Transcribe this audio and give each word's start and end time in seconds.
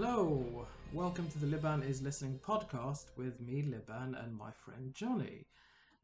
Hello, 0.00 0.64
welcome 0.92 1.28
to 1.28 1.40
the 1.40 1.46
Liban 1.46 1.82
is 1.82 2.00
Listening 2.00 2.38
podcast 2.38 3.06
with 3.16 3.40
me, 3.40 3.62
Liban, 3.62 4.14
and 4.14 4.32
my 4.32 4.52
friend 4.52 4.94
Johnny. 4.94 5.44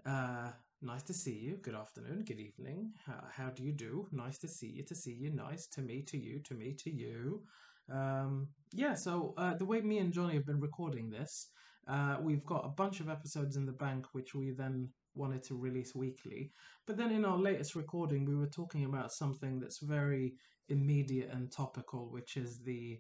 Uh, 0.04 0.48
nice 0.82 1.04
to 1.04 1.14
see 1.14 1.34
you. 1.34 1.58
Good 1.62 1.76
afternoon, 1.76 2.24
good 2.26 2.40
evening. 2.40 2.90
How, 3.30 3.50
do 3.50 3.62
you 3.62 3.70
do? 3.70 4.08
Nice 4.10 4.36
to 4.38 4.48
see 4.48 4.66
you, 4.66 4.82
to 4.82 4.96
see 4.96 5.12
you. 5.12 5.30
Nice 5.30 5.68
to 5.68 5.80
me, 5.80 6.02
to 6.08 6.18
you, 6.18 6.40
to 6.40 6.54
me, 6.54 6.72
to 6.72 6.90
you. 6.90 7.44
Um, 7.88 8.48
yeah, 8.72 8.94
so 8.94 9.32
uh, 9.38 9.54
the 9.54 9.64
way 9.64 9.80
me 9.80 9.98
and 9.98 10.12
Johnny 10.12 10.34
have 10.34 10.46
been 10.46 10.58
recording 10.58 11.08
this, 11.08 11.50
uh, 11.86 12.16
we've 12.20 12.44
got 12.44 12.66
a 12.66 12.70
bunch 12.70 12.98
of 12.98 13.08
episodes 13.08 13.54
in 13.54 13.64
the 13.64 13.70
bank 13.70 14.06
which 14.10 14.34
we 14.34 14.50
then 14.50 14.88
wanted 15.14 15.44
to 15.44 15.54
release 15.54 15.94
weekly. 15.94 16.50
But 16.88 16.96
then 16.96 17.12
in 17.12 17.24
our 17.24 17.38
latest 17.38 17.76
recording, 17.76 18.24
we 18.24 18.34
were 18.34 18.48
talking 18.48 18.86
about 18.86 19.12
something 19.12 19.60
that's 19.60 19.78
very 19.78 20.34
immediate 20.68 21.30
and 21.30 21.52
topical, 21.52 22.10
which 22.10 22.36
is 22.36 22.58
the 22.58 22.98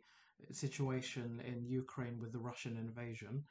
situation 0.50 1.42
in 1.46 1.66
Ukraine 1.66 2.18
with 2.20 2.32
the 2.32 2.38
Russian 2.38 2.76
invasion. 2.76 3.44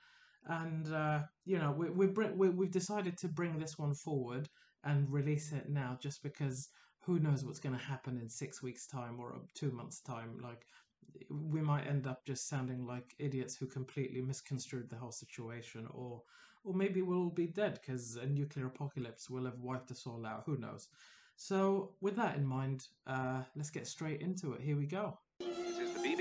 And, 0.46 0.94
uh, 0.94 1.20
you 1.46 1.58
know, 1.58 1.72
we, 1.72 1.90
we, 1.90 2.08
we, 2.08 2.50
we've 2.50 2.72
decided 2.72 3.18
to 3.20 3.28
bring 3.28 3.58
this 3.58 3.80
one 3.80 3.94
forward 3.94 4.50
and 4.84 5.10
release 5.10 5.54
it 5.54 5.70
now 5.70 5.98
just 6.02 6.22
because 6.22 6.70
who 7.00 7.20
knows 7.20 7.46
what's 7.46 7.60
going 7.60 7.78
to 7.78 7.84
happen 7.84 8.18
in 8.18 8.30
six 8.30 8.62
weeks' 8.62 8.88
time 8.88 9.20
or 9.20 9.36
two 9.54 9.72
months' 9.72 10.02
time. 10.02 10.40
Like, 10.42 10.66
we 11.30 11.62
might 11.62 11.88
end 11.88 12.08
up 12.08 12.26
just 12.26 12.48
sounding 12.48 12.86
like 12.86 13.14
idiots 13.20 13.56
who 13.56 13.68
completely 13.68 14.22
misconstrued 14.22 14.90
the 14.90 14.96
whole 14.96 15.12
situation, 15.12 15.88
or 15.94 16.22
or 16.66 16.74
maybe 16.74 17.02
we'll 17.02 17.30
be 17.30 17.48
dead 17.48 17.80
because 17.82 18.16
a 18.16 18.26
nuclear 18.26 18.68
apocalypse 18.68 19.30
will 19.30 19.44
have 19.44 19.60
wiped 19.60 19.92
us 19.92 20.08
all 20.08 20.26
out. 20.26 20.44
Who 20.46 20.58
knows? 20.58 20.88
So, 21.36 21.92
with 22.00 22.16
that 22.16 22.38
in 22.38 22.46
mind, 22.46 22.88
uh, 23.06 23.42
let's 23.56 23.70
get 23.70 23.86
straight 23.86 24.22
into 24.22 24.54
it. 24.54 24.62
Here 24.62 24.78
we 24.78 24.86
go. 24.86 25.18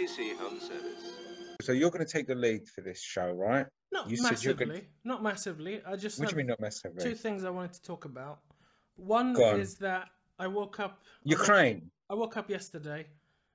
This 0.02 0.16
BBC 0.18 0.36
Home 0.38 0.58
Service. 0.58 1.16
So 1.60 1.70
you're 1.70 1.90
going 1.90 2.04
to 2.04 2.10
take 2.12 2.26
the 2.26 2.34
lead 2.34 2.68
for 2.68 2.80
this 2.80 3.00
show, 3.00 3.30
right? 3.30 3.66
Not 3.92 4.10
You 4.10 4.16
said 4.16 4.32
massively. 4.32 4.66
gonna- 4.66 4.80
Not 5.04 5.22
massively. 5.22 5.80
I 5.86 5.94
just 5.94 6.18
What 6.18 6.28
do 6.28 6.32
you 6.32 6.38
mean 6.38 6.48
not 6.48 6.58
massively? 6.60 7.04
two 7.04 7.14
things 7.14 7.44
I 7.44 7.50
wanted 7.50 7.74
to 7.74 7.82
talk 7.82 8.04
about. 8.04 8.40
One 8.96 9.36
on. 9.36 9.60
is 9.60 9.76
that 9.76 10.08
I 10.40 10.48
woke 10.48 10.80
up. 10.80 11.02
Ukraine. 11.22 11.88
I 12.10 12.14
woke 12.14 12.36
up 12.36 12.50
yesterday. 12.50 13.06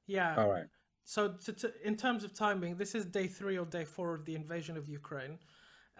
Yeah. 0.05 0.37
All 0.37 0.49
right. 0.49 0.67
So, 1.03 1.33
to, 1.33 1.51
to, 1.53 1.73
in 1.85 1.97
terms 1.97 2.23
of 2.23 2.33
timing, 2.33 2.77
this 2.77 2.95
is 2.95 3.05
day 3.05 3.27
three 3.27 3.57
or 3.57 3.65
day 3.65 3.83
four 3.83 4.13
of 4.13 4.23
the 4.23 4.35
invasion 4.35 4.77
of 4.77 4.87
Ukraine, 4.87 5.37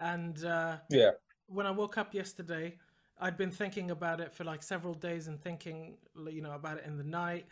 and 0.00 0.42
uh, 0.46 0.78
Yeah. 0.88 1.10
when 1.46 1.66
I 1.66 1.70
woke 1.72 1.98
up 1.98 2.14
yesterday, 2.14 2.78
I'd 3.18 3.36
been 3.36 3.50
thinking 3.50 3.90
about 3.90 4.20
it 4.20 4.32
for 4.32 4.44
like 4.44 4.62
several 4.62 4.94
days 4.94 5.28
and 5.28 5.38
thinking, 5.42 5.98
you 6.30 6.40
know, 6.40 6.52
about 6.52 6.78
it 6.78 6.84
in 6.86 6.96
the 6.96 7.04
night. 7.04 7.46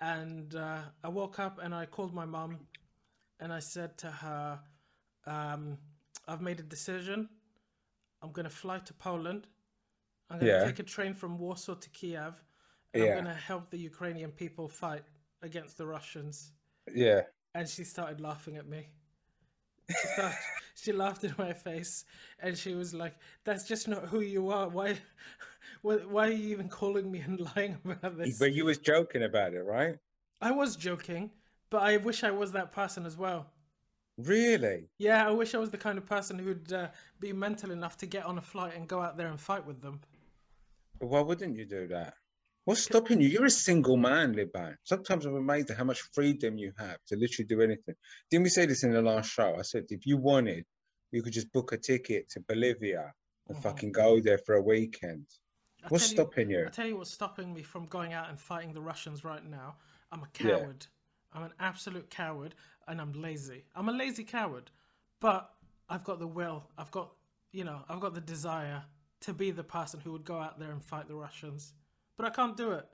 And 0.00 0.54
uh, 0.54 0.78
I 1.04 1.08
woke 1.08 1.38
up 1.38 1.58
and 1.62 1.74
I 1.74 1.86
called 1.86 2.14
my 2.14 2.24
mom 2.24 2.58
and 3.38 3.52
I 3.52 3.58
said 3.58 3.98
to 3.98 4.10
her, 4.10 4.60
um, 5.26 5.78
"I've 6.26 6.40
made 6.40 6.60
a 6.60 6.62
decision. 6.62 7.28
I'm 8.22 8.32
going 8.32 8.44
to 8.44 8.50
fly 8.50 8.78
to 8.78 8.94
Poland. 8.94 9.46
I'm 10.30 10.38
going 10.38 10.52
to 10.52 10.58
Yeah. 10.58 10.64
take 10.64 10.78
a 10.78 10.82
train 10.84 11.14
from 11.14 11.38
Warsaw 11.38 11.74
to 11.74 11.90
Kiev, 11.90 12.42
and 12.92 13.02
Yeah. 13.02 13.08
I'm 13.08 13.12
going 13.14 13.24
to 13.36 13.40
help 13.50 13.70
the 13.70 13.78
Ukrainian 13.78 14.30
people 14.32 14.68
fight 14.68 15.04
against 15.42 15.76
the 15.78 15.86
Russians." 15.86 16.52
Yeah. 16.94 17.22
and 17.54 17.68
she 17.68 17.84
started 17.84 18.20
laughing 18.20 18.56
at 18.56 18.66
me. 18.68 18.88
She, 19.88 20.08
started, 20.08 20.38
she 20.76 20.92
laughed 20.92 21.24
in 21.24 21.34
my 21.36 21.52
face, 21.52 22.04
and 22.38 22.56
she 22.56 22.74
was 22.74 22.94
like, 22.94 23.14
"That's 23.44 23.64
just 23.66 23.88
not 23.88 24.04
who 24.06 24.20
you 24.20 24.50
are. 24.50 24.68
Why, 24.68 24.98
why, 25.82 25.96
why 25.96 26.28
are 26.28 26.32
you 26.32 26.48
even 26.50 26.68
calling 26.68 27.10
me 27.10 27.20
and 27.20 27.40
lying 27.56 27.78
about 27.84 28.18
this?" 28.18 28.38
But 28.38 28.52
you 28.52 28.64
was 28.64 28.78
joking 28.78 29.22
about 29.24 29.54
it, 29.54 29.62
right? 29.62 29.96
I 30.40 30.50
was 30.52 30.76
joking, 30.76 31.30
but 31.70 31.82
I 31.82 31.96
wish 31.98 32.24
I 32.24 32.30
was 32.30 32.52
that 32.52 32.72
person 32.72 33.06
as 33.06 33.16
well. 33.16 33.46
Really? 34.18 34.88
Yeah, 34.98 35.26
I 35.26 35.30
wish 35.30 35.54
I 35.54 35.58
was 35.58 35.70
the 35.70 35.78
kind 35.78 35.96
of 35.98 36.04
person 36.06 36.38
who'd 36.38 36.72
uh, 36.72 36.88
be 37.20 37.32
mental 37.32 37.70
enough 37.70 37.96
to 37.98 38.06
get 38.06 38.24
on 38.26 38.38
a 38.38 38.42
flight 38.42 38.74
and 38.76 38.86
go 38.86 39.00
out 39.00 39.16
there 39.16 39.28
and 39.28 39.40
fight 39.40 39.66
with 39.66 39.80
them. 39.80 40.00
Why 40.98 41.20
wouldn't 41.20 41.56
you 41.56 41.64
do 41.64 41.86
that? 41.88 42.14
What's 42.66 42.82
stopping 42.82 43.20
you? 43.22 43.28
You're 43.28 43.46
a 43.46 43.50
single 43.50 43.96
man, 43.96 44.34
Liban. 44.34 44.76
Sometimes 44.84 45.24
I'm 45.24 45.34
amazed 45.34 45.70
at 45.70 45.78
how 45.78 45.84
much 45.84 46.02
freedom 46.12 46.58
you 46.58 46.72
have 46.78 46.98
to 47.08 47.16
literally 47.16 47.46
do 47.46 47.62
anything. 47.62 47.94
Didn't 48.30 48.44
we 48.44 48.50
say 48.50 48.66
this 48.66 48.84
in 48.84 48.92
the 48.92 49.00
last 49.00 49.30
show? 49.30 49.56
I 49.58 49.62
said 49.62 49.84
if 49.88 50.04
you 50.06 50.18
wanted, 50.18 50.64
you 51.10 51.22
could 51.22 51.32
just 51.32 51.50
book 51.52 51.72
a 51.72 51.78
ticket 51.78 52.28
to 52.30 52.40
Bolivia 52.40 53.12
and 53.48 53.56
Mhm. 53.56 53.62
fucking 53.62 53.92
go 53.92 54.20
there 54.20 54.38
for 54.38 54.56
a 54.56 54.62
weekend. 54.62 55.26
I 55.84 55.88
What's 55.88 56.04
tell 56.04 56.10
you- 56.10 56.16
stopping 56.24 56.50
you? 56.50 56.66
I 56.66 56.70
tell 56.70 56.86
you 56.86 56.96
what's 56.96 57.10
stopping 57.10 57.52
me 57.54 57.62
from 57.62 57.86
going 57.86 58.12
out 58.12 58.28
and 58.28 58.38
fighting 58.38 58.72
the 58.72 58.80
Russians 58.80 59.24
right 59.24 59.44
now. 59.44 59.76
I'm 60.12 60.20
a 60.20 60.28
Yeah. 60.40 60.58
coward. 60.58 60.86
I'm 61.32 61.44
an 61.44 61.52
absolute 61.60 62.10
coward, 62.10 62.54
and 62.88 63.00
I'm 63.00 63.12
lazy. 63.12 63.64
I'm 63.76 63.88
a 63.88 63.92
lazy 63.92 64.24
coward, 64.24 64.70
but 65.20 65.54
I've 65.88 66.02
got 66.04 66.18
the 66.18 66.26
will. 66.26 66.68
I've 66.76 66.90
got, 66.90 67.12
you 67.52 67.64
know, 67.64 67.84
I've 67.88 68.00
got 68.00 68.14
the 68.14 68.20
desire 68.20 68.84
to 69.20 69.32
be 69.32 69.50
the 69.50 69.62
person 69.64 70.00
who 70.00 70.12
would 70.12 70.24
go 70.24 70.38
out 70.38 70.58
there 70.58 70.72
and 70.72 70.82
fight 70.82 71.06
the 71.08 71.14
Russians. 71.14 71.74
But 72.16 72.26
I 72.26 72.30
can't 72.30 72.56
do 72.56 72.72
it. 72.72 72.86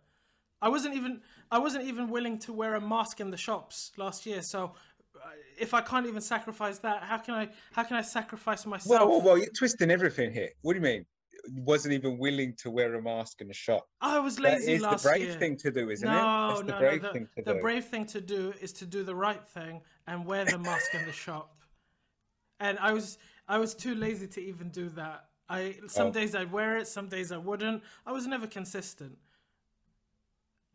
I 0.61 0.69
wasn't 0.69 0.95
even. 0.95 1.23
I 1.51 1.59
wasn't 1.59 1.85
even 1.85 2.09
willing 2.09 2.39
to 2.41 2.53
wear 2.53 2.75
a 2.75 2.81
mask 2.81 3.21
in 3.21 3.31
the 3.31 3.37
shops 3.37 3.93
last 3.97 4.25
year. 4.27 4.43
So, 4.43 4.75
uh, 5.23 5.29
if 5.59 5.75
I 5.75 5.81
can't 5.81 6.07
even 6.07 6.21
sacrifice 6.21 6.79
that, 6.81 7.03
how 7.03 7.19
can 7.19 7.35
I? 7.35 7.49
How 7.73 7.85
can 7.85 7.97
I 7.97 8.03
sacrifice 8.03 8.65
myself? 8.67 8.91
Well, 9.01 9.09
well, 9.09 9.21
well, 9.23 9.39
you're 9.39 9.53
twisting 9.57 9.91
everything 9.91 10.33
here. 10.33 10.51
What 10.63 10.73
do 10.75 10.79
you 10.79 10.83
mean? 10.85 11.05
Wasn't 11.55 11.95
even 11.95 12.19
willing 12.19 12.55
to 12.59 12.71
wear 12.71 12.95
a 12.95 13.03
mask 13.03 13.41
in 13.41 13.49
the 13.49 13.55
shop. 13.55 13.87
I 14.01 14.19
was 14.19 14.37
That 14.37 14.43
lazy 14.43 14.73
is 14.75 14.83
the 14.83 14.97
brave 15.03 15.21
year. 15.23 15.39
thing 15.39 15.57
to 15.59 15.71
do, 15.71 15.91
isn't 15.91 16.07
no, 16.09 16.12
it? 16.12 16.49
That's 16.49 16.61
the 16.61 16.73
no, 16.73 16.79
brave 16.79 17.03
no. 17.03 17.09
The, 17.09 17.12
thing 17.15 17.29
to 17.37 17.43
the 17.43 17.55
do. 17.55 17.61
brave 17.61 17.84
thing 17.84 18.07
to 18.07 18.21
do 18.21 18.53
is 18.61 18.73
to 18.75 18.87
do 18.87 19.03
the 19.05 19.15
right 19.15 19.47
thing 19.49 19.81
and 20.07 20.25
wear 20.27 20.45
the 20.45 20.59
mask 20.59 20.95
in 20.95 21.05
the 21.07 21.12
shop. 21.12 21.57
And 22.61 22.79
I 22.79 22.93
was 22.93 23.19
I 23.49 23.59
was 23.59 23.75
too 23.75 23.95
lazy 23.95 24.27
to 24.29 24.41
even 24.43 24.71
do 24.71 24.89
that. 24.91 25.27
I 25.49 25.79
some 25.87 26.09
Oh. 26.09 26.12
days 26.12 26.34
I'd 26.34 26.51
wear 26.51 26.77
it, 26.79 26.87
some 26.89 27.09
days 27.09 27.31
I 27.33 27.37
wouldn't. 27.37 27.83
I 28.07 28.13
was 28.13 28.27
never 28.27 28.47
consistent. 28.47 29.19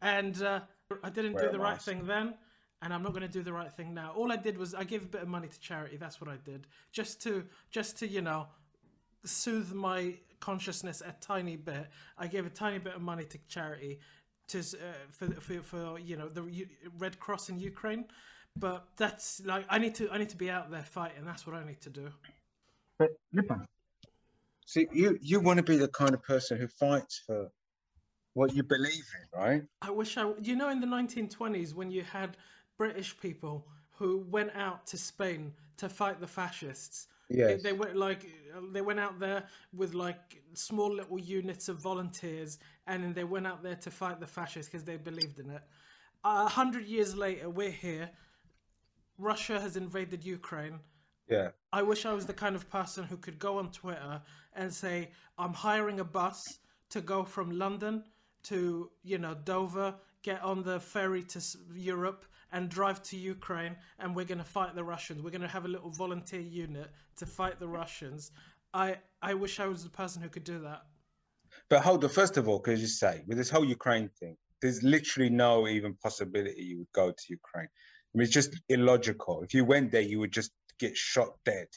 And 0.02 0.42
uh, 0.42 0.62
I 1.03 1.09
didn't 1.09 1.34
Wear 1.34 1.46
do 1.46 1.52
the 1.52 1.59
right 1.59 1.74
mask. 1.74 1.86
thing 1.86 2.06
then, 2.06 2.36
and 2.82 2.94
I'm 2.94 3.03
not 3.03 3.12
going 3.14 3.22
to 3.24 3.28
do 3.28 3.44
the 3.44 3.53
right 3.53 3.72
thing 3.72 3.94
now. 3.94 4.14
All 4.16 4.32
I 4.32 4.36
did 4.38 4.58
was 4.58 4.74
I 4.74 4.84
gave 4.84 5.03
a 5.03 5.08
bit 5.08 5.22
of 5.22 5.28
money 5.28 5.48
to 5.48 5.59
charity. 5.59 5.98
That's 5.98 6.20
what 6.22 6.30
I 6.30 6.38
did, 6.38 6.68
just 6.92 7.22
to 7.24 7.46
just 7.70 7.98
to 8.00 8.08
you 8.08 8.22
know 8.22 8.48
soothe 9.26 9.74
my 9.74 10.18
consciousness 10.41 11.02
a 11.02 11.16
tiny 11.22 11.56
bit. 11.56 11.88
I 12.18 12.28
gave 12.28 12.46
a 12.46 12.50
tiny 12.50 12.79
bit 12.79 12.96
of 12.96 13.02
money 13.02 13.24
to 13.24 13.38
charity 13.47 14.00
to 14.50 14.59
uh, 14.59 14.63
for, 15.12 15.28
for 15.40 15.62
for 15.62 16.00
you 16.00 16.18
know 16.18 16.28
the 16.28 16.44
U- 16.44 16.68
Red 17.00 17.19
Cross 17.19 17.50
in 17.50 17.57
Ukraine. 17.59 18.06
But 18.59 18.85
that's 18.97 19.41
like 19.46 19.66
I 19.69 19.78
need 19.78 19.96
to 19.96 20.12
I 20.12 20.18
need 20.18 20.29
to 20.29 20.38
be 20.38 20.50
out 20.50 20.69
there 20.69 20.84
fighting. 20.84 21.24
That's 21.24 21.47
what 21.47 21.56
I 21.56 21.63
need 21.66 21.79
to 21.81 21.90
do. 21.90 22.09
But 22.97 23.12
see, 24.66 24.88
you 24.91 25.18
you 25.22 25.40
want 25.40 25.57
to 25.57 25.63
be 25.63 25.78
the 25.78 25.88
kind 25.88 26.13
of 26.13 26.22
person 26.22 26.58
who 26.58 26.68
fights 26.68 27.22
for 27.25 27.50
what 28.34 28.53
you 28.53 28.63
believe 28.63 29.06
in, 29.18 29.40
right? 29.40 29.63
I 29.81 29.91
wish 29.91 30.18
I 30.18 30.34
you 30.41 30.56
know 30.56 30.69
in 30.69 30.81
the 30.81 30.88
1920s 30.88 31.73
when 31.73 31.90
you 31.91 32.03
had 32.03 32.35
British 32.78 33.18
people 33.18 33.68
who 33.91 34.25
went 34.29 34.52
out 34.56 34.85
to 34.88 34.97
Spain 34.97 35.53
to 35.78 35.88
fight 35.88 36.19
the 36.19 36.28
fascists. 36.28 37.08
They- 37.31 37.38
Yes. 37.53 37.64
They, 37.64 37.74
went 37.74 37.96
like 37.96 38.25
they 38.74 38.81
went 38.81 39.00
out 39.00 39.19
there 39.19 39.44
with 39.74 39.94
like 39.94 40.42
small 40.53 40.92
little 40.94 41.19
units 41.19 41.69
of 41.69 41.78
volunteers, 41.78 42.59
and 42.88 43.03
then 43.03 43.14
they 43.14 43.24
went 43.24 43.47
out 43.47 43.64
there 43.64 43.75
to 43.75 43.92
fight 43.92 44.19
the 44.19 44.28
fascists 44.28 44.69
because 44.69 44.84
they 44.84 44.97
believed 44.97 45.40
in 45.40 45.50
it. 45.50 45.62
A 46.24 46.47
hundred 46.47 46.86
years 46.86 47.16
later, 47.16 47.50
we're 47.50 47.72
here. 47.88 48.09
Russia 49.18 49.59
has 49.59 49.75
invaded 49.78 50.24
Ukraine. 50.25 50.80
Yeah. 51.30 51.50
I 51.72 51.81
wish 51.84 52.06
I 52.06 52.14
was 52.14 52.25
the 52.25 52.34
kind 52.34 52.56
of 52.56 52.70
person 52.70 53.06
who 53.06 53.18
could 53.18 53.40
go 53.40 53.58
on 53.58 53.72
Twitter 53.72 54.22
and 54.53 54.74
say, 54.74 55.12
I'm 55.38 55.53
hiring 55.53 56.00
a 56.00 56.03
bus 56.03 56.59
to 56.90 57.02
go 57.02 57.24
from 57.24 57.52
London 57.52 58.03
to, 58.44 58.90
you 59.03 59.17
know, 59.17 59.35
Dover, 59.46 59.96
get 60.23 60.41
on 60.44 60.64
the 60.64 60.79
ferry 60.79 61.23
to 61.23 61.40
Europe 61.73 62.26
and 62.52 62.70
drive 62.70 63.02
to 63.03 63.18
Ukraine 63.18 63.76
and 64.00 64.16
we're 64.16 64.26
going 64.26 64.38
to 64.38 64.44
fight 64.44 64.76
the 64.76 64.84
Russians. 64.84 65.22
We're 65.22 65.30
going 65.32 65.42
to 65.42 65.48
have 65.48 65.66
a 65.66 65.70
little 65.70 65.92
volunteer 65.92 66.42
unit 66.42 66.90
to 67.18 67.26
fight 67.26 67.59
the 67.59 67.68
Russians. 67.68 68.32
I 68.74 68.98
I 69.22 69.34
wish 69.34 69.59
I 69.59 69.68
was 69.68 69.84
the 69.84 69.90
person 69.90 70.22
who 70.22 70.30
could 70.30 70.44
do 70.44 70.59
that. 70.59 70.82
But 71.70 71.82
hold 71.82 72.03
on, 72.03 72.09
first 72.09 72.38
of 72.38 72.48
all, 72.48 72.59
could 72.59 72.80
you 72.80 72.88
say 72.88 73.24
with 73.28 73.38
this 73.38 73.50
whole 73.50 73.66
Ukraine 73.66 74.09
thing, 74.20 74.38
there's 74.62 74.84
literally 74.84 75.30
no 75.30 75.68
even 75.68 75.94
possibility 75.96 76.62
you 76.64 76.78
would 76.80 76.92
go 76.94 77.12
to 77.12 77.24
Ukraine. 77.30 77.68
I 77.68 78.18
mean, 78.18 78.24
it's 78.26 78.34
just 78.34 78.59
illogical. 78.70 79.44
If 79.44 79.54
you 79.54 79.66
went 79.66 79.92
there, 79.92 80.02
you 80.02 80.20
would 80.20 80.32
just 80.32 80.52
get 80.80 80.96
shot 80.96 81.32
dead. 81.46 81.68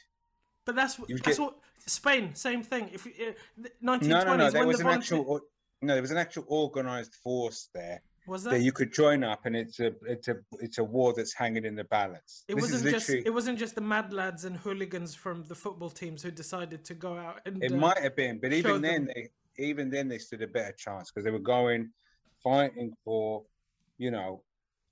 But 0.65 0.75
that's 0.75 0.97
what 0.99 1.09
that's 1.09 1.21
get- 1.21 1.39
what 1.39 1.55
Spain, 1.87 2.33
same 2.33 2.63
thing. 2.63 2.89
If 2.91 3.05
you, 3.05 3.13
uh, 3.29 3.67
1920s 3.83 4.07
No, 4.07 4.23
no, 4.23 4.35
no. 4.37 4.49
There 4.49 4.65
was 4.65 4.77
the 4.77 4.81
an 4.83 4.87
volunteer- 4.87 5.19
actual, 5.19 5.41
no, 5.83 5.93
there 5.93 6.01
was 6.01 6.11
an 6.11 6.17
actual 6.17 6.45
organized 6.47 7.13
force 7.15 7.69
there 7.73 8.01
was 8.27 8.43
that 8.43 8.51
that 8.51 8.61
you 8.61 8.71
could 8.71 8.93
join 8.93 9.23
up, 9.23 9.45
and 9.45 9.55
it's 9.55 9.79
a, 9.79 9.93
it's 10.07 10.27
a, 10.27 10.37
it's 10.59 10.77
a 10.77 10.83
war 10.83 11.13
that's 11.13 11.33
hanging 11.33 11.65
in 11.65 11.75
the 11.75 11.83
balance. 11.85 12.43
It 12.47 12.55
This 12.55 12.71
wasn't 12.71 12.91
just 12.91 13.09
it 13.09 13.33
wasn't 13.33 13.59
just 13.59 13.75
the 13.75 13.81
mad 13.81 14.13
lads 14.13 14.45
and 14.45 14.57
hooligans 14.57 15.15
from 15.15 15.43
the 15.43 15.55
football 15.55 15.89
teams 15.89 16.21
who 16.23 16.31
decided 16.31 16.83
to 16.85 16.93
go 16.93 17.17
out 17.17 17.41
and 17.45 17.63
It 17.63 17.71
uh, 17.71 17.75
might 17.75 17.99
have 17.99 18.15
been, 18.15 18.39
but 18.39 18.53
even 18.53 18.81
then, 18.81 19.05
them- 19.05 19.13
they 19.15 19.29
even 19.57 19.89
then 19.89 20.07
they 20.07 20.17
stood 20.17 20.41
a 20.41 20.47
better 20.47 20.73
chance 20.77 21.11
because 21.11 21.23
they 21.23 21.31
were 21.31 21.39
going 21.39 21.89
fighting 22.43 22.93
for, 23.03 23.43
you 23.97 24.11
know, 24.11 24.43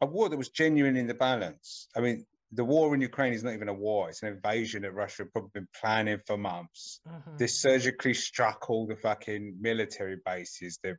a 0.02 0.06
war 0.06 0.30
that 0.30 0.38
was 0.38 0.50
genuine 0.50 0.96
in 0.98 1.08
the 1.08 1.14
balance. 1.14 1.88
I 1.96 2.00
mean, 2.02 2.26
the 2.52 2.64
war 2.64 2.94
in 2.94 3.02
Ukraine 3.02 3.34
is 3.34 3.44
not 3.44 3.54
even 3.54 3.68
a 3.70 3.74
war; 3.74 4.10
it's 4.10 4.22
an 4.24 4.30
invasion 4.30 4.84
that 4.84 4.94
Russia 4.94 5.24
have 5.24 5.32
probably 5.32 5.52
been 5.54 5.68
planning 5.80 6.20
for 6.28 6.38
months. 6.38 7.02
Mhm. 7.08 7.38
They 7.38 7.48
surgically 7.48 8.14
struck 8.14 8.70
all 8.70 8.86
the 8.86 8.96
fucking 8.96 9.58
military 9.60 10.18
bases. 10.26 10.80
They, 10.84 10.94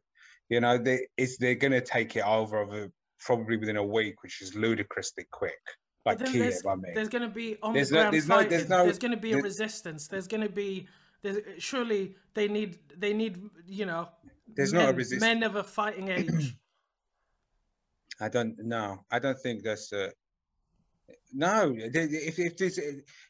you 0.49 0.61
know, 0.61 0.79
they 0.79 1.07
it's 1.17 1.39
they're 1.39 1.55
gonna 1.55 1.81
take 1.81 2.17
it 2.17 2.25
over 2.25 2.59
over 2.59 2.91
probably 3.19 3.57
within 3.57 3.77
a 3.77 3.85
week, 3.85 4.23
which 4.23 4.43
is 4.43 4.55
ludicrously 4.55 5.25
quick. 5.31 5.61
Like 6.07 6.19
Kiev, 6.19 6.33
there's, 6.35 6.67
I 6.67 6.75
mean. 6.75 6.93
there's 6.95 7.09
going 7.09 7.23
to 7.23 7.35
be 7.35 7.57
on 7.63 7.73
There's 7.73 7.89
the 7.89 7.95
no- 7.95 8.01
ground 8.03 8.15
there's 8.15 8.29
no- 8.29 8.35
fighting. 8.37 8.51
there's 8.51 8.67
There's, 8.67 8.97
no- 9.03 9.09
going 9.09 9.17
to 9.19 9.23
be 9.23 9.33
a 9.33 9.39
resistance. 9.39 10.07
There's 10.07 10.27
going 10.29 10.43
to 10.43 10.51
be. 10.51 10.87
There's, 11.23 11.39
surely 11.63 12.15
they 12.35 12.47
need. 12.47 12.79
They 12.99 13.15
need. 13.15 13.41
You 13.67 13.87
know. 13.87 14.09
There's 14.55 14.75
men, 14.75 14.83
not 14.83 14.91
a 14.93 14.97
resistance. 14.97 15.23
Men 15.23 15.43
of 15.43 15.57
a 15.57 15.65
fighting 15.65 16.09
age. 16.11 16.55
I 18.21 18.29
don't 18.29 18.55
know. 18.59 18.99
I 19.11 19.19
don't 19.19 19.39
think 19.41 19.63
that's 19.65 19.93
a. 19.93 20.13
No, 21.33 21.75
if 21.77 22.39
if 22.39 22.57
this, 22.57 22.79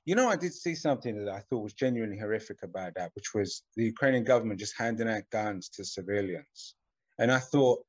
you 0.04 0.14
know, 0.14 0.28
I 0.28 0.36
did 0.36 0.52
see 0.52 0.74
something 0.74 1.24
that 1.24 1.32
I 1.32 1.40
thought 1.40 1.62
was 1.62 1.72
genuinely 1.72 2.18
horrific 2.18 2.62
about 2.64 2.94
that, 2.96 3.12
which 3.14 3.32
was 3.34 3.62
the 3.76 3.84
Ukrainian 3.84 4.24
government 4.24 4.58
just 4.60 4.76
handing 4.76 5.08
out 5.08 5.22
guns 5.30 5.68
to 5.70 5.84
civilians, 5.84 6.74
and 7.18 7.30
I 7.32 7.38
thought, 7.38 7.80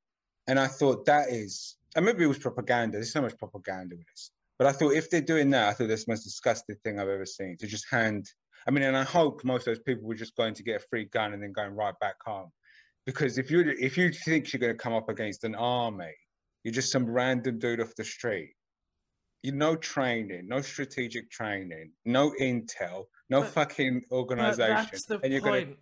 and 0.48 0.60
I 0.60 0.68
thought 0.68 1.06
that 1.06 1.30
is, 1.30 1.78
and 1.96 2.06
maybe 2.06 2.24
it 2.24 2.28
was 2.28 2.38
propaganda. 2.40 2.98
There's 2.98 3.14
so 3.14 3.22
much 3.22 3.38
propaganda 3.38 3.96
with 3.96 4.06
this, 4.08 4.32
but 4.58 4.68
I 4.68 4.72
thought 4.72 4.94
if 4.94 5.10
they're 5.10 5.22
doing 5.22 5.50
that, 5.52 5.70
I 5.70 5.74
thought 5.74 5.88
that's 5.88 6.06
the 6.06 6.12
most 6.12 6.24
disgusting 6.24 6.76
thing 6.84 7.00
I've 7.00 7.10
ever 7.10 7.26
seen. 7.26 7.58
To 7.58 7.68
just 7.68 7.86
hand, 7.90 8.26
I 8.68 8.72
mean, 8.72 8.84
and 8.84 8.98
I 8.98 9.04
hope 9.04 9.44
most 9.44 9.68
of 9.68 9.76
those 9.76 9.84
people 9.84 10.08
were 10.08 10.16
just 10.16 10.36
going 10.36 10.54
to 10.56 10.64
get 10.64 10.82
a 10.82 10.86
free 10.90 11.06
gun 11.06 11.34
and 11.34 11.42
then 11.42 11.52
going 11.52 11.72
right 11.72 11.98
back 12.00 12.16
home, 12.26 12.50
because 13.06 13.38
if 13.38 13.50
you 13.50 13.62
if 13.80 13.98
you 13.98 14.12
think 14.12 14.52
you're 14.54 14.60
going 14.60 14.74
to 14.74 14.78
come 14.78 14.94
up 14.94 15.10
against 15.10 15.44
an 15.44 15.56
army 15.56 16.14
you're 16.64 16.74
just 16.74 16.92
some 16.92 17.06
random 17.06 17.60
dude 17.60 17.80
off 17.80 17.94
the 17.96 18.04
street. 18.04 18.56
You 19.44 19.52
no 19.52 19.76
training, 19.76 20.48
no 20.48 20.62
strategic 20.62 21.30
training, 21.30 21.92
no 22.06 22.34
intel, 22.42 23.06
no 23.30 23.42
But- 23.42 23.52
fucking 23.52 24.02
organization. 24.12 25.20
and 25.24 25.32
you're 25.32 25.44
point. 25.44 25.78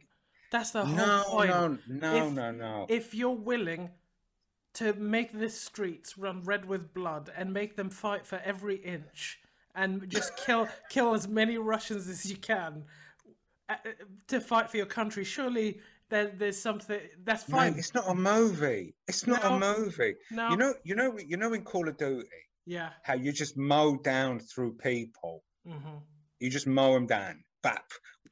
That's 0.53 0.69
the 0.71 0.85
whole 0.85 0.95
no, 0.95 1.23
point. 1.27 1.50
no, 1.50 1.77
no, 1.88 2.27
If- 2.27 2.33
no, 2.33 2.51
no. 2.51 2.85
If 2.88 3.13
you're 3.15 3.31
willing 3.31 3.89
to 4.75 4.94
make 4.94 5.38
the 5.38 5.50
streets 5.50 6.15
run 6.17 6.44
red 6.44 6.63
with 6.65 6.94
blood 6.94 7.31
and 7.35 7.51
make 7.51 7.75
them 7.75 7.89
fight 7.89 8.25
for 8.25 8.39
every 8.45 8.75
inch 8.75 9.39
and 9.75 10.07
just 10.09 10.38
kill 10.45 10.67
kill 10.89 11.15
as 11.15 11.27
many 11.27 11.57
Russians 11.57 12.07
as 12.07 12.29
you 12.29 12.38
can 12.38 12.83
uh, 13.67 13.73
uh, 13.73 13.89
to 14.27 14.39
fight 14.39 14.69
for 14.69 14.77
your 14.77 14.85
country, 14.85 15.23
surely 15.23 15.79
there, 16.09 16.27
there's 16.38 16.57
something 16.61 17.00
that's 17.23 17.44
fine. 17.44 17.73
it's 17.77 17.95
not 17.95 18.07
a 18.07 18.13
movie. 18.13 18.94
It's 19.07 19.25
not 19.25 19.41
No. 19.44 19.55
a 19.55 19.59
movie. 19.59 20.13
No, 20.29 20.50
You 20.51 20.57
know, 20.57 20.73
you 20.83 20.95
know, 20.95 21.17
you 21.27 21.38
know 21.38 21.53
in 21.53 21.63
Call 21.63 21.88
of 21.88 21.97
Duty 21.97 22.27
yeah. 22.67 22.89
how 23.01 23.15
you 23.15 23.31
just 23.31 23.57
mow 23.57 23.95
down 23.97 24.39
through 24.39 24.73
people. 24.73 25.44
hmm 25.65 25.97
You 26.39 26.51
just 26.51 26.67
mow 26.67 26.94
them 26.94 27.07
down. 27.07 27.44
Bap, 27.63 27.85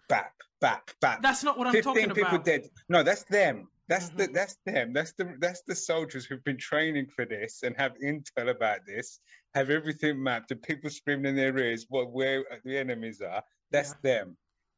bap, 0.07 0.33
bap, 0.61 0.91
bap. 1.01 1.21
That's 1.21 1.43
not 1.43 1.57
what 1.57 1.67
I'm 1.67 1.81
talking 1.81 2.05
about. 2.05 2.15
15 2.15 2.25
people 2.25 2.43
dead. 2.43 2.69
No, 2.87 3.03
that's 3.03 3.23
them. 3.23 3.67
That's 3.87 4.09
the 4.09 4.27
Mhm. 4.27 4.33
that's 4.33 4.57
them. 4.65 4.93
That's 4.93 5.11
the 5.13 5.35
that's 5.39 5.63
the 5.63 5.75
soldiers 5.75 6.25
who've 6.25 6.43
been 6.45 6.57
training 6.57 7.07
for 7.07 7.25
this 7.25 7.63
and 7.63 7.75
have 7.75 7.93
intel 7.97 8.49
about 8.49 8.85
this, 8.85 9.19
have 9.53 9.69
everything 9.69 10.21
mapped, 10.23 10.51
and 10.51 10.61
people 10.61 10.89
screaming 10.89 11.25
in 11.25 11.35
their 11.35 11.57
ears 11.57 11.85
what 11.89 12.11
where 12.11 12.45
the 12.63 12.77
enemies 12.77 13.21
are. 13.21 13.43
That's 13.71 13.93
them. 13.95 14.37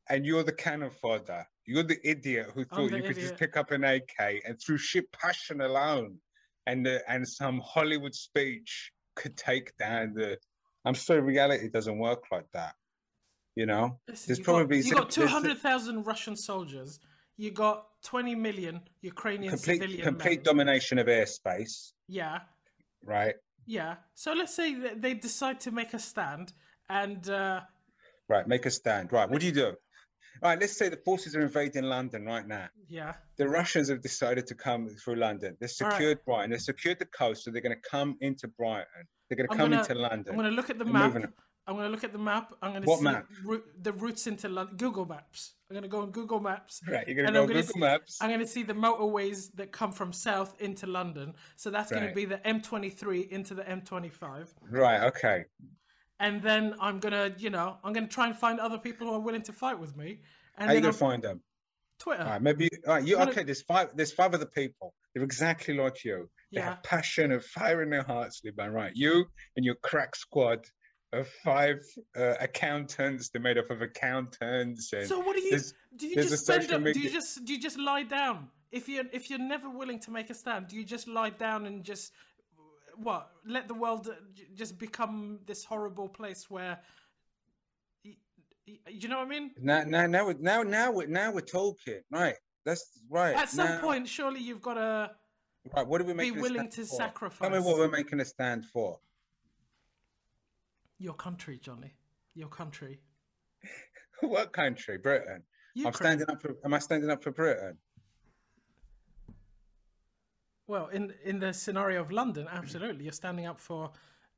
And 0.10 0.26
you're 0.26 0.44
the 0.44 0.54
cannon 0.54 0.90
fodder. 0.90 1.48
You're 1.66 1.84
the 1.84 2.00
idiot 2.04 2.48
who 2.54 2.66
thought 2.66 2.90
the 2.90 2.98
you 2.98 3.04
could 3.04 3.20
just 3.20 3.38
pick 3.38 3.56
up 3.56 3.72
an 3.72 3.84
AK 3.84 4.42
and 4.46 4.60
through 4.60 4.78
sheer 4.80 5.04
passion 5.14 5.62
alone 5.62 6.20
and 6.66 6.86
the, 6.86 7.10
and 7.10 7.28
some 7.28 7.60
Hollywood 7.60 8.14
speech 8.16 8.92
could 9.16 9.38
take 9.38 9.76
down 9.78 10.14
the 10.14 10.38
I'm 10.86 10.96
sorry, 10.96 11.22
reality 11.22 11.70
doesn't 11.70 11.98
work 11.98 12.24
like 12.32 12.52
that. 12.54 12.76
You 13.56 13.66
know? 13.68 14.00
Listen, 14.08 14.24
There's 14.28 14.40
you 14.40 14.44
probably 14.46 14.78
got, 14.82 14.88
you 14.88 14.96
got 14.96 15.12
200,000 15.12 16.04
Russian 16.04 16.36
soldiers. 16.36 17.00
You 17.38 17.52
got 17.52 17.86
20 18.04 18.36
million 18.36 18.82
Ukrainian 19.02 19.52
Complete 19.52 19.76
civilian 19.82 20.04
complete 20.04 20.38
men. 20.40 20.44
domination 20.44 20.98
of 21.00 21.08
airspace, 21.08 21.92
Yeah, 22.08 22.40
right? 23.06 23.36
yeah. 23.66 23.96
So 24.14 24.34
let's 24.34 24.56
say 24.56 24.76
that 24.76 25.02
they 25.02 25.14
decide 25.16 25.60
to 25.62 25.72
make 25.72 25.94
a 25.94 26.00
stand 26.00 26.54
and 26.90 27.28
uh, 27.30 27.62
Right, 28.30 28.48
make 28.48 28.66
a 28.66 28.72
stand. 28.72 29.12
Right, 29.12 29.30
what 29.30 29.40
do 29.40 29.46
you 29.48 29.52
do? 29.52 29.68
All 30.42 30.50
right, 30.50 30.60
let's 30.60 30.76
say 30.78 30.90
the 30.90 30.98
forces 30.98 31.36
are 31.36 31.42
invading 31.42 31.84
London 31.84 32.26
right 32.26 32.48
now. 32.48 32.68
yeah, 32.88 33.14
The 33.38 33.48
Russians 33.48 33.90
have 33.90 34.02
decided 34.02 34.46
to 34.48 34.56
come 34.56 34.90
through 34.90 35.16
London. 35.16 35.56
They've 35.60 35.70
All 35.82 35.88
right. 35.88 35.94
secured 35.94 36.20
Brighton. 36.26 36.52
They've 36.52 36.62
secured 36.62 37.00
the 37.00 37.06
coast, 37.06 37.44
so 37.44 37.52
they're 37.52 37.62
going 37.62 37.76
to 37.76 37.90
come 37.90 38.18
into 38.22 38.48
Brighton. 38.48 38.86
They're 39.30 39.38
going 39.38 39.48
to 39.48 39.54
I'm 39.54 39.58
come 39.60 39.70
gonna- 39.72 39.82
into 39.82 39.96
London. 39.96 40.26
I'm 40.34 40.36
going 40.40 40.50
to 40.50 40.56
look 40.56 40.70
at 40.70 40.78
the 40.80 40.86
map. 40.86 41.14
I'm 41.66 41.76
going 41.76 41.86
to 41.86 41.92
look 41.92 42.04
at 42.04 42.12
the 42.12 42.20
map. 42.20 42.54
I'm 42.62 42.72
going 42.72 42.84
to 42.84 42.88
What 42.90 42.98
see 43.00 43.04
map? 43.06 43.26
the 43.82 43.94
routes 43.94 44.28
into 44.28 44.50
London. 44.50 44.76
Google 44.76 45.06
Maps. 45.06 45.54
I'm 45.70 45.76
going 45.76 45.84
to 45.84 45.90
go 45.90 46.02
on 46.02 46.12
Google 46.12 46.40
Maps. 46.42 46.82
Right, 46.90 47.08
you're 47.08 47.16
going 47.16 47.28
to 47.28 47.34
go 47.34 47.42
I'm 47.44 47.48
Google 47.48 47.64
see- 47.64 47.80
Maps. 47.80 48.18
I'm 48.22 48.30
going 48.30 48.42
to 48.42 48.48
see 48.48 48.64
the 48.64 48.74
motorways 48.74 49.50
that 49.56 49.72
come 49.72 49.92
from 49.94 50.12
south 50.12 50.56
into 50.62 50.88
London. 50.88 51.34
So 51.56 51.70
that's 51.70 51.90
going 51.92 52.08
to 52.08 52.14
be 52.14 52.26
the 52.26 52.38
M23 52.40 53.30
into 53.30 53.54
the 53.54 53.64
M25. 53.64 54.50
Right, 54.70 55.04
okay. 55.04 55.46
And 56.20 56.42
then 56.42 56.76
I'm 56.82 57.00
going 57.00 57.14
to, 57.14 57.34
you 57.40 57.50
know, 57.50 57.78
I'm 57.84 57.94
going 57.94 58.08
to 58.08 58.14
try 58.14 58.28
and 58.28 58.36
find 58.38 58.60
other 58.60 58.78
people 58.78 59.08
who 59.08 59.14
are 59.14 59.20
willing 59.20 59.42
to 59.44 59.54
fight 59.54 59.80
with 59.80 59.96
me. 59.96 60.20
And 60.58 60.68
How 60.68 60.74
are 60.74 60.76
you 60.76 60.82
going 60.82 60.94
to 60.94 61.00
find 61.00 61.24
them? 61.24 61.42
Twitter. 62.00 62.24
All 62.24 62.30
right, 62.30 62.42
maybe. 62.42 62.70
All 62.88 62.96
right, 62.96 63.04
you 63.06 63.18
Wanna- 63.18 63.32
okay? 63.32 63.44
There's 63.44 63.62
five. 63.62 63.90
There's 63.96 64.12
five 64.12 64.34
other 64.34 64.46
people. 64.46 64.94
They're 65.14 65.24
exactly 65.24 65.76
like 65.76 66.04
you. 66.04 66.30
They 66.52 66.60
Yeah. 66.60 66.66
have 66.72 66.84
passion 66.84 67.32
and 67.32 67.42
fire 67.44 67.82
in 67.84 67.90
their 67.90 68.04
hearts, 68.04 68.42
Liban. 68.44 68.74
Right, 68.74 68.92
you 68.96 69.26
and 69.56 69.64
your 69.66 69.76
crack 69.76 70.16
squad 70.16 70.66
of 71.14 71.28
five 71.28 71.80
uh, 72.18 72.34
accountants. 72.42 73.30
They're 73.30 73.42
made 73.42 73.58
up 73.58 73.70
of 73.70 73.82
accountants 73.82 74.92
and 74.94 75.08
So 75.08 75.20
what 75.20 75.36
do 75.36 75.42
you 75.42 75.60
do? 75.96 76.08
You 76.08 76.16
just 76.16 76.46
spend 76.46 76.72
up, 76.72 76.84
do 76.84 77.00
you 77.00 77.10
just 77.10 77.46
do 77.46 77.54
you 77.54 77.60
just 77.60 77.80
lie 77.80 78.04
down? 78.04 78.50
If 78.72 78.90
you 78.90 79.06
if 79.14 79.30
you're 79.30 79.40
never 79.40 79.70
willing 79.70 80.00
to 80.00 80.12
make 80.12 80.30
a 80.30 80.34
stand, 80.34 80.68
do 80.68 80.76
you 80.76 80.84
just 80.84 81.08
lie 81.08 81.30
down 81.30 81.66
and 81.68 81.84
just 81.84 82.12
what 82.96 83.30
let 83.46 83.68
the 83.68 83.74
world 83.74 84.10
just 84.56 84.78
become 84.78 85.40
this 85.46 85.64
horrible 85.64 86.10
place 86.10 86.50
where 86.50 86.80
you 88.88 89.10
know 89.10 89.18
what 89.18 89.28
I 89.28 89.30
mean? 89.30 89.52
now, 89.60 89.84
now, 89.84 90.08
now, 90.08 90.34
now, 90.40 90.64
now, 90.64 90.92
we're, 90.92 91.08
now 91.08 91.32
we're 91.34 91.42
talking. 91.42 92.02
Right, 92.10 92.36
that's 92.66 93.02
right. 93.10 93.36
At 93.36 93.50
some 93.50 93.68
now- 93.68 93.82
point, 93.82 94.08
surely 94.08 94.40
you've 94.40 94.62
got 94.62 94.76
to 94.76 95.12
right. 95.76 95.86
What 95.86 96.02
are 96.02 96.06
we 96.06 96.14
be 96.14 96.18
making? 96.18 96.40
a 96.40 96.42
willing 96.42 96.70
to 96.70 96.82
for? 96.86 96.96
sacrifice 96.96 97.40
Tell 97.40 97.50
me 97.50 97.60
what 97.60 97.78
we're 97.78 97.90
making 97.90 98.20
a 98.22 98.26
stand 98.26 98.66
for. 98.66 99.00
Your 101.04 101.14
country, 101.14 101.60
Johnny. 101.62 101.94
Your 102.34 102.48
country. 102.48 103.02
what 104.22 104.54
country? 104.54 104.98
Britain. 104.98 105.44
I'm 105.86 105.94
standing 105.94 106.30
up 106.30 106.42
for. 106.42 106.56
Am 106.64 106.74
I 106.74 106.80
standing 106.80 107.10
up 107.10 107.22
for 107.24 107.32
Britain? 107.32 107.78
Well, 110.68 110.88
in 110.88 111.14
in 111.26 111.40
the 111.40 111.52
scenario 111.54 112.02
of 112.02 112.12
London, 112.12 112.46
mm. 112.46 112.58
absolutely, 112.58 113.04
you're 113.04 113.14
standing 113.14 113.46
up 113.46 113.60
for. 113.60 113.92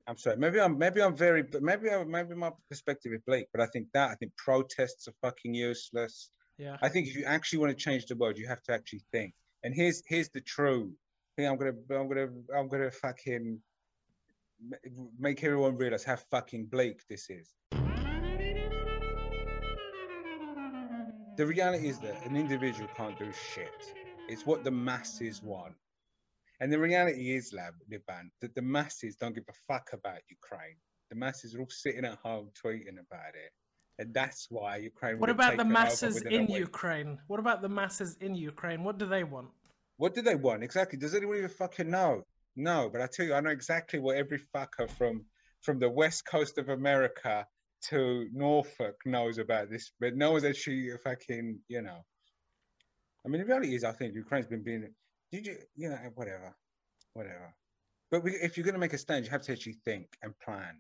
I'm 0.07 0.17
sorry. 0.17 0.37
Maybe 0.37 0.59
I'm. 0.59 0.77
Maybe 0.77 1.01
I'm 1.01 1.15
very. 1.15 1.43
Maybe 1.61 1.89
I. 1.91 2.03
Maybe 2.03 2.35
my 2.35 2.51
perspective 2.69 3.13
is 3.13 3.21
bleak. 3.27 3.47
But 3.53 3.61
I 3.61 3.67
think 3.67 3.87
that. 3.93 4.09
I 4.09 4.15
think 4.15 4.35
protests 4.35 5.07
are 5.07 5.15
fucking 5.21 5.53
useless. 5.53 6.31
Yeah. 6.57 6.77
I 6.81 6.89
think 6.89 7.07
if 7.07 7.15
you 7.15 7.25
actually 7.25 7.59
want 7.59 7.77
to 7.77 7.83
change 7.83 8.05
the 8.05 8.15
world, 8.15 8.37
you 8.37 8.47
have 8.47 8.63
to 8.63 8.73
actually 8.73 9.03
think. 9.11 9.33
And 9.63 9.73
here's 9.75 10.01
here's 10.07 10.29
the 10.29 10.41
truth. 10.41 10.93
Hey, 11.37 11.45
I'm 11.45 11.57
gonna 11.57 11.77
I'm 11.91 12.07
gonna 12.07 12.29
I'm 12.57 12.67
gonna 12.69 12.91
fucking 12.91 13.59
make 15.19 15.43
everyone 15.43 15.77
realize 15.77 16.03
how 16.03 16.15
fucking 16.15 16.65
bleak 16.65 17.01
this 17.09 17.29
is. 17.29 17.53
The 21.37 21.45
reality 21.45 21.89
is 21.89 21.99
that 21.99 22.25
an 22.25 22.37
individual 22.37 22.89
can't 22.95 23.19
do 23.19 23.29
shit. 23.53 23.93
It's 24.29 24.45
what 24.45 24.63
the 24.63 24.71
masses 24.71 25.43
want. 25.43 25.73
And 26.61 26.71
the 26.71 26.79
reality 26.79 27.35
is, 27.35 27.51
Lab, 27.51 27.73
Liban, 27.91 28.31
that 28.41 28.55
the 28.55 28.61
masses 28.61 29.17
don't 29.17 29.35
give 29.35 29.43
a 29.49 29.53
fuck 29.67 29.89
about 29.91 30.19
Ukraine. 30.29 30.77
The 31.09 31.17
masses 31.17 31.53
are 31.53 31.59
all 31.59 31.69
sitting 31.69 32.05
at 32.05 32.17
home 32.23 32.51
tweeting 32.63 32.93
about 32.93 33.35
it. 33.35 33.51
And 33.99 34.13
that's 34.13 34.47
why 34.49 34.77
Ukraine. 34.77 35.19
What 35.19 35.29
about 35.29 35.57
the 35.57 35.65
masses 35.65 36.21
in. 36.21 36.47
Ukraine? 36.47 37.17
What 37.27 37.39
about 37.39 37.61
the 37.61 37.69
masses 37.69 38.17
in 38.21 38.35
Ukraine? 38.35 38.83
What 38.83 38.97
do 38.97 39.05
they 39.05 39.23
want? 39.23 39.49
What 39.97 40.13
do 40.13 40.21
they 40.21 40.35
want 40.35 40.63
exactly? 40.63 40.97
Does 40.97 41.15
anyone 41.15 41.37
even 41.37 41.49
fucking 41.49 41.89
know? 41.89 42.23
No, 42.55 42.89
but 42.91 43.01
I 43.01 43.07
tell 43.07 43.25
you, 43.25 43.33
I 43.33 43.41
know 43.41 43.49
exactly 43.49 43.99
what 43.99 44.17
every 44.17 44.39
fucker 44.55 44.89
from 44.89 45.25
from 45.61 45.79
the 45.79 45.89
west 45.89 46.25
coast 46.25 46.57
of 46.57 46.69
America 46.69 47.45
to 47.89 48.27
Norfolk 48.31 48.95
knows 49.05 49.37
about 49.39 49.69
this, 49.69 49.91
but 49.99 50.15
no 50.15 50.31
one's 50.31 50.45
actually 50.45 50.91
fucking, 51.03 51.59
you 51.67 51.81
know. 51.81 52.05
I 53.25 53.29
mean, 53.29 53.41
the 53.41 53.47
reality 53.47 53.75
is, 53.75 53.83
I 53.83 53.91
think 53.91 54.13
Ukraine's 54.13 54.45
been 54.45 54.63
being, 54.63 54.87
did 55.31 55.47
you, 55.47 55.57
you 55.75 55.89
know, 55.89 55.97
whatever, 56.13 56.55
whatever. 57.13 57.53
But 58.11 58.23
we, 58.23 58.31
if 58.33 58.55
you're 58.55 58.63
going 58.63 58.75
to 58.75 58.79
make 58.79 58.93
a 58.93 58.97
stand, 58.97 59.25
you 59.25 59.31
have 59.31 59.41
to 59.43 59.51
actually 59.51 59.77
think 59.83 60.07
and 60.21 60.33
plan, 60.39 60.77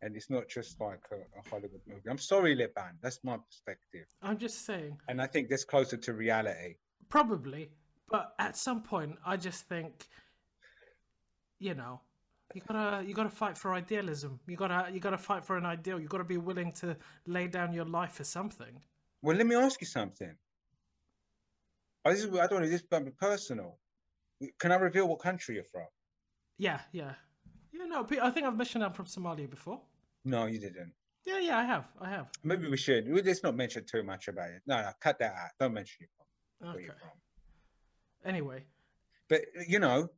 and 0.00 0.16
it's 0.16 0.30
not 0.30 0.48
just 0.48 0.80
like 0.80 1.00
a, 1.12 1.16
a 1.16 1.50
Hollywood 1.50 1.82
movie. 1.86 2.08
I'm 2.08 2.18
sorry, 2.18 2.54
Liban, 2.54 2.98
that's 3.02 3.20
my 3.22 3.36
perspective, 3.36 4.06
I'm 4.22 4.38
just 4.38 4.64
saying, 4.64 4.96
and 5.08 5.20
I 5.20 5.26
think 5.26 5.50
that's 5.50 5.64
closer 5.64 5.98
to 5.98 6.14
reality. 6.14 6.76
probably, 7.10 7.70
but 8.10 8.32
at 8.38 8.56
some 8.56 8.82
point, 8.82 9.16
I 9.24 9.36
just 9.36 9.68
think, 9.68 10.06
you 11.62 11.74
know, 11.74 12.00
You 12.54 12.60
gotta 12.68 13.04
you 13.06 13.14
gotta 13.14 13.30
fight 13.42 13.56
for 13.56 13.72
idealism. 13.72 14.32
You 14.46 14.56
gotta 14.56 14.90
you 14.92 15.00
gotta 15.00 15.18
fight 15.18 15.44
for 15.44 15.56
an 15.56 15.64
ideal. 15.76 15.98
You 16.00 16.08
gotta 16.08 16.24
be 16.24 16.36
willing 16.36 16.72
to 16.82 16.96
lay 17.26 17.46
down 17.46 17.72
your 17.72 17.86
life 17.86 18.12
for 18.18 18.24
something. 18.24 18.74
Well, 19.22 19.36
let 19.36 19.46
me 19.46 19.54
ask 19.54 19.80
you 19.80 19.86
something. 19.86 20.34
I, 22.04 22.10
this 22.12 22.24
is, 22.24 22.36
I 22.38 22.46
don't 22.48 22.62
know, 22.62 22.68
this 22.68 22.82
might 22.90 23.04
be 23.04 23.12
personal. 23.12 23.78
Can 24.58 24.72
I 24.72 24.74
reveal 24.74 25.06
what 25.08 25.20
country 25.20 25.54
you're 25.54 25.64
from? 25.76 25.86
Yeah, 26.58 26.80
yeah, 26.90 27.14
yeah. 27.72 27.84
No, 27.86 28.04
I 28.20 28.30
think 28.30 28.44
I've 28.46 28.56
mentioned 28.56 28.82
I'm 28.84 28.92
from 28.92 29.06
Somalia 29.06 29.48
before. 29.48 29.80
No, 30.24 30.46
you 30.46 30.58
didn't. 30.58 30.92
Yeah, 31.24 31.38
yeah, 31.38 31.58
I 31.58 31.64
have, 31.64 31.84
I 32.00 32.08
have. 32.10 32.26
Maybe 32.42 32.68
we 32.68 32.76
should. 32.76 33.08
We- 33.08 33.22
Let's 33.22 33.44
not 33.44 33.54
mention 33.54 33.84
too 33.84 34.02
much 34.02 34.26
about 34.26 34.50
it. 34.50 34.62
No, 34.66 34.76
no, 34.82 34.90
cut 35.00 35.20
that 35.20 35.32
out. 35.32 35.50
Don't 35.60 35.74
mention 35.74 35.98
you 36.00 36.08
from, 36.16 36.70
Okay. 36.74 36.88
Anyway, 38.24 38.64
But 39.28 39.40
you 39.68 39.78
know, 39.78 40.08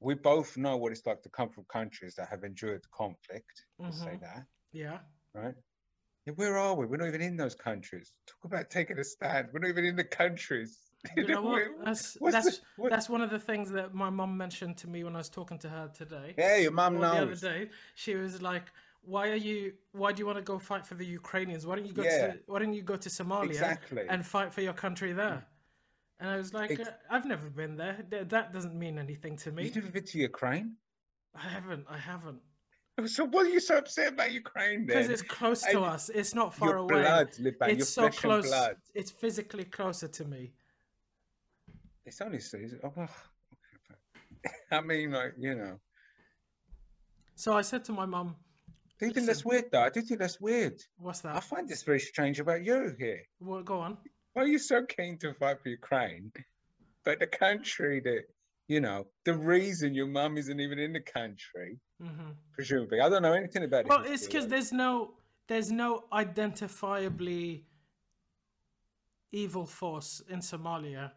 we 0.00 0.14
both 0.14 0.56
know 0.56 0.76
what 0.76 0.92
it's 0.92 1.06
like 1.06 1.22
to 1.22 1.28
come 1.28 1.48
from 1.48 1.64
countries 1.64 2.14
that 2.16 2.28
have 2.28 2.44
endured 2.44 2.82
conflict. 2.90 3.66
Let's 3.78 3.98
say 3.98 4.06
mm-hmm. 4.06 4.22
that, 4.22 4.44
yeah. 4.72 4.98
right? 5.34 5.54
Yeah, 6.26 6.34
where 6.36 6.56
are 6.58 6.74
we? 6.74 6.86
We're 6.86 6.98
not 6.98 7.08
even 7.08 7.20
in 7.22 7.36
those 7.36 7.54
countries. 7.54 8.12
Talk 8.26 8.44
about 8.44 8.70
taking 8.70 8.98
a 8.98 9.04
stand. 9.04 9.48
We're 9.52 9.60
not 9.60 9.70
even 9.70 9.84
in 9.84 9.96
the 9.96 10.04
countries. 10.04 10.78
You 11.16 11.28
know 11.28 11.42
what? 11.42 11.52
we're- 11.52 11.70
That's 11.84 12.14
the- 12.14 12.60
that's 12.90 13.08
one 13.08 13.22
of 13.22 13.30
the 13.30 13.38
things 13.38 13.70
that 13.70 13.94
my 13.94 14.10
mum 14.10 14.36
mentioned 14.36 14.76
to 14.78 14.88
me 14.88 15.04
when 15.04 15.14
I 15.14 15.18
was 15.18 15.28
talking 15.28 15.56
to 15.60 15.68
her 15.68 15.88
today. 15.94 16.34
Yeah, 16.36 16.56
your 16.56 16.72
mum 16.72 16.96
or 16.96 17.00
the 17.00 17.06
other 17.06 17.36
day, 17.36 17.70
she 17.94 18.16
was 18.16 18.42
like, 18.42 18.64
"Why 19.02 19.28
are 19.28 19.36
you? 19.36 19.74
Why 19.92 20.10
do 20.10 20.18
you 20.18 20.26
want 20.26 20.38
to 20.38 20.42
go 20.42 20.58
fight 20.58 20.84
for 20.84 20.96
the 20.96 21.06
Ukrainians? 21.06 21.64
Why 21.68 21.76
don't 21.76 21.86
you 21.86 21.92
go 21.92 22.02
Yeah. 22.02 22.32
to 22.32 22.38
Why 22.46 22.58
don't 22.58 22.74
you 22.74 22.82
go 22.82 22.96
to 22.96 23.08
Somalia 23.08 23.50
Exactly. 23.50 24.06
and 24.08 24.26
fight 24.26 24.52
for 24.52 24.60
your 24.60 24.72
country 24.72 25.12
there?" 25.12 25.46
And 26.20 26.28
I 26.30 26.36
was 26.36 26.52
like, 26.52 26.78
uh, 26.80 26.84
"I've 27.10 27.26
never 27.26 27.48
been 27.48 27.76
there. 27.76 28.04
Th- 28.10 28.28
That 28.28 28.52
doesn't 28.52 28.74
mean 28.74 28.98
anything 28.98 29.36
to 29.38 29.52
me. 29.52 29.64
You've 29.64 29.76
never 29.76 29.90
been 29.90 30.04
to 30.04 30.18
Ukraine? 30.18 30.76
I 31.34 31.48
haven't. 31.48 31.86
I 31.88 31.98
haven't. 31.98 32.40
So 33.06 33.24
what 33.26 33.46
are 33.46 33.50
you 33.50 33.60
so 33.60 33.76
upset 33.78 34.14
about 34.14 34.32
Ukraine 34.32 34.84
Because 34.84 35.08
it's 35.08 35.22
close 35.22 35.62
to 35.62 35.82
us. 35.82 36.08
It's 36.08 36.34
not 36.34 36.52
far 36.52 36.70
your 36.70 36.76
away. 36.78 37.02
blood, 37.02 37.28
Liban, 37.38 37.68
your 37.68 37.78
it's 37.78 37.88
so 37.90 38.08
close. 38.08 38.52
It's 38.94 39.12
physically 39.12 39.62
closer 39.64 40.08
to 40.08 40.24
me. 40.24 40.52
It's 42.04 42.20
only 42.20 42.40
season. 42.40 42.80
Oh, 42.82 43.06
I 44.72 44.80
mean, 44.80 45.12
like 45.12 45.34
you 45.38 45.54
know, 45.54 45.78
So 47.36 47.52
I 47.52 47.62
said 47.62 47.84
to 47.84 47.92
my 47.92 48.06
mum, 48.06 48.34
do 48.98 49.06
you 49.06 49.12
think 49.12 49.26
that's 49.28 49.44
weird 49.44 49.66
though? 49.70 49.82
I 49.82 49.90
do 49.90 50.00
think 50.00 50.18
that's 50.18 50.40
weird. 50.40 50.82
"What's 50.96 51.20
that? 51.20 51.36
I 51.36 51.40
find 51.40 51.68
this 51.68 51.84
very 51.84 52.00
strange 52.00 52.40
about 52.40 52.64
you 52.64 52.96
here. 52.98 53.22
Well, 53.38 53.62
go 53.62 53.78
on." 53.78 53.98
Why 54.38 54.44
are 54.44 54.46
you 54.46 54.60
so 54.60 54.84
keen 54.86 55.18
to 55.18 55.34
fight 55.34 55.60
for 55.60 55.68
Ukraine, 55.68 56.30
but 57.04 57.18
the 57.18 57.26
country 57.26 57.98
that 58.04 58.22
you 58.68 58.80
know, 58.80 59.08
the 59.24 59.34
reason 59.34 59.94
your 59.94 60.06
mum 60.06 60.38
isn't 60.38 60.60
even 60.60 60.78
in 60.78 60.92
the 60.92 61.00
country, 61.00 61.80
hmm 62.00 62.30
presumably, 62.52 63.00
I 63.00 63.08
don't 63.08 63.22
know 63.22 63.32
anything 63.32 63.64
about 63.64 63.86
it. 63.86 63.88
Well, 63.88 64.04
it's 64.06 64.26
because 64.26 64.46
there's 64.46 64.72
no 64.72 65.14
there's 65.48 65.72
no 65.72 66.04
identifiably 66.12 67.62
evil 69.32 69.66
force 69.66 70.22
in 70.30 70.38
Somalia, 70.38 71.10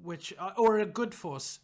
which 0.00 0.32
uh, 0.38 0.52
or 0.56 0.78
a 0.78 0.86
good 0.86 1.12
force. 1.12 1.58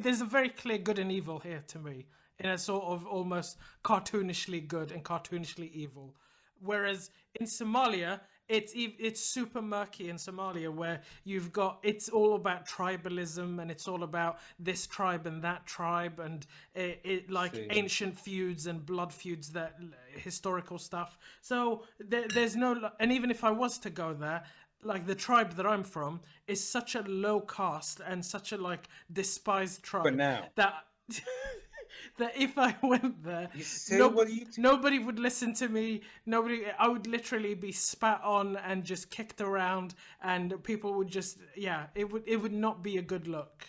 There's 0.00 0.20
a 0.20 0.30
very 0.38 0.48
clear 0.48 0.78
good 0.78 0.98
and 0.98 1.12
evil 1.12 1.38
here 1.38 1.62
to 1.68 1.78
me, 1.78 2.06
in 2.40 2.48
a 2.50 2.58
sort 2.58 2.86
of 2.86 3.06
almost 3.06 3.58
cartoonishly 3.84 4.66
good 4.66 4.90
and 4.90 5.04
cartoonishly 5.04 5.70
evil. 5.70 6.16
Whereas 6.58 7.10
in 7.38 7.46
Somalia, 7.46 8.18
it's 8.48 8.72
it's 8.74 9.20
super 9.20 9.60
murky 9.60 10.08
in 10.08 10.16
Somalia, 10.16 10.72
where 10.72 11.00
you've 11.24 11.52
got 11.52 11.78
it's 11.82 12.08
all 12.08 12.34
about 12.34 12.66
tribalism 12.66 13.60
and 13.60 13.70
it's 13.70 13.88
all 13.88 14.02
about 14.02 14.38
this 14.58 14.86
tribe 14.86 15.26
and 15.26 15.42
that 15.42 15.66
tribe 15.66 16.20
and 16.20 16.46
it, 16.74 17.00
it 17.04 17.30
like 17.30 17.54
See. 17.54 17.66
ancient 17.70 18.18
feuds 18.18 18.66
and 18.66 18.84
blood 18.84 19.12
feuds 19.12 19.50
that 19.52 19.76
historical 20.14 20.78
stuff. 20.78 21.18
So 21.40 21.82
there, 21.98 22.26
there's 22.28 22.56
no 22.56 22.90
and 23.00 23.10
even 23.12 23.30
if 23.30 23.44
I 23.44 23.50
was 23.50 23.78
to 23.78 23.90
go 23.90 24.14
there. 24.14 24.44
Like 24.82 25.06
the 25.06 25.14
tribe 25.16 25.54
that 25.56 25.66
I'm 25.66 25.82
from 25.82 26.20
is 26.46 26.62
such 26.62 26.94
a 26.94 27.00
low 27.02 27.40
caste 27.40 28.00
and 28.06 28.24
such 28.24 28.52
a 28.52 28.56
like 28.56 28.88
despised 29.12 29.82
tribe 29.82 30.04
But 30.04 30.14
now- 30.14 30.44
that 30.54 30.74
that 32.18 32.36
if 32.36 32.58
I 32.58 32.74
went 32.82 33.22
there, 33.24 33.48
no- 33.90 34.26
nobody 34.58 34.98
would 34.98 35.18
listen 35.18 35.54
to 35.54 35.68
me. 35.68 36.02
Nobody, 36.24 36.64
I 36.78 36.88
would 36.88 37.06
literally 37.06 37.54
be 37.54 37.72
spat 37.72 38.20
on 38.24 38.56
and 38.56 38.84
just 38.84 39.10
kicked 39.10 39.40
around, 39.40 39.94
and 40.22 40.62
people 40.62 40.94
would 40.94 41.08
just, 41.08 41.38
yeah, 41.56 41.86
it 41.94 42.10
would, 42.12 42.24
it 42.26 42.36
would 42.36 42.52
not 42.52 42.82
be 42.82 42.98
a 42.98 43.02
good 43.02 43.26
look. 43.26 43.66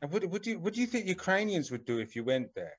And 0.00 0.12
What, 0.12 0.24
what 0.26 0.42
do 0.42 0.50
you 0.50 0.58
what 0.60 0.74
do 0.74 0.80
you 0.80 0.86
think 0.86 1.06
Ukrainians 1.06 1.70
would 1.70 1.84
do 1.84 1.98
if 1.98 2.14
you 2.14 2.22
went 2.22 2.54
there? 2.54 2.74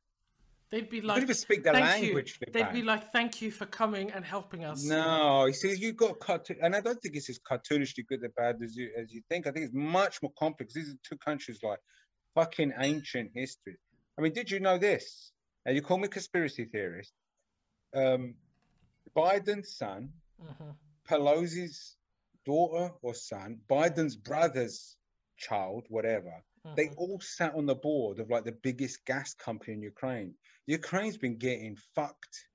They'd 0.72 0.90
be 0.90 1.02
like, 1.02 1.34
speak 1.34 1.64
the 1.64 1.72
"Thank 1.72 2.04
language. 2.04 2.40
You. 2.40 2.54
They'd 2.54 2.72
be 2.72 2.84
like, 2.84 3.12
"Thank 3.12 3.42
you 3.42 3.50
for 3.50 3.66
coming 3.66 4.12
and 4.12 4.24
helping 4.24 4.66
us." 4.66 4.86
No, 4.86 5.46
you 5.48 5.54
see, 5.54 5.76
you 5.76 5.94
got 5.94 6.20
cartoon, 6.20 6.58
and 6.62 6.76
I 6.76 6.82
don't 6.82 7.02
think 7.02 7.16
it's 7.16 7.28
as 7.28 7.40
cartoonishly 7.40 8.06
good 8.08 8.24
or 8.24 8.30
bad 8.30 8.58
as 8.64 8.76
you 8.76 8.92
as 8.96 9.12
you 9.12 9.22
think. 9.30 9.48
I 9.48 9.52
think 9.52 9.66
it's 9.66 9.74
much 9.74 10.22
more 10.22 10.32
complex. 10.38 10.76
These 10.76 10.90
are 10.90 10.98
two 11.04 11.18
countries 11.18 11.60
like 11.64 11.80
fucking 12.36 12.74
ancient 12.80 13.32
history. 13.34 13.78
I 14.20 14.22
mean, 14.22 14.34
did 14.34 14.52
you 14.52 14.60
know 14.60 14.78
this? 14.78 15.32
And 15.66 15.78
you 15.78 15.82
call 15.82 15.98
me 15.98 16.10
conspiracy 16.10 16.66
theorist. 16.66 17.14
Um, 17.96 18.36
Biden's 19.16 19.78
son, 19.78 20.12
Mhm. 20.42 20.76
Pelosi's 21.08 21.96
daughter 22.46 22.94
or 23.02 23.14
son, 23.14 23.62
Biden's 23.70 24.18
brother's 24.18 24.98
child, 25.38 25.86
whatever. 25.88 26.44
They 26.76 26.90
Mhm. 26.90 26.98
all 26.98 27.22
sat 27.22 27.56
on 27.56 27.66
the 27.66 27.76
board 27.76 28.20
of 28.20 28.30
like 28.30 28.44
the 28.44 28.52
biggest 28.52 29.06
gas 29.06 29.34
company 29.36 29.74
in 29.74 29.82
Ukraine. 29.82 30.38
Ukraine's 30.66 31.18
been 31.18 31.38
getting 31.38 31.78
fucked 31.96 32.50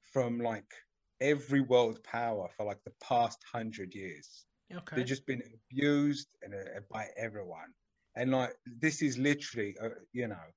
from 0.00 0.40
like 0.40 0.72
every 1.20 1.60
world 1.60 2.02
power 2.02 2.48
for 2.56 2.64
like 2.64 2.82
the 2.84 2.94
past 3.02 3.44
hundred 3.44 3.94
years. 3.94 4.46
Okay. 4.72 4.96
They've 4.96 5.04
just 5.04 5.26
been 5.26 5.42
abused 5.52 6.28
and 6.40 6.54
uh, 6.54 6.80
by 6.88 7.10
everyone. 7.18 7.74
And 8.14 8.30
like 8.30 8.56
this 8.64 9.02
is 9.02 9.18
literally, 9.18 9.76
uh, 9.78 9.90
you 10.12 10.26
know, 10.28 10.50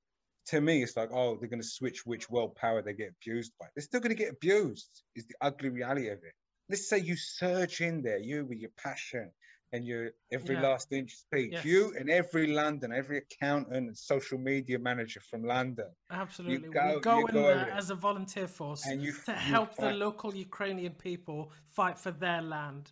to 0.48 0.62
me, 0.62 0.84
it's 0.84 0.98
like, 0.98 1.10
oh, 1.14 1.38
they're 1.40 1.50
going 1.50 1.62
to 1.62 1.68
switch 1.68 2.06
which 2.06 2.30
world 2.30 2.56
power 2.56 2.82
they 2.82 2.94
get 2.94 3.14
abused 3.22 3.54
by. 3.60 3.68
They're 3.76 3.82
still 3.84 4.00
going 4.02 4.16
to 4.16 4.22
get 4.24 4.32
abused. 4.34 5.04
Is 5.16 5.26
the 5.28 5.36
ugly 5.42 5.70
reality 5.70 6.10
of 6.10 6.20
it. 6.24 6.34
Let's 6.70 6.88
say 6.90 6.98
you 7.00 7.16
surge 7.16 7.82
in 7.82 8.02
there, 8.02 8.18
you 8.20 8.46
with 8.46 8.60
your 8.60 8.72
passion 8.78 9.32
and 9.72 9.86
your 9.86 10.12
every 10.32 10.56
Yeah. 10.56 10.62
last 10.62 10.92
inch 10.92 11.12
speech. 11.16 11.52
Yes. 11.54 11.66
You 11.66 11.94
and 11.98 12.10
every 12.10 12.48
London, 12.48 12.92
every 12.94 13.18
accountant 13.20 13.76
and 13.76 13.98
social 13.98 14.38
media 14.38 14.78
manager 14.80 15.20
from 15.20 15.44
London, 15.44 15.90
Absolutely. 16.12 16.70
go- 16.70 16.96
we 16.96 17.02
go 17.02 17.20
you 17.20 17.28
in 17.28 17.34
go 17.34 17.42
there 17.48 17.72
as 17.72 17.90
a 17.90 17.96
volunteer 17.96 18.48
force 18.48 18.86
and 18.86 19.02
you 19.02 19.14
to 19.26 19.32
you 19.32 19.38
help 19.38 19.76
the 19.76 19.92
local 19.92 20.34
Ukrainian 20.36 20.94
people 20.94 21.52
fight 21.68 21.98
for 21.98 22.12
their 22.12 22.42
land. 22.42 22.92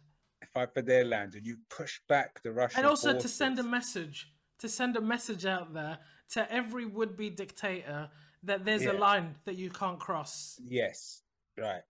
fight 0.53 0.73
for 0.73 0.81
their 0.81 1.05
land, 1.05 1.35
and 1.35 1.45
you 1.45 1.57
push 1.69 1.99
back 2.09 2.41
the 2.43 2.51
Russian. 2.51 2.79
and 2.79 2.87
also 2.87 3.17
to 3.17 3.27
send 3.27 3.57
a 3.59 3.63
message 3.63 4.33
to 4.61 4.69
send 4.69 4.95
a 4.95 5.01
message 5.01 5.45
out 5.45 5.73
there 5.73 5.97
to 6.29 6.51
every 6.51 6.85
would-be 6.85 7.29
dictator 7.29 8.09
that 8.43 8.63
there's 8.65 8.85
a 8.85 8.93
line 8.93 9.35
that 9.45 9.55
you 9.55 9.69
can't 9.69 9.99
cross 9.99 10.59
Yes, 10.67 11.21
right. 11.57 11.81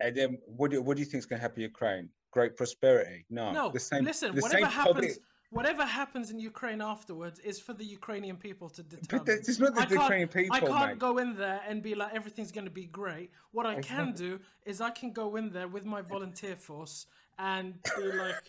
And 0.00 0.16
then 0.16 0.38
what 0.46 0.70
do, 0.70 0.80
what 0.82 0.96
do 0.96 1.00
you 1.02 1.06
think 1.10 1.18
is 1.22 1.26
going 1.26 1.38
to 1.38 1.42
happen 1.42 1.56
to 1.56 1.62
Ukraine? 1.62 2.08
Great 2.30 2.56
prosperity? 2.56 3.24
No. 3.30 3.50
no 3.52 3.70
the 3.72 3.80
same. 3.80 4.04
listen 4.04 4.34
the 4.34 4.42
whatever 4.42 4.62
same 4.66 4.70
happens 4.70 4.94
public- 4.94 5.18
whatever 5.50 5.84
happens 6.00 6.30
in 6.30 6.38
ukraine 6.38 6.82
afterwards 6.82 7.38
is 7.40 7.58
for 7.58 7.72
the 7.72 7.84
ukrainian 7.98 8.36
people 8.36 8.68
to 8.68 8.82
determine 8.82 9.24
But 9.24 9.34
it's 9.34 9.58
not 9.58 9.74
the 9.74 9.80
I 9.80 9.86
can't- 9.86 10.02
Ukrainian 10.02 10.28
people, 10.28 10.56
I 10.56 10.60
can't 10.60 10.90
mate. 10.90 10.98
go 10.98 11.12
in 11.22 11.30
there 11.36 11.60
and 11.68 11.82
be 11.82 11.94
like 11.94 12.12
everything's 12.14 12.52
going 12.52 12.66
to 12.72 12.76
be 12.82 12.86
great. 13.00 13.30
What 13.56 13.64
I 13.64 13.76
can 13.80 14.12
do 14.12 14.30
is 14.70 14.74
I 14.82 14.90
can 15.00 15.10
go 15.22 15.36
in 15.36 15.46
there 15.56 15.68
with 15.76 15.84
my 15.94 16.02
volunteer 16.14 16.54
force 16.68 17.06
and 17.38 17.66
be 17.96 18.12
like, 18.24 18.44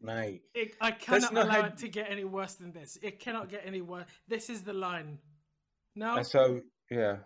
Mate, 0.00 0.42
it, 0.54 0.74
I 0.80 0.90
cannot 0.90 1.32
allow 1.32 1.62
how- 1.62 1.66
it 1.66 1.78
to 1.78 1.88
get 1.88 2.10
any 2.10 2.24
worse 2.24 2.54
than 2.54 2.72
this. 2.72 2.98
It 3.02 3.18
cannot 3.18 3.48
get 3.48 3.62
any 3.64 3.80
worse. 3.80 4.04
This 4.28 4.50
is 4.50 4.62
the 4.62 4.72
line. 4.72 5.18
No, 5.94 6.16
and 6.16 6.26
so 6.26 6.60
yeah, 6.90 7.16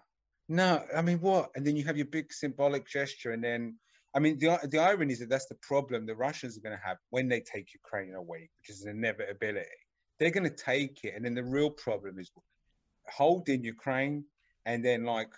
no. 0.48 0.84
I 0.96 1.02
mean, 1.02 1.20
what? 1.20 1.50
And 1.56 1.66
then 1.66 1.76
you 1.76 1.84
have 1.84 1.96
your 1.96 2.06
big 2.06 2.32
symbolic 2.32 2.86
gesture, 2.88 3.32
and 3.32 3.42
then 3.42 3.76
I 4.14 4.18
mean, 4.18 4.38
the 4.38 4.58
the 4.70 4.78
irony 4.78 5.12
is 5.12 5.20
that 5.20 5.28
that's 5.28 5.46
the 5.46 5.58
problem 5.62 6.06
the 6.06 6.14
Russians 6.14 6.56
are 6.56 6.60
going 6.60 6.76
to 6.76 6.84
have 6.84 6.96
when 7.10 7.28
they 7.28 7.40
take 7.40 7.74
Ukraine 7.74 8.14
away, 8.14 8.48
which 8.58 8.70
is 8.70 8.82
an 8.82 8.90
inevitability. 8.90 9.66
They're 10.18 10.30
going 10.30 10.48
to 10.48 10.50
take 10.50 11.04
it, 11.04 11.14
and 11.16 11.24
then 11.24 11.34
the 11.34 11.44
real 11.44 11.70
problem 11.70 12.18
is 12.18 12.30
holding 13.08 13.64
Ukraine, 13.64 14.24
and 14.66 14.84
then 14.84 15.04
like 15.04 15.32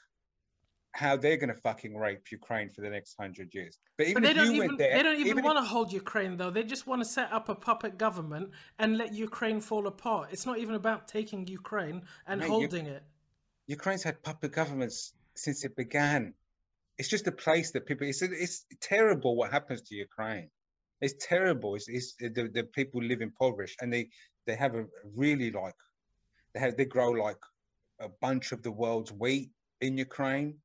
how 0.92 1.16
they're 1.16 1.38
going 1.38 1.48
to 1.48 1.60
fucking 1.60 1.96
rape 1.96 2.30
Ukraine 2.30 2.68
for 2.70 2.82
the 2.82 2.90
next 2.90 3.14
hundred 3.18 3.52
years. 3.54 3.78
But 3.96 4.08
even 4.08 4.22
But 4.22 4.22
they 4.24 4.30
if 4.30 4.36
don't 4.36 4.46
you 4.46 4.52
even 4.56 4.68
went 4.68 4.78
there, 4.78 4.94
they 4.96 5.02
don't 5.02 5.20
even 5.20 5.38
if- 5.38 5.44
want 5.44 5.58
to 5.58 5.64
hold 5.64 5.92
Ukraine 5.92 6.36
though. 6.36 6.50
They 6.50 6.62
just 6.64 6.86
want 6.86 7.00
to 7.02 7.08
set 7.08 7.32
up 7.32 7.48
a 7.48 7.54
puppet 7.54 7.96
government 7.98 8.50
and 8.78 8.98
let 8.98 9.12
Ukraine 9.14 9.60
fall 9.60 9.86
apart. 9.86 10.28
It's 10.32 10.46
not 10.46 10.58
even 10.58 10.74
about 10.74 11.08
taking 11.08 11.46
Ukraine 11.46 12.02
and 12.26 12.40
Mate, 12.40 12.46
you- 12.46 12.52
holding 12.52 12.86
it. 12.86 13.02
Ukraine's 13.66 14.02
had 14.02 14.22
puppet 14.22 14.52
governments 14.52 15.14
since 15.34 15.64
it 15.64 15.74
began. 15.76 16.34
It's 16.98 17.08
just 17.08 17.26
a 17.26 17.32
place 17.32 17.70
that 17.72 17.86
people. 17.86 18.06
It's 18.06 18.20
it's 18.22 18.66
terrible 18.80 19.34
what 19.36 19.50
happens 19.50 19.80
to 19.82 19.94
Ukraine. 19.94 20.50
It's 21.00 21.14
terrible. 21.26 21.74
It's, 21.74 21.88
it's 21.88 22.14
the, 22.16 22.50
the 22.52 22.64
people 22.64 23.02
live 23.02 23.22
impoverished 23.22 23.78
and 23.80 23.92
they 23.92 24.10
they 24.46 24.56
have 24.56 24.74
a 24.74 24.84
really 25.16 25.50
like 25.50 25.74
they 26.52 26.60
have 26.60 26.76
they 26.76 26.84
grow 26.84 27.10
like 27.12 27.38
a 27.98 28.08
bunch 28.20 28.52
of 28.52 28.62
the 28.62 28.70
world's 28.70 29.12
wheat 29.12 29.50
in 29.80 29.96
Ukraine. 29.96 30.58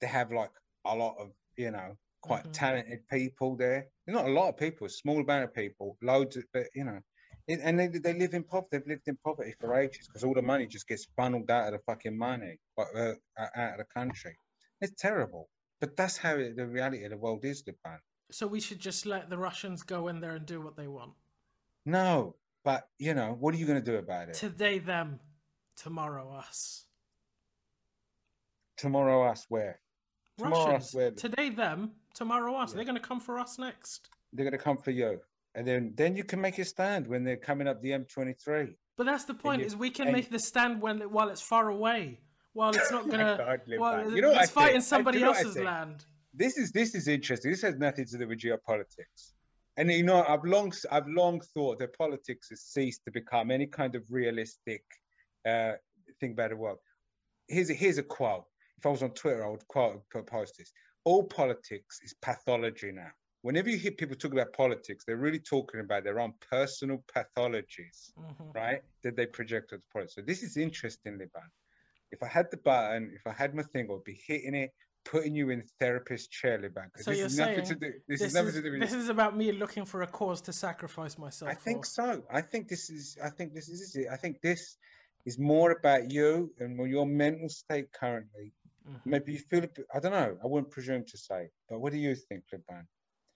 They 0.00 0.06
have 0.06 0.32
like 0.32 0.50
a 0.84 0.94
lot 0.94 1.16
of, 1.18 1.32
you 1.56 1.70
know, 1.70 1.96
quite 2.20 2.44
Mhm. 2.44 2.52
talented 2.52 3.08
people 3.08 3.56
there. 3.56 3.88
Not 4.06 4.26
a 4.26 4.30
lot 4.30 4.48
of 4.48 4.56
people, 4.56 4.86
a 4.86 4.90
small 4.90 5.20
amount 5.20 5.44
of 5.44 5.54
people, 5.54 5.96
loads, 6.02 6.36
of, 6.36 6.44
but 6.52 6.66
you 6.74 6.84
know, 6.84 7.00
it- 7.46 7.60
and 7.62 7.78
they, 7.78 7.86
they 7.88 8.12
live 8.14 8.34
in 8.34 8.44
poverty. 8.44 8.68
They've 8.78 8.86
lived 8.86 9.08
in 9.08 9.16
poverty 9.18 9.54
for 9.60 9.74
ages 9.74 10.06
because 10.06 10.24
all 10.24 10.34
the 10.34 10.42
money 10.42 10.66
just 10.66 10.86
gets 10.88 11.06
funneled 11.16 11.50
out 11.50 11.72
of 11.72 11.78
the 11.78 11.84
fucking 11.84 12.16
money, 12.16 12.58
but, 12.76 12.88
uh, 12.94 13.14
out 13.38 13.72
of 13.72 13.78
the 13.78 13.84
country. 13.84 14.36
It's 14.80 14.92
terrible. 15.00 15.48
But 15.80 15.96
that's 15.96 16.16
how 16.16 16.36
it, 16.36 16.56
the 16.56 16.66
reality 16.66 17.04
of 17.04 17.10
the 17.10 17.16
world 17.18 17.44
is, 17.44 17.62
Liban. 17.66 18.00
So 18.30 18.46
we 18.46 18.60
should 18.60 18.80
just 18.80 19.06
let 19.06 19.30
the 19.30 19.38
Russians 19.38 19.82
go 19.82 20.08
in 20.08 20.20
there 20.20 20.36
and 20.36 20.44
do 20.46 20.60
what 20.60 20.76
they 20.76 20.88
want. 20.88 21.14
No, 21.84 22.36
but 22.64 22.88
you 22.98 23.14
know, 23.14 23.34
what 23.34 23.54
are 23.54 23.58
you 23.58 23.66
going 23.66 23.78
to 23.82 23.90
do 23.92 23.96
about 23.98 24.28
it? 24.28 24.34
Today 24.34 24.78
them, 24.80 25.20
tomorrow 25.76 26.32
us. 26.32 26.86
Tomorrow, 28.76 29.22
us 29.22 29.46
where? 29.48 29.80
Tomorrow, 30.38 30.72
Russians. 30.72 30.94
us? 30.94 31.20
Today 31.20 31.50
them, 31.50 31.92
tomorrow 32.14 32.54
us. 32.56 32.70
Yeah. 32.70 32.76
They're 32.76 32.84
going 32.84 33.00
to 33.00 33.08
come 33.08 33.20
for 33.20 33.38
us 33.38 33.58
next. 33.58 34.08
They're 34.32 34.44
going 34.44 34.58
to 34.58 34.62
come 34.62 34.76
for 34.76 34.90
you, 34.90 35.18
and 35.54 35.66
then 35.66 35.92
then 35.96 36.14
you 36.14 36.24
can 36.24 36.40
make 36.40 36.58
a 36.58 36.64
stand 36.64 37.06
when 37.06 37.24
they're 37.24 37.36
coming 37.36 37.66
up 37.66 37.80
the 37.80 37.90
M23. 37.90 38.74
But 38.96 39.06
that's 39.06 39.24
the 39.24 39.34
point: 39.34 39.60
you- 39.60 39.66
is 39.66 39.76
we 39.76 39.90
can 39.90 40.12
make 40.12 40.30
the 40.30 40.38
stand 40.38 40.80
when 40.82 41.00
while 41.10 41.28
it's 41.30 41.40
far 41.40 41.70
away, 41.70 42.20
while 42.52 42.70
it's 42.70 42.90
not 42.90 43.08
gonna. 43.10 43.36
God, 43.38 43.60
While 43.78 44.10
You 44.12 44.22
know 44.22 44.32
it's 44.32 44.50
fighting? 44.50 44.80
Somebody 44.82 45.18
you 45.18 45.24
know 45.24 45.30
what 45.30 45.38
I 45.38 45.42
else's 45.42 45.62
land. 45.62 46.04
This 46.34 46.58
is 46.58 46.70
this 46.72 46.94
is 46.94 47.08
interesting. 47.08 47.50
This 47.50 47.62
has 47.62 47.76
nothing 47.76 48.04
to 48.06 48.18
do 48.18 48.28
with 48.28 48.40
geopolitics. 48.40 49.32
And 49.78 49.90
you 49.90 50.02
know, 50.02 50.22
I've 50.26 50.44
long 50.44 50.72
I've 50.90 51.08
long 51.08 51.40
thought 51.54 51.78
that 51.78 51.96
politics 51.96 52.48
has 52.50 52.60
ceased 52.62 53.04
to 53.04 53.10
become 53.10 53.50
any 53.50 53.66
kind 53.66 53.94
of 53.94 54.02
realistic 54.10 54.82
uh, 55.48 55.72
thing 56.20 56.32
about 56.32 56.50
the 56.50 56.56
world. 56.56 56.78
Here's 57.48 57.70
a, 57.70 57.74
here's 57.74 57.98
a 57.98 58.02
quote. 58.02 58.44
If 58.78 58.86
I 58.86 58.90
was 58.90 59.02
on 59.02 59.10
Twitter, 59.10 59.44
I 59.44 59.48
would 59.48 59.66
quote 59.68 60.02
post 60.26 60.56
this. 60.58 60.72
All 61.04 61.24
politics 61.24 62.00
is 62.04 62.14
pathology 62.20 62.92
now. 62.92 63.10
Whenever 63.42 63.70
you 63.70 63.78
hear 63.78 63.92
people 63.92 64.16
talk 64.16 64.32
about 64.32 64.52
politics, 64.52 65.04
they're 65.06 65.16
really 65.16 65.38
talking 65.38 65.80
about 65.80 66.02
their 66.04 66.18
own 66.18 66.34
personal 66.50 67.04
pathologies, 67.14 68.12
Mhm. 68.18 68.54
right? 68.54 68.82
That 69.02 69.14
they 69.14 69.26
project 69.26 69.72
onto 69.72 69.84
politics. 69.92 70.14
So 70.16 70.22
this 70.22 70.42
is 70.42 70.56
interesting, 70.56 71.12
Liban. 71.16 71.50
If 72.10 72.22
I 72.22 72.26
had 72.26 72.50
the 72.50 72.56
button, 72.56 73.12
if 73.14 73.26
I 73.26 73.32
had 73.32 73.54
my 73.54 73.62
thing, 73.62 73.88
I'd 73.90 74.04
be 74.04 74.20
hitting 74.26 74.54
it, 74.54 74.74
putting 75.04 75.34
you 75.36 75.50
in 75.50 75.62
therapist 75.78 76.32
chair, 76.32 76.58
Liban. 76.60 76.90
So 76.96 77.10
this 77.10 77.18
you're 77.18 77.26
is 77.26 77.38
nothing 77.38 77.60
to 77.60 77.66
saying 77.66 77.78
do. 77.78 77.92
This, 78.08 78.20
This, 78.20 78.28
is 78.28 78.34
nothing 78.34 78.48
is, 78.48 78.54
to 78.54 78.62
do 78.62 78.70
with 78.72 78.80
this 78.80 78.92
is 78.92 79.08
about 79.08 79.36
me 79.36 79.52
looking 79.52 79.84
for 79.84 80.02
a 80.02 80.06
cause 80.08 80.40
to 80.42 80.52
sacrifice 80.52 81.16
myself. 81.16 81.50
I 81.50 81.54
think 81.54 81.84
so. 81.86 82.26
I 82.28 82.40
think 82.40 82.68
this 82.68 82.90
is. 82.90 83.16
I 83.22 83.30
think 83.30 83.54
this 83.54 83.68
is 83.68 83.94
it. 83.94 84.08
I 84.10 84.16
think 84.16 84.40
this 84.40 84.76
is 85.24 85.38
more 85.38 85.70
about 85.70 86.10
you 86.10 86.52
and 86.58 86.76
your 86.90 87.06
mental 87.06 87.48
state 87.48 87.92
currently. 87.92 88.52
Mhm. 88.86 89.00
Maybe 89.04 89.32
you 89.32 89.38
feel. 89.38 89.64
a 89.64 89.68
bit- 89.68 89.86
I 89.92 89.98
don't 90.00 90.12
know. 90.12 90.38
I 90.42 90.46
wouldn't 90.46 90.70
presume 90.70 91.04
to 91.06 91.18
say. 91.18 91.50
But 91.68 91.80
what 91.80 91.92
do 91.92 91.98
you 91.98 92.14
think, 92.14 92.44
Liban? 92.52 92.86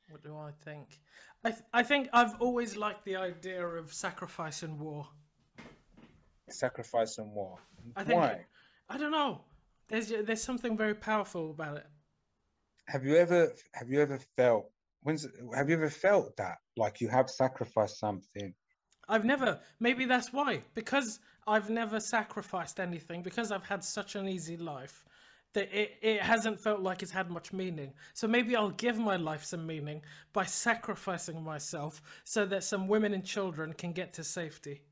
What 0.09 0.23
do 0.23 0.37
I 0.37 0.53
think? 0.53 1.01
I 1.45 1.51
th- 1.51 1.65
I 1.73 1.83
think 1.83 2.09
I've 2.13 2.41
always 2.41 2.77
liked 2.77 3.05
the 3.05 3.17
idea 3.17 3.65
of 3.67 3.93
sacrifice 3.93 4.63
and 4.63 4.79
war. 4.79 5.09
Sacrifice 6.49 7.19
and 7.19 7.33
war. 7.33 7.59
I 7.97 8.05
think 8.05 8.19
Why? 8.19 8.47
I 8.89 8.99
don't 8.99 9.13
know. 9.13 9.45
There's 9.89 10.09
there's 10.09 10.43
something 10.43 10.77
very 10.77 10.95
powerful 10.95 11.51
about 11.51 11.77
it. 11.79 11.87
Have 12.89 13.05
you 13.05 13.17
ever? 13.17 13.53
Have 13.75 13.89
you 13.89 14.01
ever 14.01 14.19
felt? 14.37 14.71
When's? 15.03 15.27
Have 15.55 15.69
you 15.69 15.77
ever 15.77 15.91
felt 15.91 16.37
that 16.37 16.59
like 16.77 17.01
you 17.01 17.09
have 17.09 17.31
sacrificed 17.31 17.99
something? 17.99 18.55
I've 19.09 19.25
never. 19.25 19.61
Maybe 19.81 20.05
that's 20.07 20.33
why. 20.33 20.63
Because 20.75 21.21
I've 21.47 21.71
never 21.71 21.99
sacrificed 22.01 22.79
anything. 22.81 23.23
Because 23.23 23.51
I've 23.53 23.65
had 23.65 23.83
such 23.85 24.15
an 24.17 24.29
easy 24.29 24.57
life. 24.57 25.05
That 25.53 25.69
it, 25.73 25.97
it 26.01 26.23
hasn't 26.23 26.61
felt 26.61 26.81
like 26.81 27.03
it's 27.03 27.11
had 27.11 27.29
much 27.31 27.53
meaning. 27.53 27.93
So 28.15 28.29
maybe 28.29 28.55
I'll 28.55 28.71
give 28.71 28.99
my 28.99 29.17
life 29.17 29.45
some 29.45 29.67
meaning 29.67 30.03
by 30.33 30.45
sacrificing 30.45 31.43
myself 31.43 32.01
so 32.25 32.47
that 32.47 32.63
some 32.63 32.87
women 32.87 33.15
and 33.15 33.25
children 33.25 33.73
can 33.73 33.93
get 33.93 34.13
to 34.15 34.25
safety. 34.25 34.83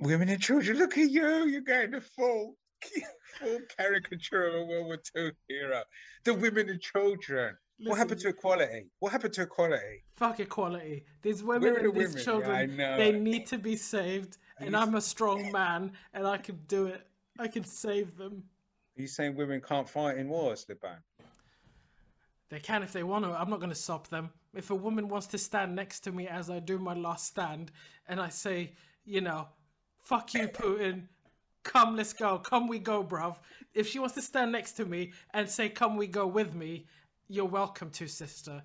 Women 0.00 0.28
and 0.28 0.40
children. 0.40 0.78
Look 0.78 0.98
at 0.98 1.10
you. 1.10 1.46
You're 1.46 1.60
going 1.60 1.92
to 1.92 2.00
full, 2.00 2.56
full 3.38 3.58
caricature 3.76 4.44
of 4.44 4.54
a 4.54 4.64
World 4.64 4.86
War 4.86 4.98
II 5.16 5.30
hero. 5.48 5.82
The 6.24 6.34
women 6.34 6.68
and 6.68 6.80
children. 6.80 7.56
what 7.78 7.98
happened 7.98 8.20
to 8.20 8.28
equality? 8.28 8.86
What 8.98 9.12
happened 9.12 9.34
to 9.34 9.42
equality? 9.42 10.04
Fuck 10.14 10.40
equality. 10.40 11.04
These 11.22 11.42
women 11.42 11.62
Where 11.62 11.80
are 11.80 11.82
the 11.82 11.88
and 11.88 11.94
these 11.94 12.08
women? 12.08 12.18
Yeah, 12.18 12.24
children, 12.24 12.76
know. 12.76 12.96
they 12.96 13.12
need 13.12 13.46
to 13.46 13.58
be 13.58 13.76
saved. 13.76 14.38
And 14.58 14.76
I'm 14.76 14.94
a 14.94 15.00
strong 15.00 15.52
man, 15.52 15.92
and 16.14 16.26
I 16.26 16.38
can 16.38 16.58
do 16.66 16.86
it. 16.86 17.06
I 17.38 17.48
can 17.48 17.64
save 17.64 18.16
them. 18.16 18.44
Are 18.96 19.02
you 19.02 19.08
saying 19.08 19.36
women 19.36 19.60
can't 19.60 19.88
fight 19.88 20.16
in 20.16 20.28
wars, 20.28 20.64
Liban? 20.68 20.98
They 22.48 22.60
can 22.60 22.82
if 22.82 22.92
they 22.92 23.02
want 23.02 23.24
to. 23.24 23.32
I'm 23.32 23.50
not 23.50 23.58
going 23.58 23.70
to 23.70 23.74
stop 23.74 24.08
them. 24.08 24.30
If 24.54 24.70
a 24.70 24.74
woman 24.74 25.08
wants 25.08 25.26
to 25.28 25.38
stand 25.38 25.74
next 25.74 26.00
to 26.00 26.12
me 26.12 26.28
as 26.28 26.48
I 26.48 26.60
do 26.60 26.78
my 26.78 26.94
last 26.94 27.26
stand, 27.26 27.72
and 28.08 28.20
I 28.20 28.30
say, 28.30 28.72
you 29.04 29.20
know, 29.20 29.48
fuck 29.98 30.32
you, 30.32 30.48
Putin. 30.48 31.08
Come, 31.62 31.96
let's 31.96 32.12
go. 32.12 32.38
Come, 32.38 32.68
we 32.68 32.78
go, 32.78 33.02
bruv. 33.04 33.36
If 33.74 33.88
she 33.88 33.98
wants 33.98 34.14
to 34.14 34.22
stand 34.22 34.52
next 34.52 34.72
to 34.72 34.86
me 34.86 35.12
and 35.34 35.50
say, 35.50 35.68
come, 35.68 35.96
we 35.96 36.06
go 36.06 36.26
with 36.26 36.54
me, 36.54 36.86
you're 37.28 37.44
welcome 37.44 37.90
to, 37.90 38.06
sister. 38.06 38.62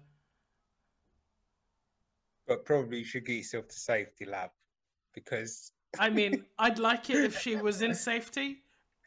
But 2.47 2.63
probably 2.63 2.99
you 2.99 3.05
should 3.05 3.25
get 3.25 3.33
yourself 3.33 3.67
to 3.69 3.79
safety 3.79 4.25
lab 4.25 4.51
because 5.13 5.71
I 5.99 6.09
mean, 6.09 6.45
I'd 6.59 6.79
like 6.79 7.09
it 7.09 7.17
if 7.17 7.39
she 7.39 7.55
was 7.55 7.81
in 7.81 7.95
safety. 7.95 8.61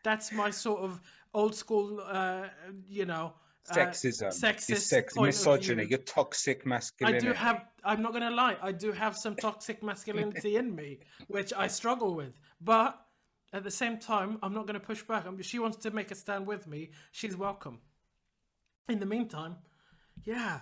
That's 0.05 0.31
my 0.33 0.51
sort 0.51 0.81
of 0.83 1.01
old 1.33 1.55
school, 1.55 2.01
uh, 2.07 2.49
you 2.89 3.07
know, 3.07 3.27
uh, 3.71 3.75
sexism, 3.75 4.21
your 4.21 4.31
sexist 4.31 4.83
sex, 4.95 5.17
misogyny, 5.17 5.85
your 5.87 5.99
toxic 6.19 6.65
masculinity. 6.67 7.27
I 7.27 7.31
do 7.31 7.35
have. 7.37 7.59
I'm 7.83 8.03
not 8.03 8.13
gonna 8.13 8.31
lie. 8.31 8.57
I 8.63 8.71
do 8.85 8.93
have 8.93 9.17
some 9.17 9.35
toxic 9.35 9.83
masculinity 9.83 10.57
in 10.57 10.75
me, 10.81 11.01
which 11.29 11.53
I 11.55 11.67
struggle 11.67 12.15
with. 12.15 12.39
But 12.61 12.91
at 13.55 13.65
the 13.65 13.71
same 13.71 13.99
time, 13.99 14.39
I'm 14.43 14.53
not 14.53 14.67
gonna 14.67 14.87
push 14.93 15.03
back. 15.03 15.27
I 15.27 15.31
she 15.43 15.59
wants 15.59 15.79
to 15.79 15.91
make 15.91 16.11
a 16.11 16.15
stand 16.15 16.47
with 16.47 16.67
me. 16.67 16.91
She's 17.13 17.37
welcome. 17.37 17.81
In 18.89 18.99
the 19.01 19.07
meantime, 19.07 19.57
yeah, 20.25 20.61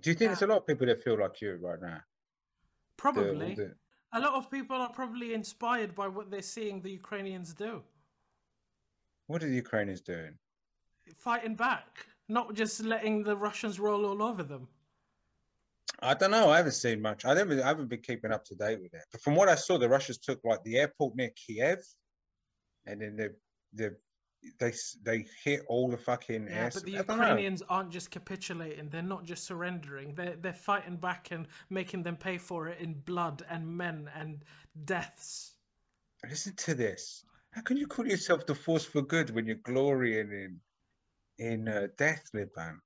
Do 0.00 0.10
you 0.10 0.14
think 0.14 0.30
there's 0.30 0.42
a 0.42 0.46
lot 0.46 0.58
of 0.58 0.66
people 0.66 0.86
that 0.86 1.02
feel 1.04 1.18
like 1.18 1.40
you 1.42 1.50
right 1.56 1.80
now? 1.80 1.96
The- 1.98 3.02
probably 3.04 3.54
the- 3.54 3.74
a 4.12 4.20
lot 4.20 4.32
of 4.40 4.50
people 4.50 4.76
are 4.76 4.92
probably 5.00 5.34
inspired 5.34 5.94
by 5.94 6.08
what 6.08 6.30
they're 6.30 6.50
seeing 6.56 6.80
the 6.80 6.92
Ukrainians 7.02 7.52
do, 7.52 7.82
what 9.28 9.42
are 9.42 9.48
the 9.48 9.54
Ukrainians 9.54 10.00
doing? 10.00 10.34
fighting 11.16 11.54
back, 11.54 12.06
not 12.28 12.52
just 12.54 12.82
letting 12.84 13.22
the 13.22 13.34
Russians 13.34 13.80
roll 13.80 14.04
all 14.04 14.22
over 14.22 14.42
them. 14.42 14.68
I 16.00 16.12
don't 16.14 16.30
know. 16.30 16.50
I 16.50 16.58
haven't 16.58 16.72
seen 16.72 17.00
much. 17.00 17.24
I 17.24 17.34
haven't. 17.34 17.60
I 17.60 17.66
haven't 17.66 17.88
been 17.88 18.02
keeping 18.02 18.30
up 18.30 18.44
to 18.46 18.54
date 18.54 18.80
with 18.82 18.92
it. 18.92 19.02
But 19.10 19.22
from 19.22 19.34
what 19.34 19.48
I 19.48 19.54
saw, 19.54 19.78
the 19.78 19.88
Russians 19.88 20.18
took 20.18 20.40
like 20.44 20.62
the 20.64 20.76
airport 20.78 21.16
near 21.16 21.30
Kiev, 21.30 21.78
and 22.86 23.00
then 23.00 23.16
the 23.16 23.34
the 23.72 23.96
they 24.60 24.72
they 25.02 25.26
hit 25.42 25.62
all 25.66 25.88
the 25.88 25.96
fucking 25.96 26.46
Yeah, 26.46 26.64
air. 26.64 26.70
but 26.72 26.84
the 26.84 26.92
don't 26.92 27.08
know. 27.08 27.14
Ukrainians 27.14 27.62
aren't 27.68 27.90
just 27.90 28.10
capitulating. 28.10 28.90
They're 28.90 29.02
not 29.02 29.24
just 29.24 29.44
surrendering. 29.44 30.14
They're 30.14 30.36
they're 30.36 30.52
fighting 30.52 30.96
back 30.96 31.30
and 31.32 31.48
making 31.70 32.02
them 32.02 32.16
pay 32.16 32.38
for 32.38 32.68
it 32.68 32.78
in 32.80 32.94
blood 33.00 33.44
and 33.50 33.66
men 33.66 34.10
and 34.14 34.44
deaths. 34.84 35.54
Listen 36.28 36.54
to 36.56 36.74
this. 36.74 37.24
How 37.50 37.62
can 37.62 37.76
you 37.76 37.86
call 37.86 38.06
yourself 38.06 38.46
the 38.46 38.54
force 38.54 38.84
for 38.84 39.02
good 39.02 39.30
when 39.30 39.46
you're 39.46 39.56
glorying 39.56 40.30
in 40.32 40.60
in 41.38 41.68
uh, 41.68 41.88
death, 41.96 42.24
Liban? 42.34 42.80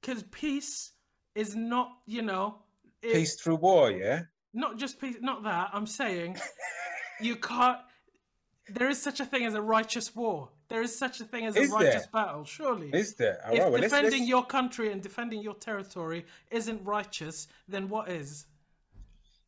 Because 0.00 0.22
peace 0.24 0.92
is 1.34 1.54
not, 1.56 1.90
you 2.06 2.22
know, 2.22 2.56
it- 3.02 3.12
Peace 3.12 3.36
through 3.36 3.56
war, 3.56 3.90
yeah. 3.90 4.22
Not 4.52 4.76
just 4.78 5.00
peace. 5.00 5.16
Not 5.20 5.42
that. 5.44 5.70
I'm 5.72 5.86
saying 5.86 6.38
you 7.20 7.36
can't. 7.36 7.78
There 8.68 8.88
is 8.88 9.02
such 9.02 9.20
a 9.20 9.26
thing 9.26 9.44
as 9.44 9.54
a 9.54 9.60
righteous 9.62 10.14
war. 10.14 10.48
There 10.68 10.80
is 10.80 10.96
such 10.96 11.20
a 11.20 11.24
thing 11.24 11.44
as 11.46 11.56
a 11.56 11.66
righteous 11.66 12.02
there? 12.02 12.08
battle. 12.12 12.44
Surely. 12.44 12.90
Is 12.90 13.14
there? 13.14 13.40
All 13.46 13.52
if 13.54 13.58
well, 13.60 13.70
let's- 13.72 13.82
defending 13.84 14.20
let's- 14.20 14.28
your 14.28 14.44
country 14.46 14.92
and 14.92 15.02
defending 15.02 15.42
your 15.42 15.54
territory 15.54 16.24
isn't 16.50 16.84
righteous, 16.84 17.48
then 17.68 17.88
what 17.88 18.08
is? 18.10 18.46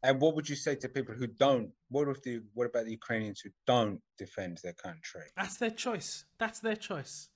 And 0.03 0.21
what 0.21 0.35
would 0.35 0.49
you 0.49 0.57
say 0.57 0.75
to 0.77 0.89
people 0.89 1.15
who 1.15 1.27
don't? 1.27 1.71
What 1.89 2.09
if 2.09 2.23
the 2.23 2.41
what 2.55 2.67
about 2.67 2.85
the 2.85 2.91
Ukrainians 2.91 3.41
who 3.41 3.51
don't 3.67 4.01
defend 4.19 4.59
their 4.63 4.73
country? 4.73 5.23
That's 5.37 5.57
their 5.57 5.71
choice. 5.71 6.25
That's 6.39 6.61
their 6.61 6.77
choice. 6.77 7.29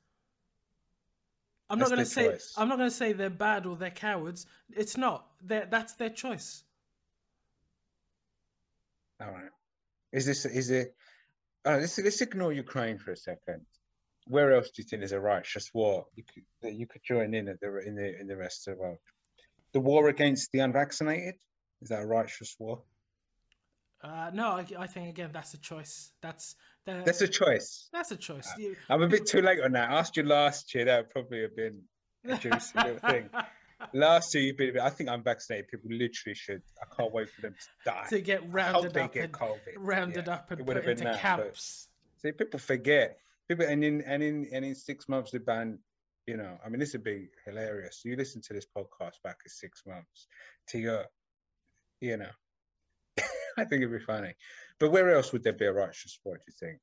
I'm 1.68 1.78
That's 1.78 1.90
not 1.90 1.96
going 1.96 2.04
to 2.04 2.10
say 2.10 2.28
choice. 2.28 2.54
I'm 2.56 2.68
not 2.68 2.78
going 2.78 2.90
to 2.90 2.96
say 2.96 3.12
they're 3.12 3.30
bad 3.30 3.64
or 3.64 3.76
they're 3.76 3.90
cowards. 3.90 4.46
It's 4.70 4.96
not. 4.96 5.26
They're, 5.40 5.68
that's 5.70 5.94
their 5.94 6.10
choice. 6.10 6.64
All 9.20 9.30
right. 9.30 9.50
Is 10.12 10.26
this 10.26 10.44
is 10.46 10.70
it? 10.70 10.96
Right, 11.64 11.80
let's 11.80 11.96
let's 11.98 12.20
ignore 12.20 12.52
Ukraine 12.52 12.98
for 12.98 13.12
a 13.12 13.16
second. 13.16 13.66
Where 14.26 14.52
else 14.52 14.70
do 14.70 14.82
you 14.82 14.84
think 14.84 15.00
there's 15.00 15.12
a 15.12 15.20
righteous 15.20 15.70
war 15.72 16.06
you 16.16 16.24
could 16.24 16.44
that 16.62 16.74
you 16.74 16.86
could 16.86 17.02
join 17.04 17.34
in 17.34 17.48
at 17.48 17.60
the 17.60 17.78
in 17.86 17.94
the 17.94 18.20
in 18.20 18.26
the 18.26 18.36
rest 18.36 18.66
of 18.66 18.74
the 18.74 18.80
world? 18.80 18.98
The 19.72 19.80
war 19.80 20.08
against 20.08 20.50
the 20.50 20.60
unvaccinated 20.60 21.36
is 21.82 21.90
that 21.90 22.02
a 22.02 22.06
righteous 22.06 22.56
war? 22.58 22.82
Uh, 24.02 24.30
no, 24.32 24.48
I, 24.52 24.66
I 24.78 24.86
think 24.86 25.08
again 25.10 25.30
that's 25.32 25.52
a 25.54 25.58
choice. 25.58 26.12
That's 26.22 26.56
the, 26.86 27.02
That's 27.04 27.20
a 27.20 27.28
choice. 27.28 27.88
that's 27.92 28.10
a 28.10 28.16
choice. 28.16 28.48
Uh, 28.54 28.60
You- 28.60 28.76
I'm 28.88 29.02
a 29.02 29.08
bit 29.08 29.26
too 29.26 29.42
late 29.42 29.60
on 29.60 29.72
that. 29.72 29.90
I 29.90 29.98
asked 29.98 30.16
you 30.16 30.22
last 30.22 30.74
year, 30.74 30.86
that 30.86 30.96
would 30.98 31.10
probably 31.10 31.42
have 31.42 31.54
been 31.54 31.82
a 32.26 32.38
juicy 32.38 32.72
little 32.78 32.98
thing. 32.98 33.28
Last 33.94 34.34
year, 34.34 34.44
you've 34.44 34.58
been. 34.58 34.68
a 34.68 34.72
bit- 34.74 34.82
I 34.82 34.90
think 34.90 35.08
I'm 35.08 35.22
vaccinated. 35.22 35.68
People 35.68 35.90
literally 35.90 36.34
should. 36.34 36.60
I 36.82 36.94
can't 36.94 37.10
wait 37.14 37.30
for 37.30 37.40
them 37.40 37.54
to 37.58 37.66
die. 37.90 38.06
to 38.10 38.20
get 38.20 38.52
rounded 38.52 38.92
they 38.92 39.00
up 39.00 39.14
get 39.14 39.24
and 39.24 39.32
COVID. 39.32 39.56
rounded 39.78 40.26
Yeah, 40.26 40.34
up 40.34 40.50
and 40.50 40.60
it 40.60 40.66
would 40.66 40.74
put 40.74 40.76
have 40.76 40.84
been 40.84 40.92
into 40.92 41.04
that, 41.04 41.36
but- 41.36 41.44
camps. 41.44 41.88
See, 42.20 42.32
people 42.32 42.60
forget. 42.60 43.16
People, 43.48 43.64
and 43.64 43.82
in 43.82 44.02
and 44.02 44.22
in 44.22 44.46
and 44.52 44.64
in 44.66 44.74
six 44.74 45.08
months, 45.08 45.30
the 45.30 45.40
ban. 45.40 45.78
You 46.26 46.36
know, 46.36 46.58
I 46.64 46.68
mean, 46.68 46.78
this 46.78 46.92
would 46.92 47.02
be 47.04 47.28
hilarious. 47.46 48.02
You 48.04 48.16
listen 48.16 48.42
to 48.42 48.52
this 48.52 48.66
podcast 48.66 49.22
back 49.24 49.38
in 49.46 49.50
six 49.50 49.82
months 49.86 50.26
to 50.68 50.78
your, 50.78 51.04
you 52.02 52.18
know, 52.18 52.28
I 53.60 53.64
think 53.64 53.82
it'd 53.82 53.92
be 53.98 54.04
funny. 54.04 54.34
But 54.78 54.90
where 54.90 55.14
else 55.14 55.32
would 55.32 55.42
there 55.42 55.52
be 55.52 55.66
a 55.66 55.72
righteous 55.72 56.12
sport? 56.12 56.40
Do 56.40 56.52
you 56.52 56.68
think? 56.68 56.80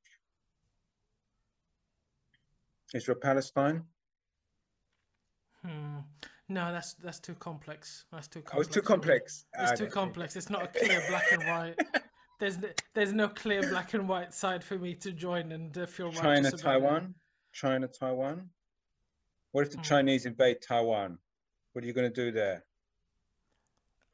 Israel 2.94 3.18
Palestine? 3.20 3.82
Hmm. 5.64 5.98
No, 6.48 6.72
that's 6.72 6.94
that's 6.94 7.18
too 7.18 7.34
complex. 7.34 8.06
That's 8.12 8.28
too 8.28 8.42
Oh, 8.54 8.60
it's 8.60 8.70
too 8.70 8.80
complex. 8.80 9.44
It's 9.54 9.62
I 9.62 9.64
too 9.64 9.68
don't 9.70 9.78
think- 9.78 9.92
complex. 9.92 10.36
It's 10.36 10.48
not 10.50 10.62
a 10.64 10.68
clear 10.68 11.02
black 11.08 11.24
and 11.32 11.42
white. 11.44 11.74
There's 12.40 12.54
n- 12.56 12.72
there's 12.94 13.12
no 13.12 13.28
clear 13.28 13.62
black 13.68 13.94
and 13.94 14.08
white 14.08 14.32
side 14.32 14.62
for 14.62 14.78
me 14.78 14.94
to 14.94 15.10
join 15.10 15.50
and 15.50 15.76
uh, 15.76 15.86
feel 15.86 16.12
China, 16.12 16.38
about 16.48 16.54
it. 16.54 16.58
Taiwan? 16.62 17.14
China, 17.52 17.88
Taiwan? 17.88 18.48
What 19.50 19.62
if 19.66 19.72
the 19.72 19.78
Hmm. 19.78 19.82
Chinese 19.82 20.24
invade 20.24 20.58
Taiwan? 20.62 21.18
What 21.72 21.82
are 21.82 21.88
you 21.88 21.92
going 21.92 22.08
to 22.08 22.14
do 22.24 22.30
there? 22.30 22.64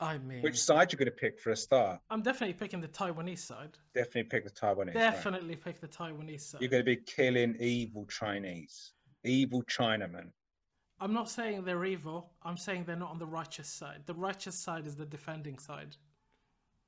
I 0.01 0.19
mean, 0.19 0.43
Which 0.43 0.61
side 0.61 0.93
you're 0.93 0.99
going 0.99 1.07
to 1.07 1.13
pick 1.13 1.39
for 1.39 1.51
a 1.51 1.57
start? 1.57 2.01
I'm 2.11 2.23
definitely 2.23 2.55
picking 2.55 2.81
the 2.81 2.89
Taiwanese 2.89 3.39
side. 3.39 3.79
Definitely 3.95 4.25
pick 4.25 4.45
the 4.45 4.51
Taiwanese. 4.51 4.87
right? 4.87 4.95
Definitely 4.95 5.57
pick 5.57 5.81
the 5.81 5.89
Taiwanese 5.89 6.41
side. 6.41 6.61
You're 6.61 6.71
going 6.71 6.83
to 6.83 6.85
be 6.85 6.97
killing 6.97 7.57
evil 7.61 8.05
Chinese, 8.07 8.93
evil 9.23 9.63
Chinamen. 9.63 10.31
I'm 11.01 11.13
not 11.13 11.31
saying 11.31 11.65
they're 11.65 11.85
evil. 11.85 12.31
I'm 12.43 12.57
saying 12.57 12.85
they're 12.85 12.97
not 12.97 13.11
on 13.11 13.19
the 13.19 13.27
righteous 13.27 13.69
side. 13.69 14.03
The 14.07 14.15
righteous 14.15 14.57
side 14.57 14.87
is 14.87 14.97
the 14.97 15.07
defending 15.07 15.59
side. 15.59 15.97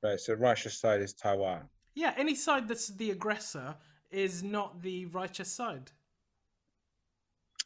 Right. 0.03 0.19
So 0.19 0.33
righteous 0.33 0.77
side 0.77 1.01
is 1.01 1.13
Taiwan. 1.13 1.61
Yeah, 1.95 2.13
any 2.17 2.35
side 2.35 2.67
that's 2.67 2.87
the 2.89 3.11
aggressor 3.11 3.75
is 4.11 4.43
not 4.43 4.81
the 4.81 5.05
righteous 5.07 5.51
side. 5.51 5.91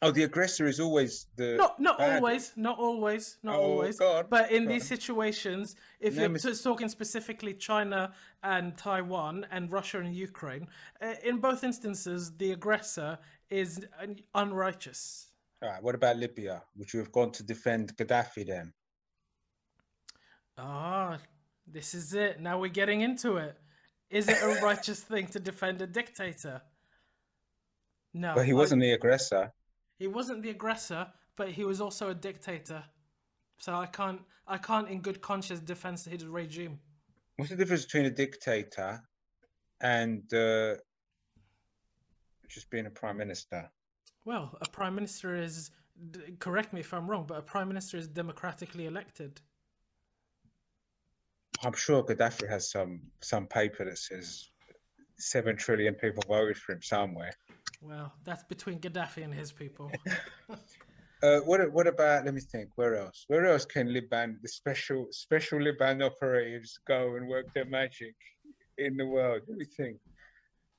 Oh, 0.04 0.10
the 0.10 0.24
aggressor 0.24 0.66
is 0.66 0.80
always 0.80 1.26
the. 1.36 1.54
Not 1.56 1.78
not 1.78 1.96
bad- 1.98 2.16
always, 2.16 2.52
not 2.56 2.76
always, 2.76 3.38
not 3.44 3.54
Oh, 3.54 3.62
always. 3.62 3.98
God, 4.00 4.28
But 4.28 4.50
in 4.50 4.64
go 4.64 4.72
these 4.72 4.84
situations, 4.84 5.76
if 6.00 6.16
No, 6.16 6.22
you're 6.26 6.54
talking 6.56 6.88
specifically 6.88 7.54
China 7.54 8.12
and 8.42 8.76
Taiwan 8.76 9.46
and 9.52 9.70
Russia 9.70 10.00
and 10.00 10.12
Ukraine, 10.12 10.66
uh, 11.00 11.14
in 11.22 11.38
both 11.38 11.62
instances, 11.62 12.36
the 12.36 12.50
aggressor 12.50 13.16
is 13.48 13.86
unrighteous. 14.34 15.28
All 15.62 15.68
right. 15.68 15.80
What 15.80 15.94
about 15.94 16.16
Libya? 16.16 16.64
Would 16.76 16.92
you 16.92 16.98
have 16.98 17.12
gone 17.12 17.30
to 17.32 17.44
defend 17.44 17.96
Gaddafi 17.96 18.44
then? 18.44 18.72
Ah, 20.58 21.18
this 21.66 21.94
is 21.94 22.12
it. 22.14 22.40
Now 22.40 22.58
we're 22.58 22.68
getting 22.68 23.02
into 23.02 23.36
it. 23.36 23.56
Is 24.10 24.28
it 24.28 24.38
a 24.42 24.60
righteous 24.64 25.00
thing 25.00 25.28
to 25.28 25.38
defend 25.38 25.80
a 25.80 25.86
dictator? 25.86 26.60
No. 28.12 28.34
But 28.34 28.46
he 28.46 28.52
wasn't 28.52 28.82
the 28.82 28.90
aggressor. 28.92 29.52
He 30.02 30.08
wasn't 30.08 30.42
the 30.42 30.50
aggressor, 30.50 31.06
but 31.36 31.50
he 31.50 31.64
was 31.64 31.80
also 31.80 32.10
a 32.10 32.14
dictator. 32.14 32.82
So 33.58 33.72
I 33.74 33.86
can't, 33.86 34.20
I 34.48 34.58
can't, 34.58 34.88
in 34.88 35.00
good 35.00 35.20
conscience, 35.20 35.60
defend 35.60 36.00
his 36.00 36.26
regime. 36.26 36.80
What's 37.36 37.52
the 37.52 37.56
difference 37.56 37.84
between 37.84 38.06
a 38.06 38.10
dictator 38.10 39.00
and 39.80 40.22
uh, 40.34 40.74
just 42.48 42.68
being 42.68 42.86
a 42.86 42.90
prime 42.90 43.16
minister? 43.16 43.70
Well, 44.24 44.58
a 44.60 44.68
prime 44.68 44.96
minister 44.96 45.36
is 45.36 45.70
correct 46.40 46.72
me 46.72 46.80
if 46.80 46.92
I'm 46.92 47.08
wrong, 47.08 47.24
but 47.28 47.38
a 47.38 47.42
prime 47.42 47.68
minister 47.68 47.96
is 47.96 48.08
democratically 48.08 48.86
elected. 48.86 49.40
I'm 51.62 51.74
sure 51.74 52.02
Gaddafi 52.02 52.48
has 52.48 52.68
some 52.68 53.02
some 53.20 53.46
paper 53.46 53.84
that 53.84 53.98
says 53.98 54.48
seven 55.16 55.56
trillion 55.56 55.94
people 55.94 56.24
voted 56.26 56.56
for 56.56 56.72
him 56.72 56.82
somewhere. 56.82 57.34
Well, 57.82 58.12
that's 58.24 58.44
between 58.44 58.78
Gaddafi 58.78 59.24
and 59.24 59.34
his 59.34 59.52
people. 59.52 59.90
Uh, 61.22 61.38
what 61.44 61.72
what 61.72 61.86
about? 61.86 62.24
Let 62.24 62.34
me 62.34 62.40
think. 62.40 62.70
Where 62.74 62.96
else? 62.96 63.24
Where 63.28 63.46
else 63.46 63.64
can 63.64 63.92
Liban, 63.92 64.40
the 64.42 64.48
special 64.48 65.06
special 65.12 65.62
Liban 65.62 66.02
operatives, 66.02 66.80
go 66.88 67.14
and 67.14 67.28
work 67.28 67.46
their 67.54 67.64
magic 67.64 68.16
in 68.78 68.96
the 68.96 69.06
world? 69.06 69.42
Let 69.46 69.56
me 69.56 69.64
think. 69.64 69.98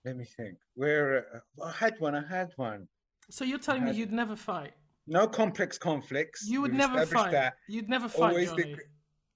Let 0.03 0.17
me 0.17 0.25
think. 0.25 0.57
Where 0.75 1.25
uh, 1.33 1.67
I 1.67 1.71
had 1.71 1.97
one. 1.99 2.13
I 2.13 2.27
had 2.27 2.51
one. 2.57 2.89
so 3.29 3.45
you're 3.45 3.57
telling 3.57 3.85
me 3.85 3.93
you'd 3.93 4.11
never 4.11 4.35
fight? 4.35 4.73
No 5.07 5.27
complex 5.27 5.77
conflicts. 5.77 6.45
You 6.45 6.61
would 6.61 6.71
We've 6.71 6.77
never 6.77 7.05
fight. 7.05 7.31
That. 7.31 7.53
You'd 7.69 7.87
never 7.87 8.09
fight, 8.09 8.31
Always 8.31 8.51
the, 8.51 8.75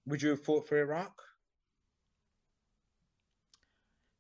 would 0.07 0.21
you 0.21 0.31
have 0.31 0.43
fought 0.43 0.67
for 0.67 0.77
Iraq? 0.77 1.13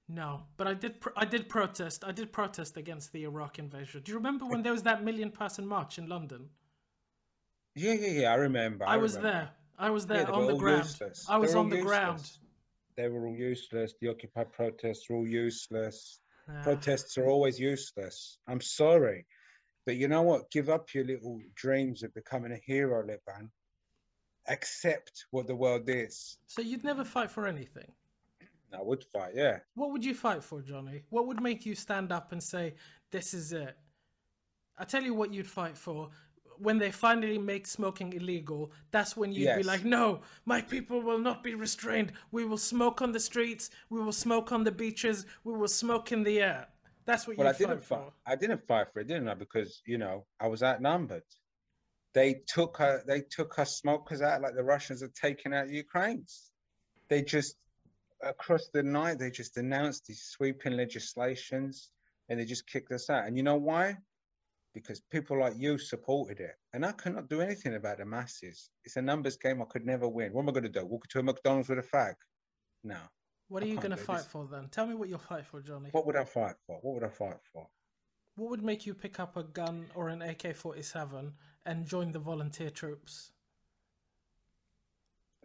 No, 0.09 0.43
but 0.55 0.67
I 0.67 0.73
did. 0.73 1.01
Pro- 1.01 1.13
I 1.17 1.25
did 1.25 1.49
protest. 1.49 2.03
I 2.05 2.13
did 2.13 2.31
protest 2.31 2.77
against 2.77 3.11
the 3.11 3.23
Iraq 3.23 3.59
invasion. 3.59 4.01
Do 4.03 4.11
you 4.11 4.17
remember 4.17 4.45
when 4.45 4.63
there 4.63 4.71
was 4.71 4.83
that 4.83 5.03
million-person 5.03 5.67
march 5.67 5.97
in 5.97 6.07
London? 6.07 6.49
Yeah, 7.75 7.93
yeah, 7.93 8.21
yeah. 8.21 8.31
I 8.31 8.35
remember. 8.35 8.87
I, 8.87 8.97
was 8.97 9.17
remember. 9.17 9.37
there. 9.37 9.49
I 9.77 9.89
was 9.89 10.07
there 10.07 10.25
they 10.25 10.31
on 10.31 10.47
the 10.47 10.55
ground. 10.55 10.85
useless. 10.85 11.25
I 11.29 11.37
was 11.37 11.55
on 11.55 11.69
the 11.69 11.81
ground. 11.81 12.23
They 12.95 13.09
were 13.09 13.27
all 13.27 13.35
useless. 13.35 13.93
The 13.99 14.07
Occupy 14.07 14.45
protests 14.45 15.09
were 15.09 15.17
all 15.17 15.27
useless. 15.27 16.19
Yeah. 16.47 16.63
Protests 16.63 17.17
are 17.17 17.27
always 17.27 17.59
useless. 17.59 18.39
I'm 18.47 18.61
sorry. 18.61 19.25
But 19.85 19.97
you 19.97 20.07
know 20.07 20.21
what? 20.21 20.49
Give 20.51 20.69
up 20.69 20.93
your 20.93 21.05
little 21.05 21.41
dreams 21.53 22.03
of 22.03 22.13
becoming 22.13 22.53
a 22.53 22.59
hero, 22.65 23.01
Liban. 23.01 23.51
Accept 24.47 25.25
what 25.31 25.47
the 25.47 25.55
world 25.55 25.83
is. 25.87 26.37
So 26.47 26.61
you'd 26.61 26.85
never 26.85 27.03
fight 27.03 27.29
for 27.29 27.45
anything. 27.45 27.91
I 28.73 28.81
would 28.81 29.03
fight, 29.13 29.33
yeah. 29.35 29.59
What 29.75 29.91
would 29.91 30.03
you 30.03 30.13
fight 30.13 30.43
for, 30.43 30.61
Johnny? 30.61 31.03
What 31.09 31.27
would 31.27 31.41
make 31.41 31.65
you 31.65 31.75
stand 31.75 32.11
up 32.11 32.31
and 32.31 32.41
say, 32.41 32.75
"This 33.11 33.33
is 33.33 33.53
it"? 33.53 33.77
I 34.77 34.83
tell 34.83 35.03
you 35.03 35.13
what 35.13 35.33
you'd 35.33 35.49
fight 35.49 35.77
for. 35.77 36.09
When 36.59 36.79
they 36.79 36.91
finally 36.91 37.37
make 37.37 37.67
smoking 37.67 38.13
illegal, 38.13 38.71
that's 38.91 39.15
when 39.15 39.31
you'd 39.31 39.55
be 39.57 39.63
like, 39.63 39.85
"No, 39.85 40.21
my 40.45 40.61
people 40.61 41.01
will 41.01 41.19
not 41.19 41.43
be 41.43 41.53
restrained. 41.53 42.13
We 42.31 42.45
will 42.45 42.57
smoke 42.57 43.01
on 43.01 43.11
the 43.11 43.19
streets. 43.19 43.69
We 43.89 44.01
will 44.01 44.11
smoke 44.11 44.51
on 44.51 44.63
the 44.63 44.71
beaches. 44.71 45.25
We 45.43 45.53
will 45.53 45.67
smoke 45.67 46.11
in 46.11 46.23
the 46.23 46.41
air." 46.41 46.67
That's 47.05 47.25
what 47.27 47.37
Well, 47.37 47.47
I 47.47 47.51
you'd 47.51 47.59
didn't 47.59 47.83
fight. 47.83 48.11
I 48.25 48.35
didn't 48.35 48.67
fight 48.67 48.91
for 48.91 48.99
it, 48.99 49.07
didn't 49.07 49.29
I? 49.29 49.35
Because 49.35 49.81
you 49.85 49.97
know 49.97 50.25
I 50.39 50.47
was 50.47 50.61
outnumbered. 50.61 51.23
They 52.13 52.41
took 52.47 52.77
her. 52.77 53.03
They 53.07 53.21
took 53.21 53.53
her 53.55 53.65
smokers 53.65 54.21
out 54.21 54.41
like 54.41 54.55
the 54.55 54.63
Russians 54.63 55.01
are 55.03 55.09
taking 55.09 55.53
out 55.53 55.69
Ukraine's. 55.69 56.51
They 57.07 57.21
just 57.21 57.55
across 58.23 58.69
the 58.69 58.83
night 58.83 59.19
they 59.19 59.31
just 59.31 59.57
announced 59.57 60.07
these 60.07 60.21
sweeping 60.21 60.73
legislations 60.73 61.91
and 62.29 62.39
they 62.39 62.45
just 62.45 62.67
kicked 62.67 62.91
us 62.91 63.09
out. 63.09 63.25
And 63.25 63.37
you 63.37 63.43
know 63.43 63.55
why? 63.55 63.97
Because 64.73 65.01
people 65.11 65.39
like 65.39 65.53
you 65.57 65.77
supported 65.77 66.39
it, 66.39 66.55
and 66.73 66.85
I 66.85 66.91
cannot 66.91 67.29
do 67.29 67.41
anything 67.41 67.73
about 67.75 67.97
the 67.97 68.05
masses. 68.05 68.69
It's 68.83 68.95
a 68.95 69.01
numbers 69.01 69.37
game. 69.37 69.61
I 69.61 69.65
could 69.65 69.85
never 69.85 70.07
win. 70.07 70.33
What 70.33 70.43
am 70.43 70.49
I 70.49 70.51
going 70.51 70.63
to 70.63 70.69
do? 70.69 70.85
Walk 70.85 71.07
to 71.07 71.19
a 71.19 71.23
McDonald's 71.23 71.69
with 71.69 71.79
a 71.79 71.81
fag? 71.81 72.13
No. 72.83 72.99
What 73.47 73.63
are 73.63 73.65
I 73.65 73.69
you 73.69 73.77
going 73.77 73.91
to 73.91 73.97
fight 73.97 74.17
this. 74.17 74.27
for 74.27 74.45
then? 74.45 74.67
Tell 74.69 74.85
me 74.85 74.93
what 74.93 75.09
you'll 75.09 75.19
fight 75.19 75.45
for, 75.45 75.61
Johnny. 75.61 75.89
What 75.93 76.05
would 76.05 76.15
I 76.15 76.25
fight 76.25 76.55
for? 76.67 76.77
What 76.81 76.93
would 76.93 77.03
I 77.03 77.09
fight 77.09 77.39
for? 77.51 77.67
What 78.35 78.51
would 78.51 78.63
make 78.63 78.85
you 78.85 78.93
pick 78.93 79.19
up 79.19 79.35
a 79.35 79.43
gun 79.43 79.87
or 79.95 80.09
an 80.09 80.21
AK 80.21 80.55
47 80.55 81.33
and 81.65 81.85
join 81.87 82.11
the 82.11 82.19
volunteer 82.19 82.69
troops? 82.69 83.31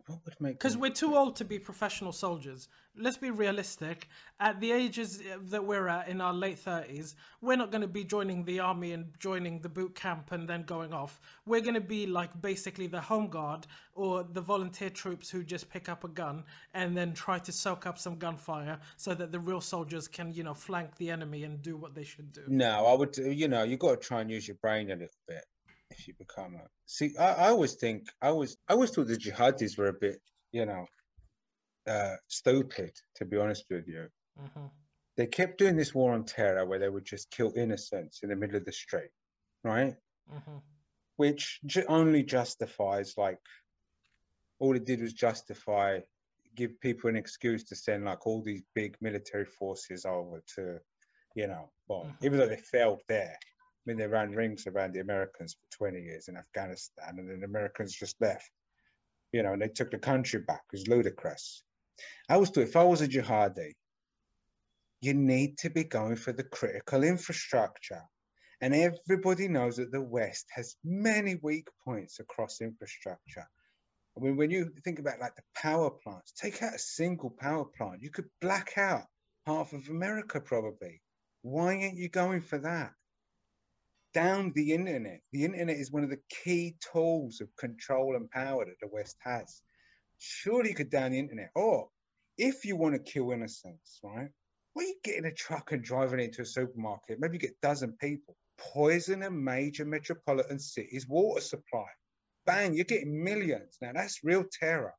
What 0.06 0.18
would 0.24 0.40
make? 0.40 0.58
Because 0.58 0.76
we're 0.76 0.90
too 0.90 1.16
old 1.16 1.36
to 1.36 1.44
be 1.44 1.58
professional 1.58 2.12
soldiers. 2.12 2.68
Let's 2.96 3.16
be 3.16 3.30
realistic. 3.30 4.08
At 4.38 4.60
the 4.60 4.72
ages 4.72 5.22
that 5.44 5.64
we're 5.64 5.88
at 5.88 6.08
in 6.08 6.20
our 6.20 6.34
late 6.34 6.58
30s, 6.62 7.14
we're 7.40 7.56
not 7.56 7.70
going 7.70 7.82
to 7.82 7.88
be 7.88 8.04
joining 8.04 8.44
the 8.44 8.60
army 8.60 8.92
and 8.92 9.12
joining 9.18 9.60
the 9.60 9.68
boot 9.68 9.94
camp 9.94 10.32
and 10.32 10.48
then 10.48 10.64
going 10.64 10.92
off. 10.92 11.20
We're 11.46 11.60
going 11.60 11.74
to 11.74 11.80
be 11.80 12.06
like 12.06 12.40
basically 12.42 12.86
the 12.86 13.00
home 13.00 13.28
guard 13.28 13.66
or 13.94 14.24
the 14.24 14.40
volunteer 14.40 14.90
troops 14.90 15.30
who 15.30 15.42
just 15.42 15.70
pick 15.70 15.88
up 15.88 16.04
a 16.04 16.08
gun 16.08 16.44
and 16.74 16.96
then 16.96 17.14
try 17.14 17.38
to 17.38 17.52
soak 17.52 17.86
up 17.86 17.98
some 17.98 18.16
gunfire 18.16 18.78
so 18.96 19.14
that 19.14 19.32
the 19.32 19.40
real 19.40 19.60
soldiers 19.60 20.08
can, 20.08 20.32
you 20.32 20.42
know, 20.42 20.54
flank 20.54 20.96
the 20.96 21.10
enemy 21.10 21.44
and 21.44 21.62
do 21.62 21.76
what 21.76 21.94
they 21.94 22.04
should 22.04 22.32
do. 22.32 22.42
No, 22.48 22.86
I 22.86 22.94
would. 22.94 23.16
You 23.16 23.48
know, 23.48 23.62
you've 23.62 23.80
got 23.80 24.00
to 24.00 24.06
try 24.08 24.20
and 24.20 24.30
use 24.30 24.46
your 24.46 24.56
brain 24.56 24.90
a 24.90 24.94
little 24.94 25.08
bit 25.28 25.44
if 25.98 26.08
you 26.08 26.14
become 26.18 26.54
a. 26.56 26.66
See, 26.86 27.16
I, 27.18 27.32
I 27.46 27.48
always 27.48 27.74
think 27.74 28.08
I 28.22 28.32
was 28.32 28.56
I 28.68 28.74
always 28.74 28.90
thought 28.90 29.08
the 29.08 29.16
jihadis 29.16 29.78
were 29.78 29.88
a 29.88 29.92
bit, 29.94 30.20
you 30.52 30.66
know, 30.66 30.86
uh, 31.86 32.16
stupid. 32.28 32.92
To 33.16 33.24
be 33.24 33.36
honest 33.38 33.64
with 33.70 33.86
you, 33.88 34.08
hmm 34.36 34.66
they 35.16 35.26
kept 35.26 35.58
doing 35.58 35.76
this 35.76 35.94
war 35.94 36.12
on 36.12 36.24
terror 36.24 36.64
where 36.66 36.78
they 36.78 36.88
would 36.88 37.04
just 37.04 37.30
kill 37.30 37.52
innocents 37.56 38.22
in 38.22 38.28
the 38.30 38.36
middle 38.36 38.56
of 38.56 38.64
the 38.64 38.72
street, 38.72 39.10
right? 39.64 39.96
hmm 40.28 40.58
Which 41.16 41.60
ju- 41.66 41.84
only 41.88 42.22
justifies 42.22 43.16
like 43.16 43.40
all 44.58 44.76
it 44.76 44.84
did 44.84 45.00
was 45.02 45.12
justify 45.12 46.00
give 46.54 46.78
people 46.80 47.08
an 47.10 47.16
excuse 47.16 47.64
to 47.64 47.74
send 47.76 48.04
like 48.04 48.26
all 48.26 48.42
these 48.42 48.62
big 48.74 48.96
military 49.00 49.44
forces 49.46 50.04
over 50.04 50.42
to, 50.54 50.78
you 51.34 51.46
know, 51.46 51.70
well, 51.88 52.04
Mhm. 52.04 52.16
even 52.22 52.38
though 52.38 52.46
they 52.48 52.56
failed 52.56 53.00
there. 53.08 53.36
I 53.84 53.90
mean, 53.90 53.98
they 53.98 54.06
ran 54.06 54.30
rings 54.30 54.66
around 54.66 54.94
the 54.94 55.00
Americans 55.00 55.54
for 55.54 55.90
20 55.90 56.00
years 56.00 56.28
in 56.28 56.36
Afghanistan, 56.36 57.16
and 57.18 57.28
then 57.28 57.40
the 57.40 57.46
Americans 57.46 57.94
just 57.94 58.20
left, 58.20 58.50
you 59.32 59.42
know, 59.42 59.54
and 59.54 59.62
they 59.62 59.68
took 59.68 59.90
the 59.90 59.98
country 59.98 60.40
back. 60.40 60.62
It 60.72 60.76
was 60.76 60.88
ludicrous. 60.88 61.64
I 62.28 62.36
was 62.36 62.50
thought 62.50 62.62
if 62.62 62.76
I 62.76 62.84
was 62.84 63.00
a 63.00 63.08
jihadi, 63.08 63.72
you 65.00 65.14
need 65.14 65.58
to 65.58 65.70
be 65.70 65.82
going 65.82 66.14
for 66.16 66.32
the 66.32 66.44
critical 66.44 67.02
infrastructure. 67.02 68.02
And 68.60 68.72
everybody 68.72 69.48
knows 69.48 69.76
that 69.76 69.90
the 69.90 70.00
West 70.00 70.46
has 70.54 70.76
many 70.84 71.34
weak 71.42 71.66
points 71.84 72.20
across 72.20 72.60
infrastructure. 72.60 73.48
I 74.16 74.20
mean, 74.20 74.36
when 74.36 74.50
you 74.50 74.70
think 74.84 75.00
about 75.00 75.18
like 75.18 75.34
the 75.34 75.42
power 75.56 75.90
plants, 75.90 76.32
take 76.32 76.62
out 76.62 76.74
a 76.74 76.78
single 76.78 77.30
power 77.30 77.64
plant, 77.64 78.02
you 78.02 78.10
could 78.10 78.28
black 78.40 78.74
out 78.76 79.06
half 79.46 79.72
of 79.72 79.88
America 79.88 80.40
probably. 80.40 81.02
Why 81.42 81.82
aren't 81.82 81.96
you 81.96 82.08
going 82.08 82.40
for 82.42 82.58
that? 82.58 82.92
Down 84.14 84.52
the 84.54 84.72
internet. 84.72 85.20
The 85.32 85.44
internet 85.44 85.76
is 85.76 85.90
one 85.90 86.04
of 86.04 86.10
the 86.10 86.20
key 86.28 86.76
tools 86.92 87.40
of 87.40 87.54
control 87.56 88.16
and 88.16 88.30
power 88.30 88.64
that 88.64 88.80
the 88.80 88.88
West 88.88 89.16
has. 89.20 89.62
Surely 90.18 90.70
you 90.70 90.74
could 90.74 90.90
down 90.90 91.12
the 91.12 91.18
internet. 91.18 91.50
Or 91.54 91.88
if 92.36 92.64
you 92.64 92.76
want 92.76 92.94
to 92.94 93.12
kill 93.12 93.32
innocents, 93.32 94.00
right? 94.02 94.28
Why 94.74 94.82
you 94.84 94.94
get 95.02 95.16
in 95.16 95.24
a 95.24 95.32
truck 95.32 95.72
and 95.72 95.82
driving 95.82 96.20
into 96.20 96.42
a 96.42 96.46
supermarket? 96.46 97.18
Maybe 97.20 97.34
you 97.34 97.40
get 97.40 97.50
a 97.50 97.66
dozen 97.66 97.92
people. 98.00 98.36
Poison 98.58 99.22
a 99.22 99.30
major 99.30 99.84
metropolitan 99.84 100.58
city's 100.58 101.08
water 101.08 101.40
supply. 101.40 101.86
Bang, 102.46 102.74
you're 102.74 102.84
getting 102.84 103.22
millions. 103.22 103.78
Now 103.80 103.92
that's 103.92 104.24
real 104.24 104.44
terror. 104.44 104.94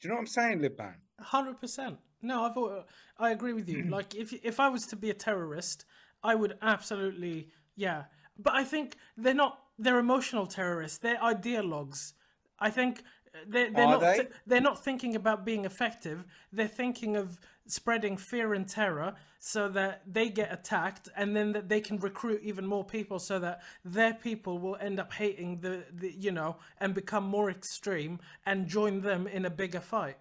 Do 0.00 0.08
you 0.08 0.10
know 0.10 0.16
what 0.16 0.22
I'm 0.22 0.26
saying, 0.26 0.60
Liban? 0.60 0.94
Hundred 1.20 1.60
percent. 1.60 1.98
No, 2.22 2.44
I've 2.44 2.84
I 3.18 3.30
agree 3.30 3.52
with 3.52 3.68
you. 3.68 3.84
like 3.88 4.14
if 4.14 4.32
if 4.32 4.58
I 4.60 4.68
was 4.68 4.86
to 4.88 4.96
be 4.96 5.10
a 5.10 5.14
terrorist, 5.14 5.84
I 6.22 6.34
would 6.34 6.56
absolutely 6.62 7.48
yeah. 7.76 8.04
But 8.38 8.54
I 8.54 8.64
think 8.64 8.96
they're 9.16 9.34
not. 9.34 9.58
They're 9.78 9.98
emotional 9.98 10.46
terrorists. 10.46 10.98
They're 10.98 11.18
ideologues. 11.18 12.12
I 12.58 12.70
think 12.70 13.02
uh, 13.34 13.38
they're, 13.48 13.70
they're 13.70 13.86
not. 13.86 14.00
they? 14.00 14.28
they're 14.46 14.60
not 14.60 14.82
thinking 14.82 15.16
about 15.16 15.44
being 15.44 15.64
effective. 15.64 16.24
They're 16.52 16.68
thinking 16.68 17.16
of 17.16 17.38
spreading 17.66 18.16
fear 18.16 18.54
and 18.54 18.68
terror 18.68 19.14
so 19.38 19.68
that 19.68 20.02
they 20.06 20.28
get 20.28 20.52
attacked, 20.52 21.08
and 21.16 21.34
then 21.34 21.52
that 21.52 21.68
they 21.68 21.80
can 21.80 21.98
recruit 21.98 22.40
even 22.42 22.66
more 22.66 22.84
people, 22.84 23.18
so 23.18 23.38
that 23.38 23.62
their 23.84 24.14
people 24.14 24.58
will 24.58 24.76
end 24.76 25.00
up 25.00 25.12
hating 25.12 25.60
the, 25.60 25.84
the 25.92 26.12
you 26.12 26.30
know 26.30 26.56
and 26.80 26.94
become 26.94 27.24
more 27.24 27.50
extreme 27.50 28.18
and 28.46 28.66
join 28.66 29.00
them 29.00 29.26
in 29.26 29.44
a 29.44 29.50
bigger 29.50 29.80
fight. 29.80 30.16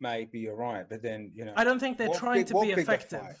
Maybe 0.00 0.38
you're 0.38 0.56
right, 0.56 0.86
but 0.88 1.02
then 1.02 1.30
you 1.34 1.44
know, 1.44 1.52
I 1.56 1.64
don't 1.64 1.78
think 1.78 1.98
they're 1.98 2.08
trying 2.08 2.40
big- 2.40 2.48
to 2.48 2.60
be 2.60 2.70
effective. 2.72 3.20
fight? 3.20 3.36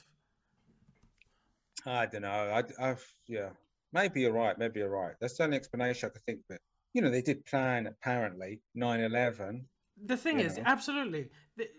I 1.86 2.06
don't 2.06 2.22
know. 2.22 2.28
I, 2.28 2.62
I've 2.78 3.04
yeah, 3.26 3.50
maybe 3.92 4.22
you're 4.22 4.32
right. 4.32 4.58
Maybe 4.58 4.80
you're 4.80 4.90
right. 4.90 5.14
That's 5.20 5.36
the 5.36 5.44
only 5.44 5.56
explanation 5.56 6.08
I 6.08 6.12
could 6.12 6.22
think 6.24 6.40
of 6.48 6.56
it. 6.56 6.62
You 6.92 7.02
know, 7.02 7.10
they 7.10 7.22
did 7.22 7.44
plan 7.46 7.86
apparently 7.86 8.60
9/11. 8.76 9.64
The 10.02 10.16
thing 10.16 10.40
is, 10.40 10.56
know. 10.56 10.62
absolutely, 10.66 11.28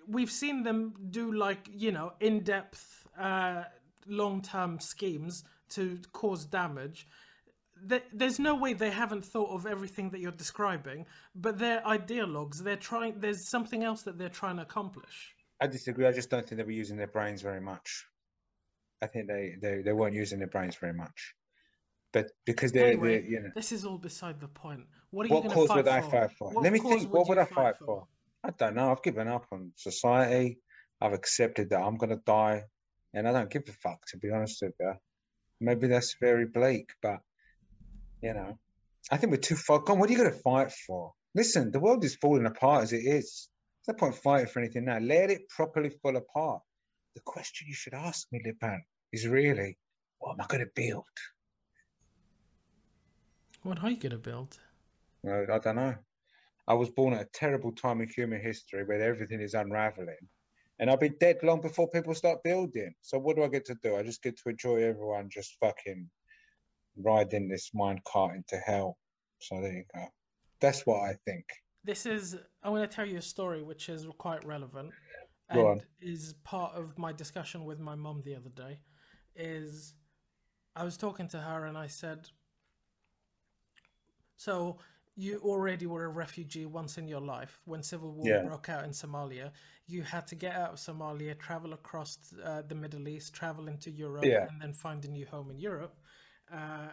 we've 0.07 0.31
seen 0.31 0.63
them 0.63 0.93
do 1.09 1.33
like 1.33 1.67
you 1.73 1.91
know 1.91 2.13
in-depth, 2.19 3.07
uh, 3.19 3.63
long-term 4.07 4.79
schemes 4.79 5.43
to 5.69 5.99
cause 6.13 6.45
damage. 6.45 7.07
There's 8.13 8.37
no 8.37 8.53
way 8.53 8.73
they 8.73 8.91
haven't 8.91 9.25
thought 9.25 9.49
of 9.49 9.65
everything 9.65 10.11
that 10.11 10.19
you're 10.19 10.31
describing, 10.31 11.07
but 11.33 11.57
they're 11.57 11.81
ideologues. 11.81 12.59
They're 12.63 12.75
trying. 12.75 13.19
There's 13.19 13.49
something 13.49 13.83
else 13.83 14.03
that 14.03 14.19
they're 14.19 14.29
trying 14.29 14.57
to 14.57 14.61
accomplish. 14.61 15.33
I 15.59 15.67
disagree. 15.67 16.05
I 16.05 16.11
just 16.11 16.29
don't 16.29 16.47
think 16.47 16.57
they 16.57 16.63
were 16.63 16.71
using 16.71 16.97
their 16.97 17.07
brains 17.07 17.41
very 17.41 17.61
much. 17.61 18.05
I 19.01 19.07
think 19.07 19.27
they 19.27 19.55
they, 19.61 19.81
they 19.81 19.93
weren't 19.93 20.15
using 20.15 20.39
their 20.39 20.47
brains 20.47 20.75
very 20.75 20.93
much. 20.93 21.33
But 22.13 22.27
because 22.45 22.71
they're, 22.71 22.87
Anyway, 22.87 23.21
they're 23.21 23.29
you 23.29 23.39
know, 23.41 23.49
this 23.55 23.71
is 23.71 23.85
all 23.85 23.97
beside 23.97 24.39
the 24.41 24.47
point. 24.47 24.81
What 25.11 25.25
are 25.25 25.29
you 25.29 25.41
going 25.41 25.49
to 25.49 25.67
fight 25.67 25.75
would 25.77 25.87
I 25.87 26.01
for? 26.01 26.11
fight 26.11 26.31
for? 26.37 26.49
What 26.51 26.63
Let 26.63 26.73
me 26.73 26.79
think. 26.79 27.13
What 27.13 27.27
would 27.29 27.37
I 27.37 27.45
fight 27.45 27.75
for? 27.85 28.07
I 28.43 28.49
don't 28.51 28.75
know. 28.75 28.91
I've 28.91 29.03
given 29.03 29.27
up 29.27 29.45
on 29.51 29.71
society. 29.75 30.59
I've 30.99 31.13
accepted 31.13 31.69
that 31.71 31.81
I'm 31.81 31.97
gonna 31.97 32.21
die, 32.25 32.63
and 33.13 33.27
I 33.27 33.31
don't 33.31 33.49
give 33.49 33.63
a 33.67 33.71
fuck 33.71 34.05
to 34.09 34.17
be 34.17 34.29
honest 34.31 34.61
with 34.61 34.73
you. 34.79 34.93
Maybe 35.59 35.87
that's 35.87 36.15
very 36.19 36.45
bleak, 36.45 36.91
but 37.01 37.19
you 38.21 38.33
know, 38.33 38.59
I 39.11 39.17
think 39.17 39.31
we're 39.31 39.37
too 39.37 39.55
far 39.55 39.79
gone. 39.79 39.99
What 39.99 40.09
are 40.09 40.13
you 40.13 40.19
gonna 40.19 40.31
fight 40.31 40.71
for? 40.71 41.13
Listen, 41.33 41.71
the 41.71 41.79
world 41.79 42.03
is 42.03 42.15
falling 42.15 42.45
apart 42.45 42.83
as 42.83 42.93
it 42.93 43.03
is. 43.05 43.47
There's 43.85 43.95
no 43.95 43.99
point 43.99 44.15
fighting 44.15 44.47
for 44.47 44.59
anything 44.59 44.85
now. 44.85 44.99
Let 44.99 45.31
it 45.31 45.49
properly 45.49 45.89
fall 45.89 46.15
apart. 46.15 46.61
The 47.15 47.21
question 47.21 47.67
you 47.67 47.73
should 47.73 47.93
ask 47.93 48.27
me, 48.31 48.41
Liban, 48.45 48.83
is 49.11 49.27
really, 49.27 49.77
what 50.19 50.33
am 50.33 50.41
I 50.41 50.45
gonna 50.47 50.65
build? 50.73 51.05
What 53.63 53.83
are 53.83 53.91
you 53.91 53.97
going 53.97 54.11
to 54.11 54.17
build? 54.17 54.57
Well, 55.21 55.45
I 55.51 55.59
don't 55.59 55.75
know. 55.75 55.95
I 56.67 56.73
was 56.73 56.89
born 56.89 57.13
at 57.13 57.21
a 57.21 57.29
terrible 57.31 57.71
time 57.71 58.01
in 58.01 58.09
human 58.09 58.41
history 58.41 58.83
where 58.83 59.01
everything 59.01 59.39
is 59.39 59.53
unraveling. 59.53 60.27
And 60.79 60.89
I'll 60.89 60.97
be 60.97 61.09
dead 61.09 61.37
long 61.43 61.61
before 61.61 61.87
people 61.89 62.15
start 62.15 62.43
building. 62.43 62.95
So 63.01 63.19
what 63.19 63.35
do 63.35 63.43
I 63.43 63.49
get 63.49 63.65
to 63.65 63.75
do? 63.83 63.95
I 63.95 64.01
just 64.01 64.23
get 64.23 64.37
to 64.37 64.49
enjoy 64.49 64.77
everyone 64.77 65.29
just 65.29 65.57
fucking 65.59 66.09
riding 66.97 67.49
this 67.49 67.69
mine 67.75 68.01
cart 68.07 68.35
into 68.35 68.57
hell. 68.57 68.97
So 69.39 69.61
there 69.61 69.73
you 69.73 69.83
go. 69.93 70.05
That's 70.59 70.87
what 70.87 71.01
I 71.01 71.15
think. 71.25 71.45
This 71.83 72.07
is. 72.07 72.35
I'm 72.63 72.71
going 72.71 72.87
to 72.87 72.95
tell 72.95 73.05
you 73.05 73.17
a 73.17 73.21
story 73.21 73.61
which 73.61 73.89
is 73.89 74.07
quite 74.17 74.43
relevant 74.43 74.91
and 75.49 75.83
is 76.01 76.33
part 76.43 76.73
of 76.73 76.97
my 76.97 77.11
discussion 77.11 77.63
with 77.65 77.79
my 77.79 77.93
mum 77.93 78.23
the 78.25 78.35
other 78.35 78.49
day. 78.49 78.79
Is 79.35 79.93
I 80.75 80.83
was 80.83 80.97
talking 80.97 81.27
to 81.29 81.39
her 81.39 81.65
and 81.65 81.77
I 81.77 81.87
said, 81.87 82.29
"So 84.35 84.77
you 85.15 85.39
already 85.39 85.85
were 85.87 86.05
a 86.05 86.09
refugee 86.09 86.65
once 86.65 86.97
in 86.97 87.07
your 87.07 87.21
life 87.21 87.61
when 87.65 87.83
civil 87.83 88.11
war 88.11 88.27
Yeah. 88.27 88.41
broke 88.43 88.69
out 88.69 88.83
in 88.85 88.91
Somalia. 88.91 89.51
You 89.87 90.03
had 90.03 90.27
to 90.27 90.35
get 90.35 90.55
out 90.55 90.71
of 90.73 90.79
Somalia, 90.79 91.37
travel 91.37 91.73
across 91.73 92.17
uh, 92.43 92.61
the 92.63 92.75
Middle 92.75 93.07
East, 93.07 93.33
travel 93.33 93.67
into 93.67 93.91
Europe, 93.91 94.23
Yeah. 94.25 94.47
and 94.47 94.61
then 94.61 94.73
find 94.73 95.03
a 95.05 95.09
new 95.09 95.25
home 95.25 95.51
in 95.51 95.59
Europe." 95.59 95.99
Uh, 96.51 96.89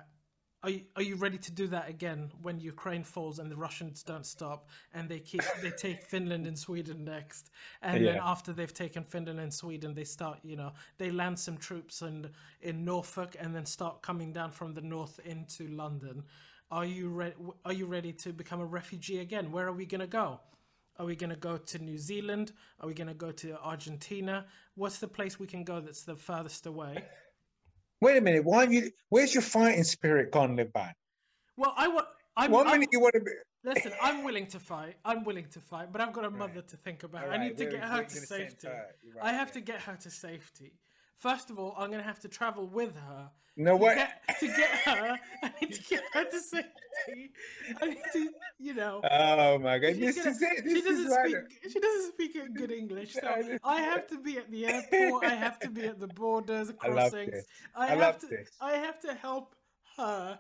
are 0.64 0.71
you, 0.71 0.81
are 0.97 1.03
you 1.03 1.14
ready 1.14 1.38
to 1.38 1.53
do 1.53 1.68
that 1.68 1.88
again 1.88 2.33
when 2.42 2.59
Ukraine 2.59 3.05
falls 3.05 3.38
and 3.38 3.49
the 3.49 3.57
Russians 3.57 4.03
don't 4.03 4.27
stop 4.27 4.68
and 4.92 5.09
they 5.09 5.21
keep 5.21 5.42
they 5.62 5.71
take 5.71 6.03
Finland 6.03 6.49
and 6.49 6.59
Sweden 6.59 7.05
next? 7.05 7.51
And 7.81 8.05
then 8.05 8.18
after 8.21 8.53
they've 8.53 8.75
taken 8.75 9.05
Finland 9.05 9.38
and 9.38 9.55
Sweden 9.55 9.94
they 9.94 10.03
start 10.03 10.40
you 10.42 10.57
know 10.57 10.73
they 10.99 11.12
land 11.12 11.38
some 11.38 11.57
troops 11.59 12.03
in 12.03 12.29
in 12.61 12.85
Norfolk 12.85 13.37
and 13.38 13.55
then 13.55 13.66
start 13.66 14.03
coming 14.03 14.33
down 14.33 14.51
from 14.51 14.75
the 14.75 14.81
north 14.81 15.21
into 15.25 15.68
London. 15.68 16.25
Are 16.73 16.85
you 16.85 17.09
ready 17.09 17.37
are 17.64 17.73
you 17.73 17.87
ready 17.87 18.12
to 18.14 18.33
become 18.33 18.61
a 18.61 18.66
refugee 18.66 19.21
again? 19.21 19.53
Where 19.53 19.66
are 19.68 19.73
we 19.73 19.87
going 19.87 20.01
to 20.01 20.09
go? 20.09 20.40
Are 20.99 21.07
we 21.07 21.14
going 21.14 21.31
to 21.31 21.37
go 21.37 21.57
to 21.57 21.79
New 21.79 21.99
Zealand? 21.99 22.51
Are 22.81 22.88
we 22.88 22.94
going 22.94 23.07
to 23.07 23.14
go 23.14 23.31
to 23.31 23.57
Argentina? 23.61 24.44
What's 24.75 24.99
the 24.99 25.07
place 25.07 25.38
we 25.38 25.47
can 25.47 25.62
go 25.62 25.79
that's 25.79 26.03
the 26.03 26.16
furthest 26.16 26.66
away 26.66 27.05
Wait 28.00 28.16
a 28.16 28.20
minute. 28.20 28.44
Why 28.44 28.64
you 28.64 28.90
where's 29.08 29.34
your 29.34 29.42
fighting 29.42 29.84
spirit 29.84 30.30
gone, 30.30 30.56
Liban? 30.56 30.92
well 31.56 31.74
I 31.76 31.88
want 31.88 32.06
I'm, 32.37 32.50
One 32.52 32.66
I'm- 32.66 32.76
minute 32.78 32.90
you 32.92 33.00
want 33.00 33.14
to 33.14 33.20
be 33.20 33.32
Listen, 33.64 33.92
I'm 34.00 34.22
willing 34.22 34.46
to 34.46 34.61
fight. 34.61 34.94
I'm 35.04 35.24
willing 35.24 35.46
to 35.50 35.61
fight, 35.61 35.92
but 35.92 36.00
I've 36.00 36.12
got 36.12 36.24
a 36.24 36.30
mother 36.30 36.62
to 36.62 36.76
think 36.76 37.02
about. 37.02 37.28
I 37.28 37.37
need 37.37 37.56
to 37.58 37.66
get 37.66 37.82
her 37.82 38.04
to 38.04 38.16
safety. 38.16 38.68
I 39.20 39.32
have 39.32 39.50
to 39.52 39.61
get 39.61 39.80
her 39.80 39.96
to 39.96 40.11
safety. 40.11 40.72
First 41.18 41.50
of 41.50 41.59
all, 41.59 41.74
I'm 41.76 41.88
going 41.90 42.00
to 42.00 42.07
have 42.07 42.20
to 42.20 42.28
travel 42.28 42.66
with 42.66 42.94
her. 42.96 43.31
No 43.57 43.76
To 43.76 43.85
way. 43.85 43.94
get, 43.96 44.38
to 44.38 44.46
get 44.46 44.70
her, 44.85 45.18
I 45.42 45.52
need 45.61 45.72
to 45.74 45.83
get 45.83 46.04
her 46.12 46.24
to 46.24 46.40
safety. 46.40 47.33
I 47.83 47.87
need 47.87 47.98
to, 48.12 48.31
you 48.61 48.72
know. 48.74 49.00
Oh 49.11 49.59
my 49.59 49.78
god. 49.81 49.96
This 49.96 50.16
gonna- 50.16 50.31
is 50.31 50.40
it. 50.42 50.64
she 50.64 50.81
doesn't 50.81 51.09
right. 51.11 51.28
speak. 51.28 51.72
She 51.72 51.81
doesn't 51.81 52.12
speak 52.12 52.54
good 52.54 52.70
English, 52.70 53.14
so 53.14 53.35
I 53.64 53.81
have 53.81 54.07
to 54.09 54.18
be 54.20 54.38
at 54.38 54.48
the 54.52 54.66
airport. 54.66 55.24
I 55.24 55.31
have 55.35 55.59
to 55.59 55.70
be 55.70 55.87
at 55.87 55.98
the 55.98 56.07
borders, 56.07 56.70
I 56.81 56.88
crossings. 56.88 57.33
this. 57.33 57.46
I, 57.74 57.87
I 57.94 57.96
have 57.96 58.18
to. 58.20 58.26
this. 58.28 58.48
I 58.61 58.72
have 58.74 59.00
to 59.00 59.14
help 59.14 59.57
her 59.96 60.38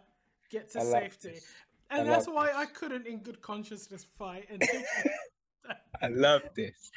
get 0.48 0.70
to 0.74 0.80
I 0.80 0.84
safety, 0.84 1.30
this. 1.30 1.46
and 1.90 2.02
I 2.02 2.04
that's 2.04 2.28
why 2.28 2.46
this. 2.46 2.56
I 2.56 2.66
couldn't, 2.66 3.04
in 3.08 3.18
good 3.18 3.42
consciousness, 3.42 4.06
fight 4.16 4.46
and. 4.48 4.62
I 6.02 6.08
love 6.08 6.42
this. 6.54 6.90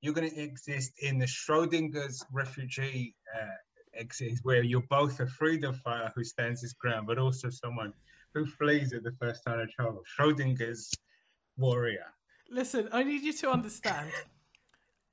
You're 0.00 0.14
going 0.14 0.30
to 0.30 0.40
exist 0.40 0.92
in 1.00 1.18
the 1.18 1.26
Schrodinger's 1.26 2.24
refugee 2.32 3.14
uh, 3.34 3.46
exist, 3.94 4.44
where 4.44 4.62
you're 4.62 4.84
both 4.88 5.20
a 5.20 5.26
freedom 5.26 5.74
fighter 5.74 6.12
who 6.14 6.24
stands 6.24 6.62
his 6.62 6.72
ground, 6.72 7.06
but 7.06 7.18
also 7.18 7.50
someone 7.50 7.92
who 8.34 8.46
flees 8.46 8.92
at 8.92 9.02
the 9.02 9.12
first 9.12 9.44
sign 9.44 9.60
of 9.60 9.70
trouble. 9.70 10.02
Schrodinger's 10.18 10.92
warrior. 11.56 12.06
Listen, 12.50 12.88
I 12.92 13.02
need 13.02 13.22
you 13.22 13.32
to 13.32 13.50
understand. 13.50 14.10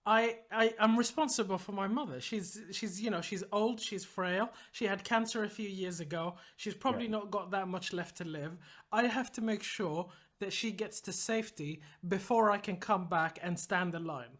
I, 0.06 0.40
I 0.52 0.74
am 0.80 0.98
responsible 0.98 1.58
for 1.58 1.72
my 1.72 1.88
mother. 1.88 2.20
She's 2.20 2.60
she's 2.72 3.02
you 3.02 3.10
know 3.10 3.22
she's 3.22 3.44
old, 3.54 3.80
she's 3.80 4.04
frail. 4.04 4.50
She 4.74 4.86
had 4.86 5.04
cancer 5.04 5.46
a 5.46 5.50
few 5.50 5.70
years 5.70 6.02
ago. 6.02 6.36
She's 6.58 6.74
probably 6.74 7.08
not 7.08 7.32
got 7.32 7.52
that 7.52 7.70
much 7.70 7.94
left 7.94 8.18
to 8.18 8.26
live. 8.26 8.58
I 8.92 9.04
have 9.04 9.32
to 9.34 9.42
make 9.42 9.64
sure 9.64 10.10
that 10.44 10.54
she 10.54 10.72
gets 10.72 11.00
to 11.02 11.14
safety 11.14 11.82
before 12.08 12.52
I 12.52 12.58
can 12.58 12.76
come 12.76 13.08
back 13.08 13.40
and 13.42 13.58
stand 13.58 13.94
the 13.94 14.00
line. 14.00 14.38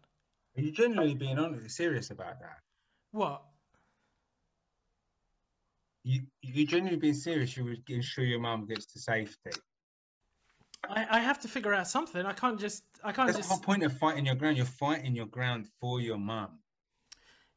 Are 0.56 0.60
you 0.60 0.70
genuinely 0.70 1.14
being 1.14 1.38
honest, 1.38 1.76
serious 1.76 2.10
about 2.10 2.38
that? 2.40 2.58
What? 3.10 3.42
You 6.04 6.22
you 6.42 6.66
genuinely 6.66 7.00
being 7.00 7.14
serious? 7.14 7.56
You 7.56 7.64
would 7.64 7.88
ensure 7.88 8.24
your 8.24 8.40
mum 8.40 8.66
gets 8.66 8.84
to 8.92 8.98
safety. 8.98 9.52
I, 10.88 11.06
I 11.10 11.18
have 11.20 11.40
to 11.40 11.48
figure 11.48 11.72
out 11.72 11.88
something. 11.88 12.26
I 12.26 12.34
can't 12.34 12.60
just. 12.60 12.82
I 13.02 13.10
can't 13.12 13.28
That's 13.28 13.38
the 13.38 13.48
whole 13.48 13.56
just. 13.56 13.66
point 13.66 13.82
of 13.82 13.96
fighting 13.96 14.26
your 14.26 14.34
ground. 14.34 14.58
You're 14.58 14.66
fighting 14.66 15.16
your 15.16 15.26
ground 15.26 15.66
for 15.80 16.02
your 16.02 16.18
mum. 16.18 16.58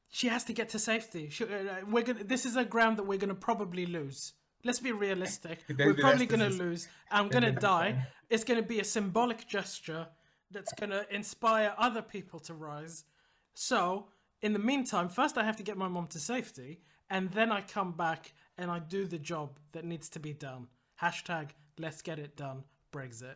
She 0.09 0.29
has 0.29 0.45
to 0.45 0.53
get 0.53 0.69
to 0.69 0.79
safety. 0.79 1.29
She, 1.29 1.43
uh, 1.43 1.83
we're 1.89 2.03
gonna. 2.03 2.23
This 2.23 2.45
is 2.45 2.55
a 2.55 2.63
ground 2.63 2.95
that 2.97 3.03
we're 3.03 3.17
gonna 3.17 3.35
probably 3.35 3.85
lose. 3.85 4.33
Let's 4.67 4.81
be 4.81 4.91
realistic. 4.91 5.59
We're 5.79 5.93
probably 5.93 6.25
gonna 6.25 6.49
lose. 6.49 6.89
I'm 7.09 7.29
gonna 7.29 7.53
die. 7.53 8.05
It's 8.29 8.43
gonna 8.43 8.61
be 8.61 8.81
a 8.81 8.83
symbolic 8.83 9.47
gesture 9.47 10.05
that's 10.51 10.73
gonna 10.73 11.05
inspire 11.09 11.73
other 11.77 12.01
people 12.01 12.41
to 12.41 12.53
rise. 12.53 13.05
So, 13.53 14.09
in 14.41 14.51
the 14.51 14.59
meantime, 14.59 15.07
first 15.07 15.37
I 15.37 15.45
have 15.45 15.55
to 15.55 15.63
get 15.63 15.77
my 15.77 15.87
mom 15.87 16.07
to 16.07 16.19
safety, 16.19 16.81
and 17.09 17.31
then 17.31 17.49
I 17.49 17.61
come 17.61 17.93
back 17.93 18.33
and 18.57 18.69
I 18.69 18.79
do 18.79 19.07
the 19.07 19.17
job 19.17 19.57
that 19.71 19.85
needs 19.85 20.09
to 20.09 20.19
be 20.19 20.33
done. 20.33 20.67
Hashtag 21.01 21.51
Let's 21.79 22.01
get 22.01 22.19
it 22.19 22.35
done. 22.35 22.63
Brexit. 22.91 23.35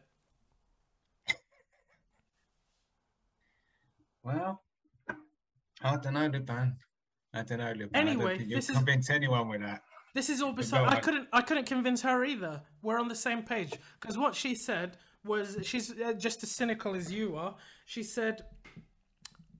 Well, 4.24 4.62
I 5.82 5.96
don't 5.98 6.14
know, 6.14 6.28
Liban. 6.28 6.76
I 7.34 7.42
don't 7.44 7.58
know, 7.58 7.72
Liban. 7.72 7.90
I 7.96 8.04
don't 8.04 8.20
think 8.20 8.50
you'll 8.50 8.58
this 8.58 8.70
is- 8.70 8.76
convince 8.76 9.10
anyone 9.10 9.48
with 9.48 9.62
that. 9.62 9.82
This 10.14 10.30
is 10.30 10.42
all 10.42 10.52
beside. 10.52 10.88
I 10.88 11.00
couldn't. 11.00 11.28
I 11.32 11.42
couldn't 11.42 11.66
convince 11.66 12.02
her 12.02 12.26
either. 12.26 12.62
We're 12.82 13.00
on 13.00 13.08
the 13.08 13.16
same 13.16 13.44
page 13.44 13.74
because 14.00 14.18
what 14.18 14.36
she 14.36 14.56
said 14.56 14.98
was 15.24 15.58
she's 15.64 15.92
uh, 16.02 16.14
just 16.14 16.44
as 16.44 16.52
cynical 16.52 16.96
as 16.96 17.12
you 17.12 17.36
are. 17.36 17.56
She 17.86 18.04
said, 18.04 18.44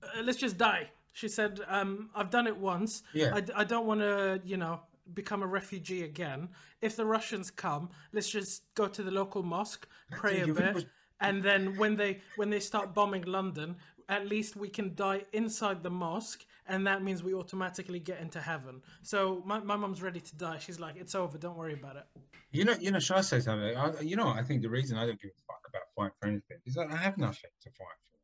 uh, 0.02 0.22
"Let's 0.22 0.38
just 0.38 0.58
die." 0.58 0.90
She 1.12 1.28
said, 1.28 1.60
um, 1.68 2.10
"I've 2.14 2.30
done 2.30 2.46
it 2.46 2.56
once. 2.56 3.02
Yeah. 3.14 3.34
I, 3.34 3.60
I 3.62 3.64
don't 3.64 3.86
want 3.86 4.00
to, 4.00 4.40
you 4.44 4.56
know, 4.56 4.80
become 5.14 5.42
a 5.42 5.46
refugee 5.46 6.04
again. 6.04 6.48
If 6.80 6.96
the 6.96 7.04
Russians 7.04 7.50
come, 7.50 7.90
let's 8.12 8.28
just 8.28 8.74
go 8.74 8.88
to 8.88 9.02
the 9.02 9.10
local 9.10 9.42
mosque, 9.42 9.86
pray 10.10 10.40
a 10.40 10.46
bit, 10.46 10.86
and 11.20 11.42
then 11.42 11.76
when 11.76 11.96
they 11.96 12.20
when 12.36 12.50
they 12.50 12.60
start 12.60 12.94
bombing 12.94 13.22
London, 13.22 13.76
at 14.08 14.26
least 14.28 14.56
we 14.56 14.68
can 14.68 14.94
die 14.94 15.22
inside 15.32 15.82
the 15.82 15.90
mosque." 15.90 16.44
And 16.68 16.86
that 16.86 17.02
means 17.02 17.22
we 17.22 17.34
automatically 17.34 17.98
get 17.98 18.20
into 18.20 18.40
heaven. 18.40 18.82
So 19.02 19.42
my, 19.44 19.60
my 19.60 19.76
mum's 19.76 20.00
ready 20.00 20.20
to 20.20 20.36
die. 20.36 20.58
She's 20.58 20.78
like, 20.78 20.96
it's 20.96 21.14
over. 21.14 21.36
Don't 21.38 21.56
worry 21.56 21.74
about 21.74 21.96
it. 21.96 22.04
You 22.52 22.64
know, 22.64 22.74
you 22.80 22.90
know. 22.90 22.98
should 22.98 23.16
I 23.16 23.22
say 23.22 23.40
something? 23.40 23.76
I, 23.76 24.00
you 24.00 24.16
know, 24.16 24.28
I 24.28 24.42
think 24.42 24.62
the 24.62 24.70
reason 24.70 24.96
I 24.96 25.06
don't 25.06 25.20
give 25.20 25.30
a 25.30 25.52
fuck 25.52 25.62
about 25.68 25.82
fighting 25.96 26.12
for 26.20 26.28
anything 26.28 26.58
is 26.66 26.74
that 26.74 26.90
I 26.90 26.96
have 26.96 27.18
nothing 27.18 27.50
to 27.62 27.70
fight 27.70 27.98
for. 28.10 28.18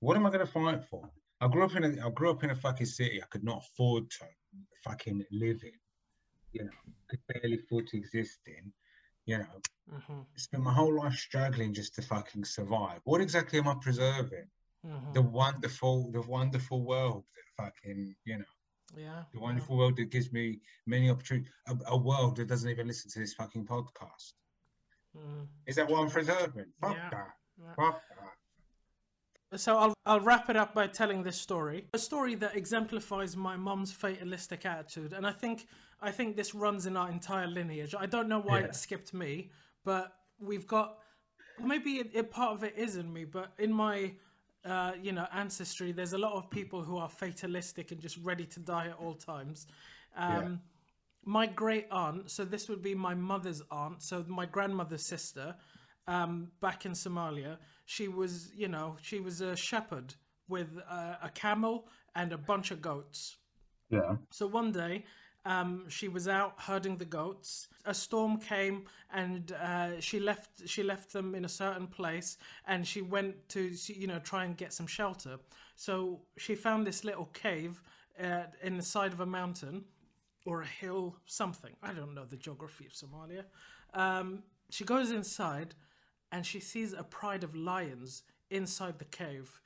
What 0.00 0.16
am 0.16 0.26
I 0.26 0.30
going 0.30 0.46
to 0.46 0.52
fight 0.52 0.84
for? 0.84 1.08
I 1.40 1.48
grew 1.48 1.64
up 1.64 1.74
in 1.74 1.84
a, 1.84 2.06
I 2.06 2.10
grew 2.10 2.30
up 2.30 2.44
in 2.44 2.50
a 2.50 2.54
fucking 2.54 2.86
city 2.86 3.20
I 3.20 3.26
could 3.26 3.42
not 3.42 3.64
afford 3.64 4.10
to 4.10 4.26
fucking 4.84 5.24
live 5.32 5.62
in. 5.64 5.72
You 6.52 6.64
know, 6.64 6.70
could 7.08 7.20
barely 7.28 7.56
afford 7.56 7.88
to 7.88 7.96
exist 7.96 8.38
in. 8.46 8.72
You 9.26 9.38
know, 9.38 9.46
hmm 10.06 10.20
spent 10.36 10.62
my 10.62 10.72
whole 10.72 10.94
life 10.96 11.14
struggling 11.14 11.74
just 11.74 11.94
to 11.96 12.02
fucking 12.02 12.44
survive. 12.44 13.00
What 13.04 13.20
exactly 13.20 13.58
am 13.58 13.68
I 13.68 13.74
preserving? 13.80 14.46
Hmm 14.84 15.12
The 15.12 15.22
wonderful, 15.22 16.10
the 16.12 16.22
wonderful 16.22 16.82
world 16.84 17.24
that 17.34 17.64
fucking, 17.64 18.14
you 18.24 18.38
know, 18.38 18.44
Yeah. 18.96 19.24
the 19.32 19.40
wonderful 19.40 19.76
world 19.76 19.96
that 19.96 20.10
gives 20.10 20.32
me 20.32 20.60
many 20.86 21.10
opportunities. 21.10 21.52
A, 21.66 21.76
a 21.86 21.96
world 21.96 22.36
that 22.36 22.48
doesn't 22.48 22.68
even 22.68 22.86
listen 22.86 23.10
to 23.12 23.18
this 23.20 23.34
fucking 23.34 23.66
podcast. 23.66 24.34
Mm. 25.16 25.46
Is 25.66 25.76
that 25.76 25.88
what 25.88 26.00
I'm 26.00 26.10
preserving? 26.10 26.72
Fuck 26.80 26.96
Yeah. 26.96 27.10
that. 27.10 27.34
Yeah. 27.58 27.74
Fuck 27.74 28.02
that. 28.16 29.58
So 29.60 29.76
I'll 29.76 29.94
I'll 30.06 30.20
wrap 30.20 30.48
it 30.48 30.56
up 30.56 30.72
by 30.74 30.86
telling 30.86 31.22
this 31.22 31.38
story, 31.38 31.86
a 31.92 31.98
story 31.98 32.34
that 32.36 32.56
exemplifies 32.56 33.36
my 33.36 33.54
mum's 33.54 33.92
fatalistic 33.92 34.64
attitude, 34.64 35.12
and 35.12 35.26
I 35.26 35.32
think 35.32 35.66
I 36.00 36.10
think 36.10 36.36
this 36.36 36.54
runs 36.54 36.86
in 36.86 36.96
our 36.96 37.10
entire 37.10 37.46
lineage. 37.46 37.94
I 37.94 38.06
don't 38.06 38.28
know 38.28 38.40
why 38.40 38.60
Yeah. 38.60 38.66
it 38.66 38.74
skipped 38.74 39.12
me, 39.12 39.50
but 39.84 40.16
we've 40.38 40.66
got 40.66 40.98
maybe 41.60 41.98
it, 41.98 42.10
it 42.14 42.30
part 42.30 42.52
of 42.54 42.64
it 42.64 42.74
is 42.78 42.96
in 42.96 43.12
me, 43.12 43.24
but 43.26 43.52
in 43.58 43.72
my 43.72 44.14
uh, 44.64 44.92
you 45.00 45.12
know 45.12 45.26
ancestry, 45.32 45.92
there's 45.92 46.12
a 46.12 46.18
lot 46.18 46.32
of 46.32 46.50
people 46.50 46.82
who 46.82 46.96
are 46.96 47.08
fatalistic 47.08 47.92
and 47.92 48.00
just 48.00 48.18
ready 48.22 48.46
to 48.46 48.60
die 48.60 48.88
at 48.88 48.98
all 48.98 49.14
times. 49.14 49.66
Um, 50.16 50.60
My 51.24 51.46
great 51.46 51.86
aunt, 51.90 52.28
so 52.30 52.44
this 52.44 52.68
would 52.68 52.82
be 52.82 52.94
my 52.96 53.14
mother's 53.14 53.62
aunt, 53.70 54.02
so 54.02 54.24
my 54.26 54.44
grandmother's 54.44 55.06
sister, 55.06 55.54
um, 56.08 56.50
back 56.60 56.84
in 56.84 56.94
Somalia, 56.94 57.58
she 57.84 58.08
was, 58.08 58.50
you 58.56 58.66
know, 58.66 58.96
she 59.00 59.20
was 59.20 59.40
a 59.40 59.54
shepherd 59.54 60.16
with 60.48 60.70
uh, 60.90 61.14
a 61.22 61.30
camel 61.30 61.86
and 62.16 62.32
a 62.32 62.38
bunch 62.38 62.72
of 62.72 62.80
goats. 62.82 63.36
Yeah. 63.88 64.16
So 64.30 64.48
one 64.48 64.72
day, 64.72 65.04
um, 65.44 65.88
she 65.88 66.08
was 66.08 66.28
out 66.28 66.54
herding 66.58 66.96
the 66.96 67.04
goats. 67.04 67.68
A 67.84 67.94
storm 67.94 68.38
came, 68.38 68.84
and 69.12 69.52
uh, 69.52 70.00
she 70.00 70.20
left. 70.20 70.68
She 70.68 70.82
left 70.82 71.12
them 71.12 71.34
in 71.34 71.44
a 71.44 71.48
certain 71.48 71.86
place, 71.86 72.38
and 72.66 72.86
she 72.86 73.02
went 73.02 73.48
to, 73.50 73.72
you 73.88 74.06
know, 74.06 74.20
try 74.20 74.44
and 74.44 74.56
get 74.56 74.72
some 74.72 74.86
shelter. 74.86 75.38
So 75.76 76.20
she 76.36 76.54
found 76.54 76.86
this 76.86 77.02
little 77.04 77.26
cave 77.26 77.82
uh, 78.22 78.44
in 78.62 78.76
the 78.76 78.82
side 78.82 79.12
of 79.12 79.20
a 79.20 79.26
mountain, 79.26 79.84
or 80.46 80.62
a 80.62 80.66
hill, 80.66 81.16
something. 81.26 81.72
I 81.82 81.92
don't 81.92 82.14
know 82.14 82.24
the 82.24 82.36
geography 82.36 82.86
of 82.86 82.92
Somalia. 82.92 83.44
Um, 83.94 84.42
she 84.70 84.84
goes 84.84 85.10
inside, 85.10 85.74
and 86.30 86.46
she 86.46 86.60
sees 86.60 86.92
a 86.92 87.02
pride 87.02 87.44
of 87.44 87.54
lions 87.56 88.22
inside 88.50 88.98
the 88.98 89.04
cave. 89.06 89.60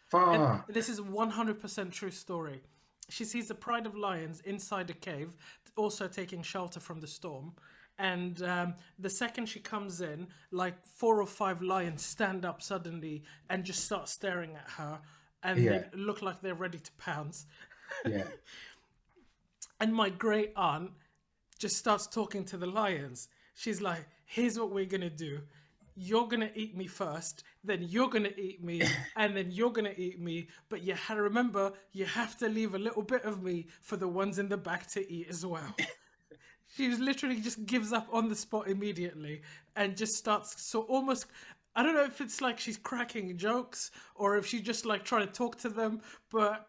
And 0.67 0.75
this 0.75 0.89
is 0.89 1.01
a 1.01 1.03
100% 1.03 1.91
true 1.93 2.11
story. 2.11 2.63
She 3.09 3.25
sees 3.25 3.49
the 3.49 3.55
pride 3.55 3.87
of 3.87 3.97
lions 3.97 4.41
inside 4.45 4.91
a 4.91 4.95
cave, 4.95 5.37
also 5.77 6.09
taking 6.09 6.43
shelter 6.43 6.81
from 6.81 7.01
the 7.01 7.07
storm. 7.07 7.53
And 7.99 8.43
um, 8.43 8.75
the 8.99 9.09
second 9.09 9.47
she 9.49 9.61
comes 9.61 10.01
in, 10.01 10.27
like 10.51 10.75
four 10.85 11.21
or 11.21 11.27
five 11.27 11.63
lions 11.63 12.05
stand 12.05 12.45
up 12.45 12.61
suddenly 12.63 13.23
and 13.49 13.65
just 13.65 13.85
start 13.85 14.09
staring 14.09 14.55
at 14.57 14.69
her. 14.73 14.99
And 15.43 15.59
Yeah. 15.61 15.79
they 15.79 15.97
look 15.99 16.21
like 16.23 16.41
they're 16.41 16.55
ready 16.55 16.79
to 16.79 16.93
pounce. 16.99 17.47
Yeah. 18.05 18.25
And 19.81 19.95
my 19.95 20.11
great 20.11 20.53
aunt 20.57 20.91
just 21.59 21.77
starts 21.77 22.07
talking 22.07 22.45
to 22.47 22.57
the 22.57 22.67
lions. 22.67 23.29
She's 23.55 23.81
like, 23.81 24.05
here's 24.25 24.59
what 24.59 24.71
we're 24.71 24.87
going 24.87 25.03
to 25.03 25.11
do. 25.11 25.41
You're 25.95 26.27
going 26.27 26.41
to 26.41 26.59
eat 26.59 26.77
me 26.77 26.87
first, 26.87 27.45
then 27.67 27.83
you're 27.83 28.09
to 28.09 28.41
eat 28.41 28.63
me, 28.63 28.83
and 29.17 29.37
then 29.37 29.51
you're 29.51 29.71
to 29.71 30.01
eat 30.01 30.21
me. 30.21 30.49
But 30.69 30.83
you 30.83 30.95
ha- 30.95 31.15
remember, 31.15 31.73
you 31.93 32.05
have 32.07 32.37
to 32.39 32.49
leave 32.49 32.75
a 32.75 32.79
little 32.79 33.03
bit 33.03 33.25
of 33.25 33.43
me 33.43 33.67
for 33.83 33.97
the 33.97 34.09
ones 34.09 34.39
in 34.39 34.49
the 34.49 34.57
back 34.57 34.87
to 34.93 35.13
eat 35.13 35.29
as 35.29 35.45
well. 35.45 35.75
she 36.77 36.89
literally 36.95 37.41
just 37.41 37.67
gives 37.67 37.93
up 37.93 38.09
on 38.13 38.29
the 38.29 38.35
spot 38.35 38.69
immediately 38.69 39.43
and 39.77 39.97
just 39.97 40.17
starts 40.17 40.63
so 40.63 40.83
almost 40.83 41.27
I 41.75 41.83
don't 41.83 41.95
know 41.95 42.05
if 42.05 42.23
it's 42.23 42.41
like 42.41 42.59
she's 42.59 42.79
cracking 42.79 43.37
jokes 43.37 43.91
or 44.15 44.39
if 44.39 44.47
she 44.47 44.61
just 44.61 44.87
like 44.87 45.05
trying 45.05 45.27
to 45.27 45.33
talk 45.33 45.59
to 45.59 45.69
them, 45.69 46.01
but 46.31 46.67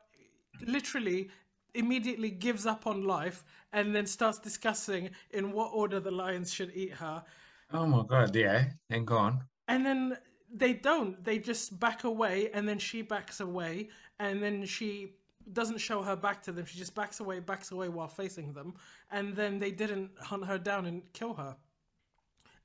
literally 0.65 1.29
immediately 1.73 2.29
gives 2.29 2.65
up 2.65 2.85
on 2.85 3.05
life 3.05 3.45
and 3.71 3.95
then 3.95 4.05
starts 4.05 4.37
discussing 4.37 5.11
in 5.31 5.53
what 5.53 5.71
order 5.73 6.01
the 6.01 6.11
lions 6.11 6.53
should 6.53 6.71
eat 6.75 6.93
her. 6.93 7.23
Oh 7.71 7.85
my 7.85 8.03
god. 8.05 8.35
Yeah. 8.35 8.65
Then 8.89 9.05
go 9.05 9.17
on. 9.17 9.43
And 9.69 9.85
then 9.85 10.17
they 10.53 10.73
don't. 10.73 11.23
They 11.23 11.39
just 11.39 11.79
back 11.79 12.03
away 12.03 12.49
and 12.53 12.67
then 12.67 12.79
she 12.79 13.01
backs 13.01 13.39
away 13.39 13.89
and 14.19 14.41
then 14.41 14.65
she 14.65 15.13
doesn't 15.53 15.77
show 15.77 16.01
her 16.01 16.15
back 16.15 16.43
to 16.43 16.51
them. 16.51 16.65
She 16.65 16.77
just 16.77 16.95
backs 16.95 17.19
away, 17.19 17.39
backs 17.39 17.71
away 17.71 17.89
while 17.89 18.07
facing 18.07 18.53
them. 18.53 18.75
And 19.11 19.35
then 19.35 19.59
they 19.59 19.71
didn't 19.71 20.11
hunt 20.19 20.45
her 20.45 20.57
down 20.57 20.85
and 20.85 21.01
kill 21.13 21.33
her. 21.35 21.55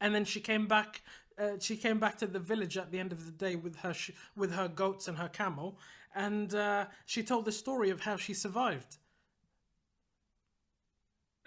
And 0.00 0.14
then 0.14 0.24
she 0.24 0.40
came 0.40 0.66
back. 0.66 1.02
Uh, 1.38 1.52
she 1.60 1.76
came 1.76 1.98
back 1.98 2.18
to 2.18 2.26
the 2.26 2.38
village 2.38 2.76
at 2.76 2.90
the 2.90 2.98
end 2.98 3.12
of 3.12 3.24
the 3.24 3.33
day 3.33 3.56
with 3.56 3.76
her 3.76 3.94
sh- 3.94 4.10
with 4.37 4.52
her 4.52 4.68
goats 4.68 5.08
and 5.08 5.16
her 5.16 5.28
camel, 5.28 5.78
and 6.14 6.54
uh, 6.54 6.85
she 7.06 7.22
told 7.22 7.46
the 7.46 7.52
story 7.52 7.88
of 7.88 8.00
how 8.00 8.16
she 8.16 8.35
survived. 8.35 8.98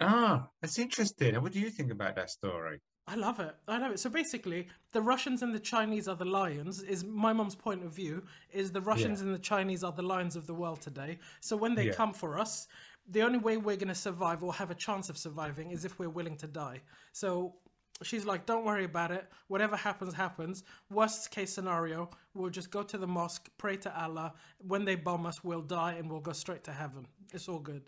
Ah, 0.00 0.48
that's 0.60 0.78
interesting. 0.78 1.40
What 1.40 1.52
do 1.52 1.60
you 1.60 1.70
think 1.70 1.92
about 1.92 2.16
that 2.16 2.30
story? 2.30 2.80
I 3.08 3.14
love 3.14 3.38
it. 3.38 3.54
I 3.68 3.78
love 3.78 3.92
it. 3.92 4.00
So 4.00 4.10
basically, 4.10 4.66
the 4.92 5.00
Russians 5.00 5.42
and 5.42 5.54
the 5.54 5.60
Chinese 5.60 6.08
are 6.08 6.16
the 6.16 6.24
lions. 6.24 6.82
Is 6.82 7.04
my 7.04 7.32
mom's 7.32 7.54
point 7.54 7.84
of 7.84 7.92
view? 7.92 8.24
Is 8.52 8.72
the 8.72 8.80
Russians 8.80 9.20
and 9.20 9.32
the 9.32 9.38
Chinese 9.38 9.84
are 9.84 9.92
the 9.92 10.02
lions 10.02 10.34
of 10.34 10.46
the 10.46 10.54
world 10.54 10.80
today. 10.80 11.18
So 11.40 11.56
when 11.56 11.74
they 11.76 11.86
Yeah. 11.86 11.92
come 11.92 12.12
for 12.12 12.36
us, 12.38 12.66
the 13.08 13.22
only 13.22 13.38
way 13.38 13.58
we're 13.58 13.76
going 13.76 13.88
to 13.88 13.94
survive 13.94 14.42
or 14.42 14.52
have 14.54 14.72
a 14.72 14.74
chance 14.74 15.08
of 15.08 15.16
surviving 15.16 15.70
is 15.70 15.84
if 15.84 16.00
we're 16.00 16.10
willing 16.10 16.36
to 16.38 16.48
die. 16.48 16.82
So 17.12 17.54
she's 18.02 18.24
like, 18.24 18.44
"Don't 18.44 18.64
worry 18.64 18.82
about 18.84 19.12
it. 19.12 19.30
Whatever 19.46 19.76
happens, 19.76 20.12
happens. 20.12 20.64
Worst 20.90 21.30
case 21.30 21.52
scenario, 21.54 22.10
we'll 22.34 22.50
just 22.50 22.72
go 22.72 22.82
to 22.82 22.98
the 22.98 23.06
mosque, 23.06 23.48
pray 23.56 23.76
to 23.76 24.02
Allah. 24.02 24.34
When 24.58 24.84
they 24.84 24.96
bomb 24.96 25.26
us, 25.26 25.44
we'll 25.44 25.62
die 25.62 25.92
and 25.92 26.10
we'll 26.10 26.20
go 26.20 26.32
straight 26.32 26.64
to 26.64 26.72
heaven. 26.72 27.06
It's 27.32 27.48
all 27.48 27.60
good." 27.60 27.84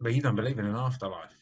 But 0.00 0.14
you 0.14 0.22
don't 0.22 0.36
believe 0.36 0.60
in 0.60 0.66
an 0.66 0.76
afterlife. 0.76 1.36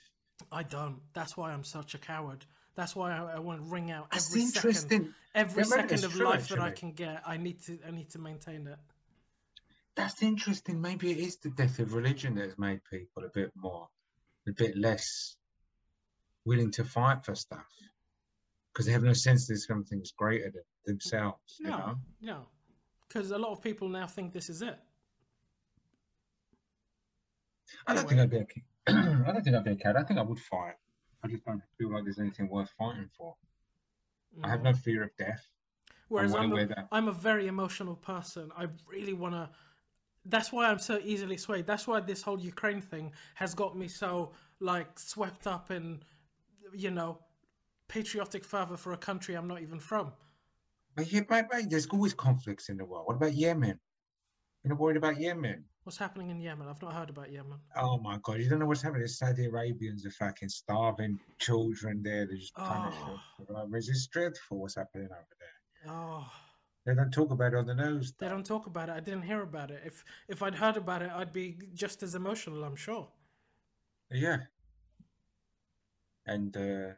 I 0.51 0.63
don't. 0.63 1.01
That's 1.13 1.37
why 1.37 1.53
I'm 1.53 1.65
such 1.65 1.95
a 1.95 1.99
coward. 1.99 2.45
That's 2.75 2.97
why 2.97 3.13
I, 3.13 3.35
I 3.37 3.39
want 3.39 3.63
to 3.63 3.71
wring 3.71 3.91
out 3.91 4.11
That's 4.11 4.31
every 4.31 4.47
second, 4.47 5.15
every 5.35 5.65
second 5.65 6.05
of 6.05 6.13
true, 6.13 6.25
life 6.25 6.49
that 6.49 6.59
I 6.59 6.71
can 6.71 6.93
get. 6.93 7.23
I 7.27 7.37
need 7.37 7.61
to, 7.65 7.79
I 7.87 7.91
need 7.91 8.09
to 8.11 8.19
maintain 8.19 8.67
it. 8.67 8.79
That's 9.95 10.23
interesting. 10.23 10.81
Maybe 10.81 11.11
it 11.11 11.19
is 11.19 11.37
the 11.37 11.51
death 11.51 11.79
of 11.79 11.93
religion 11.93 12.37
that 12.37 12.45
has 12.45 12.59
made 12.59 12.81
people 12.91 13.25
a 13.25 13.29
bit 13.29 13.53
more, 13.55 13.89
a 14.49 14.53
bit 14.53 14.77
less 14.77 15.37
willing 16.47 16.71
to 16.73 16.85
fight 16.85 17.25
for 17.25 17.35
stuff 17.35 17.67
because 18.73 18.87
they 18.87 18.93
have 18.93 19.03
no 19.03 19.13
sense 19.13 19.47
there's 19.47 19.67
something 19.67 19.99
that's 19.99 20.13
greater 20.13 20.51
than 20.51 20.63
themselves. 20.87 21.57
You 21.61 21.69
No, 21.69 21.77
know? 21.79 21.95
no, 22.23 22.47
because 23.07 23.31
a 23.31 23.39
lot 23.39 23.53
of 23.53 23.63
people 23.63 23.89
now 23.89 24.07
think 24.07 24.33
this 24.33 24.49
is 24.49 24.63
it. 24.63 24.79
I 27.87 27.95
don't 27.95 28.09
think 28.09 28.21
I'd 28.21 28.31
be 28.31 28.39
a 28.39 28.45
ki- 28.45 28.65
I 28.89 29.33
don't 29.33 29.43
think 29.43 29.57
I'd 29.57 29.65
be 29.65 29.73
a 29.73 29.77
cat. 29.77 29.97
I 29.97 30.03
think 30.03 30.19
I 30.19 30.23
would 30.23 30.39
fight. 30.39 30.75
I 31.25 31.29
just 31.29 31.45
don't 31.45 31.63
feel 31.79 31.93
like 31.93 32.05
there's 32.05 32.19
anything 32.19 32.49
worth 32.49 32.71
fighting 32.79 33.09
for. 33.17 33.37
I 34.43 34.49
have 34.49 34.63
no 34.63 34.71
mm. 34.71 34.79
fear 34.79 35.05
of 35.05 35.11
death. 35.17 35.47
Whereas 36.09 36.35
I'm 36.35 36.53
a, 36.53 36.67
that- 36.67 36.89
I'm 36.91 37.09
a 37.09 37.13
very 37.13 37.47
emotional 37.47 37.95
person. 37.95 38.51
I 38.57 38.67
really 38.87 39.13
want 39.13 39.35
to. 39.35 39.49
That's 40.25 40.53
why 40.53 40.67
I'm 40.67 40.79
so 40.79 41.01
easily 41.03 41.37
swayed. 41.37 41.67
That's 41.67 41.87
why 41.87 42.01
this 42.01 42.23
whole 42.23 42.41
Ukraine 42.41 42.81
thing 42.81 43.13
has 43.35 43.55
got 43.55 43.77
me 43.77 43.89
so 43.89 44.33
like 44.61 44.99
swept 44.99 45.47
up 45.47 45.71
in, 45.71 46.03
you 46.73 46.91
know, 46.91 47.19
patriotic 47.89 48.45
fervor 48.45 48.77
for 48.77 48.93
a 48.93 48.97
country 48.97 49.35
I'm 49.35 49.49
not 49.49 49.63
even 49.63 49.81
from. 49.81 50.13
But 50.95 51.11
yeah, 51.11 51.23
mate, 51.29 51.47
mate, 51.51 51.71
there's 51.71 51.87
always 51.87 52.15
conflicts 52.15 52.69
in 52.69 52.77
the 52.77 52.85
world. 52.85 53.07
What 53.07 53.17
about 53.17 53.35
Yemen? 53.35 53.79
You're 54.63 54.75
not 54.75 54.79
worried 54.79 54.97
about 54.97 55.19
Yemen? 55.19 55.65
What's 55.85 55.99
happening 55.99 56.31
in 56.31 56.41
Yemen? 56.41 56.69
I've 56.69 56.81
not 56.81 56.93
heard 56.93 57.11
about 57.11 57.33
Yemen. 57.33 57.59
Oh 57.77 57.99
my 57.99 58.19
God, 58.23 58.39
you 58.39 58.49
don't 58.49 58.61
know 58.61 58.67
what's 58.67 58.83
happening. 58.83 59.03
The 59.03 59.09
Saudi 59.09 59.47
Arabians 59.47 60.07
are 60.07 60.11
fucking 60.11 60.49
starving 60.49 61.19
children 61.41 62.03
there. 62.05 62.27
They're 62.27 62.37
just 62.37 62.55
punishing. 62.55 63.19
Oh. 63.51 63.69
It's 63.75 63.87
just 63.89 64.11
dreadful 64.13 64.61
what's 64.61 64.77
happening 64.77 65.07
over 65.07 65.27
there. 65.41 65.93
Oh, 65.93 66.25
They 66.87 66.95
don't 66.95 67.11
talk 67.13 67.33
about 67.33 67.55
it 67.55 67.57
on 67.59 67.67
the 67.67 67.75
news. 67.75 68.13
they 68.19 68.29
don't 68.29 68.47
talk 68.47 68.67
about 68.67 68.91
it. 68.91 68.93
I 68.93 69.01
didn't 69.01 69.23
hear 69.23 69.43
about 69.43 69.73
it. 69.73 69.83
If 69.85 70.05
if 70.29 70.41
I'd 70.43 70.55
heard 70.55 70.77
about 70.77 71.03
it, 71.03 71.11
I'd 71.13 71.33
be 71.33 71.59
just 71.75 72.05
as 72.05 72.15
emotional. 72.15 72.63
I'm 72.63 72.77
sure. 72.77 73.09
Yeah. 74.11 74.39
And 76.27 76.57
uh, 76.57 76.95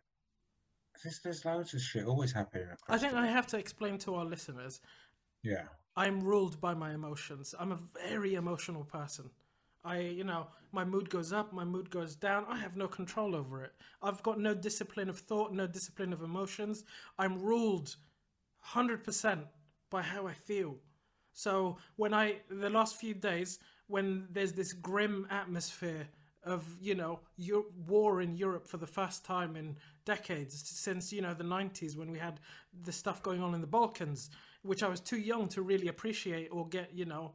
there's, 1.02 1.20
there's 1.24 1.44
loads 1.46 1.72
of 1.72 1.80
shit 1.80 2.04
always 2.04 2.32
happening. 2.32 2.66
I 2.90 2.98
think 2.98 3.14
I 3.14 3.26
have 3.26 3.46
to 3.48 3.56
explain 3.58 3.96
to 4.00 4.14
our 4.16 4.26
listeners. 4.26 4.82
Yeah. 5.42 5.62
I'm 5.96 6.22
ruled 6.22 6.60
by 6.60 6.74
my 6.74 6.92
emotions. 6.92 7.54
I'm 7.58 7.72
a 7.72 7.78
very 8.08 8.34
emotional 8.34 8.84
person. 8.84 9.30
I, 9.84 9.98
you 9.98 10.24
know, 10.24 10.48
my 10.72 10.84
mood 10.84 11.10
goes 11.10 11.32
up, 11.32 11.52
my 11.52 11.64
mood 11.64 11.90
goes 11.90 12.16
down. 12.16 12.46
I 12.48 12.56
have 12.58 12.76
no 12.76 12.88
control 12.88 13.36
over 13.36 13.62
it. 13.62 13.72
I've 14.02 14.22
got 14.22 14.40
no 14.40 14.54
discipline 14.54 15.08
of 15.08 15.18
thought, 15.18 15.52
no 15.52 15.66
discipline 15.66 16.12
of 16.12 16.22
emotions. 16.22 16.84
I'm 17.18 17.40
ruled 17.40 17.94
100% 18.66 19.44
by 19.90 20.02
how 20.02 20.26
I 20.26 20.32
feel. 20.32 20.76
So 21.34 21.76
when 21.96 22.14
I, 22.14 22.36
the 22.48 22.70
last 22.70 22.96
few 22.96 23.12
days, 23.14 23.58
when 23.86 24.26
there's 24.30 24.52
this 24.52 24.72
grim 24.72 25.26
atmosphere 25.30 26.08
of, 26.44 26.64
you 26.80 26.94
know, 26.94 27.20
war 27.86 28.22
in 28.22 28.34
Europe 28.34 28.66
for 28.66 28.78
the 28.78 28.86
first 28.86 29.24
time 29.24 29.56
in 29.56 29.76
decades, 30.04 30.68
since, 30.68 31.12
you 31.12 31.20
know, 31.22 31.34
the 31.34 31.44
90s 31.44 31.96
when 31.96 32.10
we 32.10 32.18
had 32.18 32.40
the 32.82 32.92
stuff 32.92 33.22
going 33.22 33.42
on 33.42 33.54
in 33.54 33.60
the 33.60 33.66
Balkans, 33.66 34.30
which 34.64 34.82
I 34.82 34.88
was 34.88 35.00
too 35.00 35.18
young 35.18 35.48
to 35.48 35.62
really 35.62 35.88
appreciate 35.88 36.48
or 36.50 36.66
get, 36.68 36.90
you 36.92 37.04
know, 37.04 37.32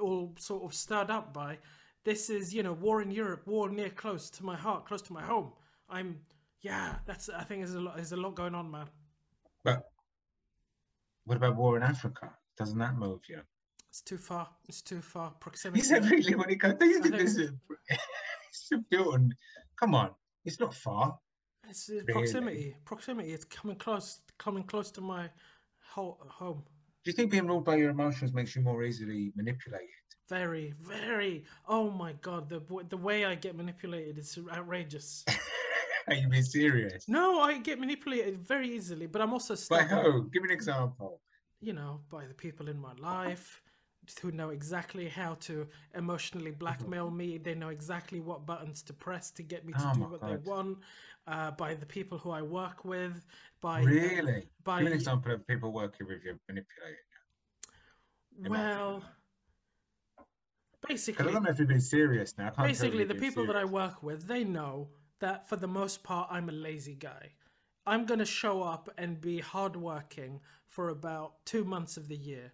all 0.00 0.34
sort 0.38 0.64
of 0.64 0.74
stirred 0.74 1.10
up 1.10 1.32
by. 1.32 1.58
This 2.04 2.30
is, 2.30 2.54
you 2.54 2.62
know, 2.62 2.72
war 2.72 3.02
in 3.02 3.10
Europe, 3.10 3.46
war 3.46 3.68
near 3.68 3.90
close 3.90 4.30
to 4.30 4.44
my 4.44 4.56
heart, 4.56 4.86
close 4.86 5.02
to 5.02 5.12
my 5.12 5.22
home. 5.22 5.52
I'm, 5.88 6.20
yeah, 6.62 6.96
that's, 7.04 7.28
I 7.28 7.42
think 7.44 7.60
there's 7.60 7.74
a 7.74 7.80
lot, 7.80 7.96
there's 7.96 8.12
a 8.12 8.16
lot 8.16 8.34
going 8.34 8.54
on, 8.54 8.70
man. 8.70 8.86
But 9.62 9.90
what 11.24 11.36
about 11.36 11.56
war 11.56 11.76
in 11.76 11.82
Africa? 11.82 12.30
Doesn't 12.56 12.78
that 12.78 12.96
move 12.96 13.20
you? 13.28 13.40
It's 13.90 14.00
too 14.00 14.18
far. 14.18 14.48
It's 14.68 14.80
too 14.80 15.02
far. 15.02 15.32
Proximity. 15.32 15.80
Is 15.80 15.90
that 15.90 16.04
really 16.04 16.34
what 16.34 16.50
it 16.50 16.56
goes? 16.56 16.74
Do 16.74 16.86
you 16.86 16.98
I 16.98 17.02
think 17.02 17.16
think- 17.16 17.26
this 17.26 17.36
is 17.36 17.50
it's 18.70 18.84
built 18.90 19.14
on? 19.14 19.34
Come 19.76 19.94
on, 19.94 20.10
it's 20.44 20.60
not 20.60 20.74
far. 20.74 21.18
It's, 21.68 21.90
uh, 21.90 21.94
it's 21.96 22.12
proximity. 22.12 22.76
Proximity. 22.84 23.32
It's 23.32 23.44
coming 23.44 23.76
close, 23.76 24.20
coming 24.38 24.62
close 24.64 24.90
to 24.92 25.00
my 25.00 25.28
home. 25.90 26.62
Do 27.04 27.10
you 27.10 27.12
think 27.12 27.30
being 27.30 27.46
ruled 27.46 27.64
by 27.64 27.76
your 27.76 27.90
emotions 27.90 28.32
makes 28.32 28.54
you 28.54 28.62
more 28.62 28.84
easily 28.84 29.32
manipulated? 29.34 29.88
Very, 30.28 30.74
very. 30.80 31.44
Oh 31.66 31.90
my 31.90 32.12
god, 32.22 32.48
the 32.48 32.60
the 32.88 32.96
way 32.96 33.24
I 33.24 33.34
get 33.34 33.56
manipulated 33.56 34.18
is 34.18 34.38
outrageous. 34.52 35.24
Are 36.08 36.14
you 36.14 36.28
being 36.28 36.42
serious? 36.42 37.08
no, 37.08 37.40
I 37.40 37.58
get 37.58 37.78
manipulated 37.78 38.38
very 38.38 38.74
easily, 38.74 39.06
but 39.06 39.20
I'm 39.20 39.32
also 39.32 39.54
By 39.68 39.82
who? 39.82 40.28
Give 40.30 40.42
me 40.42 40.48
an 40.48 40.54
example. 40.54 41.20
You 41.60 41.72
know, 41.74 42.00
by 42.10 42.26
the 42.26 42.34
people 42.34 42.68
in 42.68 42.78
my 42.78 42.94
life 42.94 43.62
who 44.18 44.30
know 44.32 44.50
exactly 44.50 45.08
how 45.08 45.34
to 45.40 45.66
emotionally 45.94 46.50
blackmail 46.50 47.10
me. 47.20 47.38
They 47.38 47.54
know 47.54 47.68
exactly 47.68 48.20
what 48.20 48.46
buttons 48.46 48.82
to 48.84 48.92
press 48.92 49.30
to 49.32 49.42
get 49.42 49.64
me 49.64 49.72
to 49.74 49.90
Oh 49.90 49.94
do 49.94 50.00
what 50.04 50.20
God. 50.20 50.30
they 50.30 50.50
want. 50.50 50.78
Uh, 51.26 51.50
by 51.52 51.74
the 51.74 51.86
people 51.86 52.18
who 52.18 52.30
I 52.30 52.42
work 52.42 52.84
with. 52.84 53.24
By 53.60 53.82
Really? 53.82 54.48
by 54.64 54.78
Give 54.78 54.86
me 54.86 54.92
an 54.92 54.96
example 54.96 55.32
of 55.32 55.46
people 55.46 55.70
working 55.72 56.06
with 56.08 56.24
you 56.24 56.38
manipulating. 56.48 56.96
well, 58.48 59.02
Basically, 60.88 61.28
I 61.28 61.32
don't 61.32 61.42
know 61.42 61.50
if 61.50 61.58
you've 61.58 61.68
been 61.68 61.80
serious 61.80 62.34
now. 62.38 62.50
Basically 62.56 63.04
the 63.04 63.14
people 63.14 63.46
that 63.46 63.56
I 63.56 63.64
work 63.64 64.02
with, 64.02 64.26
they 64.26 64.44
know 64.44 64.88
that 65.20 65.46
for 65.48 65.56
the 65.56 65.68
most 65.68 66.02
part 66.02 66.28
I'm 66.30 66.48
a 66.48 66.52
lazy 66.52 66.94
guy. 66.94 67.32
I'm 67.86 68.06
going 68.06 68.18
to 68.20 68.24
show 68.24 68.62
up 68.62 68.88
and 68.98 69.20
be 69.20 69.40
hardworking 69.40 70.40
for 70.68 70.88
about 70.88 71.44
2 71.44 71.64
months 71.64 71.96
of 71.96 72.08
the 72.08 72.16
year. 72.16 72.52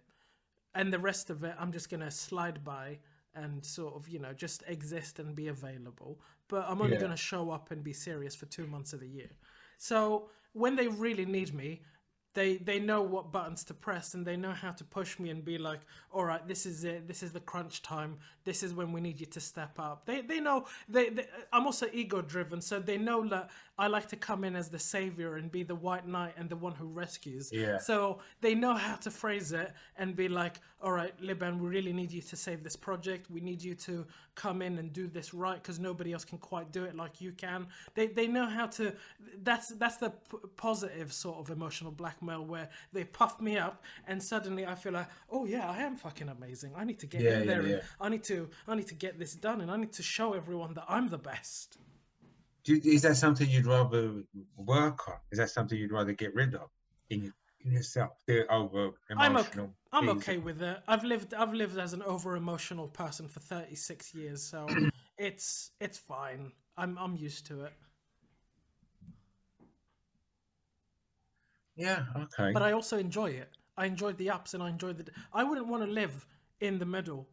And 0.77 0.93
the 0.93 0.99
rest 0.99 1.29
of 1.31 1.43
it 1.43 1.55
I'm 1.59 1.71
just 1.71 1.89
going 1.89 2.01
to 2.01 2.11
slide 2.11 2.63
by 2.63 2.99
and 3.35 3.65
sort 3.65 3.95
of, 3.95 4.07
you 4.09 4.19
know, 4.19 4.33
just 4.33 4.63
exist 4.67 5.19
and 5.19 5.35
be 5.35 5.47
available. 5.49 6.21
But 6.47 6.65
I'm 6.69 6.81
only 6.81 6.97
Yeah. 6.97 6.97
going 6.97 7.11
to 7.11 7.17
show 7.17 7.51
up 7.51 7.71
and 7.71 7.83
be 7.83 7.93
serious 7.93 8.35
for 8.35 8.45
2 8.47 8.67
months 8.67 8.93
of 8.93 8.99
the 9.01 9.07
year. 9.09 9.31
So, 9.77 10.29
when 10.53 10.75
they 10.75 10.87
really 10.87 11.25
need 11.25 11.53
me, 11.53 11.83
they 12.37 12.57
they 12.57 12.79
know 12.79 13.01
what 13.01 13.31
buttons 13.31 13.63
to 13.63 13.73
press 13.73 14.13
and 14.13 14.23
they 14.23 14.37
know 14.37 14.51
how 14.51 14.71
to 14.71 14.83
push 14.83 15.17
me 15.17 15.31
and 15.31 15.43
be 15.43 15.57
like 15.57 15.79
all 16.11 16.23
right 16.23 16.47
this 16.47 16.67
is 16.67 16.83
it. 16.83 17.07
This 17.07 17.23
is 17.23 17.31
the 17.31 17.39
crunch 17.39 17.81
time. 17.81 18.11
This 18.43 18.61
is 18.61 18.75
when 18.75 18.91
we 18.91 19.01
need 19.01 19.19
you 19.19 19.25
to 19.25 19.39
step 19.39 19.73
up. 19.79 20.05
They 20.05 20.21
they 20.21 20.39
know 20.39 20.65
they, 20.87 21.09
they 21.09 21.25
i'm 21.51 21.65
also 21.65 21.87
ego 21.93 22.21
driven 22.21 22.61
so 22.61 22.79
they 22.79 22.97
know 22.97 23.27
that 23.27 23.49
i 23.79 23.87
like 23.87 24.07
to 24.13 24.15
come 24.15 24.43
in 24.43 24.55
as 24.55 24.69
the 24.69 24.77
savior 24.79 25.37
and 25.37 25.51
be 25.51 25.63
the 25.63 25.79
white 25.87 26.07
knight 26.07 26.33
and 26.37 26.47
the 26.47 26.55
one 26.67 26.75
who 26.79 26.85
rescues. 27.03 27.49
Yeah. 27.51 27.79
so 27.79 28.19
they 28.41 28.53
know 28.53 28.75
how 28.75 28.97
to 29.05 29.09
phrase 29.09 29.51
it 29.51 29.73
and 29.97 30.15
be 30.15 30.27
like 30.27 30.55
all 30.83 30.91
right 30.91 31.13
liban 31.19 31.59
we 31.63 31.67
really 31.77 31.93
need 31.93 32.11
you 32.11 32.21
to 32.21 32.35
save 32.35 32.63
this 32.63 32.75
project. 32.75 33.31
We 33.31 33.41
need 33.41 33.63
you 33.63 33.73
to 33.89 34.05
come 34.35 34.61
in 34.61 34.77
and 34.77 34.93
do 34.93 35.07
this 35.07 35.33
right 35.33 35.59
because 35.61 35.79
nobody 35.79 36.13
else 36.13 36.23
can 36.23 36.37
quite 36.37 36.71
do 36.71 36.83
it 36.83 36.95
like 36.95 37.19
you 37.19 37.31
can. 37.31 37.65
They 37.95 38.05
they 38.19 38.27
know 38.27 38.45
how 38.45 38.67
to 38.77 38.93
that's 39.43 39.69
that's 39.81 39.97
the 39.97 40.11
p- 40.11 40.37
positive 40.55 41.11
sort 41.11 41.37
of 41.39 41.49
emotional 41.49 41.91
blackmail 42.27 42.45
where 42.45 42.69
they 42.93 43.03
puff 43.03 43.39
me 43.41 43.57
up 43.57 43.83
and 44.07 44.21
suddenly 44.21 44.65
I 44.65 44.75
feel 44.75 44.93
like, 44.93 45.07
oh 45.29 45.45
yeah, 45.45 45.69
I 45.69 45.79
am 45.83 45.95
fucking 45.95 46.29
amazing. 46.29 46.73
I 46.75 46.83
need 46.83 46.99
to 46.99 47.07
get 47.07 47.21
Yeah, 47.21 47.39
in 47.39 47.45
there 47.45 47.61
yeah. 47.61 47.65
and 47.65 47.81
I 47.99 48.09
need 48.09 48.23
to 48.25 48.49
I 48.67 48.75
need 48.75 48.87
to 48.87 48.95
get 48.95 49.19
this 49.19 49.35
done 49.35 49.61
and 49.61 49.71
I 49.71 49.77
need 49.77 49.93
to 49.93 50.03
show 50.03 50.33
everyone 50.33 50.73
that 50.75 50.85
I'm 50.87 51.09
the 51.09 51.17
best. 51.17 51.77
Do 52.63 52.79
is 52.83 53.01
that 53.03 53.15
something 53.17 53.49
you'd 53.49 53.65
rather 53.65 54.23
work 54.57 55.07
on? 55.07 55.15
Is 55.31 55.39
that 55.39 55.49
something 55.49 55.77
you'd 55.77 55.91
rather 55.91 56.13
get 56.13 56.35
rid 56.35 56.53
of 56.55 56.69
in, 57.09 57.33
in 57.61 57.71
yourself? 57.71 58.11
The 58.27 58.45
over 58.51 58.91
I'm 59.15 59.35
okay. 59.37 59.57
emotional. 59.57 59.73
I'm 59.91 60.09
okay 60.09 60.37
with 60.37 60.61
it. 60.61 60.77
I've 60.87 61.03
lived 61.03 61.33
I've 61.33 61.53
lived 61.53 61.77
as 61.77 61.93
an 61.93 62.03
over 62.03 62.35
emotional 62.35 62.87
person 62.87 63.27
for 63.27 63.39
36 63.39 64.13
years, 64.13 64.43
so 64.43 64.79
it's 65.17 65.71
it's 65.79 65.97
fine. 65.97 66.51
I'm 66.77 66.97
I'm 66.97 67.15
used 67.15 67.47
to 67.47 67.63
it. 67.63 67.73
Yeah. 71.77 72.03
Okay. 72.15 72.51
But 72.51 72.63
I 72.63 72.71
also 72.73 72.97
enjoy 72.97 73.27
it. 73.31 73.49
I 73.77 73.85
enjoyed 73.85 74.17
the 74.17 74.31
ups 74.31 74.53
and 74.53 74.63
I 74.63 74.69
enjoyed 74.69 74.97
the. 74.97 75.05
I 75.31 75.43
wouldn't 75.43 75.67
want 75.67 75.83
to 75.85 75.89
live 75.89 76.25
in 76.59 76.79
the 76.79 76.85
middle. 76.85 77.27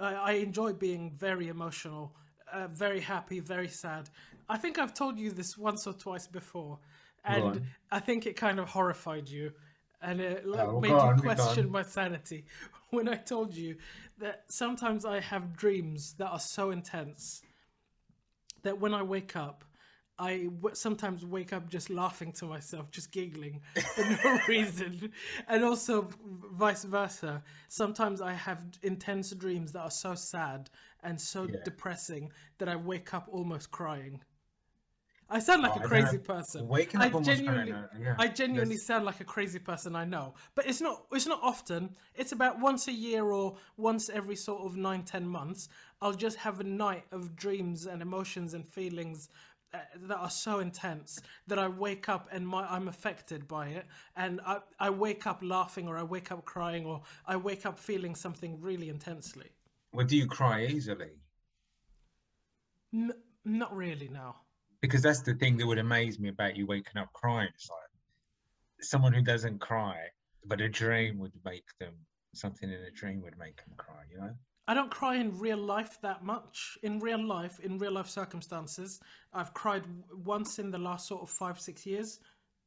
I, 0.00 0.14
I 0.14 0.32
enjoy 0.32 0.72
being 0.72 1.10
very 1.12 1.48
emotional, 1.48 2.14
uh, 2.52 2.66
very 2.68 3.00
happy, 3.00 3.40
very 3.40 3.68
sad. 3.68 4.10
I 4.48 4.58
think 4.58 4.78
I've 4.78 4.94
told 4.94 5.18
you 5.18 5.30
this 5.30 5.56
once 5.56 5.86
or 5.86 5.92
twice 5.92 6.26
before, 6.26 6.78
and 7.24 7.44
on. 7.44 7.66
I 7.92 8.00
think 8.00 8.26
it 8.26 8.34
kind 8.34 8.58
of 8.58 8.68
horrified 8.68 9.28
you, 9.28 9.52
and 10.02 10.20
it 10.20 10.46
like, 10.46 10.68
Oh, 10.68 10.80
made 10.80 10.90
go 10.90 11.04
you 11.04 11.10
on, 11.10 11.18
question 11.20 11.70
my 11.70 11.82
sanity 11.82 12.44
when 12.90 13.08
I 13.08 13.14
told 13.14 13.54
you 13.54 13.76
that 14.18 14.44
sometimes 14.48 15.04
I 15.04 15.20
have 15.20 15.56
dreams 15.56 16.14
that 16.14 16.28
are 16.28 16.40
so 16.40 16.70
intense 16.70 17.42
that 18.62 18.80
when 18.80 18.92
I 18.94 19.02
wake 19.02 19.36
up, 19.36 19.64
I 20.18 20.44
w- 20.44 20.74
sometimes 20.74 21.24
wake 21.26 21.52
up 21.52 21.68
just 21.68 21.90
laughing 21.90 22.30
to 22.32 22.44
myself, 22.46 22.90
just 22.90 23.10
giggling 23.10 23.60
for 23.96 24.04
no 24.24 24.38
reason. 24.48 25.12
And 25.48 25.64
also 25.64 26.08
vice 26.52 26.84
versa. 26.84 27.42
Sometimes 27.68 28.20
I 28.20 28.32
have 28.32 28.62
intense 28.82 29.30
dreams 29.32 29.72
that 29.72 29.80
are 29.80 29.90
so 29.90 30.14
sad 30.14 30.70
and 31.02 31.20
so 31.20 31.44
Yeah. 31.48 31.56
depressing 31.64 32.30
that 32.58 32.68
I 32.68 32.76
wake 32.76 33.12
up 33.12 33.28
almost 33.30 33.70
crying. 33.72 34.22
I 35.30 35.38
sound 35.38 35.62
like 35.62 35.72
Oh, 35.74 35.80
I 35.80 35.84
a 35.84 35.88
crazy 35.88 36.18
person. 36.18 36.68
Waking 36.68 37.00
I 37.00 37.06
up 37.06 37.14
almost 37.14 37.30
genuinely- 37.30 37.72
kinda- 37.72 37.90
yeah. 37.98 38.14
I 38.18 38.28
genuinely 38.28 38.74
That's- 38.76 38.86
sound 38.86 39.04
like 39.06 39.20
a 39.20 39.24
crazy 39.24 39.58
person. 39.58 39.96
I 39.96 40.04
know, 40.04 40.34
but 40.54 40.66
it's 40.66 40.82
not. 40.82 41.06
It's 41.12 41.26
not 41.26 41.40
often. 41.42 41.96
It's 42.14 42.32
about 42.32 42.60
once 42.60 42.88
a 42.88 42.92
year 42.92 43.24
or 43.24 43.56
once 43.78 44.10
every 44.10 44.36
sort 44.36 44.62
of 44.66 44.76
nine, 44.76 45.02
ten 45.02 45.26
months. 45.26 45.68
I'll 46.02 46.12
just 46.12 46.36
have 46.36 46.60
a 46.60 46.64
night 46.64 47.06
of 47.10 47.34
dreams 47.36 47.86
and 47.86 48.02
emotions 48.02 48.52
and 48.52 48.66
feelings 48.68 49.30
uh, 49.32 49.53
Uh, 49.74 49.78
that 50.06 50.18
are 50.18 50.30
so 50.30 50.60
intense 50.60 51.20
that 51.48 51.58
I 51.58 51.66
wake 51.66 52.08
up 52.08 52.28
and 52.30 52.46
my 52.46 52.64
I'm 52.64 52.86
affected 52.86 53.48
by 53.48 53.68
it, 53.68 53.86
and 54.14 54.40
I 54.46 54.58
I 54.78 54.90
wake 54.90 55.26
up 55.26 55.40
laughing 55.42 55.88
or 55.88 55.98
I 55.98 56.04
wake 56.04 56.30
up 56.30 56.44
crying 56.44 56.86
or 56.86 57.02
I 57.26 57.34
wake 57.36 57.66
up 57.66 57.76
feeling 57.76 58.14
something 58.14 58.60
really 58.60 58.88
intensely. 58.88 59.50
Well, 59.92 60.06
do 60.06 60.16
you 60.16 60.28
cry 60.28 60.66
easily? 60.66 61.10
N- 62.92 63.14
not 63.44 63.74
really 63.74 64.08
now. 64.08 64.36
Because 64.80 65.02
that's 65.02 65.22
the 65.22 65.34
thing 65.34 65.56
that 65.56 65.66
would 65.66 65.78
amaze 65.78 66.20
me 66.20 66.28
about 66.28 66.56
you 66.56 66.66
waking 66.66 66.98
up 67.02 67.12
crying. 67.12 67.48
It's 67.52 67.68
like 67.68 67.90
someone 68.80 69.12
who 69.12 69.22
doesn't 69.22 69.58
cry, 69.58 69.96
but 70.46 70.60
a 70.60 70.68
dream 70.68 71.18
would 71.18 71.32
make 71.44 71.66
them 71.80 71.94
something 72.32 72.70
in 72.70 72.78
a 72.78 72.90
dream 72.92 73.22
would 73.22 73.38
make 73.38 73.56
them 73.56 73.74
cry. 73.76 74.02
You 74.08 74.18
know? 74.18 74.34
I 74.66 74.74
don't 74.74 74.90
cry 74.90 75.16
in 75.16 75.38
real 75.38 75.58
life 75.58 75.98
that 76.02 76.24
much. 76.24 76.78
In 76.82 76.98
real 76.98 77.22
life, 77.22 77.60
in 77.60 77.78
real 77.78 77.92
life 77.92 78.08
circumstances, 78.08 79.00
I've 79.32 79.52
cried 79.54 79.84
once 80.24 80.58
in 80.58 80.70
the 80.70 80.78
last 80.78 81.06
sort 81.06 81.22
of 81.22 81.30
five, 81.30 81.60
six 81.60 81.84
years, 81.84 82.20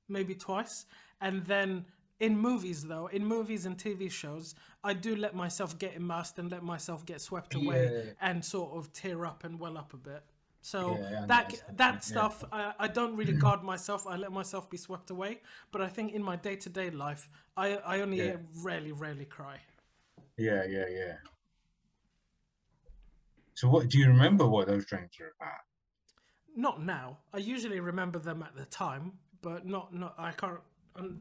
maybe 0.08 0.36
twice. 0.36 0.86
And 1.22 1.44
then 1.46 1.86
in 2.20 2.38
movies, 2.38 2.84
though, 2.84 3.08
in 3.08 3.26
movies 3.26 3.66
and 3.66 3.78
TV 3.78 4.10
shows, 4.10 4.56
I 4.84 4.94
do 4.94 5.16
let 5.16 5.36
myself 5.36 5.78
get 5.80 5.96
immersed 5.96 6.38
and 6.40 6.52
let 6.52 6.64
myself 6.64 7.06
get 7.06 7.20
swept 7.22 7.56
away 7.56 7.92
Yeah. 7.94 8.12
and 8.22 8.44
sort 8.46 8.74
of 8.78 8.92
tear 8.94 9.26
up 9.26 9.44
and 9.44 9.60
well 9.60 9.78
up 9.78 9.94
a 9.94 9.98
bit. 9.98 10.24
So 10.62 11.00
Yeah, 11.00 11.26
that 11.28 11.54
that 11.78 11.94
Yeah. 11.96 12.02
stuff, 12.02 12.44
I, 12.52 12.74
I 12.80 12.88
don't 12.88 13.16
really 13.16 13.34
guard 13.46 13.64
myself. 13.64 14.06
I 14.08 14.18
let 14.18 14.32
myself 14.32 14.70
be 14.70 14.78
swept 14.78 15.10
away. 15.10 15.42
But 15.72 15.82
I 15.82 15.88
think 15.88 16.14
in 16.14 16.22
my 16.24 16.36
day 16.36 16.56
to 16.58 16.70
day 16.70 16.90
life, 16.92 17.30
I 17.56 17.78
I 17.78 18.02
only 18.02 18.18
Yeah. 18.18 18.38
rarely, 18.64 18.92
rarely 18.92 19.26
cry. 19.26 19.62
Yeah, 20.38 20.64
yeah, 20.66 20.88
yeah. 20.90 21.18
So, 23.58 23.68
what 23.68 23.90
do 23.90 23.98
you 23.98 24.10
remember? 24.10 24.46
What 24.46 24.68
those 24.68 24.86
dreams 24.86 25.10
were 25.20 25.34
about? 25.42 25.62
Not 26.56 26.84
now. 26.86 27.18
I 27.34 27.40
usually 27.40 27.80
remember 27.80 28.20
them 28.20 28.44
at 28.44 28.56
the 28.56 28.66
time, 28.66 29.14
but 29.42 29.66
not 29.66 29.92
not. 29.96 30.14
I 30.20 30.32
can't. 30.32 30.60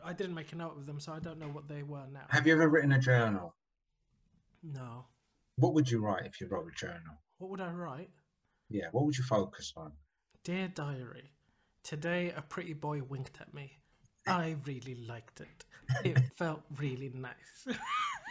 I 0.04 0.12
didn't 0.12 0.34
make 0.34 0.52
a 0.52 0.56
note 0.56 0.76
of 0.76 0.84
them, 0.84 1.00
so 1.00 1.14
I 1.14 1.18
don't 1.18 1.38
know 1.38 1.48
what 1.48 1.66
they 1.66 1.82
were 1.82 2.06
now. 2.12 2.26
Have 2.28 2.46
you 2.46 2.52
ever 2.52 2.68
written 2.68 2.92
a 2.92 2.98
journal? 2.98 3.54
No. 4.62 5.06
What 5.56 5.72
would 5.72 5.90
you 5.90 6.04
write 6.04 6.26
if 6.26 6.38
you 6.38 6.46
wrote 6.48 6.66
a 6.70 6.76
journal? 6.78 7.16
What 7.38 7.50
would 7.52 7.62
I 7.62 7.70
write? 7.70 8.10
Yeah, 8.68 8.88
what 8.92 9.06
would 9.06 9.16
you 9.16 9.24
focus 9.24 9.72
on? 9.74 9.92
Dear 10.44 10.68
diary, 10.68 11.30
today 11.84 12.34
a 12.36 12.42
pretty 12.42 12.74
boy 12.74 13.00
winked 13.02 13.40
at 13.40 13.54
me. 13.54 13.78
I 14.26 14.56
really 14.66 14.96
liked 15.08 15.40
it. 15.40 15.64
It 16.04 16.18
felt 16.36 16.60
really 16.76 17.10
nice. 17.14 17.78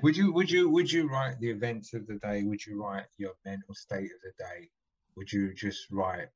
Would 0.00 0.16
you 0.16 0.32
would 0.32 0.50
you 0.50 0.70
would 0.70 0.90
you 0.90 1.08
write 1.08 1.38
the 1.40 1.50
events 1.50 1.92
of 1.92 2.06
the 2.06 2.14
day? 2.14 2.44
Would 2.44 2.64
you 2.64 2.82
write 2.82 3.06
your 3.18 3.32
mental 3.44 3.74
state 3.74 4.10
of 4.12 4.20
the 4.22 4.32
day? 4.38 4.70
Would 5.16 5.30
you 5.32 5.52
just 5.52 5.90
write 5.90 6.28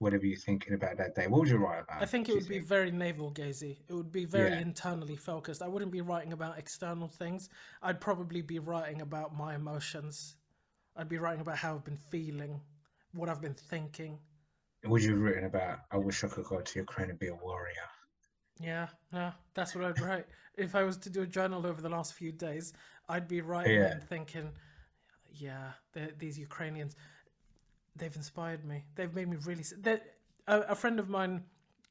whatever 0.00 0.26
you're 0.26 0.38
thinking 0.38 0.74
about 0.74 0.96
that 0.96 1.14
day? 1.14 1.26
What 1.28 1.40
would 1.40 1.48
you 1.48 1.58
write 1.58 1.82
about? 1.84 2.02
I 2.02 2.06
think 2.06 2.28
it 2.28 2.34
would 2.34 2.48
be 2.48 2.58
very 2.58 2.90
navel 2.90 3.30
gazy. 3.30 3.76
It 3.88 3.94
would 3.94 4.10
be 4.10 4.24
very 4.24 4.50
Yeah. 4.50 4.60
internally 4.60 5.14
focused. 5.16 5.62
I 5.62 5.68
wouldn't 5.68 5.92
be 5.92 6.00
writing 6.00 6.32
about 6.32 6.58
external 6.58 7.06
things. 7.06 7.48
I'd 7.82 8.00
probably 8.00 8.42
be 8.42 8.58
writing 8.58 9.02
about 9.02 9.36
my 9.36 9.54
emotions. 9.54 10.36
I'd 10.96 11.08
be 11.08 11.18
writing 11.18 11.42
about 11.42 11.58
how 11.58 11.76
I've 11.76 11.84
been 11.84 11.98
feeling, 11.98 12.60
what 13.12 13.28
I've 13.28 13.40
been 13.42 13.54
thinking. 13.54 14.18
Would 14.84 15.02
you 15.04 15.12
have 15.12 15.20
written 15.20 15.44
about? 15.44 15.80
I 15.90 15.98
wish 15.98 16.24
I 16.24 16.28
could 16.28 16.46
go 16.46 16.60
to 16.60 16.78
Ukraine 16.78 17.10
and 17.10 17.18
be 17.18 17.28
a 17.28 17.34
warrior. 17.34 17.88
Yeah, 18.58 18.88
yeah, 19.12 19.32
that's 19.54 19.74
what 19.74 19.84
I'd 19.84 20.00
write. 20.00 20.26
if 20.56 20.74
I 20.74 20.82
was 20.82 20.96
to 20.98 21.10
do 21.10 21.22
a 21.22 21.26
journal 21.26 21.66
over 21.66 21.80
the 21.80 21.88
last 21.88 22.14
few 22.14 22.32
days, 22.32 22.72
I'd 23.08 23.28
be 23.28 23.40
writing 23.40 23.74
Yeah. 23.76 23.92
and 23.92 24.02
thinking, 24.02 24.50
yeah, 25.32 25.72
these 26.18 26.38
Ukrainians, 26.38 26.96
they've 27.96 28.14
inspired 28.14 28.64
me. 28.64 28.84
They've 28.94 29.14
made 29.14 29.28
me 29.28 29.36
really. 29.44 29.64
A, 30.46 30.60
a 30.60 30.74
friend 30.74 30.98
of 30.98 31.08
mine 31.08 31.44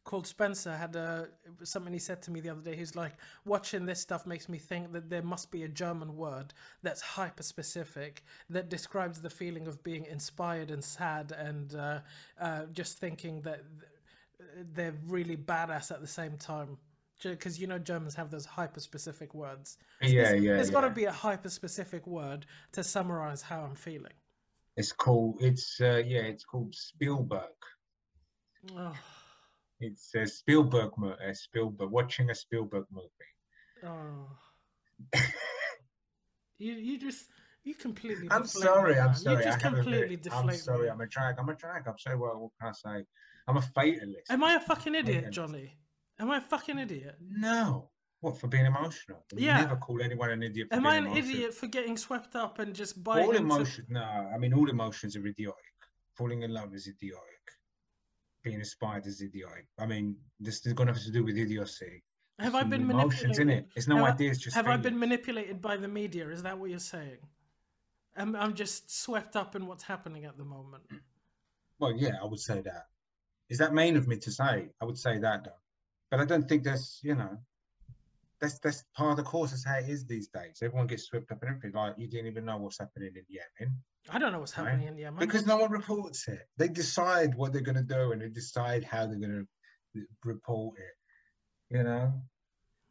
called 0.04 0.26
Spencer 0.26 0.76
had 0.76 0.96
a, 0.96 1.28
something 1.64 1.94
he 1.94 2.00
said 2.00 2.22
to 2.24 2.32
me 2.32 2.40
the 2.40 2.50
other 2.50 2.62
day. 2.62 2.76
He's 2.76 2.96
like, 2.96 3.14
watching 3.46 3.86
this 3.86 4.00
stuff 4.00 4.26
makes 4.26 4.50
me 4.50 4.58
think 4.58 4.92
that 4.94 5.10
there 5.10 5.22
must 5.22 5.52
be 5.52 5.64
a 5.64 5.68
German 5.68 6.16
word 6.16 6.54
that's 6.82 7.02
hyper 7.02 7.44
specific 7.44 8.24
that 8.50 8.70
describes 8.70 9.22
the 9.22 9.30
feeling 9.30 9.68
of 9.68 9.84
being 9.84 10.06
inspired 10.06 10.72
and 10.72 10.84
sad 10.84 11.32
and 11.32 11.76
uh, 11.76 12.00
uh, 12.42 12.66
just 12.74 12.98
thinking 12.98 13.42
that 13.42 13.62
th- 13.80 13.89
they're 14.74 14.96
really 15.08 15.38
badass 15.38 15.92
at 15.92 16.02
the 16.02 16.08
same 16.08 16.38
time. 16.38 16.78
Because 17.22 17.60
you 17.60 17.68
know 17.68 17.78
Germans 17.78 18.16
have 18.16 18.32
those 18.32 18.46
hyper 18.46 18.80
specific 18.80 19.34
words. 19.34 19.78
Yeah, 20.02 20.24
There's- 20.24 20.42
yeah. 20.44 20.54
There's 20.54 20.70
got 20.70 20.82
to 20.82 20.90
be 20.90 21.04
a 21.06 21.12
hyper 21.12 21.50
specific 21.50 22.08
word 22.08 22.46
to 22.72 22.84
summarize 22.84 23.42
how 23.42 23.62
I'm 23.62 23.76
feeling. 23.76 24.14
It's 24.78 24.94
called. 24.94 25.36
It's 25.42 25.82
uh, 25.82 26.02
yeah. 26.06 26.22
It's 26.22 26.46
called 26.46 26.74
Spielberg. 26.74 27.44
Oh, 28.78 28.96
It's 29.82 30.16
a 30.16 30.26
Spielberg 30.26 30.92
movie. 30.98 31.16
Spielberg 31.34 31.92
watching 31.92 32.30
a 32.30 32.36
Spielberg 32.36 32.86
movie. 32.92 33.10
oh. 33.86 34.28
you 36.58 36.74
you 36.74 36.98
just 37.00 37.28
you 37.70 37.76
completely. 37.76 38.28
I'm 38.32 38.42
deflate 38.44 38.64
sorry. 38.64 38.94
me, 38.96 39.00
I'm 39.00 39.16
sorry. 39.16 39.38
You 39.38 39.44
just 39.44 39.58
I 39.66 39.70
completely 39.70 40.02
written- 40.02 40.22
deflate 40.24 40.44
I'm 40.46 40.54
sorry. 40.58 40.84
me. 40.84 40.90
I'm 40.90 41.02
a 41.02 41.08
drag. 41.08 41.36
I'm 41.40 41.50
a 41.50 41.56
drag. 41.56 41.88
I'm 41.88 41.98
sorry. 41.98 42.18
What, 42.18 42.40
what 42.42 42.52
can 42.60 42.70
I 42.70 42.72
say? 42.72 43.06
I'm 43.48 43.58
a 43.58 43.62
fatalist. 43.62 44.30
Am 44.30 44.44
I 44.44 44.56
a 44.56 44.60
fucking 44.60 44.96
idiot, 44.96 45.26
Fatalist. 45.26 45.32
Johnny? 45.34 45.78
Am 46.20 46.30
I 46.32 46.38
a 46.38 46.42
fucking 46.42 46.78
idiot? 46.80 47.16
No. 47.22 47.90
What 48.22 48.38
for 48.38 48.48
being 48.48 48.66
emotional? 48.66 49.24
You 49.34 49.46
Yeah. 49.48 49.62
Never 49.62 49.78
call 49.78 50.02
anyone 50.02 50.30
an 50.32 50.44
idiot. 50.44 50.68
For 50.70 50.76
Am 50.76 50.86
I 50.86 50.96
an 50.98 51.06
emotional. 51.06 51.30
idiot 51.30 51.54
for 51.54 51.68
getting 51.68 51.96
swept 51.96 52.36
up 52.36 52.60
and 52.60 52.76
just 52.76 53.02
buying 53.04 53.24
All 53.26 53.32
into? 53.32 53.44
emotions. 53.44 53.88
No, 53.90 54.02
I 54.02 54.38
mean 54.38 54.54
all 54.54 54.70
emotions 54.70 55.16
are 55.16 55.26
idiotic. 55.26 55.56
Falling 56.18 56.42
in 56.44 56.52
love 56.54 56.74
is 56.74 56.88
idiotic. 56.88 57.24
Being 58.44 58.60
inspired 58.60 59.06
is 59.06 59.22
idiotic. 59.22 59.68
I 59.80 59.86
mean, 59.86 60.16
this 60.40 60.66
is 60.66 60.74
going 60.74 60.88
to 60.88 60.94
have 60.94 61.04
to 61.04 61.12
do 61.12 61.24
with 61.24 61.38
idiocy. 61.38 62.04
Have 62.40 62.56
I 62.56 62.64
been 62.64 62.90
emotions 62.90 63.38
in 63.40 63.50
it? 63.50 63.68
It's 63.76 63.88
no 63.88 63.98
have 63.98 64.16
ideas, 64.16 64.38
just 64.40 64.56
have 64.56 64.68
I 64.68 64.78
been 64.78 64.98
manipulated 64.98 65.62
by 65.62 65.76
the 65.78 65.90
media? 65.90 66.28
Is 66.30 66.42
that 66.44 66.58
what 66.58 66.70
you're 66.70 66.80
saying? 66.80 67.18
I'm, 68.20 68.36
I'm 68.36 68.54
just 68.54 68.92
swept 69.04 69.36
up 69.36 69.56
in 69.56 69.66
what's 69.66 69.84
happening 69.84 70.26
at 70.26 70.38
the 70.38 70.44
moment. 70.46 70.84
Well, 71.80 71.94
yeah, 71.96 72.16
I 72.22 72.26
would 72.26 72.40
say 72.40 72.62
that. 72.62 72.88
Is 73.50 73.58
that 73.60 73.74
mean 73.74 73.96
of 73.98 74.08
me 74.08 74.18
to 74.18 74.32
say? 74.32 74.70
I 74.82 74.86
would 74.86 74.98
say 74.98 75.18
that 75.20 75.46
though, 75.46 75.52
but 76.12 76.20
I 76.20 76.26
don't 76.26 76.48
think 76.48 76.64
that's 76.64 77.00
you 77.02 77.16
know, 77.16 77.38
that's 78.40 78.60
that's 78.60 78.84
part 78.96 79.12
of 79.12 79.18
the 79.18 79.24
course. 79.24 79.52
That's 79.52 79.66
how 79.66 79.78
it 79.78 79.90
is 79.90 80.06
these 80.06 80.28
days. 80.28 80.60
Everyone 80.62 80.88
gets 80.88 81.04
swept 81.04 81.32
up 81.32 81.42
in 81.42 81.50
everything. 81.50 81.72
Like 81.74 81.96
you 81.98 82.08
didn't 82.08 82.28
even 82.28 82.46
know 82.46 82.58
what's 82.58 82.78
happening 82.80 83.12
in 83.16 83.24
Yemen 83.30 83.78
I 84.12 84.20
don't 84.20 84.32
know 84.32 84.40
what's 84.40 84.58
Right. 84.58 84.68
happening 84.68 84.88
in 84.88 84.98
Yemen. 84.98 85.20
because 85.20 85.46
no 85.46 85.58
one 85.58 85.72
reports 85.72 86.28
it. 86.28 86.48
They 86.58 86.68
decide 86.68 87.36
what 87.36 87.54
they're 87.54 87.62
going 87.62 87.76
to 87.76 87.84
do 87.84 88.12
and 88.12 88.22
they 88.22 88.30
decide 88.30 88.84
how 88.84 89.06
they're 89.08 89.18
going 89.20 89.48
to 89.96 90.06
report 90.24 90.78
it. 90.80 91.76
You 91.76 91.84
know, 91.84 92.14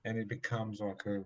and 0.04 0.18
it 0.18 0.28
becomes 0.28 0.80
like 0.80 1.04
a. 1.06 1.24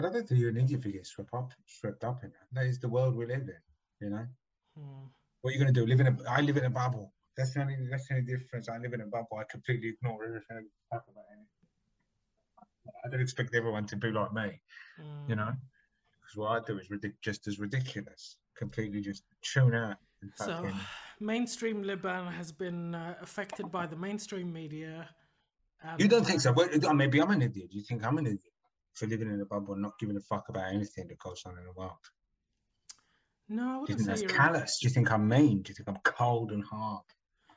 You 0.00 0.06
but 0.06 0.10
I 0.16 0.18
don't 0.18 0.28
think 0.28 0.40
you're 0.40 0.50
an 0.50 0.56
idiot 0.56 0.80
if 0.80 0.86
you 0.86 0.92
get 0.92 1.06
swept 1.06 1.34
up, 1.34 1.52
swept 1.66 2.04
up 2.04 2.24
in 2.24 2.30
that. 2.30 2.46
That 2.52 2.66
is 2.66 2.78
the 2.78 2.88
world 2.88 3.14
we 3.16 3.26
live 3.26 3.42
in. 3.42 3.62
You 4.00 4.10
know. 4.10 4.26
Hmm. 4.78 5.06
What 5.42 5.50
are 5.50 5.52
you 5.52 5.58
going 5.60 5.74
to 5.74 5.80
do? 5.80 5.86
Live 5.86 6.00
in 6.00 6.06
a? 6.06 6.16
I 6.28 6.40
live 6.40 6.56
in 6.56 6.64
a 6.64 6.70
bubble. 6.70 7.12
That's 7.36 7.52
the 7.54 7.60
only. 7.60 7.76
That's 7.90 8.08
the 8.08 8.14
only 8.14 8.26
difference. 8.26 8.68
I 8.68 8.78
live 8.78 8.94
in 8.94 9.02
a 9.02 9.06
bubble. 9.06 9.36
I 9.38 9.44
completely 9.50 9.90
ignore 9.90 10.24
everything. 10.24 10.56
I 10.92 10.96
talk 10.96 11.04
about 11.10 11.24
anything. 11.32 11.46
I 13.04 13.08
don't 13.10 13.20
expect 13.20 13.54
everyone 13.54 13.86
to 13.86 13.96
be 13.96 14.10
like 14.10 14.32
me. 14.32 14.60
You 14.98 15.04
Hmm. 15.04 15.34
know, 15.34 15.52
because 16.20 16.36
what 16.36 16.48
I 16.50 16.64
do 16.66 16.78
is 16.78 16.88
ridic- 16.88 17.20
just 17.22 17.46
as 17.46 17.58
ridiculous. 17.58 18.36
Completely 18.56 19.00
just 19.00 19.24
tune 19.42 19.74
out. 19.74 19.96
So, 20.36 20.46
fucking, 20.46 20.78
mainstream 21.18 21.82
Liban 21.82 22.26
has 22.26 22.52
been 22.52 22.94
uh, 22.94 23.16
affected 23.22 23.70
by 23.72 23.86
the 23.86 23.96
mainstream 23.96 24.52
media. 24.52 25.08
you 25.98 26.08
don't 26.08 26.26
think 26.26 26.40
so? 26.42 26.52
Well, 26.52 26.68
maybe 26.94 27.20
I'm 27.22 27.30
an 27.30 27.42
idiot. 27.42 27.68
You 27.72 27.82
think 27.82 28.04
I'm 28.04 28.18
an 28.18 28.26
idiot 28.26 28.49
for 29.00 29.06
living 29.06 29.30
in 29.32 29.40
a 29.40 29.46
bubble 29.46 29.72
and 29.72 29.82
not 29.82 29.98
giving 29.98 30.16
a 30.16 30.20
fuck 30.20 30.50
about 30.50 30.72
anything 30.72 31.08
that 31.08 31.18
goes 31.18 31.42
on 31.46 31.56
in 31.58 31.64
the 31.64 31.72
world? 31.72 31.92
No, 33.48 33.62
I 33.62 33.66
Do 33.66 33.70
you 33.72 33.80
wouldn't 33.80 33.98
think 33.98 34.18
say 34.18 34.26
that's 34.26 34.36
callous? 34.36 34.78
Do 34.78 34.86
you 34.86 34.94
think 34.94 35.10
I'm 35.10 35.26
mean? 35.26 35.62
Do 35.62 35.70
you 35.70 35.74
think 35.74 35.88
I'm 35.88 35.98
cold 36.04 36.52
and 36.52 36.62
hard? 36.62 37.02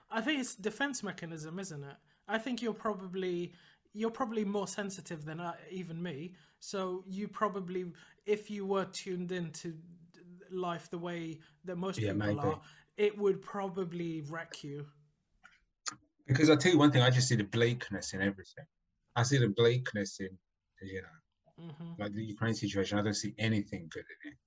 I 0.10 0.22
think 0.22 0.40
it's 0.40 0.56
defense 0.56 1.04
mechanism, 1.04 1.60
isn't 1.60 1.84
it? 1.84 1.96
I 2.28 2.38
think 2.38 2.62
you're 2.62 2.74
probably 2.74 3.54
you're 3.94 4.10
probably 4.10 4.44
more 4.44 4.68
sensitive 4.68 5.24
than 5.24 5.40
I, 5.40 5.54
even 5.70 6.02
me. 6.02 6.34
So 6.60 7.04
you 7.08 7.28
probably, 7.28 7.86
if 8.26 8.50
you 8.50 8.66
were 8.66 8.86
tuned 8.86 9.32
into 9.32 9.76
life 10.50 10.90
the 10.90 10.98
way 10.98 11.40
that 11.66 11.76
most 11.76 12.00
Yeah, 12.00 12.14
people 12.14 12.28
maybe. 12.28 12.40
are, 12.40 12.62
it 12.98 13.16
would 13.18 13.42
probably 13.42 14.22
wreck 14.22 14.64
you. 14.64 14.88
Because 16.26 16.50
I 16.50 16.56
tell 16.56 16.72
you 16.72 16.80
one 16.80 16.92
thing, 16.92 17.04
I 17.04 17.12
just 17.12 17.28
see 17.28 17.36
the 17.36 17.44
bleakness 17.44 18.14
in 18.14 18.22
everything. 18.22 18.66
I 19.16 19.24
see 19.24 19.38
the 19.38 19.50
bleakness 19.50 20.20
in, 20.20 20.30
you 20.82 21.02
know, 21.02 21.08
hmm 21.58 21.94
like 21.98 22.14
the 22.14 22.24
Ukraine 22.24 22.56
situation. 22.56 22.98
I 22.98 23.04
don't 23.04 23.14
see 23.14 23.36
anything 23.38 23.88
good 23.92 24.06
in 24.24 24.32
it. 24.32 24.38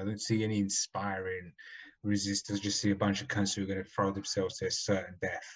I 0.00 0.04
don't 0.04 0.20
see 0.20 0.44
any 0.44 0.60
inspiring 0.60 1.52
resistance. 2.02 2.60
I 2.60 2.62
just 2.62 2.80
see 2.80 2.90
a 2.90 2.96
bunch 2.96 3.22
of 3.22 3.28
cunts 3.28 3.54
who 3.54 3.62
are 3.62 3.66
going 3.66 3.82
to 3.82 3.90
throw 3.90 4.12
themselves 4.12 4.58
to 4.58 4.66
a 4.66 4.70
certain 4.70 5.16
death. 5.20 5.48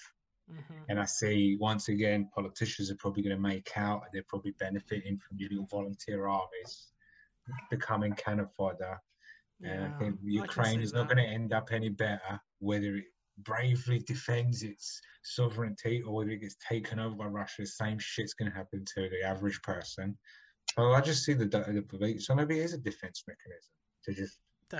Mhm. 0.47 0.89
And 0.89 0.99
I 0.99 1.05
see 1.05 1.57
once 1.59 1.89
again 1.89 2.29
politicians 2.33 2.91
are 2.91 2.95
probably 2.97 3.23
going 3.23 3.35
to 3.35 3.41
make 3.41 3.71
out 3.77 4.03
and 4.03 4.11
they're 4.13 4.25
probably 4.27 4.51
benefiting 4.59 5.17
from 5.19 5.37
your 5.37 5.49
little 5.49 5.67
volunteer 5.67 6.27
armies 6.27 6.87
becoming 7.69 8.15
cannon 8.15 8.47
fodder. 8.57 8.99
And 9.63 9.85
I 9.85 9.89
Yeah, 9.89 9.99
think 9.99 10.19
I 10.37 10.47
can 10.47 10.63
Ukraine 10.63 10.65
see 10.65 10.81
is 10.81 10.93
not 10.93 11.07
going 11.07 11.17
to 11.17 11.29
end 11.29 11.53
up 11.53 11.71
any 11.71 11.89
better 11.89 12.41
whether 12.59 12.95
it 12.97 13.05
bravely 13.39 13.99
defends 13.99 14.63
its 14.63 15.01
sovereignty 15.23 16.01
or 16.01 16.15
whether 16.15 16.31
it 16.31 16.39
gets 16.39 16.57
taken 16.67 16.99
over 16.99 17.15
by 17.15 17.25
Russia. 17.25 17.61
The 17.63 17.67
same 17.67 17.99
shit's 17.99 18.33
going 18.33 18.51
to 18.51 18.57
happen 18.57 18.85
to 18.95 19.09
the 19.09 19.23
average 19.23 19.61
person. 19.61 20.17
So 20.75 20.93
I 20.93 21.01
just 21.01 21.25
see 21.25 21.33
the, 21.33 21.45
the 21.45 21.85
debate. 21.87 22.21
So 22.21 22.33
maybe 22.33 22.59
it 22.59 22.63
is 22.63 22.73
a 22.73 22.77
defense 22.77 23.23
mechanism 23.27 23.71
to 24.05 24.13
just 24.13 24.37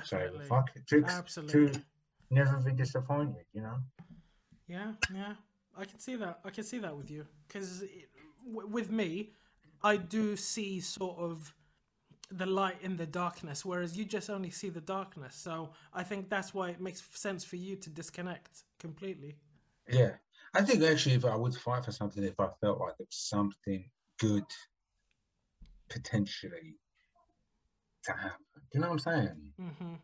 say, 0.08 0.18
Definitely. 0.18 0.46
fuck 0.46 0.70
it, 0.74 0.86
to, 0.88 1.04
Absolutely. 1.04 1.72
to 1.72 1.82
never 2.30 2.58
be 2.58 2.72
disappointed, 2.72 3.44
you 3.52 3.62
know? 3.62 3.76
Yeah, 4.66 4.92
yeah. 5.14 5.34
I 5.76 5.84
can 5.84 5.98
see 5.98 6.16
that. 6.16 6.40
I 6.44 6.50
can 6.50 6.64
see 6.64 6.78
that 6.78 6.96
with 6.96 7.10
you 7.10 7.26
because 7.46 7.84
w- 8.46 8.68
with 8.68 8.90
me, 8.90 9.32
I 9.82 9.96
do 9.96 10.36
see 10.36 10.80
sort 10.80 11.18
of 11.18 11.54
the 12.30 12.46
light 12.46 12.76
in 12.82 12.96
the 12.96 13.06
darkness, 13.06 13.64
whereas 13.64 13.96
you 13.96 14.04
just 14.04 14.30
only 14.30 14.50
see 14.50 14.68
the 14.70 14.80
darkness. 14.80 15.34
So 15.34 15.70
I 15.92 16.02
think 16.02 16.28
that's 16.28 16.54
why 16.54 16.70
it 16.70 16.80
makes 16.80 17.02
sense 17.14 17.44
for 17.44 17.56
you 17.56 17.76
to 17.76 17.90
disconnect 17.90 18.64
completely. 18.78 19.36
Yeah, 19.90 20.12
I 20.54 20.62
think 20.62 20.82
actually, 20.82 21.16
if 21.16 21.24
I 21.24 21.36
would 21.36 21.54
fight 21.54 21.84
for 21.84 21.92
something, 21.92 22.22
if 22.22 22.38
I 22.38 22.48
felt 22.60 22.80
like 22.80 22.96
there 22.98 23.06
was 23.06 23.16
something 23.16 23.90
good 24.18 24.44
potentially 25.92 26.78
to 28.04 28.12
happen, 28.12 28.38
do 28.54 28.60
you 28.74 28.80
know 28.80 28.88
what 28.90 29.06
I'm 29.06 29.26
saying? 29.26 29.52
hmm 29.78 29.94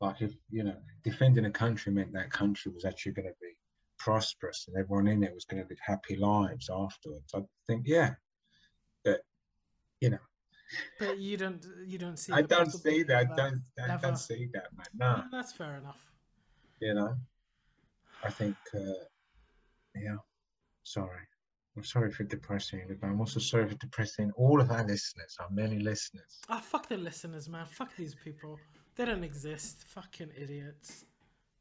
Like 0.00 0.20
if 0.22 0.32
you 0.50 0.64
know, 0.64 0.76
defending 1.02 1.46
a 1.46 1.50
country 1.50 1.92
meant 1.92 2.12
that 2.12 2.30
country 2.30 2.72
was 2.72 2.84
actually 2.84 3.12
going 3.12 3.28
to 3.28 3.34
be 3.40 3.54
prosperous 3.98 4.66
and 4.68 4.76
everyone 4.76 5.08
in 5.08 5.22
it 5.24 5.34
was 5.34 5.44
going 5.44 5.62
to 5.62 5.68
live 5.68 5.78
happy 5.84 6.16
lives 6.16 6.70
afterwards. 6.72 7.32
I 7.34 7.40
think, 7.66 7.82
yeah, 7.86 8.14
but 9.04 9.20
you 10.00 10.10
know, 10.10 10.24
But 10.98 11.18
you 11.18 11.36
don't. 11.36 11.64
You 11.86 11.98
don't 11.98 12.16
see. 12.18 12.32
I 12.32 12.42
don't 12.42 12.70
see 12.70 13.02
that. 13.04 13.16
I 13.32 13.36
don't, 13.36 13.62
I 13.82 13.96
don't 13.96 14.16
see 14.16 14.48
that, 14.54 14.68
man. 14.76 14.86
No, 14.94 15.06
Yeah, 15.16 15.22
that's 15.32 15.52
fair 15.52 15.76
enough. 15.78 16.00
you 16.80 16.94
know, 16.94 17.14
I 18.24 18.30
think, 18.30 18.56
uh, 18.74 19.04
yeah, 19.96 20.16
sorry. 20.84 21.26
I'm 21.76 21.84
sorry 21.84 22.10
for 22.10 22.24
depressing 22.24 22.80
you, 22.80 22.96
but 23.00 23.06
I'm 23.06 23.20
also 23.20 23.38
sorry 23.40 23.68
for 23.68 23.76
depressing 23.76 24.32
all 24.36 24.60
of 24.60 24.70
our 24.70 24.84
listeners, 24.86 25.36
our 25.40 25.48
many 25.50 25.78
listeners. 25.78 26.40
Ah, 26.48 26.60
fuck 26.60 26.88
the 26.88 26.96
listeners, 26.96 27.48
man. 27.48 27.66
Fuck 27.66 27.94
these 27.96 28.14
people. 28.14 28.58
They 28.96 29.04
don't 29.04 29.22
exist. 29.24 29.84
Fucking 29.88 30.30
idiots. 30.36 31.04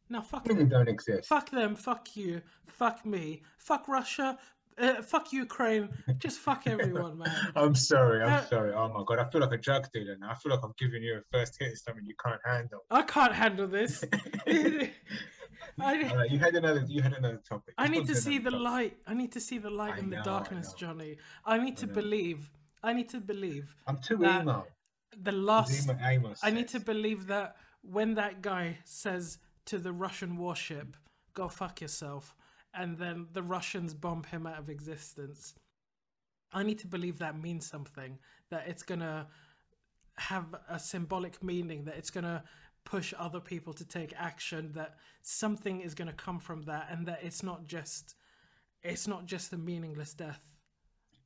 No, 0.09 0.21
fuck 0.21 0.45
them. 0.45 0.67
don't 0.67 0.89
exist. 0.89 1.27
Fuck 1.29 1.51
them. 1.51 1.75
Fuck 1.75 2.15
you. 2.17 2.41
Fuck 2.65 3.05
me. 3.05 3.43
Fuck 3.59 3.87
Russia. 3.87 4.37
Uh, 4.79 5.01
fuck 5.03 5.31
Ukraine. 5.31 5.89
Just 6.17 6.39
fuck 6.39 6.63
everyone, 6.65 7.19
man. 7.19 7.31
I'm 7.55 7.75
sorry. 7.75 8.23
I'm 8.23 8.31
Uh, 8.33 8.45
sorry. 8.45 8.73
Oh 8.73 8.87
my 8.89 9.03
god, 9.05 9.19
I 9.19 9.29
feel 9.29 9.41
like 9.41 9.51
a 9.51 9.57
drug 9.57 9.87
dealer 9.93 10.15
now. 10.19 10.31
I 10.31 10.35
feel 10.35 10.51
like 10.51 10.63
I'm 10.63 10.73
giving 10.79 11.03
you 11.03 11.17
a 11.17 11.21
first 11.37 11.57
hit 11.59 11.73
of 11.73 11.77
something 11.77 12.05
you 12.05 12.15
can't 12.25 12.41
handle. 12.43 12.79
I 12.89 13.03
can't 13.03 13.33
handle 13.33 13.67
this. 13.67 14.03
I, 15.81 16.01
uh, 16.01 16.09
All 16.09 16.17
right, 16.17 16.31
you 16.31 16.39
had 16.39 16.55
another. 16.55 16.83
You 16.87 17.01
had 17.01 17.13
another 17.13 17.41
topic. 17.47 17.73
I 17.77 17.87
need 17.87 18.07
to 18.07 18.15
see 18.15 18.37
the 18.37 18.51
topic. 18.51 18.63
light. 18.63 18.97
I 19.07 19.13
need 19.13 19.31
to 19.33 19.39
see 19.39 19.57
the 19.57 19.69
light 19.69 19.95
I 19.95 19.99
in 19.99 20.09
the 20.09 20.17
know, 20.17 20.21
I 20.21 20.25
darkness, 20.25 20.67
know. 20.69 20.75
Johnny. 20.77 21.17
I 21.45 21.57
need 21.57 21.77
to 21.77 21.87
believe. 21.87 22.51
I 22.83 22.93
need 22.93 23.09
to 23.09 23.19
believe 23.19 23.75
I'm 23.87 23.97
too 23.97 24.15
emo. 24.23 24.65
the 25.21 25.31
as 25.31 25.37
last. 25.37 25.89
Emo- 25.89 26.33
I 26.43 26.51
need 26.51 26.67
to 26.69 26.79
believe 26.79 27.27
that 27.27 27.57
when 27.81 28.13
that 28.15 28.41
guy 28.41 28.77
says 28.85 29.37
to 29.65 29.77
the 29.77 29.91
Russian 29.91 30.37
warship, 30.37 30.95
"Go 31.33 31.47
fuck 31.49 31.81
yourself," 31.81 32.35
and 32.73 32.97
then 32.97 33.27
the 33.33 33.43
Russians 33.43 33.93
bomb 33.93 34.23
him 34.23 34.47
out 34.47 34.59
of 34.59 34.69
existence, 34.69 35.55
I 36.53 36.63
need 36.63 36.79
to 36.79 36.87
believe 36.87 37.19
that 37.19 37.37
means 37.39 37.65
something. 37.65 38.17
That 38.49 38.67
it's 38.67 38.83
gonna 38.83 39.27
have 40.17 40.45
a 40.69 40.79
symbolic 40.79 41.41
meaning. 41.43 41.83
That 41.85 41.95
it's 41.97 42.09
gonna 42.11 42.43
push 42.85 43.13
other 43.17 43.39
people 43.39 43.73
to 43.73 43.85
take 43.85 44.13
action. 44.17 44.71
That 44.73 44.95
something 45.21 45.81
is 45.81 45.93
gonna 45.93 46.13
come 46.13 46.39
from 46.39 46.63
that, 46.63 46.87
and 46.91 47.07
that 47.07 47.19
it's 47.23 47.43
not 47.43 47.67
just. 47.67 48.15
It's 48.81 49.07
not 49.07 49.25
just 49.25 49.51
a 49.51 49.57
meaningless 49.57 50.13
death. 50.13 50.47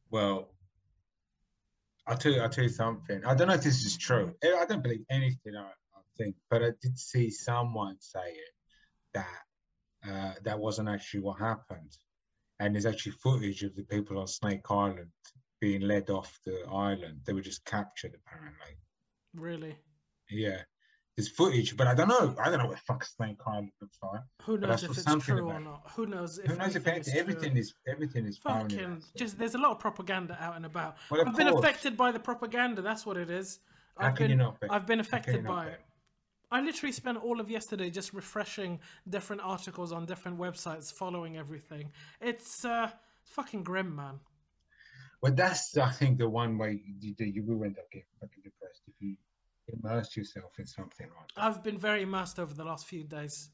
Well, 0.10 0.50
I'll 2.08 2.18
tell 2.18 2.32
you. 2.32 2.42
I'll 2.42 2.50
tell 2.50 2.64
you 2.64 2.70
something. 2.70 3.24
I 3.26 3.36
don't 3.36 3.48
know 3.48 3.54
if 3.54 3.64
this 3.64 3.86
is 3.86 3.98
true. 3.98 4.34
I 4.44 4.62
I 4.62 4.66
don't 4.66 4.82
believe 4.82 5.06
anything. 5.10 5.56
I, 5.56 5.62
I 5.62 6.02
think, 6.18 6.36
but 6.50 6.64
I 6.64 6.72
did 6.82 6.98
see 6.98 7.30
someone 7.30 7.98
say 8.00 8.20
it 8.28 8.54
that 9.14 9.44
uh, 10.10 10.34
that 10.44 10.60
wasn't 10.60 10.90
actually 10.90 11.22
what 11.22 11.40
happened, 11.40 11.96
and 12.60 12.74
there's 12.76 12.86
actually 12.86 13.14
footage 13.14 13.64
of 13.64 13.76
the 13.76 13.84
people 13.84 14.18
on 14.20 14.28
Snake 14.28 14.70
Island 14.70 15.10
being 15.62 15.82
led 15.82 16.10
off 16.10 16.40
the 16.46 16.66
island. 16.70 17.22
They 17.26 17.32
were 17.32 17.42
just 17.42 17.64
captured, 17.64 18.14
apparently. 18.16 18.76
Really, 19.34 19.78
Yeah, 20.30 20.62
there's 21.16 21.30
footage, 21.30 21.78
but 21.78 21.86
I 21.88 21.94
don't 21.94 22.08
know. 22.08 22.36
I 22.44 22.50
don't 22.50 22.60
know 22.60 22.66
what 22.66 22.78
the 22.78 22.82
fuck 22.88 23.04
Snake 23.04 23.38
Island 23.46 23.70
looks 23.82 23.98
like. 24.02 24.22
who 24.42 24.58
knows 24.58 24.84
if 24.84 24.98
it's 24.98 25.26
true 25.26 25.48
or 25.48 25.60
not? 25.60 25.92
Who 25.96 26.08
knows 26.08 26.40
if 26.40 26.52
Who 26.52 26.58
knows 26.58 26.76
if 26.76 26.88
anything 26.88 26.94
anything, 26.94 27.14
is 27.14 27.20
everything 27.20 27.52
true? 27.52 27.60
is 27.60 27.74
everything 27.88 28.26
is 28.26 28.38
Fucking 28.40 29.04
just 29.16 29.38
there's 29.38 29.54
a 29.54 29.60
lot 29.60 29.72
of 29.72 29.80
propaganda 29.80 30.38
out 30.40 30.56
and 30.56 30.66
about. 30.66 30.98
Well, 31.12 31.24
I've 31.28 31.36
been 31.36 31.50
affected 31.50 31.96
by 31.96 32.12
the 32.12 32.20
propaganda. 32.20 32.82
That's 32.82 33.06
what 33.06 33.18
it 33.18 33.30
is. 33.30 33.60
How 33.98 34.08
I've 34.08 34.16
can 34.16 34.24
been 34.24 34.32
you 34.32 34.38
not 34.38 34.60
be? 34.60 34.68
I've 34.70 34.88
been 34.88 35.00
How 35.00 35.04
can 35.04 35.14
you 35.14 35.20
affected 35.20 35.46
by 35.46 35.68
it. 35.68 35.82
I 36.52 36.62
literally 36.62 36.92
spent 36.92 37.18
all 37.18 37.40
of 37.40 37.50
yesterday 37.50 37.90
just 37.90 38.14
refreshing 38.14 38.80
different 39.10 39.42
articles 39.44 39.92
on 39.92 40.06
different 40.06 40.40
websites, 40.40 40.92
following 40.94 41.38
everything. 41.38 41.92
It's 42.22 42.66
uh 42.66 42.90
fucking 43.26 43.64
grim, 43.64 43.96
man. 43.96 44.20
But 45.22 45.38
that's, 45.38 45.78
I 45.78 45.90
think, 45.92 46.18
the 46.18 46.28
one 46.28 46.58
way 46.58 46.82
you, 47.00 47.16
you, 47.18 47.26
you 47.26 47.44
will 47.44 47.64
end 47.64 47.78
up 47.80 47.90
getting 47.92 48.08
fucking 48.20 48.44
depressed 48.44 48.82
if 48.88 48.94
you 49.00 49.16
immerse 49.68 50.16
yourself 50.16 50.52
in 50.60 50.66
something 50.66 51.08
like 51.08 51.28
that. 51.36 51.44
I've 51.44 51.64
been 51.64 51.78
very 51.78 52.04
immersed 52.04 52.40
over 52.40 52.54
the 52.54 52.64
last 52.64 52.88
few 52.88 53.04
days. 53.04 53.50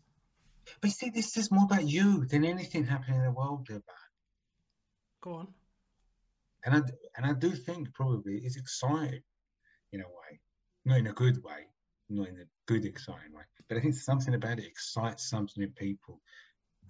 But 0.82 0.90
you 0.90 0.92
see, 0.92 1.10
this 1.10 1.38
is 1.38 1.52
more 1.52 1.66
about 1.66 1.88
you 1.88 2.26
than 2.26 2.46
anything 2.46 2.86
happening 2.86 3.20
in 3.20 3.26
the 3.26 3.32
world, 3.32 3.68
Liban. 3.70 3.84
Go 5.22 5.34
on. 5.34 5.48
And 6.66 6.76
I, 6.76 6.82
and 7.16 7.26
I 7.26 7.34
do 7.34 7.52
think 7.52 7.94
probably 7.94 8.38
it's 8.38 8.58
exciting 8.58 9.22
in 9.92 10.02
a 10.02 10.08
way, 10.08 10.40
not 10.86 10.98
in 10.98 11.08
a 11.08 11.14
good 11.14 11.44
way, 11.44 11.68
not 12.10 12.28
in 12.28 12.36
a 12.36 12.46
good, 12.68 12.86
exciting 12.86 13.34
way. 13.34 13.44
But 13.68 13.78
I 13.78 13.82
think 13.82 13.96
something 13.96 14.34
about 14.34 14.60
it 14.60 14.66
excites 14.66 15.30
something 15.30 15.64
in 15.64 15.72
people. 15.72 16.22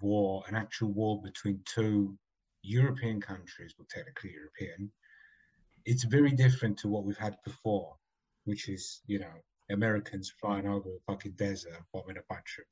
War, 0.00 0.42
an 0.48 0.54
actual 0.54 0.88
war 0.88 1.20
between 1.22 1.60
two 1.64 2.18
European 2.62 3.20
countries, 3.20 3.74
well, 3.78 3.86
technically 3.90 4.32
European. 4.32 4.90
It's 5.84 6.04
very 6.04 6.32
different 6.32 6.78
to 6.78 6.88
what 6.88 7.04
we've 7.04 7.16
had 7.16 7.36
before, 7.44 7.96
which 8.44 8.68
is, 8.68 9.02
you 9.06 9.18
know, 9.18 9.32
Americans 9.70 10.32
flying 10.40 10.66
over 10.66 10.88
a 10.88 11.00
fucking 11.12 11.32
desert, 11.32 11.82
bombing 11.92 12.16
a 12.16 12.22
bunch 12.28 12.58
of, 12.58 12.64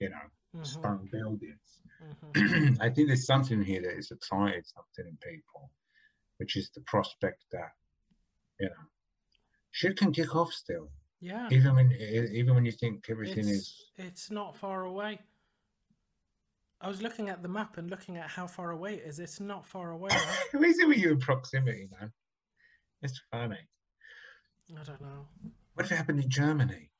you 0.00 0.10
know, 0.10 0.30
Mhm, 0.54 0.66
stone 0.66 1.08
buildings. 1.10 1.80
mhm. 2.02 2.78
I 2.80 2.90
think 2.90 3.08
there's 3.08 3.26
something 3.26 3.62
here 3.62 3.82
that 3.82 3.96
is 3.96 4.10
excited 4.10 4.66
something 4.66 5.06
in 5.06 5.16
people, 5.18 5.70
which 6.38 6.56
is 6.56 6.70
the 6.70 6.80
prospect 6.82 7.44
that, 7.52 7.72
you 8.58 8.68
know, 8.68 8.84
shit 9.70 9.96
can 9.96 10.12
kick 10.12 10.34
off 10.34 10.52
still, 10.52 10.90
Yeah. 11.20 11.48
even 11.50 11.74
when 11.74 11.92
even 11.92 12.54
when 12.54 12.64
you 12.64 12.72
think 12.72 13.08
everything 13.08 13.48
It's, 13.48 13.50
is. 13.50 13.90
it's 13.96 14.30
not 14.30 14.56
far 14.56 14.84
away. 14.84 15.20
I 16.80 16.88
was 16.88 17.00
looking 17.00 17.28
at 17.28 17.42
the 17.42 17.48
map 17.48 17.78
and 17.78 17.88
looking 17.88 18.16
at 18.16 18.28
how 18.28 18.48
far 18.48 18.72
away 18.72 18.94
it 18.94 19.04
is. 19.06 19.20
It's 19.20 19.38
not 19.38 19.66
far 19.66 19.92
away. 19.92 20.10
Who 20.50 20.64
is 20.64 20.78
it 20.80 20.88
with 20.88 20.98
you 20.98 21.12
in 21.12 21.20
proximity, 21.20 21.88
man? 21.98 22.12
It's 23.02 23.20
funny. 23.30 23.68
I 24.80 24.84
don't 24.84 25.00
know. 25.00 25.26
What 25.74 25.86
if 25.86 25.92
it 25.92 25.96
happened 25.96 26.20
in 26.22 26.28
Germany? 26.28 26.90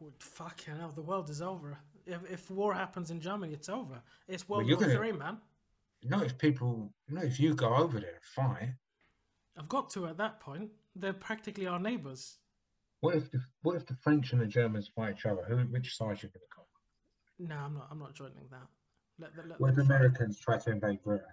Well, 0.00 0.12
Fucking 0.18 0.76
hell, 0.76 0.92
the 0.94 1.02
world 1.02 1.30
is 1.30 1.42
over. 1.42 1.78
If, 2.06 2.18
if 2.30 2.50
war 2.50 2.74
happens 2.74 3.10
in 3.10 3.20
Germany, 3.20 3.52
it's 3.52 3.68
over. 3.68 4.02
It's 4.28 4.48
Well, 4.48 4.58
World 4.58 4.68
you're 4.68 4.78
War 4.78 4.86
gonna- 4.86 4.98
Three, 4.98 5.12
man. 5.12 5.38
Not 6.04 6.24
if 6.26 6.36
people, 6.36 6.92
not 7.08 7.24
if 7.24 7.38
you 7.38 7.54
go 7.54 7.74
over 7.76 8.00
there 8.00 8.14
and 8.14 8.24
fight. 8.24 8.74
I've 9.56 9.68
got 9.68 9.88
to 9.90 10.06
at 10.06 10.16
that 10.18 10.40
point. 10.40 10.70
They're 10.96 11.12
practically 11.12 11.66
our 11.68 11.78
neighbours. 11.78 12.38
What 13.00 13.14
if 13.16 13.30
the 13.30 13.40
what 13.62 13.76
if 13.76 13.86
the 13.86 13.94
French 13.94 14.32
and 14.32 14.40
the 14.42 14.46
Germans 14.46 14.88
fight 14.94 15.14
each 15.16 15.26
other? 15.26 15.44
Who, 15.48 15.56
which 15.58 15.96
side 15.96 16.20
you 16.22 16.28
going 16.28 16.40
to 16.40 16.56
go? 16.56 16.66
No, 17.38 17.56
I'm 17.56 17.74
not. 17.74 17.88
I'm 17.90 17.98
not 18.00 18.14
joining 18.14 18.48
that. 18.50 18.66
Let, 19.20 19.36
the- 19.36 19.42
let 19.48 19.60
What 19.60 19.72
if. 19.72 19.78
Americans 19.78 20.40
try 20.40 20.58
to 20.58 20.70
invade 20.70 21.02
Britain? 21.04 21.26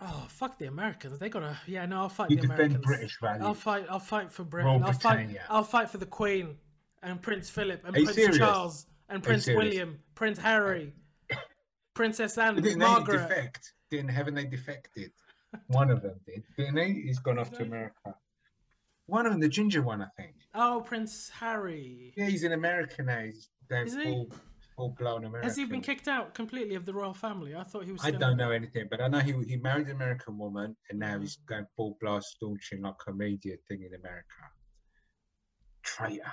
Oh 0.00 0.26
fuck 0.28 0.58
the 0.58 0.66
Americans! 0.66 1.18
They 1.18 1.28
gotta. 1.28 1.56
Yeah, 1.66 1.84
no, 1.86 1.98
I'll 2.02 2.08
fight 2.08 2.30
You 2.30 2.36
the 2.36 2.44
Americans. 2.44 2.84
British 2.84 3.18
values. 3.20 3.42
I'll 3.44 3.54
fight. 3.54 3.86
I'll 3.90 3.98
fight 3.98 4.32
for 4.32 4.44
Britain. 4.44 4.82
I'll 4.84 4.92
fight. 4.92 5.36
I'll 5.48 5.64
fight 5.64 5.90
for 5.90 5.98
the 5.98 6.06
Queen 6.06 6.56
and 7.02 7.20
Prince 7.20 7.50
Philip 7.50 7.82
and 7.84 7.94
Prince 7.94 8.14
serious? 8.14 8.38
Charles 8.38 8.86
and 9.08 9.22
Prince? 9.22 9.46
William, 9.48 9.98
Prince 10.14 10.38
Harry, 10.38 10.92
Princess 11.94 12.38
Anne, 12.38 12.56
Didn't 12.56 12.78
Margaret. 12.78 13.28
they 13.28 13.34
defect? 13.34 13.72
Didn't 13.90 14.10
haven't 14.10 14.34
they 14.34 14.44
defected? 14.44 15.10
One 15.68 15.90
of 15.90 16.02
them 16.02 16.20
did, 16.26 16.44
didn't 16.56 16.76
he? 16.76 17.02
He's 17.06 17.18
gone 17.18 17.38
off 17.38 17.50
to 17.52 17.62
America. 17.62 18.14
One 19.06 19.24
of 19.24 19.32
them, 19.32 19.40
the 19.40 19.48
ginger 19.48 19.80
one, 19.82 20.02
I 20.02 20.08
think. 20.16 20.34
Oh, 20.54 20.82
Prince 20.86 21.30
Harry. 21.40 22.12
Yeah, 22.16 22.26
he's 22.26 22.44
an 22.44 22.52
America 22.52 23.02
now. 23.02 23.20
He's 23.22 23.48
Is 23.70 23.94
he? 23.94 24.26
Full, 24.78 24.90
blown 24.98 25.24
American. 25.24 25.48
Has 25.48 25.56
he 25.56 25.64
been 25.66 25.80
kicked 25.80 26.08
out 26.08 26.32
completely 26.34 26.76
of 26.76 26.86
the 26.86 26.94
royal 26.94 27.12
family? 27.12 27.54
I 27.54 27.64
thought 27.64 27.84
he 27.84 27.92
was. 27.92 28.04
I 28.04 28.12
don't 28.12 28.36
know 28.36 28.50
anything, 28.52 28.86
but 28.90 29.00
I 29.00 29.08
know 29.08 29.18
he 29.18 29.32
he 29.44 29.56
married 29.56 29.86
an 29.88 29.96
American 29.96 30.38
woman, 30.38 30.76
and 30.88 30.98
now 30.98 31.16
Mhm. 31.16 31.22
he's 31.22 31.36
going 31.46 31.66
full 31.76 31.98
blast 32.00 32.36
launching 32.40 32.82
like 32.82 32.94
a 33.08 33.12
media 33.12 33.56
thing 33.68 33.82
in 33.82 33.92
America. 33.94 34.42
Traitor! 35.82 36.32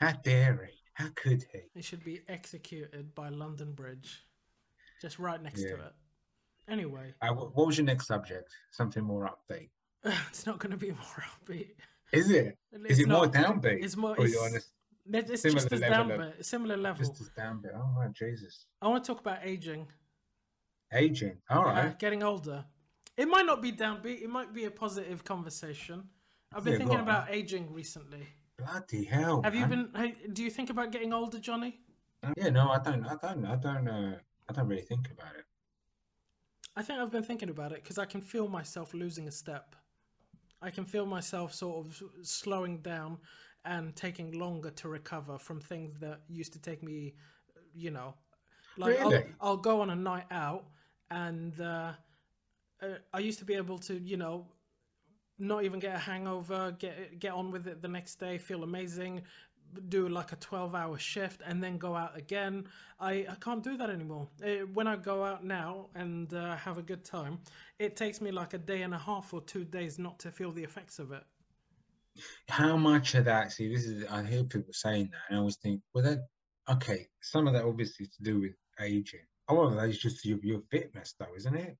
How 0.00 0.12
dare 0.12 0.66
he? 0.70 0.78
How 0.94 1.08
could 1.14 1.44
he? 1.52 1.62
He 1.74 1.82
should 1.82 2.04
be 2.04 2.22
executed 2.28 3.14
by 3.14 3.28
London 3.28 3.72
Bridge, 3.72 4.22
just 5.02 5.18
right 5.18 5.42
next 5.42 5.62
to 5.62 5.74
it. 5.74 5.92
Anyway, 6.68 7.14
Uh, 7.20 7.32
what 7.34 7.66
was 7.66 7.76
your 7.78 7.84
next 7.84 8.06
subject? 8.06 8.50
Something 8.72 9.04
more 9.04 9.28
upbeat. 9.28 9.70
it's 10.04 10.46
not 10.46 10.58
going 10.58 10.70
to 10.72 10.76
be 10.76 10.90
more 10.92 11.24
upbeat. 11.46 11.74
Is 12.12 12.30
it? 12.30 12.56
It's 12.72 12.90
Is 12.92 12.98
it 13.00 13.08
more 13.08 13.26
downbeat? 13.26 13.82
It's 13.84 13.96
more. 13.96 14.14
It's, 14.18 14.32
you're 14.32 14.44
on 14.44 14.54
a 14.56 14.60
it's 15.12 15.42
similar 15.42 15.60
just 15.60 15.72
as 15.72 15.80
level 15.80 15.96
down, 15.96 16.10
of- 16.10 16.18
but 16.36 16.44
similar 16.46 16.76
level. 16.76 17.04
just 17.06 17.20
as 17.20 17.30
downbeat? 17.30 17.74
Oh 17.74 17.88
my 17.94 18.08
Jesus! 18.08 18.66
I 18.82 18.88
want 18.88 19.04
to 19.04 19.12
talk 19.12 19.20
about 19.20 19.38
aging. 19.44 19.86
Aging. 20.92 21.38
All 21.50 21.66
uh, 21.66 21.72
right. 21.72 21.98
getting 21.98 22.22
older. 22.22 22.64
It 23.16 23.28
might 23.28 23.46
not 23.46 23.62
be 23.62 23.72
downbeat. 23.72 24.22
It 24.22 24.28
might 24.30 24.52
be 24.52 24.64
a 24.64 24.70
positive 24.70 25.24
conversation. 25.24 26.04
I've 26.54 26.64
been 26.64 26.74
Yeah, 26.74 26.78
thinking 26.78 27.00
about 27.00 27.30
aging 27.30 27.72
recently. 27.72 28.26
Bloody 28.58 29.04
hell! 29.04 29.42
Have 29.42 29.54
you 29.54 29.66
man. 29.66 29.90
been? 29.92 30.32
Do 30.32 30.42
you 30.42 30.50
think 30.50 30.70
about 30.70 30.92
getting 30.92 31.12
older, 31.12 31.38
Johnny? 31.38 31.80
Yeah, 32.36 32.50
no, 32.50 32.70
I 32.70 32.78
don't. 32.78 33.04
I 33.04 33.16
don't. 33.20 33.44
I 33.44 33.56
don't. 33.56 33.88
Uh, 33.88 34.16
I 34.48 34.52
don't 34.52 34.68
really 34.68 34.82
think 34.82 35.10
about 35.10 35.34
it. 35.36 35.44
I 36.76 36.82
think 36.82 37.00
I've 37.00 37.10
been 37.10 37.22
thinking 37.22 37.48
about 37.48 37.72
it 37.72 37.82
because 37.82 37.98
I 37.98 38.04
can 38.04 38.20
feel 38.20 38.48
myself 38.48 38.92
losing 38.94 39.28
a 39.28 39.32
step. 39.32 39.74
I 40.60 40.70
can 40.70 40.84
feel 40.84 41.06
myself 41.06 41.54
sort 41.54 41.86
of 41.86 42.02
slowing 42.22 42.78
down 42.78 43.18
and 43.66 43.94
taking 43.96 44.38
longer 44.38 44.70
to 44.70 44.88
recover 44.88 45.38
from 45.38 45.60
things 45.60 45.98
that 46.00 46.20
used 46.28 46.52
to 46.52 46.58
take 46.58 46.82
me, 46.82 47.14
you 47.74 47.90
know, 47.90 48.14
like 48.76 48.98
Really? 48.98 49.16
I'll, 49.16 49.50
I'll 49.50 49.56
go 49.56 49.80
on 49.80 49.90
a 49.90 49.96
night 49.96 50.26
out 50.30 50.64
and 51.10 51.60
uh, 51.60 51.92
uh, 52.82 52.86
I 53.12 53.18
used 53.18 53.38
to 53.40 53.44
be 53.44 53.54
able 53.54 53.78
to, 53.78 53.98
you 53.98 54.16
know, 54.16 54.46
not 55.38 55.64
even 55.64 55.80
get 55.80 55.94
a 55.94 55.98
hangover, 55.98 56.74
get 56.78 57.18
get 57.18 57.32
on 57.32 57.50
with 57.50 57.66
it 57.66 57.82
the 57.82 57.88
next 57.88 58.16
day, 58.16 58.38
feel 58.38 58.62
amazing, 58.64 59.22
do 59.88 60.08
like 60.08 60.32
a 60.32 60.36
12 60.36 60.74
hour 60.74 60.98
shift 60.98 61.42
and 61.46 61.62
then 61.62 61.78
go 61.78 61.94
out 61.94 62.16
again. 62.16 62.66
I, 62.98 63.26
I 63.28 63.36
can't 63.40 63.62
do 63.62 63.76
that 63.76 63.90
anymore. 63.90 64.28
Uh, 64.42 64.66
when 64.72 64.86
I 64.86 64.96
go 64.96 65.24
out 65.24 65.44
now 65.44 65.88
and 65.94 66.32
uh, 66.32 66.56
have 66.56 66.78
a 66.78 66.82
good 66.82 67.04
time, 67.04 67.38
it 67.78 67.96
takes 67.96 68.20
me 68.20 68.30
like 68.30 68.54
a 68.54 68.58
day 68.58 68.82
and 68.82 68.94
a 68.94 68.98
half 68.98 69.34
or 69.34 69.40
two 69.42 69.64
days 69.64 69.98
not 69.98 70.18
to 70.20 70.30
feel 70.30 70.52
the 70.52 70.62
effects 70.64 70.98
of 70.98 71.12
it. 71.12 71.24
How 72.48 72.76
much 72.76 73.14
of 73.14 73.24
that? 73.26 73.52
See, 73.52 73.68
this 73.72 73.86
is. 73.86 74.04
I 74.06 74.22
hear 74.24 74.44
people 74.44 74.72
saying 74.72 75.10
that, 75.12 75.22
and 75.28 75.36
I 75.36 75.40
always 75.40 75.56
think, 75.56 75.82
well, 75.94 76.04
that 76.04 76.20
okay. 76.70 77.08
Some 77.22 77.46
of 77.46 77.54
that 77.54 77.64
obviously 77.64 78.06
to 78.06 78.22
do 78.22 78.40
with 78.40 78.52
aging. 78.80 79.26
A 79.48 79.54
lot 79.54 79.68
of 79.68 79.76
that 79.76 79.88
is 79.88 79.98
just 79.98 80.24
your, 80.24 80.38
your 80.42 80.60
fitness, 80.70 81.14
though, 81.18 81.34
isn't 81.36 81.54
it? 81.56 81.76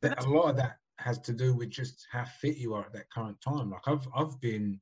But 0.00 0.16
That, 0.16 0.24
a 0.26 0.28
lot 0.28 0.50
of 0.50 0.56
that 0.56 0.78
has 0.98 1.18
to 1.20 1.32
do 1.32 1.54
with 1.54 1.70
just 1.70 2.06
how 2.10 2.24
fit 2.24 2.56
you 2.56 2.74
are 2.74 2.84
at 2.86 2.92
that 2.92 3.10
current 3.10 3.40
time. 3.40 3.70
Like 3.70 3.86
I've 3.86 4.06
I've 4.14 4.40
been, 4.40 4.80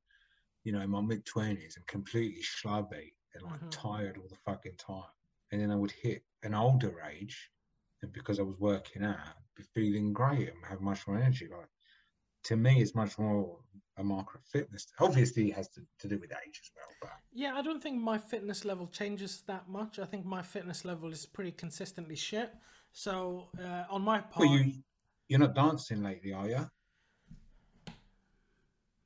you 0.65 0.73
know, 0.73 0.81
in 0.81 0.91
my 0.91 1.01
mid 1.01 1.25
twenties 1.27 1.77
and 1.77 1.87
completely 1.87 2.43
schlubby 2.43 3.13
and 3.35 3.43
like 3.45 3.61
Mhm. 3.61 3.71
tired 3.71 4.19
all 4.19 4.29
the 4.29 4.37
fucking 4.45 4.77
time, 4.77 5.11
and 5.51 5.61
then 5.61 5.71
I 5.71 5.77
would 5.77 5.93
hit 5.93 6.25
an 6.43 6.55
older 6.55 7.01
age, 7.03 7.51
and 8.03 8.13
because 8.13 8.39
I 8.39 8.43
was 8.43 8.59
working 8.59 9.05
out, 9.05 9.37
be 9.57 9.63
feeling 9.75 10.13
great 10.13 10.49
and 10.49 10.65
have 10.67 10.81
much 10.81 11.07
more 11.07 11.19
energy. 11.19 11.49
Like 11.49 11.69
to 12.45 12.57
me, 12.57 12.81
it's 12.83 12.95
much 12.95 13.19
more 13.19 13.59
a 13.99 14.03
marker 14.05 14.39
of 14.39 14.45
fitness. 14.45 14.87
Obviously, 15.01 15.51
it 15.51 15.55
has 15.55 15.69
to, 15.69 15.81
to 15.99 16.09
do 16.09 16.19
with 16.19 16.33
age 16.33 16.61
as 16.63 16.71
well, 16.75 16.87
but 17.01 17.11
Yeah, 17.33 17.55
I 17.55 17.63
don't 17.63 17.83
think 17.83 18.01
my 18.01 18.17
fitness 18.19 18.65
level 18.65 18.87
changes 18.87 19.43
that 19.47 19.69
much. 19.69 19.99
I 19.99 20.05
think 20.07 20.25
my 20.25 20.43
fitness 20.43 20.85
level 20.85 21.11
is 21.13 21.27
pretty 21.27 21.53
consistently 21.53 22.17
shit. 22.17 22.53
So 22.93 23.49
uh, 23.63 23.85
on 23.91 24.03
my 24.03 24.21
part, 24.21 24.47
well, 24.49 24.57
you 24.59 24.73
you're 25.29 25.41
not 25.41 25.55
dancing 25.55 26.03
lately, 26.03 26.33
are 26.33 26.49
you? 26.49 26.71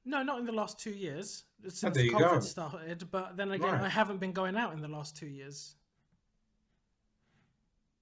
no, 0.05 0.22
not 0.22 0.39
in 0.39 0.47
the 0.47 0.53
last 0.53 0.78
two 0.78 0.91
years 0.91 1.45
since 1.68 1.97
Oh, 1.99 2.01
you 2.01 2.12
COVID 2.12 2.18
go. 2.34 2.41
started. 2.41 3.11
But 3.11 3.37
then 3.37 3.51
again, 3.53 3.72
Right. 3.72 3.82
I 3.82 3.89
haven't 3.89 4.18
been 4.18 4.32
going 4.32 4.57
out 4.57 4.72
in 4.72 4.80
the 4.80 4.89
last 4.89 5.16
two 5.16 5.26
years. 5.26 5.74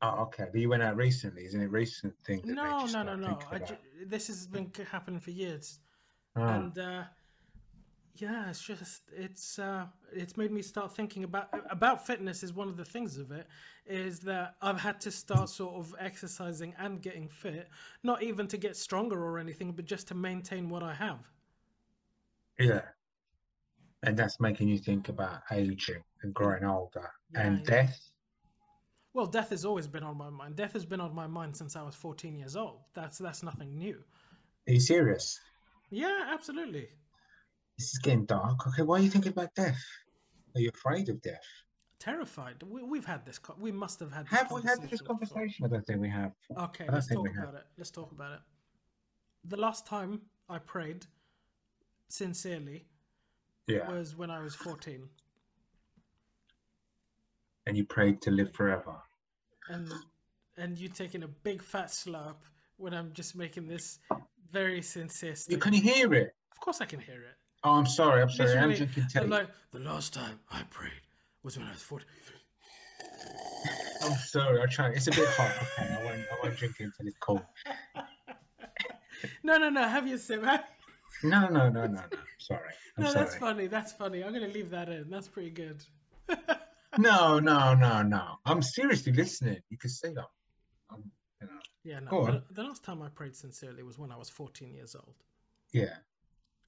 Oh, 0.05 0.23
okay. 0.25 0.47
But 0.53 0.61
you 0.61 0.69
went 0.69 0.83
out 0.83 0.97
recently, 0.97 1.45
isn't 1.47 1.61
it? 1.61 1.71
Recent 1.71 2.15
thing. 2.27 2.43
No, 2.45 2.85
no, 2.87 3.03
no, 3.03 3.17
no. 3.17 3.27
thinking 3.29 3.49
I 3.51 3.57
about- 3.57 3.69
ju- 3.69 4.07
this 4.07 4.27
has 4.27 4.47
been 4.47 4.71
happening 4.91 5.21
for 5.21 5.31
years, 5.31 5.79
Ah, 6.37 6.57
and 6.57 6.79
uh, 6.79 7.05
yeah, 8.17 8.51
it's 8.51 8.61
just 8.63 9.03
it's 9.13 9.59
uh, 9.59 9.87
it's 10.13 10.37
made 10.37 10.51
me 10.53 10.63
start 10.63 10.95
thinking 10.95 11.25
about 11.25 11.49
about 11.71 12.07
fitness. 12.07 12.43
Is 12.43 12.53
one 12.53 12.69
of 12.69 12.77
the 12.77 12.85
things 12.85 13.17
of 13.17 13.31
it 13.31 13.47
is 13.87 14.21
that 14.21 14.57
I've 14.63 14.81
had 14.81 15.01
to 15.03 15.11
start 15.11 15.49
sort 15.49 15.75
of 15.77 15.95
exercising 15.99 16.75
and 16.79 17.01
getting 17.01 17.29
fit, 17.29 17.69
not 18.03 18.23
even 18.23 18.47
to 18.49 18.57
get 18.57 18.77
stronger 18.77 19.25
or 19.25 19.39
anything, 19.39 19.73
but 19.73 19.85
just 19.87 20.09
to 20.09 20.15
maintain 20.15 20.69
what 20.69 20.83
I 20.83 20.93
have. 20.95 21.21
yeah. 22.59 22.83
And 24.07 24.19
that's 24.19 24.39
making 24.39 24.69
you 24.69 24.77
think 24.79 25.09
about 25.09 25.41
aging 25.51 26.05
and 26.23 26.35
growing 26.35 26.63
older 26.65 27.11
and 27.35 27.57
Yeah, 27.57 27.65
yeah. 27.65 27.71
death. 27.87 28.01
Well, 29.15 29.27
death 29.27 29.51
has 29.51 29.65
always 29.65 29.87
been 29.87 30.03
on 30.03 30.17
my 30.19 30.29
mind. 30.29 30.57
Death 30.57 30.73
has 30.73 30.85
been 30.85 31.01
on 31.01 31.15
my 31.15 31.29
mind 31.29 31.57
since 31.57 31.77
I 31.77 31.83
was 31.83 31.95
14 31.95 32.37
years 32.37 32.57
old. 32.57 32.81
That's 32.95 33.19
that's 33.19 33.43
nothing 33.45 33.79
new. 33.79 34.03
Are 34.69 34.73
you 34.73 34.81
serious? 34.81 35.41
Yeah, 35.91 36.27
absolutely. 36.33 36.89
This 37.79 37.93
is 37.93 37.99
getting 37.99 38.25
dark. 38.27 38.67
Okay, 38.67 38.83
why 38.83 38.99
are 38.99 39.03
you 39.03 39.11
thinking 39.11 39.31
about 39.33 39.55
death? 39.55 39.81
Are 40.57 40.61
you 40.61 40.71
afraid 40.75 41.09
of 41.09 41.23
death? 41.23 41.45
Terrified. 42.01 42.63
We, 42.65 42.83
we've 42.83 43.05
had 43.05 43.25
this. 43.25 43.39
Co- 43.39 43.55
we 43.59 43.71
must 43.71 44.01
have 44.01 44.13
had. 44.13 44.27
This 44.27 44.39
Have 44.39 44.51
we 44.51 44.63
had 44.63 44.83
this 44.83 44.91
before. 45.01 45.07
conversation? 45.07 45.65
I 45.65 45.69
don't 45.69 45.87
think 45.87 46.01
we 46.01 46.09
have. 46.11 46.33
Okay, 46.59 46.87
let's 46.91 47.07
talk 47.07 47.27
have. 47.29 47.45
about 47.45 47.55
it. 47.55 47.65
Let's 47.79 47.91
talk 47.91 48.11
about 48.11 48.33
it. 48.33 48.41
The 49.45 49.57
last 49.57 49.87
time 49.87 50.23
I 50.49 50.59
prayed 50.59 51.07
sincerely 52.09 52.87
Yeah. 53.69 53.89
was 53.91 54.17
when 54.17 54.31
I 54.31 54.41
was 54.41 54.55
14. 54.57 55.09
And 57.67 57.77
you 57.77 57.85
prayed 57.85 58.21
to 58.23 58.31
live 58.31 58.53
forever. 58.53 58.95
And 59.69 59.91
and 60.57 60.79
you 60.79 60.89
taking 60.89 61.23
a 61.23 61.29
big 61.29 61.63
fat 61.63 61.91
slap 61.91 62.43
when 62.77 62.93
I'm 62.95 63.13
just 63.13 63.35
making 63.35 63.67
this 63.67 63.99
very 64.53 64.83
sincere 64.83 65.31
You, 65.31 65.37
statement. 65.37 65.63
can 65.63 65.73
you 65.75 65.81
hear 65.83 66.15
it? 66.15 66.35
Of 66.53 66.61
course 66.61 66.81
I 66.81 66.85
can 66.85 67.01
hear 67.01 67.23
it. 67.23 67.37
Oh, 67.65 67.73
I'm 67.73 67.87
sorry. 67.87 68.23
I'm 68.23 68.31
sorry. 68.31 68.57
I'm 68.59 68.75
tea. 68.75 68.87
and 69.17 69.31
like 69.31 69.49
the 69.73 69.81
last 69.81 70.13
time 70.15 70.39
I 70.53 70.63
prayed 70.71 70.93
was 71.43 71.57
when 71.59 71.67
I 71.67 71.73
was 71.73 71.83
40. 71.83 72.05
I'm 74.03 74.13
sorry. 74.19 74.61
I'm 74.61 74.69
trying. 74.69 74.93
It's 74.95 75.07
a 75.07 75.11
bit 75.13 75.27
hot. 75.31 75.51
Okay, 75.63 75.95
I 75.95 76.05
won't. 76.05 76.21
I 76.21 76.37
won't 76.43 76.57
drink 76.57 76.75
it 76.79 76.85
until 76.85 77.07
it's 77.07 77.17
cold. 77.21 77.43
No, 79.43 79.57
no, 79.57 79.71
no. 79.71 79.83
Have 79.89 80.07
your 80.07 80.19
sip. 80.19 80.45
Have- 80.45 80.65
No, 81.23 81.49
no, 81.49 81.71
no, 81.71 81.87
no, 81.87 81.87
no. 81.87 82.03
Sorry. 82.39 82.69
I'm 82.99 83.05
No, 83.05 83.11
sorry. 83.11 83.25
that's 83.25 83.37
funny. 83.37 83.67
That's 83.69 83.93
funny. 83.93 84.23
I'm 84.23 84.35
gonna 84.35 84.49
leave 84.49 84.69
that 84.71 84.91
in. 84.91 85.09
That's 85.09 85.29
pretty 85.29 85.49
good. 85.51 85.83
No, 86.99 87.39
no, 87.39 87.75
no, 87.75 88.03
no. 88.03 88.37
I'm 88.45 88.63
seriously 88.63 89.13
listening. 89.13 89.59
You 89.71 89.79
can 89.79 89.91
see 89.91 90.09
that. 90.09 90.27
I'm, 90.91 91.11
you 91.41 91.47
know, 91.47 91.61
Yeah, 91.83 92.01
no. 92.01 92.27
The, 92.27 92.43
the 92.55 92.63
last 92.63 92.85
time 92.85 93.03
I 93.03 93.09
prayed 93.09 93.35
sincerely 93.37 93.83
was 93.83 93.99
when 93.99 94.11
I 94.13 94.17
was 94.17 94.29
14 94.31 94.73
years 94.75 94.95
old. 94.95 95.15
yeah. 95.73 95.97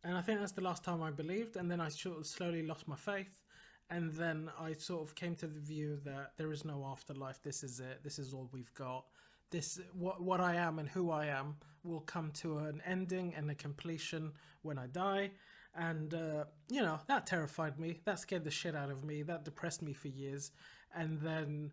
And 0.05 0.17
I 0.17 0.21
think 0.21 0.39
that's 0.39 0.53
the 0.53 0.61
last 0.63 0.85
time 0.85 1.03
I 1.03 1.11
believed. 1.11 1.57
And 1.57 1.69
then 1.69 1.81
I 1.81 1.89
sort 1.89 2.19
of 2.19 2.27
slowly 2.27 2.63
lost 2.65 2.87
my 2.87 2.95
faith. 2.95 3.43
And 3.91 4.13
then 4.13 4.51
I 4.59 4.73
sort 4.73 5.03
of 5.03 5.17
came 5.17 5.35
to 5.37 5.49
the 5.49 5.59
view 5.59 5.99
that 6.05 6.33
there 6.37 6.53
is 6.53 6.65
no 6.65 6.87
afterlife. 6.87 7.43
This 7.43 7.65
is 7.65 7.81
it. 7.81 8.05
This 8.05 8.19
is 8.21 8.33
all 8.33 8.49
we've 8.53 8.73
got. 8.75 9.05
This 9.51 9.81
what 9.93 10.21
what 10.23 10.41
I 10.41 10.55
am 10.57 10.79
and 10.79 10.89
who 10.89 11.11
I 11.11 11.27
am 11.27 11.57
will 11.83 12.01
come 12.01 12.31
to 12.33 12.59
an 12.59 12.83
ending 12.85 13.35
and 13.37 13.51
a 13.51 13.55
completion 13.55 14.33
when 14.63 14.79
I 14.79 14.87
die. 14.89 15.31
And 15.77 16.15
uh, 16.15 16.45
you 16.71 16.83
know 16.83 16.99
that 17.07 17.27
terrified 17.27 17.79
me. 17.79 18.01
That 18.05 18.19
scared 18.19 18.45
the 18.45 18.51
shit 18.51 18.75
out 18.75 18.91
of 18.91 19.05
me. 19.05 19.23
That 19.23 19.45
depressed 19.45 19.83
me 19.83 19.93
for 19.93 20.09
years. 20.09 20.53
And 20.95 21.21
then 21.21 21.73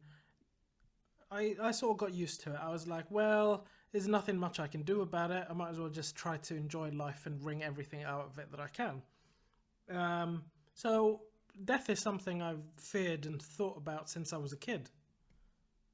I 1.32 1.56
I 1.62 1.72
sort 1.72 1.92
of 1.92 1.98
got 1.98 2.14
used 2.14 2.42
to 2.42 2.52
it. 2.52 2.60
I 2.62 2.70
was 2.70 2.88
like, 2.88 3.06
well, 3.10 3.66
there's 3.92 4.08
nothing 4.08 4.38
much 4.38 4.60
I 4.60 4.68
can 4.68 4.82
do 4.82 5.02
about 5.02 5.32
it. 5.32 5.46
I 5.50 5.54
might 5.54 5.70
as 5.70 5.80
well 5.80 5.90
just 5.90 6.16
try 6.16 6.38
to 6.38 6.56
enjoy 6.56 6.90
life 6.90 7.26
and 7.26 7.44
wring 7.44 7.64
everything 7.64 8.04
out 8.04 8.26
of 8.26 8.40
it 8.40 8.52
that 8.52 8.60
I 8.60 8.68
can. 8.68 9.02
Um, 9.90 10.44
so 10.74 11.22
death 11.66 11.90
is 11.90 12.00
something 12.00 12.42
I've 12.42 12.64
feared 12.78 13.26
and 13.26 13.42
thought 13.42 13.78
about 13.78 14.10
since 14.10 14.34
I 14.34 14.38
was 14.38 14.52
a 14.52 14.58
kid. 14.58 14.90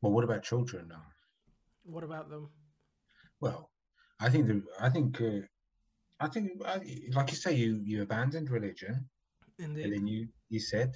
Well, 0.01 0.13
what 0.13 0.23
about 0.23 0.43
children 0.43 0.87
now? 0.87 1.03
What 1.83 2.03
about 2.03 2.29
them? 2.29 2.49
Well, 3.41 3.69
I 4.19 4.29
think 4.29 4.47
the, 4.47 4.63
I 4.79 4.89
think 4.89 5.19
uh, 5.21 5.41
I 6.19 6.27
think 6.27 6.61
uh, 6.65 6.79
like 7.13 7.31
you 7.31 7.37
say, 7.37 7.53
you 7.55 7.81
you 7.83 8.01
abandoned 8.01 8.49
religion, 8.49 9.09
and 9.59 9.93
then 9.93 10.07
you 10.07 10.27
you 10.49 10.59
said, 10.59 10.91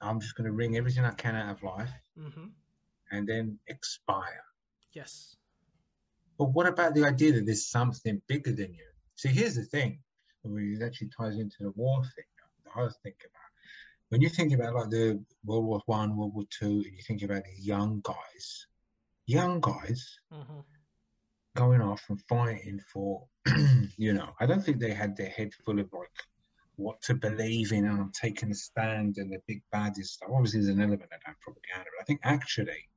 I'm 0.00 0.20
just 0.20 0.34
going 0.36 0.46
to 0.46 0.52
wring 0.52 0.76
everything 0.76 1.04
I 1.04 1.12
can 1.12 1.34
out 1.36 1.56
of 1.56 1.62
life, 1.62 1.92
hmm 2.16 2.48
and 3.10 3.26
then 3.26 3.58
expire. 3.68 4.44
Yes. 4.92 5.36
But 6.38 6.52
what 6.52 6.66
about 6.66 6.94
the 6.94 7.04
idea 7.04 7.32
that 7.32 7.46
there's 7.46 7.66
something 7.66 8.20
bigger 8.28 8.52
than 8.52 8.74
you? 8.74 8.86
See, 9.16 9.30
here's 9.30 9.56
the 9.56 9.64
thing. 9.64 10.00
it 10.44 10.82
actually 10.82 11.10
ties 11.18 11.38
into 11.38 11.56
the 11.60 11.70
war 11.70 12.02
thing 12.02 12.24
that 12.64 12.72
I 12.76 12.82
was 12.84 12.96
thinking 13.02 13.26
about. 13.30 13.50
When 14.10 14.20
you 14.20 14.28
think 14.28 14.52
about 14.52 14.74
like 14.74 14.90
the 14.90 15.22
World 15.44 15.64
War 15.64 15.82
One, 15.86 16.16
World 16.16 16.34
War 16.34 16.44
Two, 16.50 16.82
and 16.86 16.94
you 16.96 17.02
think 17.06 17.22
about 17.22 17.44
the 17.44 17.60
young 17.60 18.00
guys, 18.02 18.66
young 19.26 19.60
guys 19.60 20.18
hmm 20.30 20.60
going 21.58 21.82
off 21.82 22.04
and 22.08 22.22
fighting 22.28 22.80
for, 22.92 23.26
you 23.96 24.12
know, 24.12 24.30
I 24.38 24.46
don't 24.46 24.64
think 24.64 24.78
they 24.78 24.92
had 24.92 25.16
their 25.16 25.28
head 25.28 25.50
full 25.64 25.80
of 25.80 25.92
like 25.92 26.08
what 26.76 27.02
to 27.02 27.14
believe 27.14 27.72
in 27.72 27.84
and 27.84 28.00
I'm 28.00 28.12
taking 28.12 28.52
a 28.52 28.54
stand 28.54 29.16
and 29.18 29.32
the 29.32 29.40
big 29.48 29.62
bad 29.72 29.98
is 29.98 30.12
stuff. 30.12 30.28
Obviously, 30.32 30.60
there's 30.60 30.76
an 30.76 30.80
element 30.80 31.02
of 31.02 31.10
that 31.10 31.40
propaganda, 31.40 31.90
but 31.96 32.02
I 32.02 32.04
think 32.04 32.20
actually 32.22 32.88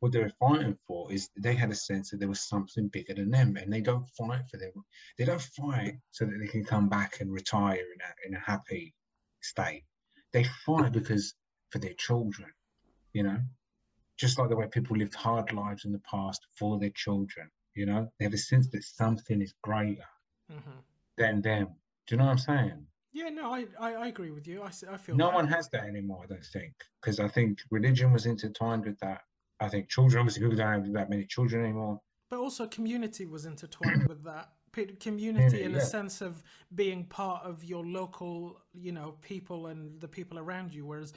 what 0.00 0.12
they 0.12 0.20
were 0.20 0.32
fighting 0.40 0.78
for 0.86 1.12
is 1.12 1.28
they 1.36 1.54
had 1.54 1.70
a 1.70 1.74
sense 1.74 2.10
that 2.10 2.20
there 2.20 2.28
was 2.28 2.48
something 2.48 2.88
bigger 2.88 3.12
than 3.12 3.30
them 3.30 3.56
and 3.56 3.70
they 3.70 3.82
don't 3.82 4.08
fight 4.16 4.48
for 4.50 4.56
them. 4.56 4.72
They 5.18 5.26
don't 5.26 5.42
fight 5.42 5.98
so 6.10 6.24
that 6.24 6.38
they 6.40 6.46
can 6.46 6.64
come 6.64 6.88
back 6.88 7.20
and 7.20 7.30
retire 7.30 7.74
in 7.74 8.00
a, 8.00 8.28
in 8.28 8.34
a 8.34 8.40
happy 8.40 8.94
state. 9.42 9.84
They 10.32 10.44
fight 10.64 10.92
because 10.92 11.34
for 11.68 11.80
their 11.80 11.94
children, 11.98 12.48
you 13.12 13.24
know, 13.24 13.40
just 14.16 14.38
like 14.38 14.48
the 14.48 14.56
way 14.56 14.68
people 14.68 14.96
lived 14.96 15.14
hard 15.14 15.52
lives 15.52 15.84
in 15.84 15.92
the 15.92 16.02
past 16.10 16.46
for 16.58 16.78
their 16.78 16.90
children, 16.90 17.50
you 17.74 17.86
know, 17.86 18.08
they 18.18 18.24
have 18.24 18.34
a 18.34 18.38
sense 18.38 18.68
that 18.70 18.84
something 18.84 19.40
is 19.42 19.54
greater 19.62 20.04
hmm 20.50 20.78
than 21.16 21.42
them. 21.42 21.68
Do 22.06 22.14
you 22.14 22.18
know 22.18 22.24
what 22.24 22.32
I'm 22.32 22.38
saying? 22.38 22.86
Yeah, 23.12 23.28
no, 23.28 23.52
I, 23.54 23.66
I, 23.78 23.94
I 23.94 24.06
agree 24.08 24.32
with 24.32 24.48
you. 24.48 24.62
I 24.64 24.70
feel 24.96 25.16
No 25.16 25.30
one 25.30 25.46
has 25.46 25.68
that 25.70 25.84
anymore, 25.84 26.24
I 26.24 26.26
don't 26.26 26.44
think, 26.44 26.74
because 27.00 27.20
I 27.20 27.28
think 27.28 27.60
religion 27.70 28.12
was 28.12 28.26
intertwined 28.26 28.84
with 28.84 28.98
that. 28.98 29.20
I 29.60 29.68
think 29.68 29.88
children, 29.88 30.18
obviously, 30.20 30.42
people 30.42 30.56
don't 30.56 30.84
have 30.84 30.92
that 30.94 31.10
many 31.10 31.24
children 31.24 31.62
anymore. 31.62 32.00
But 32.28 32.40
also, 32.40 32.66
community 32.66 33.26
was 33.26 33.46
intertwined 33.46 34.08
with 34.08 34.24
that. 34.24 34.48
Community, 35.00 35.62
in 35.62 35.70
yeah. 35.72 35.78
a 35.78 35.80
sense 35.80 36.20
of 36.20 36.42
being 36.74 37.04
part 37.04 37.44
of 37.44 37.62
your 37.62 37.84
local, 37.84 38.60
you 38.72 38.90
know, 38.90 39.14
people 39.22 39.68
and 39.68 40.00
the 40.00 40.08
people 40.08 40.36
around 40.38 40.74
you. 40.74 40.84
Whereas 40.84 41.12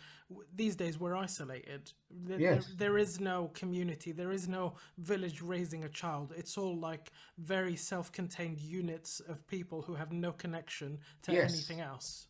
these 0.56 0.76
days 0.76 1.00
we're 1.00 1.16
isolated. 1.16 1.92
There, 2.12 2.38
there- 2.38 2.54
Yes. 2.56 2.74
there 2.78 2.98
is 3.00 3.20
no 3.20 3.48
community. 3.56 4.12
There 4.12 4.32
is 4.32 4.48
no 4.48 4.76
village 5.00 5.42
raising 5.42 5.84
a 5.86 5.90
child. 5.90 6.34
It's 6.38 6.56
all 6.58 6.78
like 6.78 7.12
very 7.40 7.76
self-contained 7.76 8.60
units 8.60 9.22
of 9.22 9.46
people 9.48 9.82
who 9.82 9.96
have 9.96 10.12
no 10.12 10.32
connection 10.34 11.00
to 11.24 11.32
Yes. 11.34 11.54
anything 11.54 11.82
else. 11.82 12.28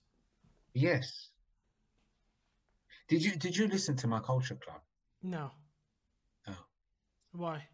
Yes. 0.73 1.30
Did 3.09 3.23
you 3.23 3.36
did 3.36 3.55
you 3.57 3.67
listen 3.67 3.95
to 3.97 4.07
my 4.07 4.19
culture 4.19 4.55
club? 4.55 4.82
No. 5.23 5.51
Oh. 6.47 6.65
Why? 7.34 7.67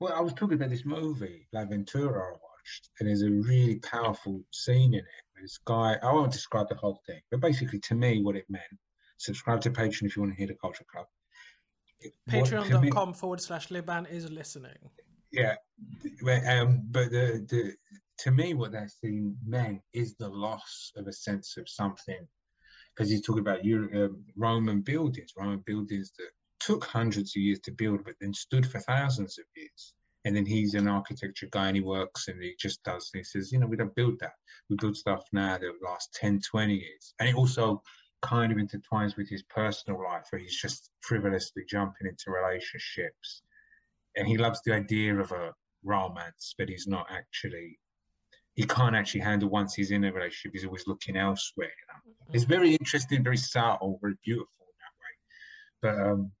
Well, 0.00 0.12
I 0.12 0.20
was 0.20 0.32
talking 0.32 0.54
about 0.54 0.70
this 0.70 0.84
movie, 0.84 1.46
L'Avventura, 1.52 2.38
and 2.98 3.08
there's 3.08 3.22
a 3.22 3.30
really 3.30 3.76
powerful 3.80 4.42
scene 4.52 4.94
in 4.94 5.00
it. 5.00 5.24
This 5.42 5.58
guy, 5.64 5.96
I 6.02 6.12
won't 6.12 6.32
describe 6.32 6.68
the 6.68 6.74
whole 6.74 7.00
thing, 7.06 7.20
but 7.30 7.40
basically, 7.40 7.78
to 7.80 7.94
me, 7.94 8.22
what 8.22 8.36
it 8.36 8.44
meant. 8.48 8.64
Subscribe 9.18 9.60
to 9.62 9.70
Patreon 9.70 10.04
if 10.06 10.16
you 10.16 10.22
want 10.22 10.32
to 10.34 10.38
hear 10.38 10.46
the 10.48 10.54
culture 10.54 10.84
club. 10.92 11.06
It- 12.00 12.12
what- 12.26 12.46
to 12.46 12.60
me- 12.60 12.90
Patreon.com 12.90 13.14
forward 13.14 13.40
slash 13.40 13.70
Liban 13.70 14.06
is 14.06 14.30
listening. 14.30 14.78
yeah 15.30 15.56
but, 16.24 16.42
um 16.46 16.80
but 16.90 17.10
the 17.10 17.44
the 17.50 17.74
to 18.18 18.30
me 18.30 18.54
what 18.54 18.72
that 18.72 18.90
scene 18.90 19.36
meant 19.44 19.80
is 19.92 20.14
the 20.16 20.28
loss 20.28 20.90
of 20.96 21.06
a 21.06 21.12
sense 21.12 21.56
of 21.58 21.68
something 21.68 22.26
because 22.94 23.10
he's 23.10 23.20
talking 23.26 23.40
about 23.46 23.62
Euro, 23.64 24.06
um, 24.06 24.24
roman 24.36 24.80
buildings 24.80 25.30
roman 25.36 25.62
buildings 25.66 26.12
that 26.18 26.30
took 26.60 26.82
hundreds 26.84 27.30
of 27.36 27.42
years 27.42 27.60
to 27.60 27.72
build 27.72 28.02
but 28.06 28.14
then 28.20 28.32
stood 28.32 28.66
for 28.66 28.80
thousands 28.80 29.38
of 29.38 29.44
years 29.54 29.92
and 30.24 30.36
then 30.36 30.44
he's 30.46 30.74
an 30.74 30.88
architecture 30.88 31.48
guy 31.50 31.68
and 31.68 31.76
he 31.76 31.82
works 31.82 32.28
and 32.28 32.42
he 32.42 32.54
just 32.58 32.82
does 32.82 33.10
he 33.14 33.22
says 33.22 33.52
you 33.52 33.58
know 33.58 33.66
we 33.66 33.76
don't 33.76 33.94
build 33.94 34.18
that 34.20 34.32
we 34.68 34.76
build 34.80 34.96
stuff 34.96 35.24
now 35.32 35.56
that 35.56 35.72
last 35.82 36.12
10 36.14 36.40
20 36.40 36.74
years 36.74 37.14
and 37.18 37.28
it 37.28 37.34
also 37.34 37.82
kind 38.20 38.50
of 38.50 38.58
intertwines 38.58 39.16
with 39.16 39.28
his 39.28 39.44
personal 39.44 40.02
life 40.02 40.26
where 40.30 40.40
he's 40.40 40.60
just 40.60 40.90
frivolously 41.00 41.62
jumping 41.68 42.08
into 42.08 42.30
relationships 42.30 43.42
and 44.16 44.26
he 44.26 44.36
loves 44.36 44.60
the 44.64 44.74
idea 44.74 45.16
of 45.16 45.30
a 45.30 45.52
romance, 45.84 46.54
but 46.58 46.68
he's 46.68 46.86
not 46.86 47.06
actually. 47.10 47.78
He 48.54 48.64
can't 48.64 48.96
actually 48.96 49.20
handle 49.20 49.48
once 49.48 49.74
he's 49.74 49.92
in 49.92 50.04
a 50.04 50.12
relationship. 50.12 50.52
He's 50.52 50.64
always 50.64 50.88
looking 50.88 51.16
elsewhere. 51.16 51.68
You 51.68 52.10
know? 52.10 52.34
It's 52.34 52.42
very 52.44 52.72
interesting, 52.72 53.22
very 53.22 53.36
subtle, 53.36 53.98
very 54.02 54.16
beautiful 54.24 54.48
in 55.82 55.82
that 55.82 55.94
way. 55.94 56.02
But 56.02 56.10
um, 56.10 56.32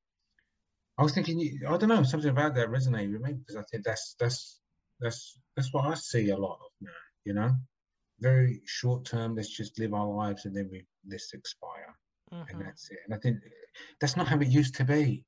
I 0.98 1.02
was 1.02 1.12
thinking, 1.12 1.60
I 1.66 1.76
don't 1.76 1.88
know, 1.88 2.02
something 2.02 2.30
about 2.30 2.54
that 2.56 2.68
resonated 2.68 3.12
with 3.12 3.22
me 3.22 3.34
because 3.34 3.56
I 3.56 3.62
think 3.70 3.84
that's 3.84 4.16
that's 4.18 4.60
that's 5.00 5.38
that's 5.56 5.72
what 5.72 5.86
I 5.86 5.94
see 5.94 6.30
a 6.30 6.36
lot 6.36 6.58
of 6.60 6.70
now. 6.80 6.90
You 7.24 7.34
know, 7.34 7.50
very 8.20 8.62
short 8.66 9.04
term. 9.04 9.36
Let's 9.36 9.56
just 9.56 9.78
live 9.78 9.94
our 9.94 10.08
lives 10.08 10.44
and 10.44 10.56
then 10.56 10.68
we 10.70 10.84
let's 11.08 11.32
expire 11.34 11.94
and 12.30 12.60
Mhm. 12.60 12.64
that's 12.64 12.90
it. 12.90 12.98
And 13.04 13.14
I 13.14 13.18
think 13.18 13.38
that's 14.00 14.16
not 14.16 14.28
how 14.28 14.38
it 14.38 14.48
used 14.48 14.74
to 14.76 14.84
be. 14.84 15.24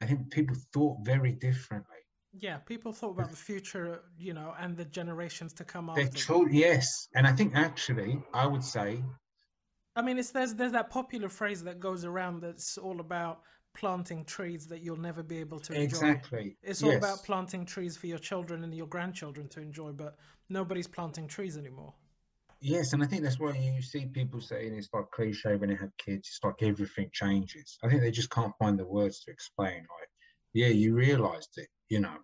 I 0.00 0.06
think 0.06 0.30
people 0.30 0.56
thought 0.72 1.04
very 1.04 1.32
differently. 1.32 1.96
Yeah, 2.32 2.58
people 2.58 2.92
thought 2.92 3.10
about 3.10 3.30
the 3.30 3.36
future, 3.36 4.04
you 4.16 4.32
know, 4.32 4.54
and 4.58 4.76
the 4.76 4.84
generations 4.84 5.52
to 5.54 5.64
come 5.64 5.90
after. 5.90 6.02
them. 6.02 6.52
yes, 6.52 7.08
and 7.14 7.26
I 7.26 7.32
think 7.32 7.54
actually, 7.54 8.22
I 8.32 8.46
would 8.46 8.64
say, 8.64 9.02
I 9.96 10.02
mean, 10.02 10.18
it's 10.18 10.30
there's 10.30 10.54
there's 10.54 10.72
that 10.72 10.90
popular 10.90 11.28
phrase 11.28 11.64
that 11.64 11.80
goes 11.80 12.04
around 12.04 12.40
that's 12.40 12.78
all 12.78 13.00
about 13.00 13.42
planting 13.74 14.24
trees 14.24 14.66
that 14.66 14.80
you'll 14.80 15.00
never 15.00 15.22
be 15.22 15.38
able 15.38 15.60
to 15.60 15.72
enjoy. 15.72 15.84
exactly. 15.84 16.56
It's 16.62 16.82
all 16.82 16.90
yes. 16.90 16.98
about 16.98 17.24
planting 17.24 17.64
trees 17.64 17.96
for 17.96 18.06
your 18.06 18.18
children 18.18 18.64
and 18.64 18.74
your 18.74 18.86
grandchildren 18.86 19.48
to 19.48 19.60
enjoy, 19.60 19.92
but 19.92 20.16
nobody's 20.48 20.88
planting 20.88 21.28
trees 21.28 21.56
anymore. 21.56 21.94
Yes, 22.62 22.92
and 22.92 23.02
I 23.02 23.06
think 23.06 23.22
that's 23.22 23.40
why 23.40 23.52
you 23.52 23.80
see 23.80 24.04
people 24.06 24.40
saying 24.40 24.74
it's 24.74 24.90
like 24.92 25.10
cliche 25.12 25.56
when 25.56 25.70
they 25.70 25.76
have 25.76 25.96
kids. 25.96 26.28
It's 26.28 26.40
like 26.44 26.62
everything 26.62 27.08
changes. 27.12 27.78
I 27.82 27.88
think 27.88 28.02
they 28.02 28.10
just 28.10 28.30
can't 28.30 28.52
find 28.58 28.78
the 28.78 28.84
words 28.84 29.24
to 29.24 29.30
explain. 29.30 29.78
Like, 29.78 30.10
yeah, 30.52 30.68
you 30.68 30.94
realised 30.94 31.56
it. 31.56 31.68
You 31.88 32.00
know, 32.00 32.16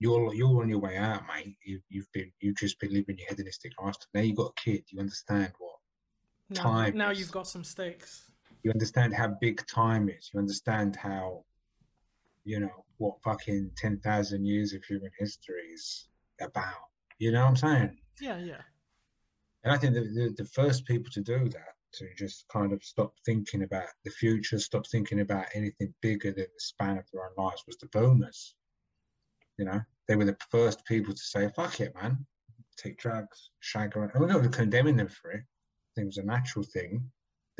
you're 0.00 0.34
you're 0.34 0.62
on 0.62 0.68
your 0.68 0.80
way 0.80 0.96
out, 0.96 1.22
mate. 1.28 1.56
You, 1.64 1.80
you've 1.88 2.10
been 2.12 2.32
you've 2.40 2.56
just 2.56 2.80
been 2.80 2.92
living 2.92 3.18
your 3.18 3.28
hedonistic 3.28 3.72
lifestyle. 3.80 4.08
Now 4.14 4.22
you've 4.22 4.36
got 4.36 4.52
a 4.58 4.60
kid. 4.60 4.82
You 4.88 4.98
understand 4.98 5.52
what 5.58 5.76
Now, 6.50 6.62
Time 6.62 6.96
now 6.96 7.10
is- 7.10 7.20
you've 7.20 7.30
got 7.30 7.46
some 7.46 7.62
stakes. 7.62 8.31
You 8.62 8.70
understand 8.70 9.14
how 9.14 9.28
big 9.40 9.66
time 9.66 10.08
is. 10.08 10.30
You 10.32 10.40
understand 10.40 10.96
how, 10.96 11.44
you 12.44 12.60
know, 12.60 12.84
what 12.98 13.22
fucking 13.24 13.70
10,000 13.76 14.44
years 14.44 14.72
of 14.72 14.84
human 14.84 15.10
history 15.18 15.62
is 15.74 16.08
about. 16.40 16.88
You 17.18 17.32
know 17.32 17.42
what 17.42 17.50
I'm 17.50 17.56
saying? 17.56 17.98
Yeah, 18.20 18.38
yeah. 18.38 18.62
And 19.64 19.72
I 19.72 19.78
think 19.78 19.94
the, 19.94 20.00
the, 20.00 20.34
the 20.36 20.44
first 20.44 20.84
people 20.86 21.10
to 21.12 21.20
do 21.20 21.48
that, 21.48 21.74
to 21.94 22.06
just 22.16 22.46
kind 22.48 22.72
of 22.72 22.82
stop 22.82 23.12
thinking 23.24 23.62
about 23.62 23.86
the 24.04 24.10
future, 24.10 24.58
stop 24.58 24.86
thinking 24.86 25.20
about 25.20 25.46
anything 25.54 25.92
bigger 26.00 26.32
than 26.32 26.44
the 26.44 26.60
span 26.60 26.98
of 26.98 27.04
their 27.12 27.24
own 27.24 27.44
lives, 27.44 27.62
was 27.66 27.76
the 27.78 27.86
boomers. 27.86 28.54
You 29.58 29.66
know, 29.66 29.80
they 30.08 30.16
were 30.16 30.24
the 30.24 30.36
first 30.50 30.84
people 30.86 31.14
to 31.14 31.20
say, 31.20 31.50
fuck 31.54 31.80
it, 31.80 31.94
man, 31.94 32.26
take 32.76 32.98
drugs, 32.98 33.50
shag 33.60 33.96
around. 33.96 34.12
I'm 34.14 34.26
not 34.26 34.52
condemning 34.52 34.96
them 34.96 35.08
for 35.08 35.32
it. 35.32 35.42
I 35.42 35.90
think 35.94 36.04
it 36.04 36.06
was 36.06 36.18
a 36.18 36.22
natural 36.22 36.64
thing, 36.64 37.10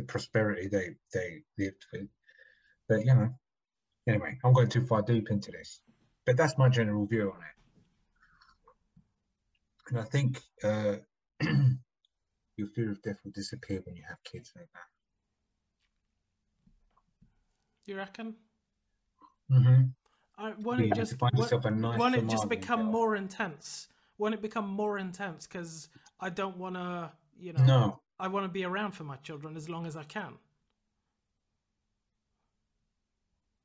the 0.03 0.13
prosperity 0.13 0.69
they, 0.69 0.91
they 1.13 1.43
lived 1.59 1.87
with. 1.93 2.09
But, 2.89 3.01
you 3.01 3.15
know, 3.15 3.31
anyway, 4.09 4.39
I'm 4.45 4.53
going 4.53 4.69
too 4.69 4.85
far 4.87 5.03
deep 5.03 5.31
into 5.31 5.53
this. 5.53 5.81
But 6.27 6.37
that's 6.37 6.59
my 6.59 6.69
general 6.69 7.07
view 7.07 7.33
on 7.35 7.41
it. 7.41 7.57
And 9.91 9.99
I 9.99 10.05
think 10.05 10.41
uh, 10.63 10.97
your 12.57 12.69
fear 12.75 12.91
of 12.91 13.03
death 13.03 13.19
will 13.25 13.33
disappear 13.33 13.81
when 13.85 13.97
you 13.97 14.03
have 14.09 14.23
kids 14.25 14.53
like 14.57 14.69
that. 14.73 14.81
You 17.87 17.97
reckon? 17.97 18.35
Mm-hmm. 19.51 19.83
I, 20.39 20.53
won't 20.59 20.81
Yeah, 20.81 20.87
it 20.87 20.95
just 20.95 21.19
find 21.19 21.33
won't, 21.35 21.53
a 21.53 21.71
nice 21.71 21.99
won't 21.99 22.15
it 22.15 22.29
just 22.29 22.49
become 22.49 22.85
more 22.85 23.17
intense? 23.17 23.89
Won't 24.19 24.35
it 24.35 24.43
become 24.43 24.69
more 24.69 24.99
intense? 24.99 25.47
Because 25.47 25.89
I 26.21 26.31
don't 26.31 26.57
want 26.57 26.77
to, 26.77 27.11
you 27.37 27.53
know, 27.53 27.65
No, 27.65 28.02
I 28.19 28.29
want 28.29 28.45
to 28.45 28.49
be 28.49 28.65
around 28.65 28.93
for 28.93 29.05
my 29.05 29.17
children 29.17 29.57
as 29.57 29.69
long 29.69 29.87
as 29.87 29.97
I 29.97 30.05
can. 30.05 30.35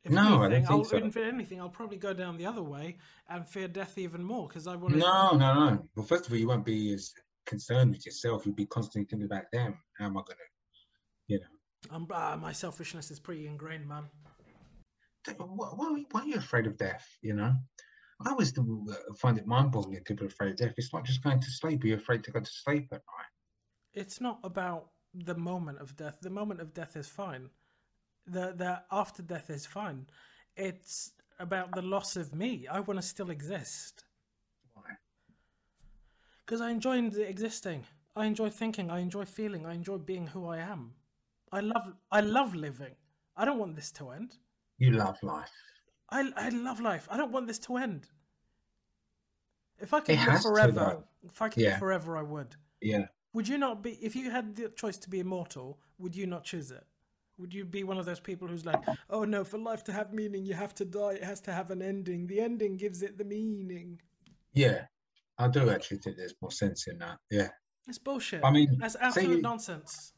If 0.04 0.14
No, 0.14 0.22
I 0.22 0.24
don't 0.24 0.44
anything, 0.46 0.66
think 0.66 0.72
I'll, 0.72 0.84
so. 0.86 0.98
If 0.98 1.18
anything, 1.18 1.60
I'll 1.60 1.70
probably 1.70 1.98
go 1.98 2.14
down 2.14 2.38
the 2.38 2.46
other 2.46 2.64
way 2.64 2.98
and 3.30 3.48
fear 3.48 3.68
death 3.68 3.98
even 3.98 4.24
more 4.24 4.48
because 4.48 4.66
I 4.66 4.76
want 4.76 4.94
to. 4.94 5.00
no, 5.00 5.32
no, 5.36 5.70
no. 5.70 5.88
Well, 5.96 6.06
first 6.06 6.28
of 6.28 6.32
all, 6.32 6.38
you 6.38 6.48
won't 6.48 6.66
be 6.66 6.94
as 6.94 7.14
concerned 7.46 7.92
with 7.92 8.06
yourself. 8.06 8.46
You'll 8.46 8.56
be 8.56 8.66
constantly 8.66 9.06
thinking 9.10 9.26
about 9.26 9.52
them. 9.52 9.78
How 9.98 10.06
am 10.06 10.18
I 10.18 10.22
going 10.22 10.38
to, 10.38 11.34
you 11.34 11.40
know? 11.40 11.96
I'm, 11.96 12.08
ah, 12.12 12.38
my 12.42 12.54
selfishness 12.54 13.12
is 13.12 13.20
pretty 13.20 13.48
ingrained, 13.48 13.88
man. 13.88 14.06
Why, 15.38 15.46
why, 15.46 16.04
why 16.12 16.22
are 16.22 16.28
you 16.28 16.36
afraid 16.36 16.68
of 16.68 16.78
death? 16.78 17.06
You 17.22 17.34
know, 17.34 17.54
I 18.26 18.30
always 18.30 18.58
uh, 18.58 18.64
find 19.18 19.38
it 19.38 19.46
mind-boggling. 19.46 19.96
That 19.96 20.06
people 20.06 20.26
are 20.26 20.30
afraid 20.30 20.52
of 20.52 20.58
death. 20.58 20.74
It's 20.78 20.94
not 20.94 21.06
just 21.06 21.22
going 21.22 21.42
to 21.42 21.52
sleep. 21.52 21.84
Are 21.84 21.88
You're 21.88 21.98
afraid 21.98 22.24
to 22.24 22.32
go 22.32 22.40
to 22.40 22.50
sleep 22.50 22.88
at 22.92 23.02
night. 23.02 23.32
It's 23.98 24.22
not 24.22 24.40
about 24.44 24.92
the 25.14 25.34
moment 25.36 25.80
of 25.80 25.96
death. 25.96 26.20
The 26.22 26.30
moment 26.30 26.62
of 26.62 26.74
death 26.74 26.96
is 26.96 27.08
fine. 27.08 27.50
The 28.28 28.54
the 28.62 28.84
after 28.92 29.24
death 29.24 29.50
is 29.50 29.66
fine. 29.66 30.06
It's 30.56 31.14
about 31.40 31.74
the 31.74 31.82
loss 31.82 32.16
of 32.16 32.34
me. 32.36 32.68
I 32.68 32.80
want 32.80 33.00
to 33.02 33.08
still 33.08 33.32
exist 33.32 34.06
Why? 34.74 34.92
because 36.46 36.62
I 36.62 36.70
enjoyed 36.70 37.16
existing. 37.18 37.86
I 38.16 38.26
enjoy 38.26 38.50
thinking. 38.50 38.92
I 38.92 39.00
enjoy 39.00 39.26
feeling. 39.26 39.66
I 39.66 39.74
enjoy 39.74 39.98
being 39.98 40.28
who 40.28 40.46
I 40.48 40.58
am. 40.58 40.94
I 41.52 41.62
love. 41.62 41.94
I 42.12 42.22
love 42.22 42.54
living. 42.56 42.96
I 43.36 43.46
don't 43.46 43.60
want 43.60 43.76
this 43.76 43.92
to 43.94 44.10
end. 44.12 44.38
You 44.78 44.92
love 44.92 45.18
life. 45.24 45.52
I 46.10 46.20
I 46.36 46.50
love 46.50 46.80
life. 46.82 47.08
I 47.10 47.18
don't 47.18 47.32
want 47.32 47.48
this 47.48 47.60
to 47.60 47.78
end. 47.78 48.02
If 49.80 49.94
I 49.94 50.00
could 50.02 50.16
It 50.16 50.20
live 50.20 50.28
has 50.34 50.42
to, 50.44 50.50
forever, 50.50 51.04
if 51.24 51.42
I 51.42 51.50
could 51.50 51.64
Yeah. 51.64 51.70
live 51.70 51.80
forever, 51.80 52.18
I 52.18 52.24
would. 52.24 52.56
Yeah. 52.82 53.08
Would 53.38 53.48
you 53.48 53.60
not 53.60 53.84
be? 53.84 53.92
If 54.02 54.16
you 54.16 54.32
had 54.32 54.56
the 54.56 54.70
choice 54.70 54.98
to 54.98 55.12
be 55.12 55.20
immortal, 55.20 55.78
would 56.00 56.16
you 56.16 56.26
not 56.26 56.44
choose 56.44 56.72
it? 56.72 56.84
Would 57.38 57.54
you 57.54 57.66
be 57.66 57.84
one 57.84 58.00
of 58.00 58.06
those 58.08 58.20
people 58.20 58.48
who's 58.48 58.66
like, 58.66 58.84
"Oh 59.12 59.26
no, 59.26 59.44
for 59.44 59.60
life 59.60 59.84
to 59.84 59.94
have 59.94 60.12
meaning, 60.12 60.44
you 60.44 60.56
have 60.56 60.74
to 60.74 60.86
die. 60.86 61.14
It 61.22 61.24
has 61.24 61.40
to 61.42 61.54
have 61.54 61.70
an 61.70 61.84
ending. 61.84 62.26
The 62.26 62.42
ending 62.42 62.78
gives 62.78 63.04
it 63.04 63.16
the 63.16 63.24
meaning." 63.24 64.02
Yeah. 64.54 64.86
I 65.38 65.50
do 65.50 65.70
actually 65.70 66.00
think 66.00 66.18
there's 66.18 66.34
more 66.42 66.50
sense 66.50 66.88
in 66.88 66.98
that. 66.98 67.20
Yeah. 67.30 67.50
It's 67.88 68.00
bullshit. 68.00 68.44
I 68.44 68.50
mean, 68.50 68.76
that's 68.80 68.96
absolute 69.00 69.36
you- 69.36 69.42
nonsense. 69.44 70.14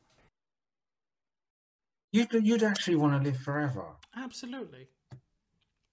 You'd, 2.14 2.32
you'd 2.32 2.64
actually 2.64 2.96
want 2.96 3.22
to 3.22 3.30
live 3.30 3.42
forever. 3.42 3.98
Absolutely. 4.16 4.88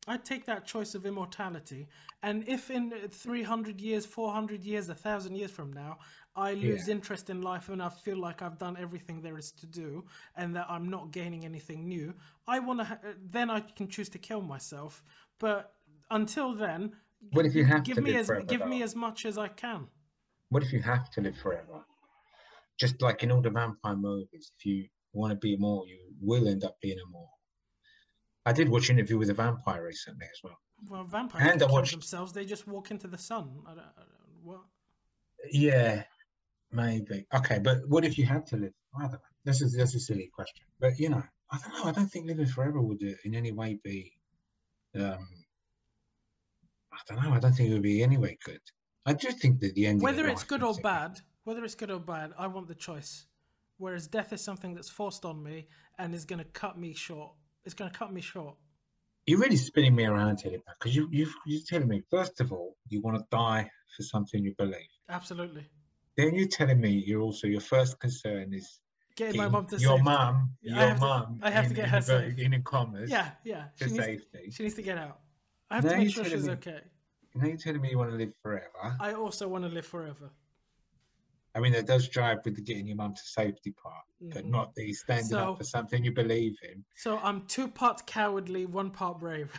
I'd 0.06 0.24
take 0.24 0.44
that 0.46 0.64
choice 0.64 0.94
of 0.94 1.04
immortality. 1.04 1.88
And 2.22 2.48
if 2.48 2.70
in 2.70 2.92
300 3.10 3.80
years, 3.80 4.06
400 4.06 4.62
years, 4.62 4.88
1,000 4.88 5.34
years 5.34 5.50
from 5.50 5.72
now, 5.72 5.98
I 6.36 6.52
lose 6.54 6.86
Yeah. 6.86 6.94
interest 6.94 7.30
in 7.30 7.40
life 7.42 7.68
and 7.70 7.82
I 7.82 7.88
feel 7.88 8.18
like 8.18 8.42
I've 8.42 8.58
done 8.58 8.76
everything 8.76 9.22
there 9.22 9.38
is 9.38 9.50
to 9.52 9.66
do 9.66 10.04
and 10.36 10.54
that 10.56 10.66
I'm 10.68 10.88
not 10.90 11.10
gaining 11.10 11.44
anything 11.44 11.88
new, 11.88 12.14
I 12.46 12.58
want 12.58 12.80
to, 12.80 12.84
ha- 12.84 12.98
uh, 13.02 13.12
then 13.30 13.48
I 13.50 13.60
can 13.60 13.88
choose 13.88 14.10
to 14.10 14.18
kill 14.18 14.42
myself. 14.42 15.02
But 15.38 15.74
until 16.10 16.54
then, 16.54 16.94
What 17.32 17.46
if 17.46 17.54
you 17.54 17.64
have 17.64 17.84
give 17.84 17.96
to 17.96 18.02
me 18.02 18.10
live 18.12 18.20
as 18.20 18.26
forever, 18.26 18.44
give 18.46 18.66
me 18.68 18.82
as 18.82 18.94
much 18.94 19.24
as 19.24 19.38
I 19.38 19.48
can. 19.48 19.88
What 20.50 20.62
if 20.62 20.72
you 20.72 20.80
have 20.82 21.10
to 21.12 21.20
live 21.22 21.36
forever? 21.38 21.84
Just 22.78 23.00
like 23.00 23.22
in 23.22 23.32
all 23.32 23.40
the 23.40 23.50
vampire 23.50 23.96
movies, 23.96 24.52
if 24.58 24.66
you 24.66 24.86
want 25.14 25.30
to 25.32 25.36
be 25.38 25.54
immortal, 25.54 25.88
you 25.88 26.12
will 26.20 26.46
end 26.46 26.62
up 26.64 26.76
being 26.82 26.98
immortal. 26.98 27.32
I 28.44 28.52
did 28.52 28.68
watch 28.68 28.90
an 28.90 28.98
interview 28.98 29.16
with 29.18 29.30
a 29.30 29.34
vampire 29.34 29.82
recently 29.84 30.26
as 30.26 30.40
well. 30.44 30.58
Well, 30.90 31.04
vampires 31.04 31.50
And 31.50 31.62
I 31.62 31.66
watched- 31.72 31.92
themselves; 31.92 32.32
they 32.34 32.44
just 32.44 32.66
walk 32.66 32.90
into 32.90 33.08
the 33.08 33.16
sun. 33.18 33.62
I 33.66 33.70
don't, 33.70 33.80
I 33.80 34.02
don't, 34.02 34.44
what? 34.44 34.60
Yeah, 35.50 36.04
maybe. 36.76 37.26
Okay, 37.34 37.58
but 37.58 37.78
what 37.88 38.04
if 38.04 38.18
you 38.18 38.26
had 38.26 38.46
to 38.48 38.56
live? 38.56 38.72
I 38.96 39.02
don't 39.02 39.12
know. 39.12 39.18
This 39.44 39.62
is 39.62 39.76
that's 39.76 39.94
a 39.94 40.00
silly 40.00 40.30
question, 40.34 40.66
but 40.80 40.98
you 40.98 41.08
know, 41.08 41.22
I 41.50 41.58
don't 41.58 41.72
know. 41.74 41.84
I 41.90 41.92
don't 41.92 42.10
think 42.10 42.26
living 42.26 42.46
forever 42.46 42.80
would 42.80 43.02
uh, 43.02 43.14
in 43.24 43.34
any 43.34 43.52
way 43.52 43.78
be. 43.82 44.12
Um, 44.94 45.26
I 46.92 46.98
don't 47.08 47.22
know. 47.22 47.32
I 47.32 47.40
don't 47.40 47.52
think 47.52 47.70
it 47.70 47.72
would 47.72 47.82
be 47.82 48.02
anyway 48.02 48.38
good. 48.44 48.60
I 49.04 49.12
do 49.12 49.30
think 49.30 49.60
that 49.60 49.74
the 49.74 49.86
end 49.86 50.02
whether 50.02 50.26
it's 50.28 50.44
good 50.44 50.62
or 50.62 50.74
bad, 50.74 51.20
whether 51.44 51.64
it's 51.64 51.74
good 51.74 51.90
or 51.90 52.00
bad, 52.00 52.32
I 52.38 52.46
want 52.46 52.68
the 52.68 52.74
choice. 52.74 53.26
Whereas 53.78 54.06
death 54.08 54.32
is 54.32 54.40
something 54.40 54.74
that's 54.74 54.88
forced 54.88 55.24
on 55.24 55.42
me 55.42 55.68
and 55.98 56.14
is 56.14 56.24
going 56.24 56.38
to 56.38 56.50
cut 56.62 56.78
me 56.78 56.94
short. 56.94 57.32
It's 57.64 57.74
going 57.74 57.90
to 57.90 57.96
cut 57.96 58.12
me 58.12 58.22
short. 58.22 58.56
You're 59.26 59.40
really 59.40 59.56
spinning 59.56 59.94
me 59.94 60.06
around 60.06 60.40
here, 60.40 60.58
because 60.78 60.94
you 60.96 61.08
you 61.10 61.28
you're 61.46 61.66
telling 61.66 61.88
me 61.88 62.02
first 62.10 62.40
of 62.40 62.52
all 62.52 62.76
you 62.88 63.00
want 63.00 63.18
to 63.18 63.24
die 63.30 63.70
for 63.96 64.02
something 64.02 64.42
you 64.42 64.54
believe. 64.56 64.92
Absolutely. 65.08 65.64
Then 66.16 66.34
you're 66.34 66.48
telling 66.48 66.80
me 66.80 66.90
you're 67.06 67.20
also 67.20 67.46
your 67.46 67.60
first 67.60 67.98
concern 68.00 68.52
is 68.54 68.80
Getting 69.16 69.38
my 69.38 69.48
mum 69.48 69.66
to 69.66 69.76
your 69.78 69.92
safety. 69.96 70.02
mum, 70.04 70.50
Yeah, 70.62 70.78
I 70.82 70.86
your 70.88 70.96
mum. 70.98 71.40
I 71.42 71.50
have 71.50 71.68
to 71.68 71.74
get 71.74 71.88
her 71.88 71.98
inverted- 71.98 72.36
safe. 72.36 72.46
In, 72.46 72.52
in 72.52 72.62
commas. 72.62 73.10
Yeah, 73.10 73.30
yeah. 73.44 73.64
She 73.76 73.86
needs, 73.86 73.96
safety. 74.04 74.50
she 74.50 74.62
needs 74.62 74.74
to 74.74 74.82
get 74.82 74.98
out. 74.98 75.20
I 75.70 75.76
have 75.76 75.84
Now 75.84 75.90
to 75.92 75.96
make 75.98 76.10
sure 76.10 76.24
she's 76.24 76.46
me- 76.46 76.52
okay. 76.52 76.80
Now 77.34 77.46
you're 77.46 77.56
telling 77.56 77.80
me 77.80 77.90
you 77.90 77.98
want 77.98 78.10
to 78.10 78.16
live 78.16 78.32
forever. 78.42 78.96
I 79.00 79.12
also 79.14 79.48
want 79.48 79.64
to 79.64 79.70
live 79.70 79.86
forever. 79.86 80.30
I 81.54 81.60
mean, 81.60 81.72
that 81.72 81.86
does 81.86 82.08
drive 82.08 82.38
with 82.44 82.56
the 82.56 82.60
getting 82.60 82.86
your 82.86 82.96
mum 82.96 83.14
to 83.14 83.22
safety 83.22 83.72
part, 83.82 84.04
but 84.20 84.44
Mhm. 84.44 84.50
not 84.50 84.74
the 84.74 84.92
standing 84.92 85.26
So- 85.28 85.52
up 85.52 85.58
for 85.58 85.64
something 85.64 86.04
you 86.04 86.12
believe 86.12 86.54
in. 86.62 86.84
So 86.96 87.18
I'm 87.18 87.46
two 87.46 87.68
parts 87.68 88.02
cowardly, 88.06 88.66
one 88.66 88.90
part 88.90 89.18
brave. 89.18 89.50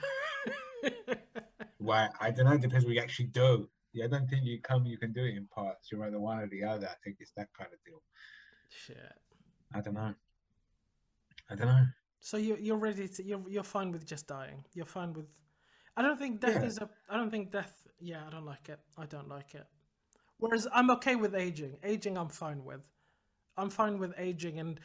Why? 1.79 2.09
I 2.19 2.29
don't 2.31 2.45
know. 2.45 2.57
Depends 2.57 2.85
what 2.85 2.93
you 2.93 3.01
actually 3.01 3.25
do. 3.27 3.67
Yeah, 3.97 4.05
I 4.05 4.07
don't 4.07 4.29
think 4.29 4.45
you 4.45 4.59
come. 4.61 4.85
You 4.85 4.97
can 4.97 5.11
do 5.11 5.23
it 5.23 5.35
in 5.35 5.47
parts. 5.47 5.91
You're 5.91 6.05
either 6.05 6.19
one 6.19 6.39
or 6.39 6.47
the 6.47 6.63
other. 6.63 6.87
I 6.87 6.95
think 7.03 7.17
it's 7.19 7.31
that 7.35 7.47
kind 7.57 7.69
of 7.73 7.79
deal. 7.85 8.01
Shit. 8.69 8.97
I 9.73 9.81
don't 9.81 9.95
know. 9.95 10.13
I 11.49 11.55
don't 11.55 11.67
know. 11.67 11.85
So 12.19 12.37
you're 12.37 12.59
you're 12.59 12.77
ready 12.77 13.07
to 13.07 13.23
you're 13.23 13.43
you're 13.49 13.63
fine 13.63 13.91
with 13.91 14.05
just 14.05 14.27
dying. 14.27 14.63
You're 14.73 14.85
fine 14.85 15.13
with. 15.13 15.25
I 15.95 16.01
don't 16.01 16.19
think 16.19 16.39
death 16.41 16.61
Yeah. 16.61 16.67
is 16.67 16.77
a. 16.77 16.89
I 17.09 17.17
don't 17.17 17.31
think 17.31 17.51
death. 17.51 17.87
Yeah, 17.99 18.21
I 18.27 18.29
don't 18.29 18.45
like 18.45 18.69
it. 18.69 18.79
I 18.97 19.05
don't 19.05 19.27
like 19.29 19.55
it. 19.55 19.65
Whereas 20.39 20.67
I'm 20.71 20.91
okay 20.91 21.15
with 21.15 21.33
aging. 21.35 21.77
Aging, 21.83 22.17
I'm 22.17 22.29
fine 22.29 22.63
with. 22.63 22.81
I'm 23.57 23.69
fine 23.71 23.97
with 23.97 24.13
aging 24.19 24.59
and 24.59 24.79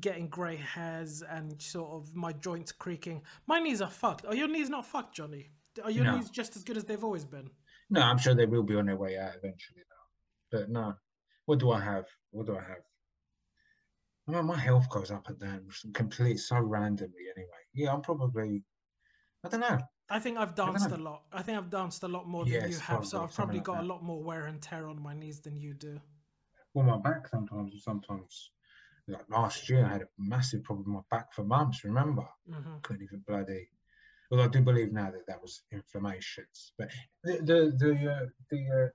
getting 0.00 0.26
grey 0.28 0.56
hairs 0.56 1.22
and 1.22 1.60
sort 1.62 1.92
of 1.92 2.12
my 2.16 2.32
joints 2.32 2.72
creaking. 2.72 3.22
My 3.46 3.60
knees 3.60 3.80
are 3.80 3.90
fucked. 3.90 4.26
Are 4.26 4.34
your 4.34 4.48
knees 4.48 4.68
not 4.68 4.84
fucked, 4.84 5.14
Johnny? 5.14 5.50
Are 5.84 5.92
your 5.92 6.04
No. 6.04 6.16
knees 6.16 6.28
just 6.30 6.56
as 6.56 6.64
good 6.64 6.76
as 6.76 6.84
they've 6.84 7.04
always 7.04 7.24
been? 7.24 7.48
No, 7.88 8.02
I'm 8.02 8.18
sure 8.18 8.34
they 8.34 8.46
will 8.46 8.62
be 8.62 8.74
on 8.76 8.86
their 8.86 8.96
way 8.96 9.16
out 9.18 9.36
eventually, 9.36 9.82
though. 9.88 10.58
But 10.58 10.70
no, 10.70 10.94
what 11.44 11.58
do 11.58 11.70
I 11.70 11.80
have? 11.80 12.06
What 12.30 12.46
do 12.46 12.56
I 12.56 12.62
have? 12.62 14.44
My 14.44 14.56
health 14.58 14.90
goes 14.90 15.12
up 15.12 15.28
and 15.28 15.38
down 15.38 15.68
completely 15.94 16.36
so 16.36 16.58
randomly. 16.58 17.26
Anyway, 17.36 17.50
yeah, 17.74 17.92
I'm 17.92 18.02
probably. 18.02 18.64
I 19.44 19.48
don't 19.48 19.60
know. 19.60 19.78
I 20.08 20.18
think 20.18 20.36
I've 20.38 20.54
danced 20.54 20.90
a 20.90 20.96
lot. 20.96 21.22
I 21.32 21.42
think 21.42 21.58
I've 21.58 21.70
danced 21.70 22.02
a 22.02 22.08
lot 22.08 22.26
more 22.26 22.44
than 22.44 22.54
you 22.54 22.58
Yes, 22.60 22.78
have, 22.78 23.06
so 23.06 23.22
I've 23.22 23.34
probably 23.34 23.60
got 23.60 23.74
like 23.74 23.82
a 23.84 23.86
lot 23.86 24.02
more 24.02 24.22
wear 24.22 24.46
and 24.46 24.60
tear 24.60 24.88
on 24.88 25.00
my 25.00 25.14
knees 25.14 25.40
than 25.40 25.56
you 25.56 25.74
do. 25.74 26.00
Well, 26.74 26.84
my 26.84 26.98
back 26.98 27.28
sometimes, 27.28 27.82
sometimes, 27.84 28.50
like 29.08 29.28
last 29.28 29.68
year, 29.68 29.84
I 29.84 29.88
had 29.88 30.02
a 30.02 30.08
massive 30.18 30.64
problem 30.64 30.94
with 30.94 31.04
my 31.10 31.16
back 31.16 31.32
for 31.32 31.44
months. 31.44 31.84
Remember, 31.84 32.26
hmm 32.48 32.76
couldn't 32.82 33.02
even 33.02 33.20
bloody. 33.26 33.68
Well, 34.30 34.40
I 34.40 34.48
do 34.48 34.60
believe 34.60 34.92
now 34.92 35.10
that 35.10 35.26
that 35.26 35.40
was 35.40 35.62
inflammations. 35.72 36.72
But 36.78 36.90
the 37.22 37.38
the 37.38 37.76
the 37.78 38.12
uh, 38.12 38.26
the 38.50 38.84
uh, 38.84 38.88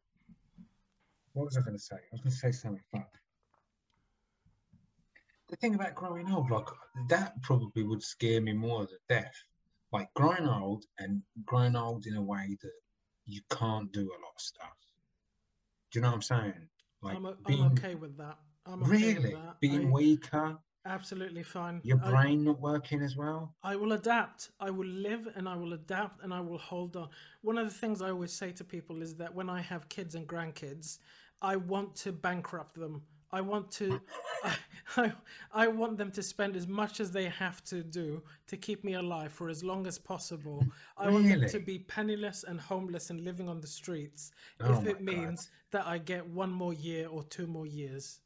what 1.33 1.45
was 1.45 1.57
I 1.57 1.61
going 1.61 1.77
to 1.77 1.79
say? 1.79 1.95
I 1.95 2.07
was 2.11 2.21
going 2.21 2.31
to 2.31 2.37
say 2.37 2.51
something. 2.51 2.83
Fuck. 2.91 3.17
The 5.49 5.55
thing 5.57 5.75
about 5.75 5.95
growing 5.95 6.31
old, 6.31 6.49
like 6.49 6.67
that, 7.09 7.41
probably 7.41 7.83
would 7.83 8.03
scare 8.03 8.41
me 8.41 8.53
more 8.53 8.85
than 8.85 8.97
death. 9.09 9.33
Like 9.91 10.13
growing 10.13 10.47
old 10.47 10.85
and 10.99 11.21
growing 11.45 11.75
old 11.75 12.05
in 12.05 12.15
a 12.15 12.21
way 12.21 12.57
that 12.61 12.71
you 13.25 13.41
can't 13.49 13.91
do 13.91 14.01
a 14.01 14.19
lot 14.23 14.33
of 14.35 14.41
stuff. 14.41 14.77
Do 15.91 15.99
you 15.99 16.03
know 16.03 16.09
what 16.09 16.15
I'm 16.15 16.21
saying? 16.21 16.69
Like 17.01 17.17
I'm, 17.17 17.35
being 17.45 17.65
I'm 17.65 17.71
okay 17.73 17.95
with 17.95 18.17
that. 18.17 18.37
I'm 18.65 18.83
okay 18.83 18.91
really 18.91 19.13
with 19.15 19.31
that. 19.33 19.59
being 19.59 19.87
I- 19.87 19.91
weaker, 19.91 20.57
Absolutely 20.85 21.43
fine. 21.43 21.79
your 21.83 21.99
I- 22.03 22.09
brain 22.09 22.43
not 22.43 22.59
working 22.59 23.01
as 23.01 23.15
well. 23.15 23.53
I 23.63 23.75
will 23.75 23.91
adapt. 23.93 24.49
I 24.59 24.71
will 24.71 24.87
live 24.87 25.27
and 25.35 25.47
I 25.47 25.55
will 25.55 25.73
adapt 25.73 26.23
and 26.23 26.33
I 26.33 26.39
will 26.41 26.57
hold 26.57 26.95
on. 26.95 27.09
One 27.41 27.57
of 27.57 27.65
the 27.67 27.73
things 27.73 28.01
I 28.01 28.09
always 28.09 28.31
say 28.33 28.51
to 28.53 28.63
people 28.63 29.01
is 29.01 29.15
that 29.15 29.33
when 29.33 29.49
I 29.49 29.61
have 29.61 29.87
kids 29.89 30.15
and 30.15 30.27
grandkids, 30.27 30.97
I 31.41 31.55
want 31.55 31.95
to 31.97 32.11
bankrupt 32.11 32.75
them. 32.75 33.03
I 33.33 33.41
want 33.41 33.71
to, 33.73 34.01
I, 34.43 34.55
I, 34.97 35.11
I 35.53 35.67
want 35.67 35.97
them 35.97 36.11
to 36.11 36.23
spend 36.23 36.55
as 36.55 36.67
much 36.67 36.99
as 36.99 37.11
they 37.11 37.25
have 37.29 37.63
to 37.65 37.81
do 37.83 38.21
to 38.47 38.57
keep 38.57 38.83
me 38.83 38.95
alive 38.95 39.31
for 39.31 39.47
as 39.49 39.63
long 39.63 39.87
as 39.87 39.97
possible. 39.97 40.65
I 40.97 41.09
want 41.09 41.27
them 41.29 41.47
to 41.47 41.59
be 41.59 41.79
penniless 41.79 42.43
and 42.43 42.59
homeless 42.59 43.09
and 43.09 43.21
living 43.23 43.47
on 43.47 43.61
the 43.61 43.67
streets 43.67 44.31
Oh 44.59 44.73
if 44.73 44.85
it 44.85 44.93
God. 44.97 45.01
means 45.01 45.49
that 45.71 45.85
I 45.87 45.97
get 45.99 46.27
one 46.27 46.51
more 46.51 46.73
year 46.73 47.07
or 47.07 47.23
two 47.23 47.47
more 47.47 47.67
years. 47.67 48.19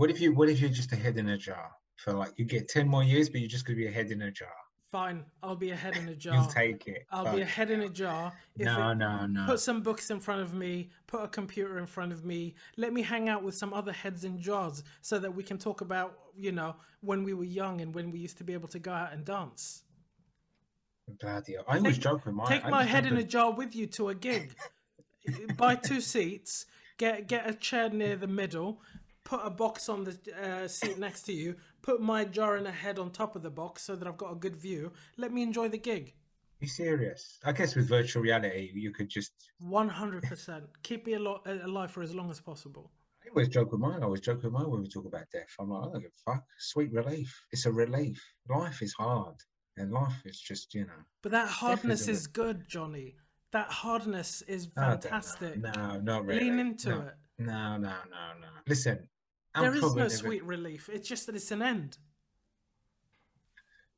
What 0.00 0.10
if 0.10 0.18
you 0.18 0.32
what 0.32 0.48
if 0.48 0.62
you're 0.62 0.70
just 0.70 0.92
a 0.92 0.96
head 0.96 1.18
in 1.18 1.28
a 1.28 1.36
jar? 1.36 1.70
For 1.96 2.14
like 2.14 2.32
you 2.38 2.46
get 2.46 2.68
ten 2.68 2.88
more 2.88 3.04
years, 3.04 3.28
but 3.28 3.42
you're 3.42 3.50
just 3.50 3.66
gonna 3.66 3.76
be 3.76 3.86
a 3.86 3.90
head 3.90 4.10
in 4.10 4.22
a 4.22 4.30
jar. 4.30 4.48
Fine, 4.90 5.26
I'll 5.42 5.54
be 5.54 5.72
a 5.72 5.76
head 5.76 5.94
in 5.98 6.08
a 6.08 6.14
jar. 6.24 6.36
You'll 6.36 6.46
take 6.46 6.86
it. 6.86 7.04
I'll 7.10 7.24
but 7.24 7.36
be 7.36 7.42
a 7.42 7.44
head 7.44 7.70
in 7.70 7.82
a 7.82 7.88
jar. 7.90 8.32
If 8.56 8.64
no, 8.64 8.92
it- 8.92 8.94
no, 8.94 9.26
no. 9.26 9.44
Put 9.44 9.60
some 9.60 9.82
books 9.82 10.10
in 10.10 10.18
front 10.18 10.40
of 10.40 10.54
me, 10.54 10.88
put 11.06 11.22
a 11.22 11.28
computer 11.28 11.78
in 11.78 11.84
front 11.84 12.12
of 12.12 12.24
me, 12.24 12.54
let 12.78 12.94
me 12.94 13.02
hang 13.02 13.28
out 13.28 13.42
with 13.42 13.54
some 13.54 13.74
other 13.74 13.92
heads 13.92 14.24
in 14.24 14.40
jars 14.40 14.82
so 15.02 15.18
that 15.18 15.30
we 15.34 15.42
can 15.42 15.58
talk 15.58 15.82
about, 15.82 16.18
you 16.34 16.50
know, 16.50 16.76
when 17.02 17.22
we 17.22 17.34
were 17.34 17.44
young 17.44 17.82
and 17.82 17.94
when 17.94 18.10
we 18.10 18.18
used 18.20 18.38
to 18.38 18.44
be 18.44 18.54
able 18.54 18.68
to 18.68 18.78
go 18.78 18.92
out 18.92 19.12
and 19.12 19.26
dance. 19.26 19.82
Bloody 21.20 21.56
hell. 21.56 21.64
I 21.68 21.78
Take- 21.78 22.00
joke 22.00 22.24
with 22.24 22.34
my 22.34 22.46
Take 22.46 22.64
I 22.64 22.70
my 22.70 22.84
head 22.84 23.04
joke 23.04 23.12
in 23.12 23.18
a 23.18 23.22
jar 23.22 23.52
with 23.52 23.76
you 23.76 23.86
to 23.88 24.08
a 24.08 24.14
gig. 24.14 24.54
Buy 25.58 25.74
two 25.74 26.00
seats, 26.00 26.64
get 26.96 27.28
get 27.28 27.46
a 27.46 27.52
chair 27.52 27.90
near 27.90 28.16
the 28.16 28.26
middle, 28.26 28.80
put 29.30 29.40
a 29.44 29.50
box 29.50 29.88
on 29.88 30.02
the 30.02 30.18
uh, 30.42 30.66
seat 30.66 30.98
next 30.98 31.22
to 31.22 31.32
you, 31.32 31.54
put 31.82 32.02
my 32.02 32.24
jar 32.24 32.56
and 32.56 32.66
a 32.66 32.72
head 32.72 32.98
on 32.98 33.10
top 33.12 33.36
of 33.36 33.42
the 33.42 33.50
box 33.50 33.80
so 33.82 33.94
that 33.94 34.08
I've 34.08 34.16
got 34.16 34.32
a 34.32 34.34
good 34.34 34.56
view. 34.56 34.90
Let 35.16 35.32
me 35.32 35.42
enjoy 35.42 35.68
the 35.68 35.78
gig. 35.78 36.14
You 36.58 36.66
serious? 36.66 37.38
I 37.44 37.52
guess 37.52 37.76
with 37.76 37.88
virtual 37.88 38.24
reality, 38.24 38.72
you 38.74 38.90
could 38.90 39.08
just. 39.08 39.30
100%. 39.64 40.62
Keep 40.82 41.06
me 41.06 41.14
alo- 41.14 41.42
alive 41.46 41.92
for 41.92 42.02
as 42.02 42.12
long 42.12 42.28
as 42.28 42.40
possible. 42.40 42.90
I 43.24 43.28
always 43.28 43.48
joke 43.48 43.70
with 43.70 43.80
mine. 43.80 44.02
I 44.02 44.06
always 44.06 44.20
joke 44.20 44.42
with 44.42 44.52
mine 44.52 44.68
when 44.68 44.82
we 44.82 44.88
talk 44.88 45.06
about 45.06 45.30
death. 45.32 45.54
I'm 45.60 45.70
like, 45.70 45.80
I 45.80 45.92
don't 45.92 46.02
give 46.02 46.10
a 46.26 46.32
fuck. 46.32 46.44
Sweet 46.58 46.92
relief. 46.92 47.32
It's 47.52 47.66
a 47.66 47.72
relief. 47.72 48.20
Life 48.48 48.82
is 48.82 48.92
hard, 48.94 49.36
and 49.76 49.92
life 49.92 50.20
is 50.24 50.40
just, 50.40 50.74
you 50.74 50.86
know. 50.86 51.02
But 51.22 51.30
that 51.32 51.46
hardness 51.48 52.02
isn't 52.02 52.14
is 52.14 52.26
good, 52.26 52.64
Johnny. 52.68 53.14
That 53.52 53.68
hardness 53.68 54.42
is 54.42 54.68
fantastic. 54.74 55.58
No, 55.58 56.00
not 56.00 56.26
really. 56.26 56.40
Lean 56.40 56.58
into 56.58 56.90
no. 56.90 57.00
it. 57.02 57.14
No, 57.38 57.76
no, 57.78 57.94
no, 58.10 58.24
no. 58.40 58.48
Listen, 58.68 59.08
I'm 59.54 59.62
There 59.62 59.74
is 59.74 59.94
no 59.96 60.08
sweet 60.08 60.44
relief. 60.44 60.88
It's 60.92 61.08
just 61.08 61.26
that 61.26 61.34
it's 61.34 61.50
an 61.50 61.62
end. 61.62 61.98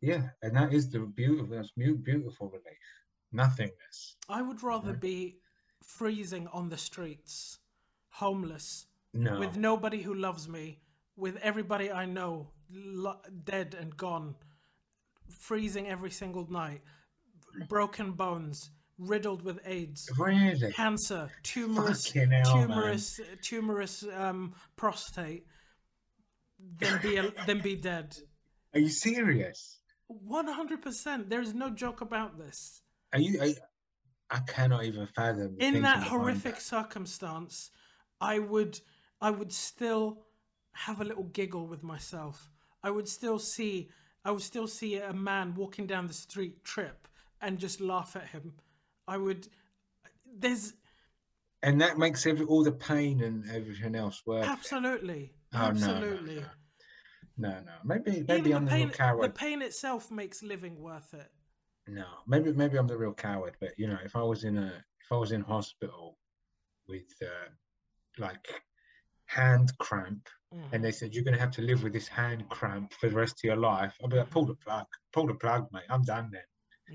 Yeah, 0.01 0.31
and 0.43 0.57
that 0.57 0.73
is 0.73 0.91
the 0.91 1.01
beautiful, 1.01 1.47
that's 1.57 1.71
beautiful 1.73 2.49
relief. 2.49 2.65
Nothingness. 3.33 4.17
I 4.29 4.43
would 4.43 4.63
rather 4.63 4.93
be 4.93 5.39
freezing 5.83 6.49
on 6.49 6.69
the 6.69 6.77
streets, 6.77 7.59
homeless, 8.11 8.87
No. 9.15 9.39
with 9.39 9.57
nobody 9.57 10.03
who 10.03 10.15
loves 10.15 10.49
me, 10.49 10.81
with 11.17 11.37
everybody 11.37 11.91
I 11.91 12.07
know 12.07 12.51
lo- 12.71 13.21
dead 13.45 13.75
and 13.79 13.97
gone, 13.97 14.35
freezing 15.29 15.89
every 15.89 16.11
single 16.11 16.51
night, 16.51 16.83
broken 17.69 18.13
bones, 18.13 18.71
riddled 18.99 19.43
with 19.43 19.59
AIDS, 19.67 20.09
really? 20.19 20.73
cancer, 20.73 21.31
tumorous, 21.43 22.07
Fucking 22.07 22.31
hell, 22.31 22.57
man. 22.57 22.69
tumorous, 22.69 23.21
tumorous 23.43 24.05
um, 24.17 24.55
prostate, 24.77 25.47
then 26.79 27.01
be 27.03 27.17
a, 27.17 27.33
then 27.47 27.61
be 27.61 27.75
dead. 27.77 28.17
Are 28.75 28.81
you 28.81 28.89
serious? 28.89 29.79
One 30.09 30.47
hundred 30.47 30.83
percent. 30.83 31.29
There 31.31 31.41
is 31.41 31.55
no 31.55 31.71
joke 31.71 32.01
about 32.01 32.39
this. 32.39 32.83
Are 33.13 33.19
you? 33.21 33.41
Are 33.41 33.47
you- 33.47 33.55
I 34.31 34.39
cannot 34.47 34.85
even 34.85 35.07
fathom. 35.09 35.57
in 35.61 35.83
that 35.83 36.03
horrific 36.05 36.55
that. 36.55 36.63
circumstance 36.63 37.71
i 38.19 38.39
would 38.39 38.81
i 39.21 39.31
would 39.31 39.53
still 39.53 40.23
have 40.73 41.03
a 41.03 41.05
little 41.05 41.25
giggle 41.25 41.67
with 41.67 41.83
myself 41.83 42.51
i 42.83 42.89
would 42.89 43.07
still 43.07 43.39
see 43.39 43.91
i 44.25 44.31
would 44.31 44.41
still 44.41 44.67
see 44.67 44.97
a 44.97 45.13
man 45.13 45.55
walking 45.55 45.87
down 45.87 46.07
the 46.07 46.15
street 46.15 46.65
trip 46.65 47.07
and 47.43 47.59
just 47.59 47.79
laugh 47.83 48.17
at 48.17 48.27
him 48.29 48.55
i 49.13 49.17
would 49.25 49.49
there's 50.43 50.75
and 51.63 51.81
that 51.81 51.99
makes 51.99 52.27
every 52.27 52.47
all 52.47 52.65
the 52.65 52.73
pain 52.73 53.23
and 53.23 53.49
everything 53.51 53.95
else 53.95 54.23
worth. 54.27 54.49
absolutely 54.49 55.21
Oh, 55.55 55.59
no, 55.59 55.69
no, 55.69 55.69
absolutely 55.69 56.37
no. 56.37 56.47
No, 57.39 57.49
no. 57.71 57.77
Maybe, 57.85 58.25
maybe 58.27 58.51
even 58.51 58.53
I'm 58.53 58.65
the 58.65 58.71
the 58.71 58.77
real 58.77 58.85
pain 58.85 58.89
the 58.89 58.97
coward. 58.97 59.35
pain 59.35 59.63
itself 59.63 60.11
makes 60.11 60.43
living 60.43 60.75
worth 60.81 61.15
it 61.15 61.31
No, 61.89 62.07
maybe, 62.27 62.53
maybe 62.53 62.79
I'm 62.79 62.87
the 62.87 62.97
real 63.05 63.13
coward. 63.15 63.55
But 63.61 63.73
you 63.79 63.87
know, 63.87 63.99
if 64.05 64.17
I 64.17 64.23
was 64.23 64.45
in 64.45 64.57
a, 64.59 64.69
if 65.05 65.09
I 65.13 65.17
was 65.17 65.33
in 65.33 65.43
hospital 65.43 66.19
with 66.89 67.11
uh, 67.23 67.49
like 68.19 68.47
hand 69.27 69.69
cramp, 69.79 70.29
Mhm. 70.55 70.73
and 70.73 70.85
they 70.85 70.93
said 70.93 71.15
you're 71.15 71.25
going 71.25 71.39
to 71.39 71.41
have 71.47 71.57
to 71.59 71.63
live 71.63 71.83
with 71.83 71.93
this 71.93 72.09
hand 72.09 72.49
cramp 72.49 72.93
for 72.95 73.09
the 73.09 73.17
rest 73.17 73.37
of 73.41 73.45
your 73.45 73.57
life, 73.57 73.95
I'll 74.03 74.09
be 74.09 74.17
like, 74.17 74.31
pull 74.31 74.47
the 74.47 74.55
plug, 74.67 74.87
pull 75.13 75.27
the 75.27 75.35
plug, 75.35 75.63
mate. 75.73 75.85
I'm 75.95 76.03
done 76.15 76.31
then. 76.33 76.49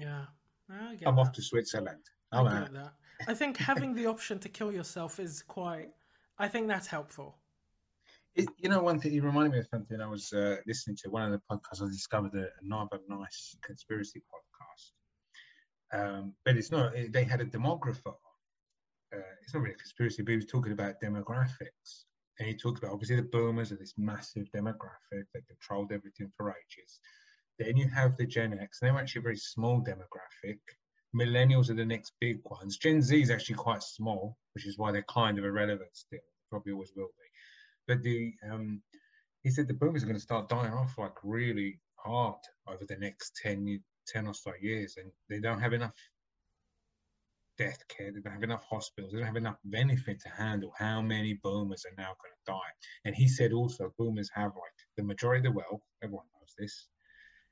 yeah 0.06 0.26
I 0.70 0.98
I'm 1.06 1.16
that. 1.16 1.22
off 1.22 1.32
to 1.34 1.42
Switzerland. 1.42 2.04
I 2.32 2.40
I'm 2.40 2.46
get 2.46 2.54
out. 2.54 2.74
that. 2.74 2.94
I 3.28 3.34
think 3.34 3.58
having 3.72 3.94
the 3.94 4.06
option 4.08 4.40
to 4.40 4.50
kill 4.50 4.72
yourself 4.72 5.20
is 5.20 5.42
quite. 5.42 5.90
I 6.38 6.48
think 6.48 6.68
that's 6.68 6.88
helpful. 6.88 7.38
It, 8.36 8.48
you 8.58 8.70
know, 8.70 8.82
one 8.82 9.00
thing 9.00 9.14
you 9.14 9.24
reminded 9.24 9.54
me 9.54 9.60
of 9.60 9.68
something. 9.68 10.00
I 10.00 10.08
was 10.08 10.32
uh, 10.32 10.58
listening 10.68 10.98
to 11.04 11.10
one 11.10 11.24
of 11.24 11.32
the 11.32 11.42
podcasts. 11.52 11.82
I 11.82 11.88
discovered 11.88 12.36
a, 12.36 12.48
another 12.62 13.00
nice 13.08 13.56
conspiracy 13.64 14.22
podcast, 15.94 16.00
um, 16.00 16.34
but 16.46 16.56
it's 16.56 16.72
not. 16.72 16.94
They 17.10 17.24
had 17.24 17.42
a 17.42 17.46
demographer. 17.46 18.14
Uh, 19.14 19.20
it's 19.42 19.54
not 19.54 19.64
really 19.64 19.74
a 19.74 19.78
conspiracy, 19.78 20.22
but 20.22 20.32
he 20.32 20.36
was 20.36 20.46
talking 20.46 20.74
about 20.74 21.02
demographics, 21.02 22.04
and 22.40 22.48
he 22.48 22.54
talked 22.54 22.78
about 22.78 22.92
obviously 22.92 23.16
the 23.16 23.24
boomers 23.24 23.72
are 23.72 23.78
this 23.78 23.94
massive 23.98 24.46
demographic 24.56 25.24
that 25.34 25.48
controlled 25.48 25.92
everything 25.92 26.32
for 26.38 26.50
ages. 26.52 27.00
Then 27.60 27.76
you 27.78 27.90
have 27.90 28.18
the 28.18 28.26
Gen 28.26 28.58
X, 28.60 28.82
and 28.82 28.90
they're 28.90 29.02
actually 29.02 29.20
a 29.20 29.24
very 29.24 29.38
small 29.38 29.82
demographic. 29.82 30.60
Millennials 31.16 31.70
are 31.70 31.76
the 31.76 31.86
next 31.86 32.14
big 32.20 32.40
ones. 32.44 32.78
Gen 32.78 33.02
Z 33.02 33.20
is 33.20 33.32
actually 33.32 33.56
quite 33.56 33.82
small, 33.82 34.38
which 34.54 34.68
is 34.68 34.78
why 34.78 34.92
they're 34.92 35.04
kind 35.04 35.40
of 35.40 35.46
irrelevant 35.46 35.90
still. 35.94 36.20
Probably 36.50 36.74
always 36.74 36.92
will 36.96 37.08
be. 37.08 37.28
But 37.88 38.04
the 38.04 38.34
um, 38.52 38.82
he 39.44 39.50
said 39.50 39.68
the 39.68 39.74
boomers 39.74 40.04
are 40.04 40.08
going 40.08 40.18
to 40.18 40.22
start 40.22 40.50
dying 40.50 40.74
off 40.74 40.98
like 40.98 41.16
really 41.24 41.80
hard 41.96 42.36
over 42.68 42.86
the 42.86 42.98
next 42.98 43.40
10, 43.42 43.82
10 44.08 44.28
or 44.28 44.34
so 44.34 44.52
years, 44.62 44.96
and 44.98 45.12
they 45.30 45.40
don't 45.40 45.62
have 45.62 45.74
enough 45.74 45.94
death 47.58 47.84
care. 47.88 48.12
They 48.12 48.20
don't 48.20 48.34
have 48.34 48.44
enough 48.44 48.64
hospitals. 48.70 49.12
They 49.12 49.20
don't 49.20 49.28
have 49.28 49.36
enough 49.36 49.58
anything 49.74 50.18
to 50.24 50.30
handle 50.30 50.74
how 50.78 51.02
many 51.02 51.34
boomers 51.34 51.86
are 51.86 51.96
now 51.98 52.14
going 52.22 52.34
to 52.34 52.52
die. 52.52 52.72
And 53.06 53.16
he 53.16 53.28
said 53.28 53.52
also 53.52 53.94
boomers 53.98 54.30
have 54.34 54.52
like 54.56 54.78
the 54.96 55.04
majority 55.04 55.48
of 55.48 55.54
the 55.54 55.58
wealth. 55.58 55.82
Everyone 56.04 56.26
knows 56.34 56.54
this. 56.58 56.88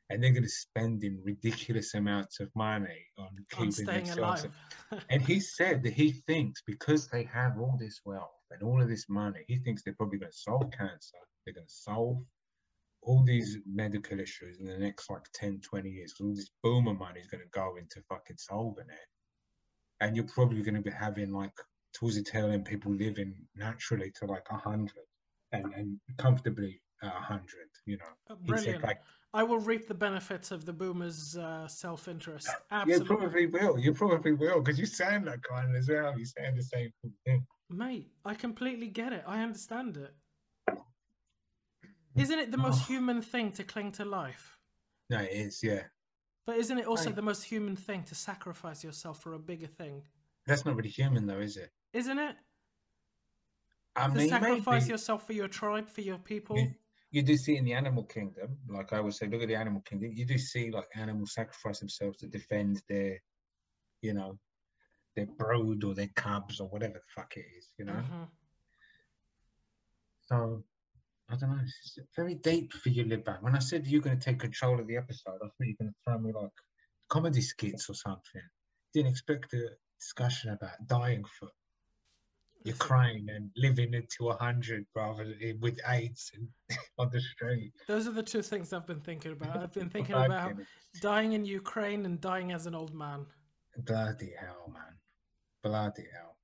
And 0.10 0.24
they're 0.24 0.32
going 0.32 0.44
to 0.44 0.50
spend 0.50 1.04
in 1.04 1.20
ridiculous 1.24 1.96
amounts 1.96 2.40
of 2.40 2.50
money 2.56 3.06
on 3.18 3.26
on 3.26 3.38
keeping 3.50 3.72
staying 3.72 4.06
themselves 4.06 4.48
alive. 4.92 5.02
and 5.10 5.22
he 5.22 5.40
said 5.40 5.84
that 5.84 5.94
he 5.94 6.12
thinks 6.12 6.62
because 6.66 7.08
they 7.08 7.24
have 7.24 7.60
all 7.60 7.76
this 7.80 8.02
wealth 8.06 8.30
and 8.52 8.62
all 8.62 8.82
of 8.82 8.88
this 8.88 9.06
money, 9.10 9.40
he 9.48 9.58
thinks 9.58 9.82
they're 9.84 9.96
probably 9.96 10.20
going 10.20 10.32
to 10.32 10.38
solve 10.38 10.70
cancer. 10.78 11.18
They're 11.46 11.56
going 11.56 11.68
to 11.68 11.74
solve 11.74 12.24
all 13.06 13.24
these 13.24 13.58
medical 13.72 14.20
issues 14.20 14.60
in 14.60 14.66
the 14.66 14.78
next 14.78 15.10
like 15.10 15.24
10, 15.34 15.62
20 15.62 15.90
years. 15.90 16.14
all 16.20 16.34
this 16.34 16.50
boomer 16.64 16.94
money 16.94 17.20
is 17.20 17.28
going 17.28 17.44
to 17.44 17.50
go 17.52 17.76
into 17.78 18.02
fucking 18.10 18.38
solving 18.38 18.90
it. 18.90 19.08
And 20.02 20.16
you're 20.16 20.26
probably 20.26 20.62
going 20.62 20.76
to 20.76 20.82
be 20.82 20.92
having 20.92 21.32
like 21.32 21.54
towards 21.94 22.16
the 22.16 22.24
tail 22.24 22.52
end 22.52 22.66
people 22.66 22.92
living 22.92 23.34
naturally 23.56 24.12
to 24.20 24.26
like 24.26 24.52
100 24.52 24.92
and, 25.52 25.74
and 25.74 26.00
comfortably 26.18 26.82
at 27.02 27.14
100, 27.14 27.44
you 27.86 27.98
know. 27.98 28.06
Uh, 28.30 28.36
he 28.44 28.58
said 28.58 28.82
Brilliant. 28.82 28.84
like, 28.84 29.00
I 29.36 29.44
will 29.44 29.60
reap 29.60 29.86
the 29.86 29.94
benefits 29.94 30.52
of 30.52 30.64
the 30.66 30.72
boomers' 30.72 31.36
uh, 31.36 31.68
self-interest. 31.68 32.48
you 32.48 32.54
Absolutely, 32.72 33.06
probably 33.06 33.46
will. 33.48 33.78
You 33.78 33.94
probably 33.94 34.32
will 34.32 34.62
because 34.62 34.80
you 34.80 34.86
sound 34.86 35.26
like 35.26 35.52
one 35.52 35.76
as 35.76 35.90
well. 35.90 36.18
You 36.18 36.26
sound 36.26 36.58
the 36.58 36.64
same 36.64 36.90
thing. 37.26 37.46
mate. 37.70 38.08
I 38.24 38.34
completely 38.34 38.88
get 38.88 39.12
it. 39.12 39.24
I 39.28 39.42
understand 39.44 39.98
it. 39.98 40.14
Isn't 42.16 42.40
it 42.40 42.50
the 42.52 42.58
most 42.58 42.84
Oh. 42.84 42.86
human 42.86 43.22
thing 43.22 43.52
to 43.54 43.64
cling 43.66 43.92
to 43.94 44.06
life? 44.06 44.58
No, 45.10 45.18
it 45.20 45.32
is, 45.34 45.62
yeah. 45.62 45.84
But 46.46 46.56
isn't 46.56 46.78
it 46.80 46.86
also 46.86 47.08
Right. 47.08 47.16
the 47.18 47.22
most 47.22 47.44
human 47.44 47.76
thing 47.76 48.04
to 48.06 48.16
sacrifice 48.16 48.86
yourself 48.86 49.22
for 49.22 49.34
a 49.34 49.40
bigger 49.40 49.68
thing? 49.68 50.08
That's 50.46 50.64
not 50.64 50.78
really 50.78 50.90
human, 50.90 51.26
though, 51.26 51.40
is 51.40 51.58
it? 51.58 51.74
Isn't 51.92 52.20
it? 52.20 52.38
I 53.98 54.08
To 54.08 54.14
mean, 54.14 54.30
sacrifice 54.30 54.84
maybe 54.84 54.92
yourself 54.92 55.26
for 55.28 55.34
your 55.34 55.50
tribe, 55.50 55.90
for 55.90 56.02
your 56.02 56.20
people. 56.20 56.56
You, 57.12 57.22
do 57.24 57.38
see 57.38 57.58
in 57.58 57.66
the 57.66 57.74
animal 57.74 58.04
kingdom, 58.04 58.58
like 58.68 58.94
I 58.94 59.00
would 59.00 59.14
say, 59.14 59.28
look 59.28 59.42
at 59.42 59.48
the 59.48 59.56
animal 59.56 59.82
kingdom. 59.82 60.12
You 60.14 60.26
do 60.26 60.38
see 60.38 60.72
like 60.72 60.88
animals 60.96 61.34
sacrifice 61.34 61.80
themselves 61.80 62.18
to 62.18 62.28
defend 62.28 62.82
their, 62.90 63.22
you 64.02 64.14
know, 64.14 64.38
their 65.16 65.26
brood 65.26 65.84
or 65.84 65.94
their 65.94 66.10
cubs 66.16 66.60
or 66.60 66.68
whatever 66.68 66.94
the 66.94 67.00
fuck 67.16 67.38
it 67.38 67.46
is, 67.58 67.72
you 67.78 67.86
know. 67.86 67.94
Mhm. 67.94 68.30
So 70.28 70.66
I 71.30 71.36
don't 71.38 71.50
know. 71.52 71.62
It's 71.64 71.98
very 72.16 72.36
deep 72.36 72.74
for 72.74 72.90
you, 72.90 73.06
Liban. 73.06 73.42
When 73.42 73.56
I 73.56 73.60
said 73.60 73.88
you're 73.88 74.02
going 74.02 74.20
to 74.20 74.24
take 74.24 74.40
control 74.40 74.80
of 74.80 74.88
the 74.88 74.98
episode, 74.98 75.38
I 75.38 75.48
thought 75.48 75.54
you 75.60 75.76
were 75.80 75.86
going 75.86 75.94
to 75.94 76.00
throw 76.04 76.20
me 76.20 76.32
like 76.34 76.52
comedy 77.10 77.42
skits 77.42 77.90
or 77.90 77.96
something. 77.96 78.42
Didn't 78.94 79.12
expect 79.12 79.54
a 79.54 79.70
discussion 80.00 80.52
about 80.52 80.88
dying 80.88 81.24
for 81.40 81.50
Ukraine 82.66 83.30
and 83.30 83.52
living 83.56 83.94
into 83.94 84.30
a 84.30 84.36
hundred 84.38 84.86
rather 84.96 85.24
than 85.26 85.60
with 85.62 85.80
AIDS 85.88 86.32
and 86.34 86.48
on 86.98 87.10
the 87.12 87.22
street. 87.22 87.74
Those 87.88 88.08
are 88.08 88.12
the 88.12 88.24
two 88.24 88.42
things 88.42 88.74
I've 88.74 88.88
been 88.88 89.02
thinking 89.02 89.34
about. 89.34 89.58
I've 89.58 89.74
been 89.74 89.90
thinking 89.96 90.16
about 90.16 90.54
dying 91.02 91.34
in 91.34 91.46
Ukraine 91.46 92.06
and 92.06 92.20
dying 92.20 92.52
as 92.52 92.66
an 92.66 92.76
old 92.76 92.94
man. 92.94 93.26
bloody 93.78 94.34
hell, 94.40 94.72
man. 94.74 94.94
Bloody 95.64 96.06
hell. 96.14 96.36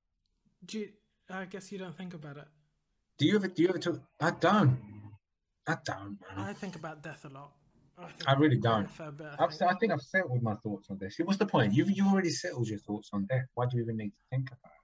Do 0.64 0.78
you, 0.80 0.88
I 1.30 1.44
guess 1.44 1.72
you 1.72 1.78
don't 1.78 1.96
think 1.96 2.14
about 2.14 2.36
it. 2.36 2.48
Do 3.18 3.26
you 3.26 3.36
ever? 3.36 3.48
Do 3.48 3.62
you 3.62 3.68
ever 3.68 3.78
talk? 3.78 4.00
I 4.20 4.30
don't. 4.30 4.78
I 5.66 5.76
don't, 5.84 6.18
man. 6.20 6.46
I 6.48 6.52
think 6.52 6.76
about 6.76 7.02
death 7.02 7.24
a 7.24 7.28
lot. 7.28 7.52
I, 7.98 8.32
I 8.32 8.34
really 8.34 8.56
don't. 8.56 8.90
fair 8.90 9.12
bit, 9.12 9.26
I 9.38 9.44
I've, 9.44 9.54
think. 9.54 9.70
I 9.70 9.74
think 9.74 9.92
I've 9.92 10.02
settled 10.02 10.42
my 10.42 10.54
thoughts 10.56 10.88
on 10.90 10.98
this. 10.98 11.16
What's 11.24 11.38
the 11.38 11.46
point? 11.46 11.72
You've 11.74 11.90
you've 11.90 12.06
already 12.06 12.30
settled 12.30 12.68
your 12.68 12.78
thoughts 12.80 13.10
on 13.12 13.26
death. 13.26 13.46
Why 13.54 13.66
do 13.66 13.76
you 13.76 13.82
even 13.82 13.96
need 13.96 14.10
to 14.10 14.22
think 14.30 14.48
about 14.48 14.72
it? 14.72 14.81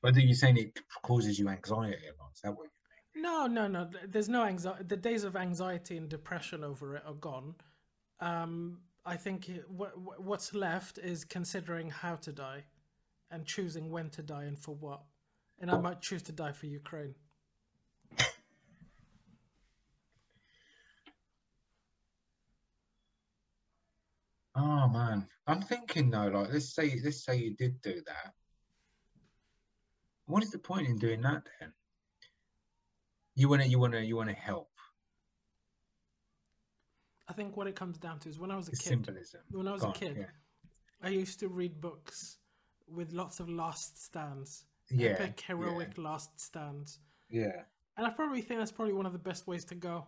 Whether 0.00 0.20
you're 0.20 0.34
saying 0.34 0.58
it 0.58 0.78
causes 1.02 1.38
you 1.38 1.48
anxiety 1.48 2.06
or 2.06 2.14
not, 2.18 2.30
is 2.34 2.40
that 2.42 2.52
what 2.56 2.68
you 3.14 3.22
No, 3.22 3.46
no, 3.46 3.66
no. 3.66 3.90
There's 4.06 4.28
no 4.28 4.44
anxiety. 4.44 4.84
The 4.86 4.96
days 4.96 5.24
of 5.24 5.36
anxiety 5.36 5.96
and 5.96 6.08
depression 6.08 6.62
over 6.62 6.96
it 6.96 7.02
are 7.06 7.14
gone. 7.14 7.54
Um, 8.20 8.78
I 9.04 9.16
think 9.16 9.50
what, 9.68 9.92
what's 10.20 10.54
left 10.54 10.98
is 10.98 11.24
considering 11.24 11.90
how 11.90 12.16
to 12.16 12.32
die 12.32 12.64
and 13.30 13.44
choosing 13.44 13.90
when 13.90 14.10
to 14.10 14.22
die 14.22 14.44
and 14.44 14.58
for 14.58 14.74
what. 14.74 15.02
And 15.60 15.70
I 15.70 15.78
might 15.78 16.00
choose 16.00 16.22
to 16.24 16.32
die 16.32 16.52
for 16.52 16.66
Ukraine. 16.66 17.14
Oh 24.60 24.88
man, 24.88 25.24
I'm 25.46 25.62
thinking 25.62 26.10
though. 26.10 26.26
Like, 26.26 26.52
let's 26.52 26.74
say 26.74 27.00
let's 27.04 27.24
say 27.24 27.36
you 27.36 27.54
did 27.54 27.80
do 27.80 28.02
that. 28.06 28.34
What 30.28 30.42
is 30.42 30.50
the 30.50 30.58
point 30.58 30.86
in 30.86 30.98
doing 30.98 31.22
that 31.22 31.42
then? 31.58 31.72
You 33.34 33.48
wanna 33.48 33.64
you 33.64 33.78
wanna 33.78 34.00
you 34.00 34.14
wanna 34.14 34.34
help 34.34 34.70
I 37.28 37.32
think 37.32 37.56
what 37.56 37.66
it 37.66 37.76
comes 37.76 37.98
down 37.98 38.18
to 38.20 38.28
is 38.28 38.38
when 38.38 38.50
I 38.50 38.56
was 38.56 38.68
a 38.68 38.72
kid, 38.72 38.80
symbolism. 38.82 39.40
when 39.50 39.68
I 39.68 39.72
was 39.72 39.82
Go 39.82 39.90
a 39.90 39.92
kid, 39.92 40.16
yeah. 40.18 40.24
I 41.02 41.10
used 41.10 41.40
to 41.40 41.48
read 41.48 41.80
books 41.80 42.38
with 42.86 43.12
lots 43.12 43.38
of 43.38 43.48
last 43.50 44.02
stands 44.02 44.64
yeah, 44.90 45.10
epic, 45.10 45.42
heroic 45.46 45.98
last 45.98 46.38
stands. 46.40 47.00
yeah. 47.28 47.62
And 47.96 48.06
I 48.06 48.10
probably 48.10 48.42
think 48.42 48.60
that's 48.60 48.72
probably 48.72 48.94
one 48.94 49.06
of 49.06 49.12
the 49.12 49.18
best 49.18 49.46
ways 49.46 49.64
to 49.66 49.74
go. 49.74 50.06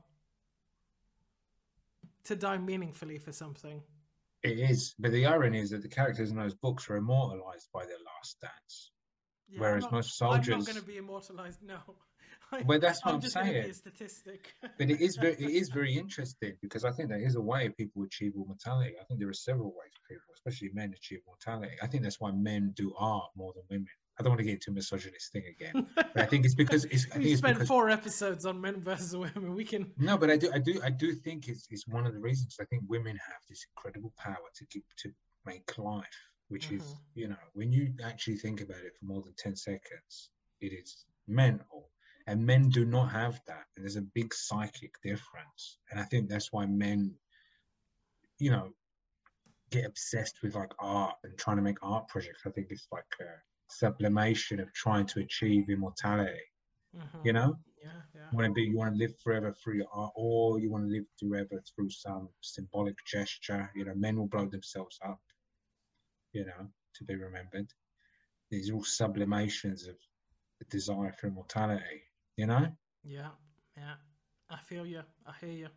To 2.25 2.37
die 2.37 2.57
meaningfully 2.57 3.19
for 3.19 3.33
something. 3.33 3.83
It 4.43 4.59
is, 4.59 4.95
but 4.99 5.11
the 5.11 5.27
irony 5.27 5.59
is 5.61 5.71
that 5.71 5.83
the 5.83 5.89
characters 5.89 6.31
in 6.31 6.37
those 6.37 6.55
books 6.55 6.89
are 6.89 6.97
immortalized 6.97 7.69
by 7.75 7.85
their 7.85 7.99
last 8.17 8.41
dance. 8.41 8.93
Yeah, 9.51 9.61
Whereas 9.61 9.83
not- 9.85 9.93
most 9.93 10.23
I'm 10.23 10.29
not 10.31 10.47
going 10.47 10.65
to 10.77 10.83
be 10.83 10.97
immortalized. 10.99 11.63
No. 11.63 11.79
I- 12.53 12.63
Well, 12.63 12.79
that's 12.81 13.05
what 13.05 13.11
I'm 13.11 13.15
I'm 13.17 13.21
just 13.21 13.35
gonna 13.35 13.53
be 13.53 13.59
a 13.59 13.63
saying. 13.63 13.75
statistic. 13.75 14.55
But 14.79 14.91
it 14.91 15.01
is 15.01 15.17
very, 15.17 15.35
it 15.35 15.51
is 15.51 15.69
very 15.69 15.97
interesting 15.97 16.55
because 16.63 16.85
I 16.85 16.91
think 16.93 17.09
there 17.09 17.19
is 17.21 17.37
a 17.37 17.41
way 17.41 17.69
people 17.69 18.03
achieve 18.03 18.33
immortality. 18.35 18.95
I 19.01 19.05
think 19.05 19.21
there 19.21 19.29
are 19.29 19.33
several 19.51 19.69
ways 19.69 19.93
people, 20.09 20.23
especially 20.35 20.71
men, 20.73 20.93
achieve 20.97 21.21
immortality. 21.27 21.77
I 21.83 21.87
think 21.87 22.03
that's 22.03 22.21
why 22.21 22.33
men 22.33 22.73
do 22.77 22.93
art 22.99 23.31
more 23.37 23.53
than 23.55 23.63
women. 23.71 23.89
I 24.19 24.23
don't 24.23 24.33
want 24.33 24.41
to 24.41 24.45
get 24.45 24.55
into 24.55 24.71
a 24.71 24.75
misogynist 24.75 25.33
thing 25.33 25.45
again, 25.49 25.87
but 25.95 26.11
I 26.15 26.27
think 26.27 26.45
it's 26.45 26.55
because 26.55 26.85
it's. 26.87 27.07
I 27.07 27.09
think 27.15 27.25
we 27.25 27.31
it's 27.33 27.39
spent 27.39 27.55
because 27.55 27.69
four 27.69 27.89
episodes 27.89 28.45
on 28.45 28.61
men 28.61 28.83
versus 28.83 29.17
women. 29.17 29.55
We 29.55 29.65
can. 29.65 29.93
No, 29.97 30.19
but 30.19 30.29
I 30.31 30.37
do, 30.37 30.51
I 30.53 30.59
do, 30.59 30.79
I 30.85 30.91
do 30.91 31.15
think 31.15 31.49
it's 31.49 31.67
it's 31.71 31.87
one 31.89 32.05
of 32.07 32.13
the 32.13 32.19
reasons. 32.21 32.57
I 32.61 32.65
think 32.67 32.83
women 32.89 33.17
have 33.17 33.41
this 33.49 33.65
incredible 33.71 34.13
power 34.19 34.37
to 34.57 34.67
keep 34.67 34.85
to 34.99 35.11
make 35.47 35.79
life, 35.79 36.05
which 36.51 36.71
is 36.71 36.85
Mhm. 36.85 37.01
you 37.15 37.29
know 37.29 37.45
when 37.55 37.73
you 37.73 37.95
actually 38.05 38.37
think 38.39 38.61
about 38.61 38.79
it 38.85 38.97
for 38.99 39.07
more 39.07 39.23
than 39.23 39.35
ten 39.39 39.57
seconds, 39.57 40.31
it 40.61 40.73
is 40.73 41.07
mental, 41.29 41.91
and 42.27 42.47
men 42.47 42.71
do 42.71 42.85
not 42.87 43.11
have 43.13 43.41
that, 43.47 43.67
and 43.77 43.85
there's 43.85 43.97
a 43.97 44.03
big 44.15 44.35
psychic 44.35 44.93
difference, 45.03 45.79
and 45.91 46.01
I 46.01 46.05
think 46.05 46.29
that's 46.29 46.53
why 46.53 46.67
men, 46.67 47.17
you 48.39 48.51
know, 48.51 48.71
get 49.71 49.87
obsessed 49.87 50.43
with 50.43 50.55
like 50.55 50.73
art 50.81 51.17
and 51.25 51.39
trying 51.39 51.57
to 51.57 51.63
make 51.63 51.79
art 51.83 52.09
projects. 52.09 52.43
I 52.47 52.51
think 52.51 52.69
it's 52.71 52.89
like 52.93 53.05
a 53.21 53.33
sublimation 53.69 54.61
of 54.61 54.73
trying 54.73 55.07
to 55.09 55.21
achieve 55.21 55.71
immortality. 55.71 56.41
Mhm. 56.95 57.25
You 57.25 57.33
know 57.33 57.59
Yeah, 57.83 58.03
yeah. 58.15 58.31
you 58.31 58.39
want 58.39 58.49
to 58.49 58.55
be 58.55 58.63
you 58.63 58.77
want 58.77 58.95
to 58.95 58.99
live 58.99 59.15
forever 59.23 59.53
through 59.53 59.77
your 59.77 59.89
art 59.93 60.13
or 60.17 60.59
you 60.61 60.71
want 60.71 60.85
to 60.85 60.91
live 60.91 61.07
forever 61.21 61.63
through 61.75 61.91
some 61.91 62.29
symbolic 62.41 62.97
gesture 63.07 63.71
you 63.75 63.85
know 63.85 63.95
men 63.95 64.17
will 64.19 64.29
blow 64.29 64.47
themselves 64.47 64.99
up 65.05 65.21
you 66.33 66.45
know 66.45 66.69
to 66.95 67.05
be 67.05 67.15
remembered 67.15 67.69
these 68.51 68.71
are 68.71 68.75
all 68.75 68.85
sublimations 68.85 69.87
of 69.87 69.97
the 70.59 70.65
desire 70.67 71.13
for 71.19 71.29
immortality 71.29 72.03
you 72.37 72.47
know 72.47 72.67
Yeah, 73.05 73.29
yeah. 73.77 73.95
I 74.51 74.59
feel 74.59 74.85
you. 74.87 75.03
I 75.27 75.33
hear 75.41 75.53
you. 75.53 75.69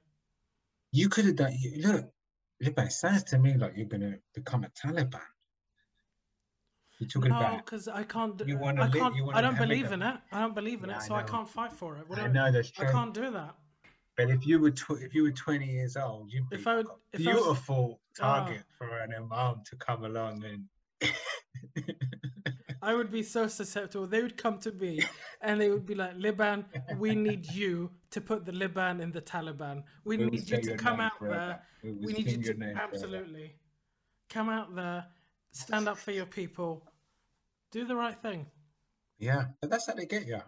you 0.91 1.09
could 1.09 1.25
have 1.25 1.35
done 1.35 1.55
you, 1.59 1.81
look 1.81 2.05
it 2.77 2.91
sounds 2.91 3.23
to 3.25 3.37
me 3.37 3.55
like 3.57 3.73
you're 3.75 3.85
going 3.87 4.01
to 4.01 4.19
become 4.33 4.63
a 4.63 4.69
taliban 4.69 5.21
you're 6.99 7.09
talking 7.09 7.31
No, 7.31 7.37
about 7.37 7.65
because 7.65 7.87
I 7.87 8.03
can't. 8.03 8.41
you 8.45 8.57
wanna 8.57 8.83
I 8.83 8.87
can't. 8.89 9.15
you 9.15 9.25
wanna 9.25 9.37
I 9.37 9.41
don't 9.41 9.57
believe 9.57 9.91
in 9.91 10.01
it. 10.01 10.15
I 10.31 10.39
don't 10.41 10.55
believe 10.55 10.83
in 10.83 10.89
Yeah, 10.89 10.97
it, 10.97 11.01
so 11.03 11.15
I 11.15 11.21
know. 11.21 11.27
can't 11.27 11.49
fight 11.49 11.73
for 11.73 11.97
it. 11.97 12.07
What 12.07 12.19
i 12.19 12.27
know 12.27 12.51
that's 12.51 12.71
I 12.79 12.85
can't 12.85 13.13
do 13.13 13.31
that. 13.31 13.55
But 14.15 14.29
if 14.29 14.45
you 14.45 14.59
were 14.59 14.71
tw- 14.71 15.01
if 15.01 15.13
you 15.15 15.23
were 15.23 15.31
20 15.31 15.65
years 15.65 15.95
old 15.97 16.31
you'd 16.31 16.49
be 16.49 16.57
If 16.57 16.67
I 16.67 16.77
would- 16.77 16.87
a 16.87 16.95
if 17.13 17.27
I 17.27 17.33
was- 17.33 17.43
beautiful 17.43 18.01
Ah. 18.19 18.45
target 18.45 18.63
for 18.77 18.87
an 18.99 19.13
imam 19.13 19.63
to 19.65 19.75
come 19.77 20.03
along 20.05 20.43
and 20.45 20.67
I 22.81 22.93
would 22.93 23.11
be 23.11 23.23
so 23.23 23.47
susceptible. 23.47 24.07
They 24.07 24.21
would 24.21 24.35
come 24.35 24.59
to 24.59 24.71
me 24.73 24.99
and 25.41 25.59
they 25.59 25.69
would 25.69 25.85
be 25.85 25.95
like, 25.95 26.15
Liban, 26.17 26.65
we 26.97 27.15
need 27.15 27.45
you 27.45 27.89
to 28.11 28.19
put 28.19 28.45
the 28.45 28.51
Liban 28.51 28.99
in 28.99 29.09
the 29.11 29.21
Taliban. 29.21 29.83
We 30.03 30.17
We 30.17 30.25
need 30.25 30.49
you 30.49 30.61
to 30.61 30.75
come 30.75 30.99
out 30.99 31.17
forever. 31.17 31.61
there. 31.81 31.91
We 31.93 32.05
We 32.07 32.13
need 32.13 32.27
you 32.31 32.43
to 32.43 32.53
name 32.59 32.75
forever. 32.75 32.81
absolutely 32.93 33.55
come 34.29 34.49
out 34.49 34.75
there, 34.75 35.05
stand 35.51 35.87
up 35.87 35.97
for 35.97 36.11
your 36.11 36.25
people, 36.25 36.85
do 37.71 37.85
the 37.85 37.95
right 37.95 38.19
thing. 38.21 38.51
Yeah, 39.19 39.45
but 39.61 39.69
that's 39.69 39.85
how 39.87 39.93
they 39.93 40.05
get 40.05 40.25
you. 40.25 40.41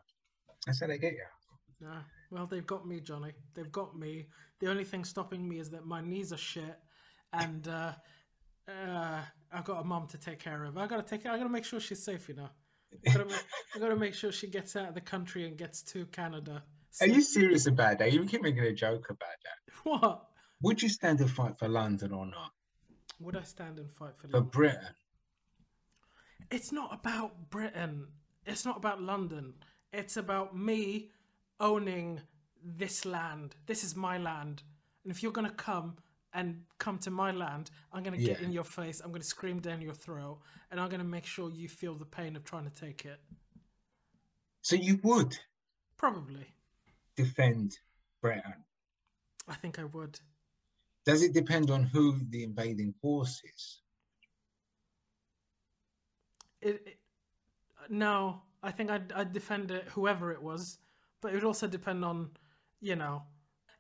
That's 0.66 0.82
how 0.82 0.88
they 0.88 0.98
get 0.98 1.14
you. 1.14 1.26
Nah, 1.80 2.02
well, 2.32 2.46
they've 2.46 2.66
got 2.66 2.88
me, 2.88 3.00
Johnny. 3.00 3.32
They've 3.54 3.72
got 3.72 3.98
me. 3.98 4.28
The 4.60 4.70
only 4.70 4.84
thing 4.84 5.04
stopping 5.04 5.48
me 5.48 5.60
is 5.60 5.70
that 5.72 5.86
my 5.86 6.02
knees 6.02 6.32
are 6.34 6.38
shit, 6.38 6.78
and 7.34 7.68
uh, 7.68 7.94
uh, 8.68 9.22
I've 9.52 9.66
got 9.66 9.82
a 9.82 9.84
mum 9.84 10.08
to 10.08 10.18
take 10.18 10.40
care 10.40 10.64
of. 10.64 10.78
I 10.78 10.88
gotta 10.88 11.04
take. 11.04 11.26
I 11.26 11.38
gotta 11.38 11.50
make 11.50 11.66
sure 11.66 11.80
she's 11.80 12.04
safe. 12.04 12.28
You 12.30 12.36
know, 12.36 12.50
I 13.08 13.12
gotta, 13.12 13.26
make, 13.26 13.44
I 13.76 13.80
gotta 13.80 13.96
make 13.96 14.14
sure 14.14 14.32
she 14.32 14.48
gets 14.48 14.76
out 14.76 14.90
of 14.90 14.96
the 14.96 15.02
country 15.02 15.46
and 15.46 15.58
gets 15.58 15.82
to 15.84 16.06
Canada. 16.08 16.64
Are 17.02 17.08
you 17.08 17.22
serious 17.22 17.68
about 17.68 18.00
that? 18.00 18.14
You 18.14 18.24
keep 18.26 18.42
making 18.42 18.64
a 18.64 18.74
joke 18.74 19.08
about 19.10 19.20
that. 19.44 19.74
What? 19.84 20.26
Would 20.62 20.82
you 20.82 20.90
stand 20.90 21.20
and 21.20 21.30
fight 21.30 21.60
for 21.60 21.68
London 21.68 22.12
or 22.12 22.26
not? 22.26 22.52
Would 23.20 23.36
I 23.36 23.44
stand 23.44 23.78
and 23.78 23.92
fight 23.92 24.14
for 24.18 24.28
For 24.28 24.38
London? 24.38 24.50
Britain? 24.52 24.96
It's 26.50 26.72
not 26.72 26.94
about 26.94 27.50
Britain. 27.50 28.08
It's 28.46 28.66
not 28.66 28.78
about 28.78 29.02
London. 29.02 29.54
It's 29.94 30.18
about 30.18 30.58
me 30.58 31.12
owning 31.60 32.22
this 32.64 33.06
land. 33.06 33.56
This 33.66 33.84
is 33.84 33.96
my 33.96 34.18
land. 34.18 34.64
And 35.04 35.12
if 35.12 35.22
you're 35.22 35.32
going 35.32 35.48
to 35.48 35.54
come 35.54 35.98
and 36.34 36.64
come 36.80 36.98
to 37.00 37.12
my 37.12 37.32
land, 37.32 37.70
I'm 37.94 38.04
going 38.04 38.18
to 38.20 38.24
get 38.26 38.40
Yeah. 38.40 38.46
in 38.46 38.52
your 38.52 38.64
face. 38.64 39.00
I'm 39.02 39.10
going 39.12 39.22
to 39.22 39.28
scream 39.28 39.60
down 39.60 39.82
your 39.82 39.94
throat. 39.94 40.40
And 40.72 40.80
I'm 40.80 40.90
going 40.90 41.00
to 41.02 41.06
make 41.08 41.26
sure 41.26 41.50
you 41.52 41.70
feel 41.70 41.96
the 41.96 42.06
pain 42.06 42.36
of 42.36 42.44
trying 42.44 42.66
to 42.66 42.72
take 42.74 43.06
it. 43.06 43.20
So 44.62 44.76
you 44.76 45.00
would 45.04 45.38
Probably. 45.98 46.48
defend 47.16 47.78
Britain? 48.22 48.64
I 49.48 49.54
think 49.54 49.78
I 49.80 49.84
would. 49.86 50.20
Does 51.06 51.22
it 51.22 51.34
depend 51.34 51.70
on 51.70 51.84
who 51.84 52.18
the 52.32 52.44
invading 52.44 52.94
force 53.00 53.42
is? 53.56 53.82
It, 56.62 56.82
it, 56.88 57.00
no, 57.90 58.42
I 58.64 58.72
think 58.72 58.90
I'd, 58.90 59.12
I'd 59.12 59.34
defend 59.34 59.70
it, 59.72 59.88
whoever 59.90 60.32
it 60.32 60.42
was. 60.42 60.80
But 61.26 61.32
it 61.32 61.38
would 61.38 61.44
also 61.44 61.66
depend 61.66 62.06
on, 62.06 62.30
you 62.82 62.96
know, 62.96 63.24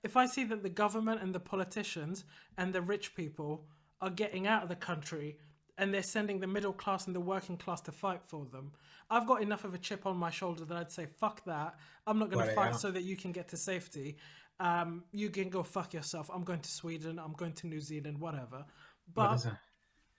if 0.04 0.18
I 0.18 0.26
see 0.26 0.46
that 0.46 0.64
the 0.64 0.70
government 0.70 1.22
and 1.22 1.32
the 1.32 1.40
politicians 1.40 2.26
and 2.58 2.74
the 2.74 2.82
rich 2.82 3.14
people 3.14 3.68
are 4.02 4.10
getting 4.10 4.48
out 4.48 4.64
of 4.64 4.70
the 4.70 4.76
country 4.76 5.38
and 5.78 5.94
they're 5.94 6.02
sending 6.02 6.40
the 6.40 6.48
middle 6.48 6.74
class 6.74 7.06
and 7.06 7.16
the 7.16 7.20
working 7.20 7.56
class 7.56 7.82
to 7.82 7.92
fight 7.92 8.24
for 8.24 8.46
them, 8.46 8.72
I've 9.12 9.28
got 9.28 9.44
enough 9.44 9.64
of 9.64 9.76
a 9.76 9.78
chip 9.78 10.08
on 10.08 10.18
my 10.18 10.32
shoulder 10.32 10.66
that 10.66 10.76
I'd 10.76 10.92
say, 10.92 11.06
fuck 11.06 11.46
that. 11.46 11.76
I'm 12.08 12.18
not 12.18 12.32
going 12.32 12.48
to 12.48 12.56
fight 12.56 12.78
so 12.78 12.90
that 12.90 13.04
you 13.04 13.16
can 13.16 13.32
get 13.32 13.50
to 13.50 13.58
safety. 13.58 14.18
Um, 14.60 15.04
you 15.12 15.30
can 15.30 15.50
go 15.50 15.62
fuck 15.62 15.94
yourself. 15.94 16.32
I'm 16.34 16.44
going 16.44 16.62
to 16.62 16.70
Sweden. 16.70 17.20
I'm 17.20 17.34
going 17.34 17.54
to 17.54 17.68
New 17.68 17.80
Zealand, 17.80 18.18
whatever. 18.18 18.66
But? 19.14 19.46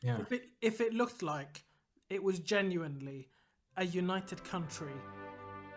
Yeah. 0.00 0.20
if 0.20 0.30
it 0.30 0.44
if 0.60 0.80
it 0.80 0.94
looked 0.94 1.24
like 1.24 1.64
it 2.08 2.22
was 2.22 2.38
genuinely 2.38 3.26
a 3.76 3.84
united 3.84 4.44
country, 4.44 4.92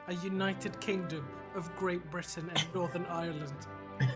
a 0.10 0.14
united 0.15 0.80
kingdom 0.81 1.26
of 1.56 1.73
Great 1.76 2.10
Britain 2.10 2.49
and 2.56 2.65
Northern 2.73 3.06
Ireland 3.06 3.53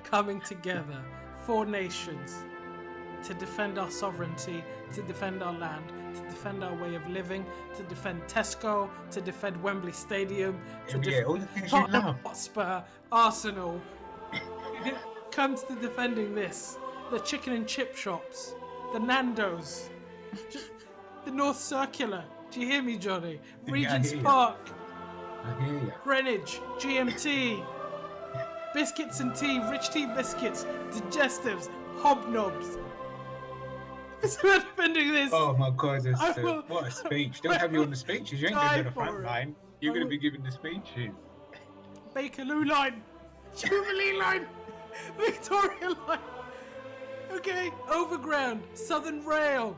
coming 0.03 0.41
together, 0.41 1.03
four 1.45 1.65
nations, 1.65 2.43
to 3.23 3.33
defend 3.35 3.77
our 3.77 3.91
sovereignty, 3.91 4.63
to 4.91 5.01
defend 5.03 5.43
our 5.43 5.53
land, 5.53 5.87
to 6.15 6.21
defend 6.23 6.63
our 6.63 6.73
way 6.75 6.95
of 6.95 7.07
living, 7.07 7.45
to 7.75 7.83
defend 7.83 8.23
Tesco, 8.23 8.89
to 9.11 9.21
defend 9.21 9.61
Wembley 9.61 9.91
Stadium, 9.91 10.59
to 10.87 10.97
Yeah, 10.97 11.03
defend 11.03 11.25
all 11.27 11.37
the 11.37 11.45
things 11.47 11.71
you 11.71 11.79
Tottenham. 11.79 12.15
Hotspur, 12.25 12.83
Arsenal. 13.11 13.79
it 14.85 14.95
comes 15.31 15.63
to 15.63 15.75
defending 15.75 16.33
this. 16.33 16.77
The 17.11 17.19
chicken 17.19 17.53
and 17.53 17.67
chip 17.67 17.95
shops, 17.95 18.55
the 18.93 18.99
Nando's, 18.99 19.89
the 21.23 21.31
North 21.31 21.59
Circular. 21.59 22.23
Do 22.49 22.59
you 22.61 22.67
hear 22.67 22.81
me, 22.81 22.97
Johnny? 22.97 23.39
Regent's 23.67 24.11
you. 24.13 24.21
Park, 24.21 24.57
I 25.45 25.61
hear 25.63 25.73
you. 25.73 25.93
Greenwich, 26.03 26.59
GMT, 26.77 27.65
biscuits 28.73 29.19
and 29.19 29.35
tea, 29.35 29.59
rich 29.69 29.89
tea 29.89 30.05
biscuits, 30.05 30.65
digestives, 30.91 31.69
hobnobs. 31.99 32.79
It's 34.23 34.37
about 34.41 34.61
defending 34.61 35.11
this. 35.11 35.31
Oh 35.33 35.53
my 35.57 35.69
God! 35.75 36.07
Uh, 36.07 36.33
will- 36.37 36.63
what 36.69 36.87
a 36.87 36.91
speech! 37.03 37.41
Don't 37.41 37.57
have 37.57 37.73
you 37.73 37.81
on 37.81 37.89
the 37.89 37.95
speeches. 37.97 38.39
You 38.41 38.47
ain't 38.47 38.55
going 38.55 38.77
to 38.77 38.83
the 38.85 38.91
front 38.91 39.21
line. 39.21 39.53
You're 39.81 39.93
going 39.93 40.05
to 40.05 40.09
be 40.09 40.17
giving 40.17 40.41
the 40.43 40.51
speeches. 40.51 41.11
Bakerloo 42.15 42.65
line, 42.65 43.03
Jubilee 43.57 44.17
line, 44.17 44.47
Victoria 45.19 45.89
line. 46.07 46.19
Okay, 47.33 47.69
Overground, 47.91 48.63
Southern 48.75 49.25
Rail. 49.25 49.77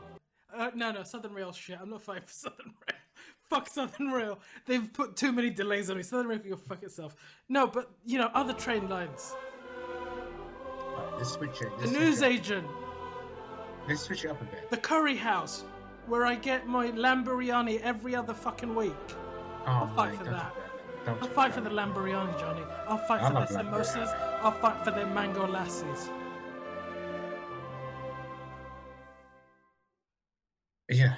Uh, 0.56 0.70
no, 0.76 0.92
no, 0.92 1.02
Southern 1.02 1.32
Rail 1.32 1.50
shit. 1.52 1.78
I'm 1.82 1.90
not 1.90 2.02
fighting 2.02 2.22
for 2.22 2.32
Southern 2.32 2.66
Rail. 2.86 2.98
Fuck 3.48 3.68
Southern 3.68 4.08
Rail. 4.10 4.38
They've 4.66 4.92
put 4.92 5.16
too 5.16 5.30
many 5.32 5.50
delays 5.50 5.88
on 5.90 5.96
me. 5.96 6.02
Southern 6.02 6.26
Rail 6.26 6.38
can 6.38 6.50
go 6.50 6.56
fuck 6.56 6.82
itself. 6.82 7.14
No, 7.48 7.66
but 7.66 7.90
you 8.04 8.18
know, 8.18 8.30
other 8.34 8.52
train 8.52 8.88
lines. 8.88 9.34
Right, 10.96 11.12
let's 11.16 11.30
switch 11.32 11.60
it. 11.62 11.70
The 11.78 11.86
Let's 11.86 11.92
news 11.92 12.18
switch 12.18 12.30
it. 12.30 12.34
agent, 12.34 12.66
Let's 13.88 14.00
switch 14.02 14.24
it 14.24 14.30
up 14.30 14.40
a 14.40 14.44
bit. 14.46 14.70
the 14.70 14.76
Curry 14.78 15.16
House, 15.16 15.64
where 16.06 16.26
I 16.26 16.34
get 16.34 16.66
my 16.66 16.88
Lamborghini 16.90 17.80
every 17.82 18.16
other 18.16 18.34
fucking 18.34 18.74
week. 18.74 18.94
Oh, 19.08 19.66
I'll 19.66 19.94
fight 19.94 20.12
mate, 20.12 20.18
for 20.18 20.24
that. 20.30 20.54
I'll 21.06 21.28
fight 21.28 21.54
for 21.54 21.60
the 21.60 21.70
Lamborghini, 21.70 22.36
Johnny. 22.40 22.62
I'll 22.88 22.98
fight 22.98 23.22
I 23.22 23.28
for 23.46 23.52
their 23.52 23.62
samosas. 23.62 24.40
I'll 24.42 24.50
fight 24.52 24.84
for 24.84 24.90
their 24.90 25.06
mango 25.06 25.46
lassis. 25.46 26.08
Yeah. 30.88 31.14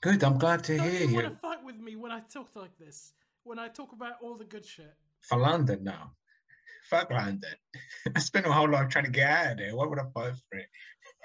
Good. 0.00 0.22
I'm 0.22 0.38
glad 0.38 0.62
to 0.64 0.76
Don't 0.76 0.88
hear 0.90 1.08
you 1.08 1.36
you. 1.76 1.76
want 1.76 1.84
to 1.84 1.84
fight 1.84 1.84
with 1.84 1.84
me 1.84 1.96
when 1.96 2.12
I 2.12 2.20
talk 2.20 2.56
like 2.56 2.78
this, 2.78 3.12
when 3.44 3.58
I 3.58 3.68
talk 3.68 3.92
about 3.92 4.14
all 4.22 4.36
the 4.36 4.44
good 4.44 4.64
shit. 4.64 4.94
For 5.20 5.38
London 5.38 5.84
now. 5.84 6.12
Fuck 6.90 7.10
London. 7.10 7.54
I 8.16 8.20
spent 8.20 8.46
a 8.46 8.52
whole 8.52 8.70
life 8.70 8.88
trying 8.88 9.04
to 9.04 9.10
get 9.10 9.30
out 9.30 9.52
of 9.52 9.58
there. 9.58 9.76
Why 9.76 9.86
would 9.86 9.98
I 9.98 10.02
fight 10.02 10.34
for 10.50 10.58
it? 10.58 10.66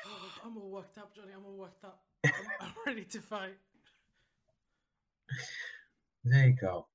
I'm 0.45 0.57
all 0.57 0.71
worked 0.71 0.97
up, 0.97 1.15
Johnny. 1.15 1.31
I'm 1.35 1.45
all 1.45 1.57
worked 1.57 1.83
up. 1.85 2.01
I'm, 2.25 2.31
I'm 2.61 2.73
ready 2.85 3.05
to 3.05 3.21
fight. 3.21 3.55
There 6.23 6.47
you 6.47 6.55
go. 6.59 6.87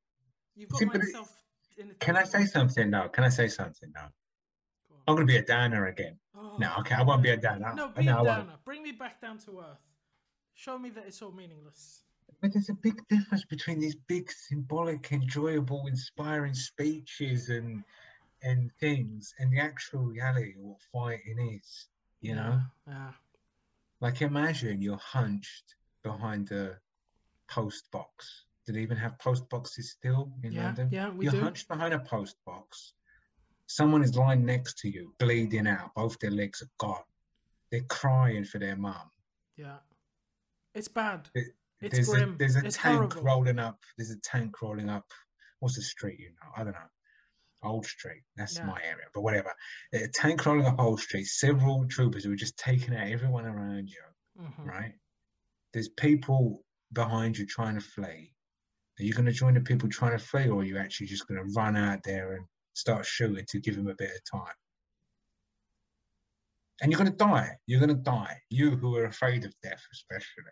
You've 0.54 0.68
got 0.70 0.78
See, 0.78 0.84
myself 0.86 1.32
in. 1.78 1.94
Can 2.00 2.16
I 2.16 2.24
say 2.24 2.44
something 2.44 2.90
now? 2.90 3.08
Can 3.08 3.24
I 3.24 3.28
say 3.28 3.48
something 3.48 3.90
now? 3.94 4.08
Go. 4.88 4.96
I'm 5.06 5.14
gonna 5.14 5.26
be 5.26 5.36
a 5.36 5.42
downer 5.42 5.86
again. 5.86 6.18
Oh, 6.36 6.56
No, 6.58 6.74
okay, 6.80 6.94
I 6.94 7.02
won't 7.02 7.22
be 7.22 7.30
a 7.30 7.36
downer. 7.36 7.72
No, 7.74 7.86
No, 7.86 7.88
be 7.88 8.08
I 8.08 8.20
a 8.20 8.24
downer. 8.24 8.56
Bring 8.64 8.82
me 8.82 8.92
back 8.92 9.20
down 9.20 9.38
to 9.38 9.60
earth. 9.60 9.80
Show 10.54 10.78
me 10.78 10.90
that 10.90 11.06
it's 11.06 11.22
all 11.22 11.32
meaningless. 11.32 12.02
But 12.40 12.52
there's 12.52 12.68
a 12.68 12.74
big 12.74 13.06
difference 13.08 13.44
between 13.44 13.80
these 13.80 13.94
big, 13.96 14.30
symbolic, 14.30 15.12
enjoyable, 15.12 15.86
inspiring 15.86 16.54
speeches 16.54 17.48
and 17.48 17.84
and 18.42 18.70
things, 18.78 19.34
and 19.40 19.52
the 19.52 19.58
actual 19.58 20.04
reality 20.04 20.52
of 20.52 20.64
what 20.66 20.80
fighting 20.92 21.58
is. 21.60 21.88
You 22.20 22.36
know, 22.36 22.60
Yeah. 22.86 23.12
like 24.00 24.22
imagine 24.22 24.80
you're 24.80 24.96
hunched 24.96 25.74
behind 26.04 26.52
a 26.52 26.80
post 27.48 27.90
box. 27.90 28.44
Do 28.64 28.72
they 28.72 28.80
even 28.82 28.96
have 28.96 29.18
post 29.18 29.48
boxes 29.48 29.90
still 29.90 30.32
in 30.44 30.52
Yeah. 30.52 30.66
London? 30.66 30.88
Yeah. 30.92 31.08
We 31.10 31.24
you're 31.24 31.32
do. 31.32 31.40
hunched 31.40 31.66
behind 31.68 31.94
a 31.94 31.98
post 32.00 32.36
box. 32.44 32.94
Someone 33.66 34.02
is 34.04 34.14
lying 34.16 34.44
next 34.44 34.78
to 34.78 34.88
you, 34.88 35.14
bleeding 35.18 35.66
out. 35.66 35.94
Both 35.94 36.18
their 36.20 36.30
legs 36.30 36.62
are 36.62 36.70
gone. 36.78 37.04
They're 37.70 37.82
crying 37.84 38.44
for 38.44 38.58
their 38.58 38.76
mum. 38.76 39.10
Yeah. 39.56 39.78
It's 40.74 40.88
bad. 40.88 41.28
It- 41.34 41.54
It's 41.80 41.94
there's 41.94 42.08
grim. 42.08 42.34
a 42.34 42.38
there's 42.38 42.56
a 42.56 42.64
it's 42.66 42.76
tank 42.76 43.12
horrible. 43.14 43.22
rolling 43.22 43.58
up. 43.58 43.78
There's 43.96 44.10
a 44.10 44.18
tank 44.20 44.60
rolling 44.62 44.88
up. 44.88 45.04
What's 45.60 45.76
the 45.76 45.82
street? 45.82 46.18
You 46.18 46.30
know, 46.30 46.50
I 46.56 46.64
don't 46.64 46.72
know. 46.72 46.90
Old 47.62 47.86
Street. 47.86 48.22
That's 48.36 48.58
my 48.60 48.80
area, 48.84 49.06
but 49.12 49.22
whatever. 49.22 49.52
A 49.92 50.06
tank 50.14 50.44
rolling 50.46 50.66
up 50.66 50.78
Old 50.78 51.00
Street. 51.00 51.24
Several 51.24 51.86
troopers 51.88 52.22
who 52.24 52.32
are 52.32 52.36
just 52.36 52.56
taking 52.56 52.94
out 52.94 53.08
everyone 53.08 53.46
around 53.46 53.88
you. 53.90 54.42
Mhm. 54.44 54.66
Right. 54.66 54.94
There's 55.72 55.88
people 55.88 56.64
behind 56.92 57.36
you 57.36 57.46
trying 57.46 57.74
to 57.74 57.80
flee. 57.80 58.32
Are 59.00 59.02
you 59.02 59.12
going 59.12 59.26
to 59.26 59.32
join 59.32 59.54
the 59.54 59.60
people 59.60 59.88
trying 59.88 60.16
to 60.16 60.24
flee, 60.24 60.48
or 60.48 60.60
are 60.60 60.64
you 60.64 60.78
actually 60.78 61.08
just 61.08 61.26
going 61.26 61.40
to 61.44 61.52
run 61.52 61.76
out 61.76 62.02
there 62.04 62.34
and 62.34 62.46
start 62.74 63.04
shooting 63.06 63.44
to 63.48 63.60
give 63.60 63.74
them 63.76 63.88
a 63.88 63.94
bit 63.94 64.10
of 64.10 64.40
time? 64.40 64.54
And 66.80 66.92
you're 66.92 66.98
going 66.98 67.10
to 67.10 67.16
die. 67.16 67.58
You're 67.66 67.80
going 67.80 67.96
to 67.96 68.02
die. 68.02 68.40
You 68.50 68.70
who 68.76 68.96
are 68.96 69.04
afraid 69.04 69.44
of 69.44 69.52
death, 69.62 69.82
especially. 69.92 70.44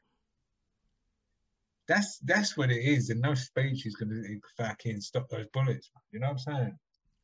That's 1.89 2.19
that's 2.19 2.57
what 2.57 2.71
it 2.71 2.83
is, 2.83 3.11
and 3.11 3.21
no 3.21 3.35
speech 3.35 3.87
is 3.87 3.95
going 3.95 4.11
to 4.11 4.41
fucking 4.63 5.01
stop 5.01 5.29
those 5.29 5.47
bullets. 5.53 5.91
man. 5.95 6.03
You 6.11 6.21
know 6.21 6.27
what 6.27 6.33
I'm 6.33 6.39
saying? 6.39 6.79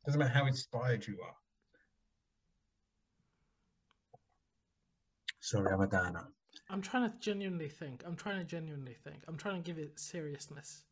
Doesn't 0.05 0.19
matter 0.19 0.33
how 0.33 0.45
inspired 0.45 1.05
you 1.05 1.17
are. 1.23 1.35
Sorry, 5.41 5.73
I'm 5.73 5.81
a 5.81 5.87
downer. 5.87 6.29
I'm 6.69 6.81
trying 6.81 7.11
to 7.11 7.17
genuinely 7.19 7.67
think. 7.67 8.03
I'm 8.05 8.15
trying 8.15 8.39
to 8.39 8.45
genuinely 8.45 8.95
think. 9.03 9.23
I'm 9.27 9.37
trying 9.37 9.61
to 9.61 9.61
give 9.61 9.77
it 9.77 9.99
seriousness. 9.99 10.83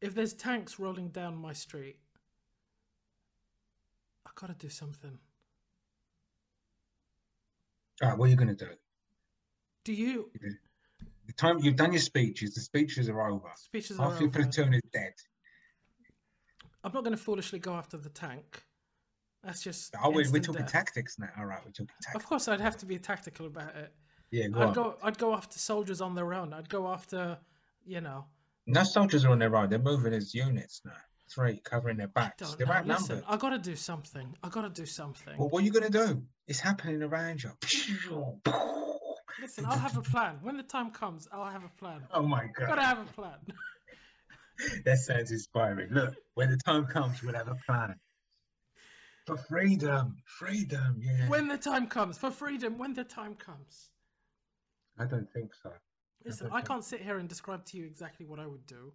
If 0.00 0.14
there's 0.14 0.32
tanks 0.32 0.78
rolling 0.78 1.08
down 1.08 1.36
my 1.36 1.52
street, 1.52 1.96
I 4.26 4.30
gotta 4.34 4.54
do 4.54 4.68
something. 4.68 5.18
All 8.02 8.08
right, 8.08 8.18
what 8.18 8.26
are 8.26 8.28
you 8.28 8.36
going 8.36 8.56
to 8.56 8.64
do? 8.64 8.70
Do 9.84 9.92
you? 9.92 10.30
The 11.30 11.34
time 11.34 11.60
you've 11.60 11.76
done 11.76 11.92
your 11.92 12.00
speeches, 12.00 12.54
the 12.54 12.60
speeches 12.60 13.08
are 13.08 13.30
over. 13.30 13.46
Speeches 13.54 14.00
are 14.00 14.08
your 14.14 14.24
over. 14.24 14.30
platoon 14.30 14.74
is 14.74 14.80
dead. 14.92 15.12
I'm 16.82 16.92
not 16.92 17.04
going 17.04 17.16
to 17.16 17.22
foolishly 17.22 17.60
go 17.60 17.74
after 17.74 17.96
the 17.96 18.08
tank. 18.08 18.64
That's 19.44 19.62
just. 19.62 19.94
Oh, 20.02 20.10
we, 20.10 20.26
we're 20.28 20.40
talking 20.42 20.62
death. 20.62 20.72
tactics 20.72 21.20
now. 21.20 21.28
All 21.38 21.44
right, 21.44 21.60
we're 21.64 21.70
talking 21.70 21.94
tactics. 22.02 22.16
Of 22.16 22.28
course, 22.28 22.48
I'd 22.48 22.60
have 22.60 22.76
to 22.78 22.86
be 22.86 22.98
tactical 22.98 23.46
about 23.46 23.76
it. 23.76 23.94
Yeah, 24.32 24.48
go 24.48 24.60
I'd 24.60 24.66
on. 24.66 24.72
go. 24.72 24.96
I'd 25.04 25.18
go 25.18 25.32
after 25.32 25.56
soldiers 25.56 26.00
on 26.00 26.16
their 26.16 26.34
own. 26.34 26.52
I'd 26.52 26.68
go 26.68 26.88
after, 26.88 27.38
you 27.86 28.00
know. 28.00 28.24
No 28.66 28.82
soldiers 28.82 29.24
are 29.24 29.30
on 29.30 29.38
their 29.38 29.54
own. 29.54 29.70
They're 29.70 29.78
moving 29.78 30.12
as 30.12 30.34
units 30.34 30.82
now. 30.84 30.90
Three 31.32 31.60
covering 31.62 31.96
their 31.96 32.08
backs. 32.08 32.56
They're 32.56 32.66
outnumbered. 32.66 33.08
Listen, 33.08 33.22
I 33.28 33.36
gotta 33.36 33.58
do 33.58 33.76
something. 33.76 34.34
I 34.42 34.48
gotta 34.48 34.68
do 34.68 34.84
something. 34.84 35.38
Well, 35.38 35.48
what 35.48 35.62
are 35.62 35.66
you 35.66 35.70
going 35.70 35.92
to 35.92 36.06
do? 36.06 36.24
It's 36.48 36.58
happening 36.58 37.04
around 37.04 37.44
you. 37.44 37.52
Listen, 39.40 39.66
I'll 39.66 39.78
have 39.78 39.96
a 39.96 40.02
plan. 40.02 40.38
When 40.42 40.56
the 40.56 40.62
time 40.62 40.90
comes, 40.90 41.28
I'll 41.32 41.50
have 41.50 41.64
a 41.64 41.78
plan. 41.78 42.02
Oh 42.12 42.22
my 42.22 42.46
god. 42.46 42.68
Gotta 42.68 42.82
have 42.82 42.98
a 42.98 43.12
plan. 43.12 43.38
that 44.84 44.98
sounds 44.98 45.30
inspiring. 45.30 45.88
Look, 45.90 46.14
when 46.34 46.50
the 46.50 46.58
time 46.58 46.86
comes, 46.86 47.22
we'll 47.22 47.34
have 47.34 47.48
a 47.48 47.58
plan. 47.66 47.94
For 49.26 49.36
freedom, 49.36 50.16
freedom, 50.26 51.00
yeah. 51.02 51.28
when 51.28 51.46
the 51.46 51.58
time 51.58 51.86
comes 51.86 52.18
for 52.18 52.30
freedom. 52.30 52.78
When 52.78 52.94
the 52.94 53.04
time 53.04 53.34
comes. 53.34 53.90
I 54.98 55.04
don't 55.04 55.30
think 55.32 55.54
so. 55.54 55.72
Listen, 56.24 56.48
don't 56.48 56.56
I 56.56 56.60
can't 56.62 56.84
sit 56.84 57.00
here 57.00 57.18
and 57.18 57.28
describe 57.28 57.64
to 57.66 57.78
you 57.78 57.86
exactly 57.86 58.26
what 58.26 58.38
I 58.38 58.46
would 58.46 58.66
do. 58.66 58.92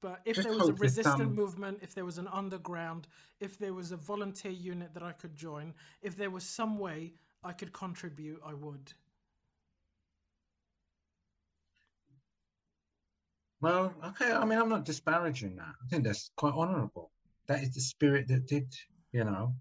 But 0.00 0.20
if 0.24 0.36
Just 0.36 0.48
there 0.48 0.58
was 0.58 0.68
a 0.68 0.72
resistant 0.72 1.18
some- 1.18 1.34
movement, 1.34 1.78
if 1.80 1.94
there 1.94 2.04
was 2.04 2.18
an 2.18 2.26
underground, 2.28 3.06
if 3.40 3.56
there 3.56 3.72
was 3.72 3.92
a 3.92 3.96
volunteer 3.96 4.50
unit 4.50 4.92
that 4.94 5.02
I 5.02 5.12
could 5.12 5.36
join, 5.36 5.72
if 6.02 6.16
there 6.16 6.28
was 6.30 6.42
some 6.42 6.78
way 6.78 7.12
I 7.44 7.52
could 7.52 7.72
contribute, 7.72 8.40
I 8.44 8.52
would. 8.52 8.92
Well, 13.62 13.94
okay. 14.04 14.32
I 14.32 14.44
mean, 14.44 14.58
I'm 14.58 14.68
not 14.68 14.84
disparaging 14.84 15.56
that. 15.56 15.74
I 15.82 15.88
think 15.88 16.04
that's 16.04 16.30
quite 16.36 16.54
honourable. 16.54 17.12
That 17.46 17.62
is 17.62 17.74
the 17.74 17.80
spirit 17.80 18.28
that 18.28 18.46
did, 18.46 18.74
you 19.12 19.24
know. 19.24 19.54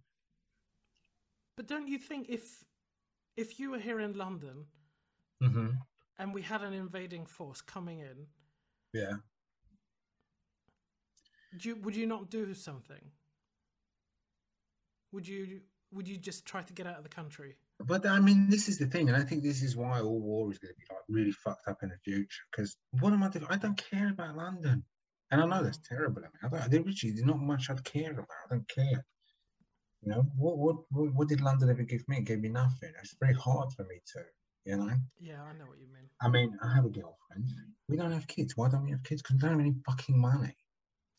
But 1.55 1.67
don't 1.67 1.87
you 1.87 1.97
think 1.99 2.29
if 2.29 2.65
if 3.37 3.59
you 3.59 3.71
were 3.71 3.79
here 3.79 3.99
in 4.01 4.13
London 4.17 4.67
hmm 5.41 5.81
and 6.17 6.33
we 6.33 6.41
had 6.41 6.61
an 6.63 6.73
invading 6.73 7.25
force 7.25 7.61
coming 7.61 7.99
in, 7.99 8.27
Yeah. 8.93 9.17
do 11.57 11.69
you, 11.69 11.75
would 11.77 11.95
you 11.95 12.05
not 12.07 12.29
do 12.29 12.53
something? 12.53 13.11
Would 15.11 15.27
you 15.27 15.61
would 15.91 16.07
you 16.07 16.17
just 16.17 16.45
try 16.45 16.63
to 16.63 16.73
get 16.73 16.87
out 16.87 16.97
of 16.97 17.03
the 17.03 17.09
country? 17.09 17.55
But 17.85 18.05
I 18.05 18.19
mean, 18.19 18.49
this 18.49 18.67
is 18.67 18.77
the 18.77 18.87
thing, 18.87 19.07
and 19.09 19.17
I 19.17 19.23
think 19.23 19.43
this 19.43 19.61
is 19.61 19.75
why 19.75 19.99
all 20.01 20.19
war 20.19 20.51
is 20.51 20.59
going 20.59 20.73
to 20.73 20.77
be 20.77 20.85
like 20.89 21.03
really 21.09 21.31
fucked 21.31 21.67
up 21.67 21.83
in 21.83 21.89
the 21.89 21.97
future. 22.03 22.43
Because 22.51 22.77
what 22.99 23.13
am 23.13 23.23
I 23.23 23.29
doing? 23.29 23.45
I 23.49 23.57
don't 23.57 23.81
care 23.91 24.09
about 24.09 24.35
London, 24.35 24.83
and 25.31 25.41
I 25.41 25.45
know 25.45 25.63
that's 25.63 25.79
terrible. 25.87 26.21
I 26.21 26.25
mean, 26.25 26.39
I 26.43 26.59
don't, 26.59 26.71
there 26.71 26.79
literally 26.81 27.13
there's 27.13 27.25
not 27.25 27.39
much 27.39 27.69
I'd 27.69 27.83
care 27.83 28.11
about. 28.11 28.27
I 28.45 28.55
don't 28.55 28.67
care. 28.69 29.05
You 30.01 30.11
know, 30.11 30.23
what 30.37 30.57
what 30.57 30.75
what, 30.91 31.13
what 31.13 31.27
did 31.27 31.41
London 31.41 31.69
ever 31.69 31.83
give 31.83 32.07
me? 32.07 32.17
It 32.17 32.25
gave 32.25 32.41
me 32.41 32.49
nothing. 32.49 32.91
It's 33.01 33.15
very 33.19 33.35
hard 33.35 33.71
for 33.73 33.83
me 33.83 34.01
to, 34.13 34.19
you 34.65 34.77
know. 34.77 34.91
Yeah, 35.19 35.41
I 35.43 35.53
know 35.53 35.65
what 35.65 35.79
you 35.79 35.87
mean. 35.93 36.09
I 36.21 36.27
mean, 36.29 36.57
I 36.63 36.73
have 36.75 36.85
a 36.85 36.89
girlfriend. 36.89 37.49
We 37.87 37.97
don't 37.97 38.11
have 38.11 38.27
kids. 38.27 38.57
Why 38.57 38.69
don't 38.69 38.83
we 38.83 38.91
have 38.91 39.03
kids? 39.03 39.21
Because 39.21 39.35
we 39.35 39.41
don't 39.41 39.51
have 39.51 39.59
any 39.59 39.75
fucking 39.85 40.19
money. 40.19 40.55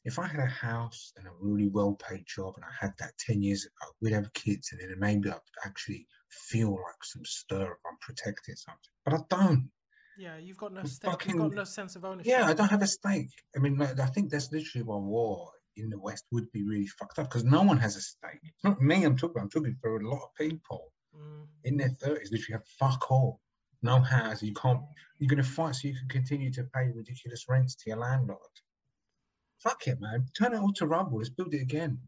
If 0.04 0.18
I 0.18 0.26
had 0.26 0.40
a 0.40 0.46
house 0.46 1.12
and 1.16 1.26
a 1.26 1.30
really 1.40 1.68
well 1.68 1.94
paid 1.94 2.24
job 2.26 2.54
and 2.56 2.64
I 2.64 2.72
had 2.78 2.92
that 2.98 3.16
10 3.18 3.42
years 3.42 3.64
ago, 3.64 3.92
we'd 4.00 4.12
have 4.12 4.32
kids 4.32 4.72
and 4.72 4.80
then 4.80 4.94
maybe 4.98 5.30
I'd 5.30 5.38
actually 5.64 6.06
feel 6.28 6.72
like 6.72 7.04
some 7.04 7.24
stir 7.24 7.62
if 7.62 7.78
I'm 7.86 7.98
protecting 8.00 8.56
something. 8.56 8.90
But 9.04 9.14
I 9.14 9.18
don't. 9.28 9.70
Yeah, 10.18 10.36
you've 10.38 10.58
got 10.58 10.72
no 10.72 10.84
stake. 10.84 11.26
You've 11.26 11.38
got 11.38 11.54
no 11.54 11.64
sense 11.64 11.96
of 11.96 12.04
ownership. 12.04 12.30
Yeah, 12.30 12.46
I 12.46 12.52
don't 12.52 12.68
have 12.68 12.82
a 12.82 12.86
stake. 12.86 13.30
I 13.56 13.60
mean, 13.60 13.78
like, 13.78 13.98
I 13.98 14.06
think 14.06 14.30
that's 14.30 14.52
literally 14.52 14.84
why 14.84 14.96
war 14.96 15.50
in 15.76 15.88
the 15.88 15.98
West 15.98 16.24
would 16.32 16.50
be 16.52 16.64
really 16.64 16.86
fucked 16.86 17.18
up 17.18 17.30
because 17.30 17.44
no 17.44 17.62
one 17.62 17.78
has 17.78 17.96
a 17.96 18.00
stake. 18.00 18.40
It's 18.42 18.64
not 18.64 18.82
me 18.82 19.04
I'm 19.04 19.16
talking 19.16 19.36
about. 19.36 19.44
I'm 19.44 19.50
talking 19.50 19.76
for 19.80 19.96
a 19.96 20.08
lot 20.08 20.22
of 20.22 20.34
people 20.36 20.92
Mm, 21.16 21.46
in 21.64 21.76
their 21.76 21.90
30s 21.90 22.30
literally 22.30 22.52
have 22.52 22.66
fuck 22.78 23.10
all. 23.10 23.40
No 23.82 24.00
house. 24.00 24.42
You 24.42 24.54
can't, 24.54 24.80
you're 25.18 25.28
going 25.28 25.42
to 25.42 25.48
fight 25.48 25.74
so 25.74 25.88
you 25.88 25.94
can 25.94 26.08
continue 26.08 26.52
to 26.52 26.64
pay 26.64 26.88
ridiculous 26.94 27.44
rents 27.48 27.74
to 27.76 27.90
your 27.90 27.98
landlord. 27.98 28.38
Fuck 29.62 29.86
it, 29.86 30.00
man. 30.00 30.26
Turn 30.36 30.54
it 30.54 30.58
all 30.58 30.72
to 30.74 30.86
rubble. 30.86 31.18
Let's 31.18 31.30
build 31.30 31.54
it 31.54 31.62
again. 31.62 31.98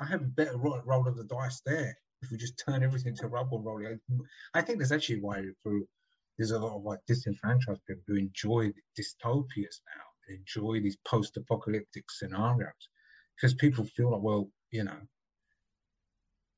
I 0.00 0.04
have 0.06 0.22
a 0.22 0.24
better 0.24 0.56
roll, 0.56 0.80
roll 0.84 1.08
of 1.08 1.16
the 1.16 1.24
dice 1.24 1.60
there 1.64 1.96
if 2.22 2.30
we 2.30 2.36
just 2.36 2.58
turn 2.58 2.82
everything 2.82 3.14
to 3.16 3.28
rubble 3.28 3.60
roll 3.62 3.84
it. 3.84 4.00
I 4.54 4.62
think 4.62 4.78
that's 4.78 4.92
actually 4.92 5.20
why 5.20 5.42
through 5.62 5.86
there's 6.38 6.50
a 6.52 6.58
lot 6.58 6.76
of 6.76 6.82
like 6.84 7.00
disenfranchised 7.06 7.80
people 7.86 8.02
who 8.06 8.16
enjoy 8.16 8.72
dystopias 8.98 9.80
now, 9.96 10.04
they 10.28 10.34
enjoy 10.36 10.80
these 10.80 10.96
post-apocalyptic 11.06 12.10
scenarios 12.10 12.88
because 13.36 13.54
people 13.54 13.84
feel 13.84 14.10
like, 14.12 14.22
well, 14.22 14.50
you 14.70 14.84
know, 14.84 14.98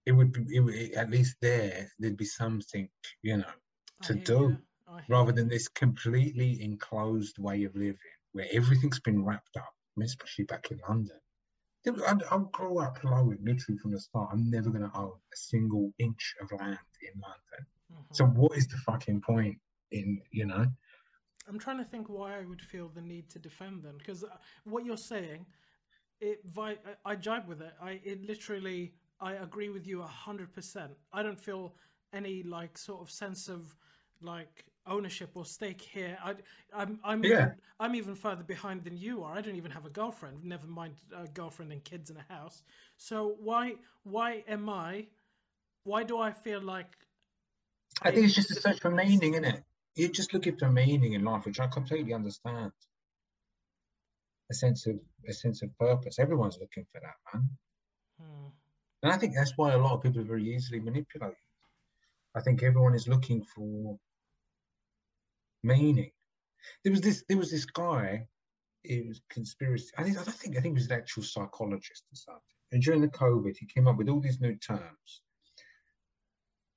it 0.06 0.12
would 0.12 0.32
be 0.32 0.44
it, 0.56 0.60
would- 0.60 0.92
at 0.94 1.10
least 1.10 1.36
there 1.40 1.90
there'd 1.98 2.16
be 2.16 2.24
something, 2.24 2.88
you 3.22 3.36
know, 3.38 3.52
to 4.02 4.14
do, 4.24 4.56
rather 5.08 5.32
than 5.32 5.48
this 5.48 5.68
completely 5.68 6.62
enclosed 6.62 7.38
way 7.38 7.64
of 7.64 7.74
living 7.74 7.96
where 8.32 8.46
everything's 8.52 9.00
been 9.00 9.24
wrapped 9.24 9.56
up, 9.56 9.64
I 9.64 9.79
mean, 9.96 10.06
especially 10.06 10.44
back 10.44 10.70
in 10.70 10.80
London. 10.88 11.18
Was- 11.86 12.02
I, 12.02 12.34
I 12.34 12.38
grew 12.52 12.78
up 12.78 13.02
knowing 13.04 13.38
literally 13.42 13.78
from 13.78 13.92
the 13.92 14.00
start, 14.00 14.30
I'm 14.32 14.50
never 14.50 14.70
going 14.70 14.88
to 14.88 14.96
own 14.96 15.12
a 15.32 15.36
single 15.36 15.92
inch 15.98 16.34
of 16.40 16.52
land 16.58 16.78
in 17.02 17.20
London. 17.20 17.66
Mhm. 17.92 18.16
So 18.16 18.26
what 18.26 18.56
is 18.56 18.66
the 18.68 18.76
fucking 18.78 19.20
point 19.22 19.58
in, 19.90 20.20
you 20.30 20.46
know? 20.46 20.66
I'm 21.48 21.58
trying 21.58 21.78
to 21.78 21.84
think 21.84 22.08
why 22.08 22.38
I 22.38 22.44
would 22.44 22.60
feel 22.60 22.88
the 22.88 23.00
need 23.00 23.28
to 23.30 23.38
defend 23.38 23.82
them 23.82 23.96
because 23.98 24.24
what 24.64 24.84
you're 24.84 24.96
saying, 24.96 25.46
it 26.20 26.40
vi- 26.44 26.78
I, 27.04 27.12
I 27.12 27.16
jibe 27.16 27.48
with 27.48 27.62
it. 27.62 27.72
I 27.82 28.00
it 28.04 28.22
literally 28.24 28.92
I 29.20 29.32
agree 29.32 29.70
with 29.70 29.86
you 29.86 30.02
hundred 30.02 30.52
percent. 30.52 30.92
I 31.12 31.22
don't 31.22 31.40
feel 31.40 31.74
any 32.12 32.42
like 32.42 32.76
sort 32.78 33.00
of 33.00 33.10
sense 33.10 33.48
of 33.48 33.74
like 34.20 34.64
ownership 34.86 35.30
or 35.34 35.44
stake 35.44 35.80
here. 35.80 36.18
I, 36.22 36.34
I'm 36.74 36.98
I'm 37.04 37.24
Yeah. 37.24 37.30
even, 37.30 37.54
I'm 37.78 37.94
even 37.94 38.14
further 38.14 38.42
behind 38.42 38.84
than 38.84 38.96
you 38.96 39.22
are. 39.22 39.36
I 39.36 39.40
don't 39.40 39.56
even 39.56 39.70
have 39.70 39.86
a 39.86 39.90
girlfriend. 39.90 40.44
Never 40.44 40.66
mind 40.66 40.94
a 41.16 41.26
girlfriend 41.28 41.72
and 41.72 41.82
kids 41.84 42.10
in 42.10 42.16
a 42.16 42.32
house. 42.32 42.62
So 42.96 43.36
why 43.40 43.76
why 44.04 44.44
am 44.48 44.68
I? 44.68 45.06
Why 45.84 46.02
do 46.04 46.18
I 46.18 46.32
feel 46.32 46.60
like? 46.60 46.96
I 48.02 48.10
think 48.10 48.26
it's 48.26 48.34
just 48.34 48.50
a 48.50 48.54
search 48.54 48.80
for 48.80 48.90
meaning, 48.90 49.34
isn't 49.34 49.44
it? 49.44 49.62
You're 49.94 50.10
just 50.10 50.32
looking 50.32 50.56
for 50.56 50.70
meaning 50.70 51.12
in 51.14 51.24
life, 51.24 51.44
which 51.44 51.60
I 51.60 51.66
completely 51.66 52.14
understand. 52.14 52.72
A 54.50 54.54
sense 54.54 54.86
of 54.86 54.98
a 55.28 55.32
sense 55.32 55.62
of 55.62 55.76
purpose. 55.78 56.18
Everyone's 56.18 56.58
looking 56.58 56.86
for 56.92 57.00
that, 57.00 57.14
man. 57.32 57.50
Hmm. 58.20 58.48
And 59.02 59.12
I 59.12 59.16
think 59.16 59.34
that's 59.34 59.56
why 59.56 59.72
a 59.72 59.78
lot 59.78 59.94
of 59.94 60.02
people 60.02 60.20
are 60.20 60.24
very 60.24 60.54
easily 60.54 60.80
manipulated. 60.80 61.36
I 62.34 62.40
think 62.40 62.62
everyone 62.62 62.94
is 62.94 63.08
looking 63.08 63.44
for 63.44 63.98
meaning. 65.62 66.10
There 66.84 66.92
was 66.92 67.00
this 67.00 67.24
there 67.28 67.38
was 67.38 67.50
this 67.50 67.64
guy, 67.64 68.28
he 68.82 69.02
was 69.08 69.20
conspiracy. 69.30 69.90
I 69.96 70.02
think 70.02 70.18
I 70.18 70.24
don't 70.24 70.34
think 70.34 70.56
I 70.56 70.60
think 70.60 70.74
he 70.76 70.82
was 70.82 70.90
an 70.90 70.98
actual 70.98 71.22
psychologist 71.22 72.04
or 72.12 72.16
something. 72.16 72.42
And 72.72 72.82
during 72.82 73.00
the 73.00 73.08
COVID, 73.08 73.56
he 73.56 73.66
came 73.66 73.88
up 73.88 73.96
with 73.96 74.08
all 74.08 74.20
these 74.20 74.40
new 74.40 74.56
terms. 74.56 75.22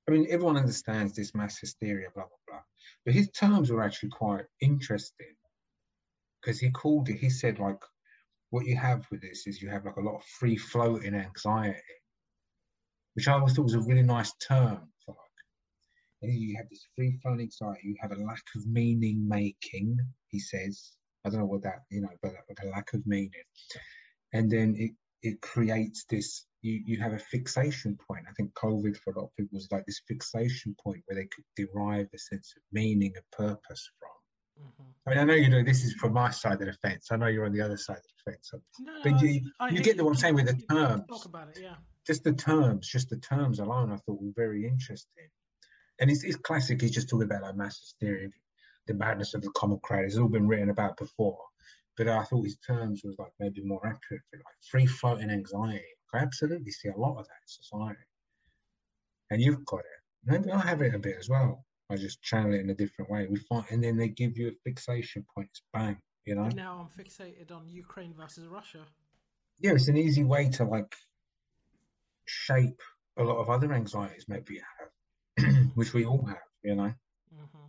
I 0.08 0.12
mean, 0.12 0.28
everyone 0.30 0.58
understands 0.58 1.16
this 1.16 1.36
mass 1.36 1.60
hysteria, 1.60 2.10
blah 2.14 2.24
blah 2.24 2.38
blah. 2.48 2.64
But 3.06 3.14
his 3.14 3.30
terms 3.32 3.72
were 3.72 3.84
actually 3.84 4.10
quite 4.10 4.46
interesting 4.62 5.36
because 6.42 6.60
he 6.60 6.72
called 6.72 7.10
it. 7.10 7.18
He 7.20 7.30
said 7.30 7.60
like, 7.60 7.80
what 8.50 8.66
you 8.66 8.76
have 8.78 9.06
with 9.12 9.22
this 9.22 9.48
is 9.48 9.62
you 9.62 9.70
have 9.70 9.86
like 9.86 9.98
a 9.98 10.02
lot 10.02 10.16
of 10.16 10.24
free 10.24 10.58
floating 10.58 11.16
anxiety, 11.16 11.80
which 13.14 13.28
I 13.28 13.34
always 13.34 13.54
thought 13.54 13.64
was 13.64 13.76
a 13.76 13.80
really 13.80 14.04
nice 14.04 14.34
term 14.36 14.93
you 16.32 16.56
have 16.58 16.70
this 16.70 16.86
free 16.96 17.18
flowing 17.22 17.42
anxiety. 17.42 17.82
You 17.84 17.96
have 18.02 18.12
a 18.12 18.16
lack 18.24 18.44
of 18.56 18.66
meaning 18.68 19.28
making. 19.28 19.98
He 20.28 20.40
says, 20.40 20.94
I 21.26 21.30
don't 21.30 21.40
know 21.40 21.46
what 21.46 21.64
that 21.64 21.84
you 21.90 22.02
know, 22.02 22.10
but 22.22 22.34
like 22.50 22.60
a 22.64 22.68
lack 22.68 22.94
of 22.94 23.06
meaning, 23.06 23.32
and 24.34 24.50
then 24.52 24.76
it 24.78 24.92
it 25.22 25.42
creates 25.42 26.06
this. 26.10 26.46
You, 26.62 26.82
you 26.86 27.00
have 27.02 27.14
a 27.14 27.20
fixation 27.20 27.98
point. 28.08 28.26
I 28.30 28.34
think 28.34 28.54
COVID 28.54 28.96
for 28.98 29.12
a 29.12 29.20
lot 29.20 29.26
of 29.26 29.36
people 29.36 29.56
was 29.58 29.68
like 29.72 29.86
this 29.86 30.02
fixation 30.08 30.76
point 30.82 31.02
where 31.06 31.16
they 31.18 31.28
could 31.34 31.44
derive 31.58 32.08
a 32.14 32.18
sense 32.18 32.54
of 32.56 32.64
meaning 32.72 33.14
and 33.16 33.26
purpose 33.32 33.90
from. 34.00 34.10
Mhm. 34.66 34.94
I 35.06 35.10
mean, 35.10 35.20
I 35.20 35.24
know 35.26 35.34
you 35.34 35.50
know 35.50 35.64
this 35.64 35.84
is 35.84 35.94
from 35.94 36.14
my 36.14 36.30
side 36.30 36.62
of 36.62 36.68
the 36.68 36.74
fence. 36.82 37.08
I 37.12 37.18
know 37.18 37.28
you're 37.28 37.46
on 37.46 37.52
the 37.54 37.62
other 37.62 37.76
side 37.78 37.98
of 37.98 38.04
the 38.04 38.32
fence. 38.32 38.52
No, 38.80 38.94
But 39.04 39.22
you- 39.22 39.52
I- 39.60 39.70
you 39.70 39.82
get 39.82 39.98
the 39.98 40.04
what 40.06 40.12
I'm 40.12 40.18
saying 40.18 40.36
with 40.36 40.46
the 40.48 40.62
terms. 40.68 41.04
Talk 41.10 41.26
about 41.26 41.50
it, 41.50 41.60
yeah. 41.62 41.76
just 42.06 42.24
the 42.24 42.34
terms, 42.34 42.88
just 42.88 43.10
the 43.10 43.18
terms 43.18 43.60
alone, 43.60 43.92
I 43.92 43.98
thought 43.98 44.22
were 44.22 44.32
very 44.36 44.66
interesting. 44.68 45.30
And 46.00 46.10
it's, 46.10 46.24
it's 46.24 46.36
classic. 46.38 46.82
He's 46.82 46.92
just 46.92 47.10
talking 47.10 47.26
about 47.26 47.44
like 47.44 47.56
mass 47.56 47.80
hysteria, 47.80 48.30
the 48.88 48.94
madness 48.94 49.34
of 49.34 49.42
the 49.42 49.52
common 49.56 49.80
crowd. 49.84 50.06
It's 50.06 50.18
all 50.18 50.28
been 50.28 50.48
written 50.48 50.70
about 50.70 50.98
before. 50.98 51.38
But 51.96 52.08
I 52.08 52.24
thought 52.24 52.44
his 52.46 52.58
terms 52.66 53.02
was 53.04 53.16
like 53.20 53.32
maybe 53.40 53.62
more 53.64 53.86
accurate 53.86 54.24
for 54.30 54.38
like 54.38 54.56
free 54.70 54.88
floating 54.88 55.30
anxiety. 55.30 55.84
I 56.14 56.20
absolutely 56.20 56.72
see 56.72 56.90
a 56.90 56.98
lot 56.98 57.18
of 57.20 57.26
that 57.26 57.42
in 57.42 57.48
society. 57.48 58.08
And 59.30 59.42
you've 59.42 59.66
got 59.66 59.80
it. 59.80 59.86
Maybe 60.26 60.52
I 60.52 60.60
have 60.60 60.82
it 60.82 60.96
a 60.96 61.00
bit 61.00 61.18
as 61.20 61.30
well. 61.30 61.66
I 61.90 61.96
just 61.98 62.22
channel 62.24 62.54
it 62.54 62.62
in 62.62 62.70
a 62.70 62.76
different 62.76 63.12
way. 63.12 63.28
We 63.30 63.38
find, 63.38 63.66
and 63.70 63.84
then 63.84 63.98
they 63.98 64.08
give 64.08 64.38
you 64.38 64.48
a 64.48 64.52
fixation 64.64 65.26
point. 65.36 65.50
It's 65.52 65.62
bang, 65.74 65.98
you 66.26 66.36
know. 66.36 66.48
Now 66.48 66.90
I'm 66.98 67.04
fixated 67.04 67.52
on 67.52 67.70
Ukraine 67.70 68.14
versus 68.18 68.48
Russia. 68.48 68.86
yeah, 69.60 69.72
it's 69.74 69.88
an 69.88 69.98
easy 69.98 70.24
way 70.24 70.50
to 70.52 70.64
like 70.64 70.96
shape 72.26 72.82
a 73.18 73.24
lot 73.24 73.38
of 73.38 73.50
other 73.50 73.74
anxieties 73.74 74.26
maybe 74.28 74.56
you 74.56 74.62
have, 74.80 74.90
which 75.76 75.94
we 75.94 76.06
all 76.06 76.26
have, 76.26 76.38
you 76.64 76.76
know. 76.76 76.94
hmm 77.32 77.66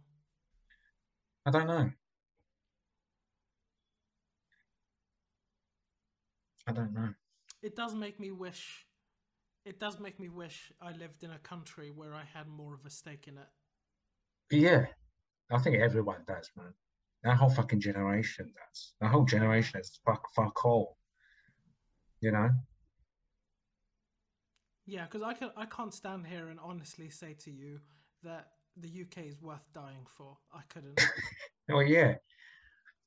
I 1.47 1.51
don't 1.51 1.67
know. 1.67 1.91
I 6.67 6.73
don't 6.73 6.95
know. 6.95 7.11
It 7.63 7.77
does 7.77 7.95
make 7.95 8.19
me 8.19 8.31
wish. 8.31 8.87
It 9.67 9.79
does 9.79 9.99
make 10.01 10.19
me 10.19 10.29
wish 10.29 10.73
I 10.81 10.93
lived 10.93 11.23
in 11.23 11.31
a 11.31 11.39
country 11.39 11.91
where 11.91 12.15
I 12.15 12.25
had 12.25 12.49
more 12.49 12.75
of 12.75 12.85
a 12.87 12.91
stake 12.91 13.29
in 13.29 13.39
it. 13.39 13.49
Yeah, 14.51 14.87
I 15.51 15.59
think 15.59 15.77
everyone 15.77 16.23
does, 16.27 16.51
man. 16.57 16.73
That 17.23 17.37
whole 17.37 17.51
fucking 17.51 17.81
generation 17.81 18.53
does. 18.55 18.95
The 19.01 19.09
whole 19.09 19.25
generation 19.25 19.81
is 19.81 19.99
fuck, 20.05 20.23
fuck 20.35 20.65
all. 20.65 20.99
You 22.21 22.33
know? 22.33 22.51
Yeah, 24.87 25.05
because 25.05 25.23
I 25.23 25.33
can 25.35 25.51
I 25.57 25.65
can't 25.67 25.95
stand 25.95 26.27
here 26.27 26.49
and 26.49 26.59
honestly 26.63 27.09
say 27.11 27.35
to 27.45 27.51
you 27.51 27.81
that 28.23 28.49
the 28.77 28.89
UK 29.03 29.25
is 29.27 29.41
worth 29.41 29.67
dying 29.73 30.07
for. 30.17 30.37
I 30.53 30.61
couldn't. 30.69 31.01
Oh 31.71 31.81
yeah, 31.81 32.17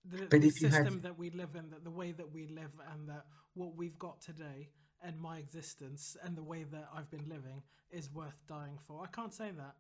The, 0.04 0.26
But 0.32 0.42
the 0.42 0.48
if 0.48 0.60
you 0.62 0.70
had- 0.70 0.78
system 0.84 1.02
that 1.02 1.16
we 1.16 1.30
live 1.30 1.56
in, 1.56 1.70
that 1.70 1.84
the 1.84 1.92
way 1.92 2.12
that 2.12 2.32
we 2.34 2.48
live, 2.48 2.72
and 2.92 3.08
that 3.08 3.26
what 3.54 3.76
we've 3.76 4.00
got 4.00 4.20
today, 4.20 4.70
and 5.04 5.20
my 5.20 5.38
existence, 5.38 6.18
and 6.24 6.36
the 6.36 6.42
way 6.42 6.64
that 6.64 6.90
I've 6.92 7.12
been 7.12 7.30
living 7.30 7.62
is 7.92 8.12
worth 8.12 8.40
dying 8.48 8.80
for. 8.88 9.04
I 9.04 9.08
can't 9.16 9.32
say 9.32 9.52
that, 9.52 9.76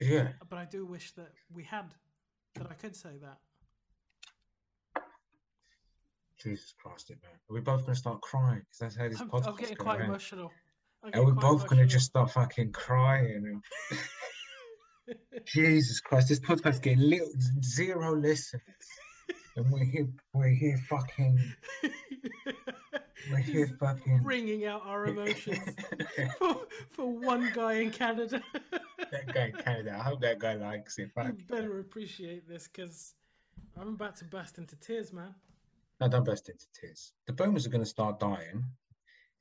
yeah. 0.00 0.28
but 0.48 0.58
I 0.58 0.64
do 0.64 0.84
wish 0.84 1.12
that 1.12 1.30
we 1.54 1.62
had, 1.62 1.94
that 2.56 2.66
I 2.68 2.74
could 2.74 2.96
say 2.96 3.16
that. 3.22 3.38
Jesus 6.42 6.74
Christ, 6.82 7.10
it 7.10 7.18
man. 7.22 7.32
Are 7.50 7.54
we 7.54 7.60
both 7.60 7.84
gonna 7.84 7.94
start 7.94 8.20
crying? 8.22 8.62
Is 8.72 8.78
that 8.78 8.96
how 8.96 9.08
this 9.08 9.20
I'm, 9.20 9.28
podcast 9.28 9.48
I'm 9.48 9.56
getting 9.56 9.76
quite 9.76 10.00
end? 10.00 10.08
emotional. 10.08 10.50
Are 11.12 11.24
we 11.24 11.32
both 11.32 11.66
gonna 11.66 11.86
just 11.86 12.06
start 12.06 12.30
fucking 12.30 12.72
crying? 12.72 13.62
And... 15.08 15.16
Jesus 15.46 16.00
Christ, 16.00 16.28
this 16.28 16.40
podcast 16.40 16.82
getting 16.82 17.10
little 17.10 17.30
zero 17.62 18.16
listeners, 18.16 18.62
and 19.56 19.70
we're 19.70 19.84
here, 19.84 20.08
we're 20.32 20.48
here 20.48 20.78
fucking, 20.88 21.38
we're 23.30 23.38
here 23.38 23.70
fucking. 23.78 24.22
wringing 24.22 24.66
out 24.66 24.82
our 24.86 25.06
emotions 25.06 25.58
for, 26.38 26.60
for 26.92 27.06
one 27.06 27.50
guy 27.54 27.74
in 27.74 27.90
Canada. 27.90 28.42
that 29.10 29.34
guy 29.34 29.46
in 29.46 29.52
Canada. 29.52 29.96
I 29.98 30.02
hope 30.02 30.20
that 30.20 30.38
guy 30.38 30.54
likes 30.54 30.98
it. 30.98 31.10
you 31.16 31.44
better 31.48 31.80
appreciate 31.80 32.48
this 32.48 32.68
because 32.68 33.14
I'm 33.78 33.88
about 33.88 34.16
to 34.16 34.24
burst 34.24 34.58
into 34.58 34.76
tears, 34.76 35.12
man. 35.12 35.34
No, 36.00 36.08
don't 36.08 36.24
burst 36.24 36.48
into 36.48 36.64
tears. 36.80 37.12
The 37.26 37.32
boomers 37.32 37.66
are 37.66 37.70
going 37.70 37.84
to 37.84 37.88
start 37.88 38.18
dying, 38.18 38.64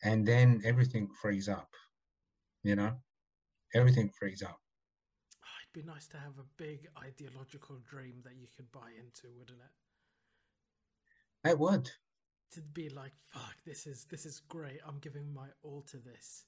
and 0.04 0.26
then 0.26 0.62
everything 0.66 1.08
frees 1.22 1.48
up. 1.48 1.70
You 2.64 2.76
know, 2.76 2.92
everything 3.74 4.10
frees 4.10 4.44
up. 4.44 4.60
Oh, 5.42 5.48
it'd 5.64 5.86
be 5.86 5.90
nice 5.90 6.08
to 6.10 6.18
have 6.18 6.38
a 6.38 6.46
big 6.58 6.88
ideological 7.02 7.78
dream 7.90 8.22
that 8.26 8.36
you 8.36 8.48
could 8.56 8.70
buy 8.72 8.90
into, 8.98 9.34
wouldn't 9.38 9.60
it? 9.60 11.50
It 11.50 11.58
would. 11.58 11.90
To 12.54 12.62
be 12.74 12.90
like, 12.90 13.14
fuck, 13.32 13.56
this 13.66 13.88
is 13.88 14.06
this 14.10 14.26
is 14.26 14.42
great. 14.50 14.80
I'm 14.86 15.00
giving 15.00 15.34
my 15.34 15.48
all 15.64 15.84
to 15.92 15.98
this. 15.98 16.46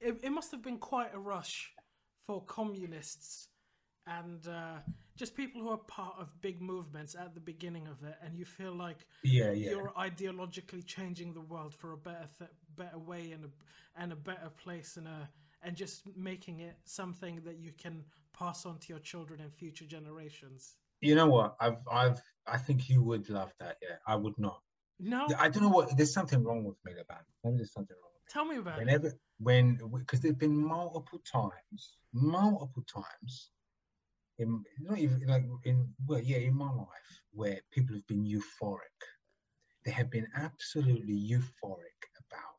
It, 0.00 0.18
it 0.22 0.30
must 0.30 0.50
have 0.52 0.62
been 0.62 0.78
quite 0.78 1.12
a 1.12 1.18
rush 1.18 1.70
for 2.26 2.42
communists 2.44 3.48
and 4.06 4.46
uh, 4.46 4.78
just 5.20 5.36
people 5.36 5.60
who 5.60 5.68
are 5.68 5.76
part 5.76 6.14
of 6.18 6.28
big 6.40 6.62
movements 6.62 7.14
at 7.14 7.34
the 7.34 7.40
beginning 7.40 7.86
of 7.86 8.02
it, 8.08 8.16
and 8.24 8.34
you 8.38 8.46
feel 8.46 8.72
like 8.72 9.00
Yeah, 9.22 9.52
yeah. 9.52 9.72
you're 9.72 9.92
ideologically 10.08 10.82
changing 10.84 11.34
the 11.34 11.42
world 11.42 11.74
for 11.74 11.92
a 11.92 11.96
better 11.96 12.28
th- 12.38 12.50
better 12.74 12.98
way 12.98 13.32
and 13.32 13.44
a 13.44 13.50
and 14.00 14.12
a 14.12 14.16
better 14.16 14.50
place 14.64 14.96
and 14.96 15.06
a 15.06 15.28
and 15.62 15.76
just 15.76 15.96
making 16.16 16.60
it 16.60 16.76
something 16.84 17.42
that 17.44 17.58
you 17.58 17.72
can 17.72 18.02
pass 18.32 18.64
on 18.64 18.78
to 18.78 18.86
your 18.88 18.98
children 19.00 19.40
and 19.42 19.52
future 19.52 19.84
generations. 19.84 20.76
You 21.02 21.14
know 21.14 21.28
what? 21.28 21.54
I've, 21.60 21.80
I've, 21.90 22.22
I 22.46 22.56
think 22.56 22.88
you 22.88 23.02
would 23.02 23.28
love 23.28 23.52
that. 23.60 23.76
Yeah, 23.82 23.96
I 24.06 24.16
would 24.16 24.38
not. 24.38 24.60
No, 24.98 25.28
I 25.38 25.50
don't 25.50 25.62
know 25.64 25.68
what. 25.68 25.94
There's 25.98 26.14
something 26.14 26.42
wrong 26.42 26.64
with 26.64 26.76
me, 26.84 26.92
Liban. 26.96 27.24
Maybe 27.44 27.58
there's 27.58 27.74
something 27.74 27.96
wrong. 28.02 28.12
with 28.14 28.22
me. 28.24 28.32
tell 28.32 28.46
me 28.46 28.56
about 28.56 28.78
it. 28.78 28.84
Whenever, 28.86 29.12
when, 29.38 29.78
because 29.98 30.20
there've 30.20 30.38
been 30.38 30.56
multiple 30.56 31.20
times, 31.30 31.96
multiple 32.14 32.84
times, 33.00 33.50
in 34.40 34.64
not 34.80 34.98
even 34.98 35.22
like 35.26 35.44
in 35.64 35.94
well, 36.06 36.20
yeah, 36.20 36.38
in 36.38 36.56
my 36.56 36.70
life, 36.70 37.12
where 37.32 37.60
people 37.70 37.94
have 37.94 38.06
been 38.06 38.24
euphoric. 38.24 39.00
They 39.84 39.92
have 39.92 40.10
been 40.10 40.26
absolutely 40.34 41.14
euphoric 41.14 42.00
about 42.18 42.58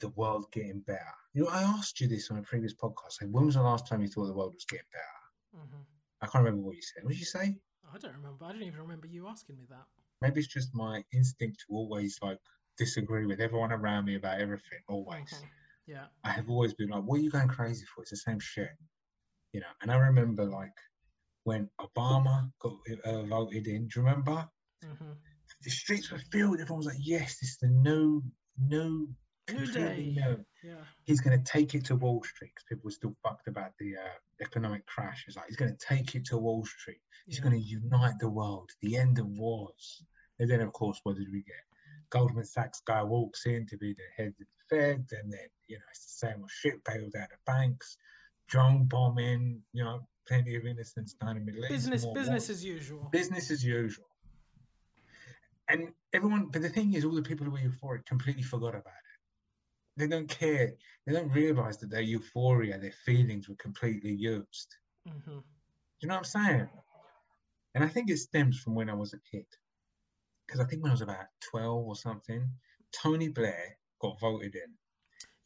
the 0.00 0.08
world 0.10 0.46
getting 0.52 0.80
better. 0.80 1.14
You 1.32 1.44
know, 1.44 1.48
I 1.50 1.62
asked 1.62 2.00
you 2.00 2.08
this 2.08 2.30
on 2.30 2.38
a 2.38 2.42
previous 2.42 2.74
podcast. 2.74 3.22
Like, 3.22 3.30
when 3.30 3.46
was 3.46 3.54
the 3.54 3.62
last 3.62 3.86
time 3.86 4.02
you 4.02 4.08
thought 4.08 4.26
the 4.26 4.34
world 4.34 4.54
was 4.54 4.64
getting 4.64 4.86
better? 4.92 5.66
hmm 5.68 5.82
I 6.20 6.26
can't 6.26 6.44
remember 6.44 6.66
what 6.66 6.76
you 6.76 6.82
said. 6.82 7.04
What 7.04 7.10
did 7.10 7.18
you 7.18 7.26
say? 7.26 7.56
I 7.92 7.98
don't 7.98 8.14
remember. 8.14 8.44
I 8.46 8.52
don't 8.52 8.62
even 8.62 8.80
remember 8.80 9.06
you 9.06 9.28
asking 9.28 9.56
me 9.58 9.66
that. 9.68 9.84
Maybe 10.22 10.40
it's 10.40 10.52
just 10.52 10.74
my 10.74 11.04
instinct 11.12 11.60
to 11.60 11.74
always 11.74 12.18
like 12.22 12.38
disagree 12.78 13.26
with 13.26 13.40
everyone 13.40 13.72
around 13.72 14.06
me 14.06 14.16
about 14.16 14.40
everything. 14.40 14.80
Always. 14.88 15.18
Mhm. 15.18 15.48
Yeah. 15.86 16.06
I 16.24 16.30
have 16.30 16.48
always 16.48 16.72
been 16.72 16.88
like, 16.88 17.02
what 17.02 17.20
are 17.20 17.22
you 17.22 17.30
going 17.30 17.48
crazy 17.48 17.84
for? 17.84 18.02
It's 18.02 18.10
the 18.10 18.16
same 18.16 18.40
shit. 18.40 18.70
You 19.52 19.60
know, 19.60 19.72
and 19.82 19.90
I 19.90 19.96
remember 19.96 20.44
like 20.44 20.72
when 21.44 21.70
Obama 21.80 22.50
got 22.58 22.74
uh, 23.04 23.22
voted 23.22 23.66
in. 23.66 23.88
Do 23.88 24.00
you 24.00 24.06
remember? 24.06 24.48
hmm 24.82 25.12
The 25.62 25.70
streets 25.70 26.10
were 26.10 26.20
filled. 26.32 26.60
Everyone 26.60 26.78
was 26.78 26.86
like, 26.86 26.98
"Yes, 27.00 27.38
this 27.38 27.50
is 27.50 27.58
the 27.58 27.68
new, 27.68 28.22
new, 28.58 29.08
New 29.48 29.56
completely 29.56 30.14
day. 30.14 30.20
new." 30.20 30.44
Yeah. 30.62 30.84
He's 31.04 31.20
going 31.20 31.38
to 31.38 31.52
take 31.52 31.74
it 31.74 31.84
to 31.86 31.96
Wall 31.96 32.22
Street 32.24 32.52
because 32.54 32.64
people 32.68 32.84
were 32.84 32.90
still 32.90 33.14
fucked 33.22 33.48
about 33.48 33.72
the 33.78 33.96
uh, 33.96 34.16
economic 34.40 34.86
crash. 34.86 35.24
It's 35.26 35.36
like 35.36 35.46
he's 35.48 35.56
going 35.56 35.76
to 35.76 35.86
take 35.86 36.14
it 36.14 36.24
to 36.26 36.38
Wall 36.38 36.64
Street. 36.64 37.00
He's 37.26 37.38
yeah. 37.38 37.44
going 37.44 37.60
to 37.60 37.66
unite 37.66 38.18
the 38.18 38.30
world. 38.30 38.70
The 38.80 38.96
end 38.96 39.18
of 39.18 39.26
wars. 39.26 40.02
And 40.38 40.50
then, 40.50 40.60
of 40.60 40.72
course, 40.72 40.98
what 41.04 41.16
did 41.16 41.28
we 41.30 41.42
get? 41.42 41.64
Goldman 42.10 42.44
Sachs 42.44 42.80
guy 42.86 43.02
walks 43.02 43.46
in 43.46 43.66
to 43.66 43.76
be 43.76 43.92
the 43.94 44.08
head 44.16 44.28
of 44.28 44.34
the 44.38 44.46
Fed, 44.68 45.06
and 45.12 45.32
then 45.32 45.48
you 45.68 45.76
know 45.76 45.84
it's 45.90 46.04
the 46.06 46.26
same 46.26 46.40
old 46.40 46.50
shit 46.50 46.82
bailed 46.84 47.14
out 47.16 47.32
of 47.32 47.44
banks, 47.46 47.96
drone 48.48 48.84
bombing, 48.84 49.62
you 49.72 49.84
know, 49.84 50.06
plenty 50.26 50.56
of 50.56 50.64
innocence 50.66 51.14
down 51.14 51.36
in 51.36 51.44
the 51.44 51.52
Middle 51.52 51.64
East. 51.64 51.90
Business, 51.90 52.06
business 52.06 52.50
as 52.50 52.64
usual. 52.64 53.08
business 53.12 53.50
as 53.50 53.64
usual. 53.64 54.06
And 55.68 55.92
everyone, 56.12 56.48
but 56.52 56.62
the 56.62 56.68
thing 56.68 56.92
is, 56.94 57.04
all 57.04 57.14
the 57.14 57.22
people 57.22 57.46
who 57.46 57.52
were 57.52 57.58
euphoric 57.58 58.06
completely 58.06 58.42
forgot 58.42 58.74
about 58.74 58.86
it. 58.86 59.96
They 59.96 60.08
don't 60.08 60.28
care. 60.28 60.74
They 61.06 61.12
don't 61.12 61.32
realize 61.32 61.78
that 61.78 61.90
their 61.90 62.00
euphoria, 62.00 62.78
their 62.78 62.92
feelings 63.04 63.48
were 63.48 63.54
completely 63.56 64.12
used. 64.12 64.74
hmm 65.06 65.38
you 66.04 66.08
know 66.08 66.16
what 66.16 66.26
I'm 66.36 66.46
saying? 66.46 66.68
And 67.74 67.82
I 67.82 67.88
think 67.88 68.10
it 68.10 68.18
stems 68.18 68.60
from 68.60 68.74
when 68.74 68.90
I 68.90 68.94
was 68.94 69.14
a 69.14 69.18
kid. 69.30 69.46
Because 70.46 70.60
I 70.60 70.64
think 70.64 70.82
when 70.82 70.90
I 70.90 70.94
was 70.94 71.00
about 71.00 71.26
12 71.50 71.86
or 71.86 71.96
something, 71.96 72.46
Tony 72.92 73.28
Blair 73.28 73.78
got 74.00 74.20
voted 74.20 74.54
in. 74.54 74.70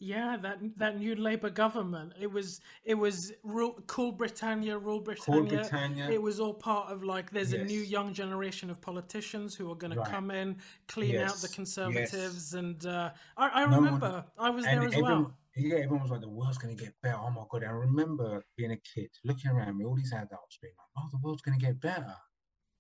Yeah, 0.01 0.37
that 0.43 0.59
that 0.77 0.97
new 0.99 1.16
Labour 1.16 1.51
government. 1.51 2.12
It 2.20 2.31
was 2.31 2.61
it 2.85 2.95
was 2.95 3.33
rule, 3.43 3.77
cool 3.89 4.12
Britannia, 4.12 4.79
rule 4.79 5.01
Britannia. 5.01 5.49
Britannia. 5.59 6.09
It 6.11 6.23
was 6.23 6.39
all 6.39 6.55
part 6.55 6.93
of 6.93 7.03
like 7.03 7.31
there's 7.33 7.53
a 7.53 7.65
new 7.65 7.81
young 7.81 8.12
generation 8.15 8.70
of 8.70 8.81
politicians 8.81 9.57
who 9.57 9.69
are 9.73 9.75
going 9.75 9.95
to 9.95 10.05
come 10.05 10.31
in, 10.31 10.57
clean 10.87 11.16
out 11.16 11.35
the 11.39 11.49
Yes, 11.49 11.55
conservatives, 11.55 12.55
and 12.55 12.87
uh, 12.87 13.11
I, 13.37 13.49
I 13.49 13.65
No 13.66 13.70
one- 13.81 13.85
remember 13.87 14.25
I 14.39 14.51
was 14.51 14.66
and 14.66 14.81
there 14.83 14.87
as 14.89 14.95
everyone, 14.95 15.23
well. 15.25 15.35
yeah, 15.57 15.77
everyone 15.79 16.03
was 16.03 16.11
like, 16.12 16.20
the 16.20 16.29
world's 16.29 16.59
going 16.59 16.77
to 16.77 16.81
get 16.85 16.95
better. 17.03 17.19
Oh 17.20 17.31
my 17.31 17.43
God. 17.51 17.65
I 17.65 17.70
remember 17.70 18.45
being 18.57 18.70
a 18.70 18.77
kid, 18.77 19.11
looking 19.25 19.51
around 19.51 19.77
me, 19.79 19.85
all 19.85 19.97
these 19.97 20.12
adults 20.12 20.59
being 20.62 20.75
like, 20.79 20.87
oh, 21.05 21.09
the 21.11 21.19
world's 21.19 21.43
going 21.43 21.59
to 21.59 21.66
get 21.66 21.81
better. 21.81 22.15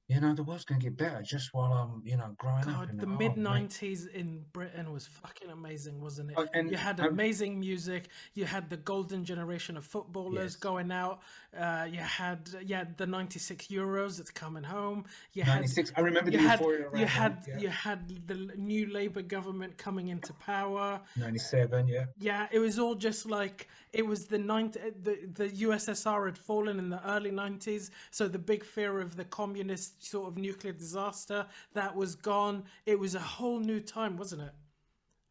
You 0.08 0.20
know, 0.22 0.32
the 0.32 0.42
world's 0.42 0.64
going 0.64 0.80
to 0.80 0.84
get 0.86 0.96
better 0.96 1.20
just 1.20 1.52
while 1.52 1.70
I'm, 1.70 2.02
you 2.02 2.16
know, 2.16 2.34
growing 2.38 2.60
up. 2.60 2.66
God, 2.66 2.88
and 2.90 2.98
the 2.98 3.06
mid 3.06 3.34
'90s 3.34 4.10
in 4.14 4.42
Britain 4.54 4.90
was 4.90 5.06
fucking 5.06 5.50
amazing, 5.50 6.00
wasn't 6.00 6.30
it? 6.30 6.36
Oh, 6.38 6.46
and 6.54 6.70
you 6.70 6.78
had 6.78 6.98
amazing 7.00 7.60
music. 7.60 8.08
You 8.32 8.46
had 8.46 8.70
the 8.70 8.78
golden 8.78 9.22
generation 9.26 9.76
of 9.76 9.84
footballers 9.84 10.54
Yes. 10.54 10.56
going 10.56 10.90
out. 10.90 11.20
Uh, 11.54 11.86
you 11.90 11.98
had 11.98 12.48
yeah 12.64 12.84
the 12.96 13.06
'96 13.06 13.66
Euros 13.66 14.16
that's 14.16 14.30
coming 14.30 14.62
home. 14.62 15.04
You 15.34 15.42
had 15.42 15.56
96. 15.56 15.92
I 15.96 16.00
remember 16.00 16.30
you 16.30 16.38
the 16.38 16.48
had 16.48 16.60
you 16.94 17.04
had 17.06 17.44
yeah. 17.46 17.58
you 17.58 17.68
had 17.68 18.26
the 18.26 18.34
new 18.56 18.86
Labour 18.90 19.20
government 19.20 19.76
coming 19.76 20.08
into 20.08 20.32
power. 20.34 21.00
97, 21.16 21.86
yeah. 21.86 22.06
Yeah, 22.18 22.46
it 22.50 22.60
was 22.60 22.78
all 22.78 22.94
just 22.94 23.26
like 23.26 23.68
it 23.92 24.06
was 24.06 24.26
the 24.26 24.38
90, 24.38 24.80
the 25.02 25.18
the 25.34 25.48
USSR 25.66 26.24
had 26.26 26.38
fallen 26.38 26.78
in 26.78 26.88
the 26.88 27.06
early 27.10 27.30
nineties, 27.30 27.90
so 28.10 28.26
the 28.26 28.38
big 28.38 28.64
fear 28.64 29.00
of 29.00 29.16
the 29.16 29.24
communist 29.24 29.97
sort 29.98 30.28
of 30.28 30.38
nuclear 30.38 30.72
disaster 30.72 31.46
that 31.74 31.94
was 31.94 32.14
gone. 32.14 32.64
It 32.86 32.98
was 32.98 33.14
a 33.14 33.20
whole 33.20 33.58
new 33.60 33.80
time, 33.80 34.16
wasn't 34.16 34.42
it? 34.42 34.52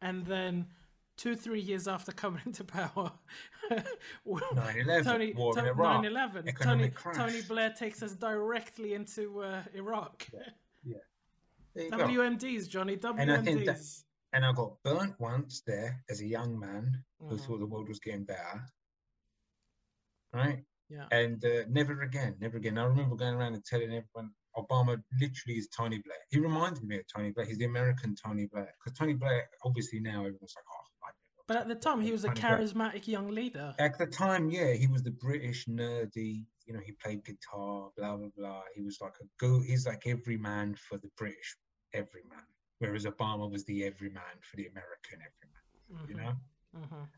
And 0.02 0.24
then 0.26 0.66
two 1.16 1.34
three 1.34 1.60
years 1.60 1.88
after 1.88 2.12
coming 2.12 2.42
into 2.46 2.64
power, 2.64 3.12
9/11, 4.26 5.04
Tony 5.04 5.32
war 5.34 5.58
in 5.58 5.64
to- 5.64 5.70
Iraq, 5.70 6.04
9/11, 6.04 6.60
Tony 6.60 6.92
Tony. 7.14 7.42
Blair 7.42 7.70
takes 7.76 8.02
us 8.02 8.12
directly 8.12 8.94
into 8.94 9.40
uh, 9.42 9.62
Iraq. 9.74 10.26
You 10.82 10.94
go. 11.90 11.96
WMDs, 11.98 12.68
Johnny. 12.68 12.98
And 13.02 13.30
I 13.32 13.38
think 13.42 13.64
that- 13.66 13.76
WMDs. 13.76 14.04
And 14.34 14.44
I 14.44 14.52
got 14.52 14.74
burnt 14.82 15.14
once 15.18 15.62
there 15.66 16.04
as 16.10 16.20
a 16.20 16.26
young 16.26 16.58
man 16.58 17.02
who 17.18 17.36
Mhm. 17.36 17.40
thought 17.40 17.60
the 17.60 17.66
world 17.66 17.88
was 17.88 17.98
getting 17.98 18.24
better. 18.24 18.62
Right? 20.34 20.64
Yeah. 20.90 21.06
And 21.10 21.42
uh, 21.44 21.64
never 21.68 22.02
again, 22.02 22.36
never 22.38 22.58
again. 22.58 22.76
I 22.78 22.84
remember 22.84 23.16
going 23.16 23.34
around 23.34 23.54
and 23.54 23.64
telling 23.64 23.86
everyone 23.86 24.32
Obama 24.58 25.00
literally 25.20 25.58
is 25.58 25.68
Tony 25.68 25.98
Blair. 26.04 26.18
He 26.30 26.38
reminded 26.40 26.82
me 26.84 26.98
of 26.98 27.04
Tony 27.14 27.30
Blair. 27.30 27.46
He's 27.46 27.58
the 27.58 27.64
American 27.66 28.14
Tony 28.14 28.46
Blair. 28.46 28.72
Because 28.82 28.98
Tony 28.98 29.14
Blair, 29.14 29.48
obviously 29.64 30.00
now 30.00 30.20
everyone's 30.20 30.54
like, 30.56 30.64
oh, 30.70 30.84
I 31.04 31.10
know 31.10 31.42
But 31.46 31.56
at 31.58 31.68
the 31.68 31.74
time, 31.76 32.00
he 32.00 32.12
was 32.12 32.24
a 32.24 32.28
Tony 32.28 32.40
Blair. 32.40 32.58
charismatic 32.58 33.06
young 33.06 33.28
leader. 33.30 33.74
At 33.78 33.96
the 33.98 34.06
time, 34.06 34.50
yeah, 34.50 34.72
he 34.72 34.86
was 34.86 35.02
the 35.02 35.12
British 35.12 35.66
nerdy. 35.66 36.44
You 36.66 36.74
know, 36.74 36.80
he 36.84 36.92
played 36.92 37.24
guitar, 37.24 37.90
blah 37.96 38.16
blah 38.16 38.28
blah. 38.36 38.62
He 38.74 38.82
was 38.82 38.98
like 39.00 39.14
a 39.22 39.24
go. 39.38 39.60
He's 39.60 39.86
like 39.86 40.06
every 40.06 40.36
man 40.36 40.74
for 40.74 40.98
the 40.98 41.08
British 41.16 41.56
every 41.94 42.22
man. 42.28 42.44
whereas 42.80 43.06
Obama 43.06 43.50
was 43.50 43.64
the 43.64 43.84
every 43.84 44.10
man 44.10 44.36
for 44.48 44.56
the 44.56 44.66
American 44.66 45.18
every 45.28 45.48
man. 45.54 46.06
You 46.08 46.14
Mhm, 46.14 46.18
know, 46.22 46.32
mhm. 46.80 47.08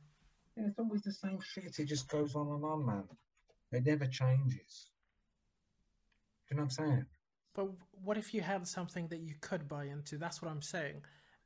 and 0.57 0.67
it's 0.69 0.79
always 0.79 1.03
the 1.03 1.12
same 1.12 1.39
shit. 1.41 1.79
It 1.79 1.85
just 1.87 2.09
goes 2.09 2.35
on 2.35 2.49
and 2.55 2.65
on, 2.65 2.87
man. 2.87 3.05
It 3.73 3.85
never 3.85 4.07
changes. 4.07 4.91
You 6.51 6.57
know 6.57 6.62
what 6.62 6.79
I'm 6.79 6.87
saying? 6.87 7.07
But 7.55 7.69
what 8.05 8.17
if 8.17 8.33
you 8.33 8.41
had 8.41 8.67
something 8.67 9.09
that 9.09 9.21
you 9.21 9.35
could 9.41 9.69
buy 9.69 9.85
into? 9.87 10.19
That's 10.19 10.41
what 10.41 10.51
I'm 10.51 10.63
saying. 10.63 11.03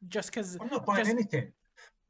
Just 0.09 0.31
because 0.31 0.57
I'm 0.61 0.69
not 0.69 0.85
buying 0.87 1.09
anything. 1.09 1.53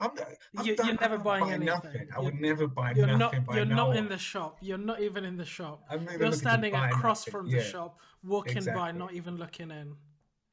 I'm, 0.01 0.11
I'm 0.59 0.67
You- 0.67 0.75
you're 0.85 0.95
never 1.01 1.19
buying 1.19 1.43
buying 1.45 1.53
anything. 1.55 1.67
nothing. 1.67 2.09
I 2.13 2.15
You're- 2.17 2.25
would 2.25 2.41
never 2.41 2.67
buy 2.67 2.93
you're 2.95 3.07
nothing. 3.07 3.45
not 3.47 3.55
you're 3.55 3.65
no 3.65 3.77
not 3.77 3.89
one. 3.89 3.97
in 3.97 4.09
the 4.09 4.19
shop. 4.19 4.59
You're 4.61 4.79
not 4.79 5.01
even 5.01 5.25
in 5.25 5.37
the 5.37 5.45
shop. 5.45 5.85
I'm 5.89 6.05
not 6.05 6.15
even 6.15 6.27
You're 6.27 6.33
standing 6.37 6.75
across 6.75 7.21
nothing. 7.27 7.31
from 7.33 7.47
Yeah. 7.47 7.59
the 7.59 7.65
shop, 7.65 8.01
walking 8.25 8.65
by, 8.65 8.91
not 8.91 9.13
even 9.15 9.37
looking 9.37 9.71
in. 9.71 9.97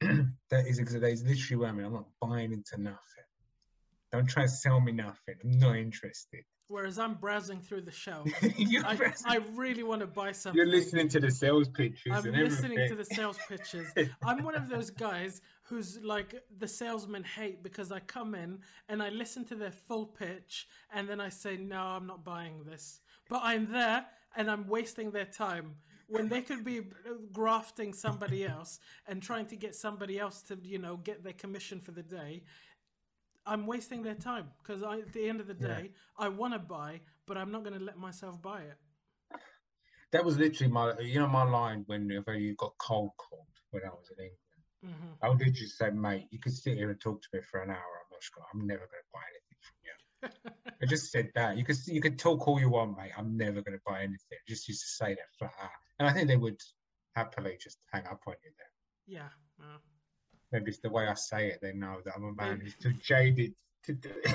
that 0.50 0.66
is 0.66 0.78
that 0.78 1.02
is 1.04 1.24
literally 1.24 1.56
what 1.60 1.68
I 1.68 1.72
mean. 1.72 1.86
I'm 1.86 1.92
not 1.92 2.08
buying 2.20 2.52
into 2.52 2.80
nothing. 2.80 2.98
Don't 4.12 4.26
try 4.28 4.42
to 4.44 4.48
sell 4.48 4.80
me 4.80 4.92
nothing. 4.92 5.34
I'm 5.42 5.58
not 5.58 5.76
interested. 5.76 6.44
Whereas 6.72 6.98
I'm 6.98 7.14
browsing 7.14 7.60
through 7.60 7.82
the 7.82 7.90
shelves. 7.90 8.32
I, 8.42 9.12
I 9.26 9.40
really 9.54 9.82
want 9.82 10.00
to 10.00 10.06
buy 10.06 10.32
something. 10.32 10.56
you're 10.56 10.66
listening 10.66 11.06
to 11.10 11.20
the 11.20 11.30
sales 11.30 11.68
pitches 11.68 12.10
I'm 12.10 12.24
listening 12.32 12.78
everything. 12.78 12.88
to 12.88 12.94
the 12.94 13.04
sales 13.04 13.38
pitches. 13.48 13.92
I'm 14.24 14.42
one 14.42 14.54
of 14.54 14.70
those 14.70 14.88
guys 14.88 15.42
who's 15.64 15.98
like 16.02 16.34
the 16.58 16.66
salesmen 16.66 17.24
hate 17.24 17.62
because 17.62 17.92
I 17.92 18.00
come 18.00 18.34
in 18.34 18.58
and 18.88 19.02
I 19.02 19.10
listen 19.10 19.44
to 19.46 19.54
their 19.54 19.70
full 19.70 20.06
pitch 20.06 20.66
and 20.94 21.06
then 21.06 21.20
I 21.20 21.28
say, 21.28 21.58
no, 21.58 21.78
I'm 21.78 22.06
not 22.06 22.24
buying 22.24 22.64
this. 22.64 23.00
But 23.28 23.42
I'm 23.44 23.70
there 23.70 24.06
and 24.34 24.50
I'm 24.50 24.66
wasting 24.66 25.10
their 25.10 25.26
time 25.26 25.74
when 26.08 26.28
they 26.28 26.40
could 26.40 26.64
be 26.64 26.80
grafting 27.32 27.92
somebody 27.92 28.46
else 28.56 28.80
and 29.08 29.22
trying 29.22 29.46
to 29.46 29.56
get 29.56 29.74
somebody 29.74 30.18
else 30.18 30.42
to, 30.42 30.58
you 30.62 30.78
know, 30.78 30.96
get 30.96 31.22
their 31.22 31.32
commission 31.34 31.80
for 31.80 31.92
the 31.92 32.02
day. 32.02 32.42
I'm 33.46 33.66
wasting 33.66 34.02
their 34.02 34.14
time 34.14 34.50
because 34.62 34.82
at 34.82 35.12
the 35.12 35.28
end 35.28 35.40
of 35.40 35.46
the 35.46 35.54
Yeah. 35.58 35.66
day, 35.68 35.90
I 36.18 36.28
want 36.28 36.52
to 36.54 36.58
buy, 36.58 37.00
but 37.26 37.36
I'm 37.36 37.50
not 37.50 37.64
going 37.64 37.78
to 37.78 37.84
let 37.84 37.98
myself 37.98 38.40
buy 38.40 38.62
it. 38.62 38.78
that 40.12 40.24
was 40.24 40.36
literally 40.38 40.70
my, 40.72 40.98
you 41.00 41.18
know, 41.18 41.26
my 41.26 41.42
line 41.42 41.84
whenever 41.86 42.36
you 42.36 42.54
got 42.56 42.72
cold 42.78 43.10
called 43.16 43.46
when 43.70 43.82
I 43.84 43.88
was 43.88 44.10
in 44.16 44.24
England. 44.24 44.38
hmm 44.84 45.12
I 45.22 45.28
would 45.28 45.38
literally 45.38 45.66
say, 45.68 45.90
mate, 45.90 46.26
you 46.30 46.38
could 46.38 46.52
sit 46.52 46.76
here 46.76 46.90
and 46.90 47.00
talk 47.00 47.22
to 47.22 47.28
me 47.32 47.40
for 47.50 47.62
an 47.62 47.70
hour. 47.70 47.76
I'm 47.78 48.10
not 48.10 48.22
sure. 48.22 48.44
I'm 48.52 48.66
never 48.66 48.80
going 48.80 49.02
to 49.02 49.12
buy 49.12 49.20
anything 49.30 49.58
from 49.60 49.78
you. 49.84 49.92
I 50.82 50.86
just 50.86 51.10
said 51.12 51.30
that. 51.34 51.56
You 51.56 51.64
could 51.64 51.76
you 51.86 52.00
could 52.00 52.18
talk 52.18 52.46
all 52.48 52.60
you 52.60 52.68
want, 52.70 52.96
mate. 52.96 53.12
I'm 53.16 53.36
never 53.36 53.62
going 53.62 53.76
to 53.78 53.82
buy 53.86 54.00
anything. 54.00 54.18
I 54.32 54.44
just 54.48 54.68
used 54.68 54.82
to 54.82 54.88
say 54.88 55.14
that 55.14 55.30
flat 55.38 55.54
out. 55.62 55.70
And 55.98 56.08
I 56.08 56.12
think 56.12 56.28
they 56.28 56.36
would 56.36 56.60
happily 57.14 57.56
just 57.60 57.78
hang 57.92 58.04
up 58.06 58.20
on 58.26 58.34
you 58.44 58.50
there. 58.58 58.66
yeah. 59.06 59.28
uh. 59.60 59.78
Maybe 60.52 60.70
it's 60.70 60.78
the 60.80 60.90
way 60.90 61.06
I 61.06 61.14
say 61.14 61.48
it. 61.48 61.60
They 61.62 61.72
know 61.72 61.98
that 62.04 62.14
I'm 62.14 62.24
a 62.24 62.34
man 62.34 62.60
who's 62.60 62.76
too 62.76 62.92
jaded 62.94 63.54
to 63.84 63.94
do 63.94 64.10
it. 64.24 64.34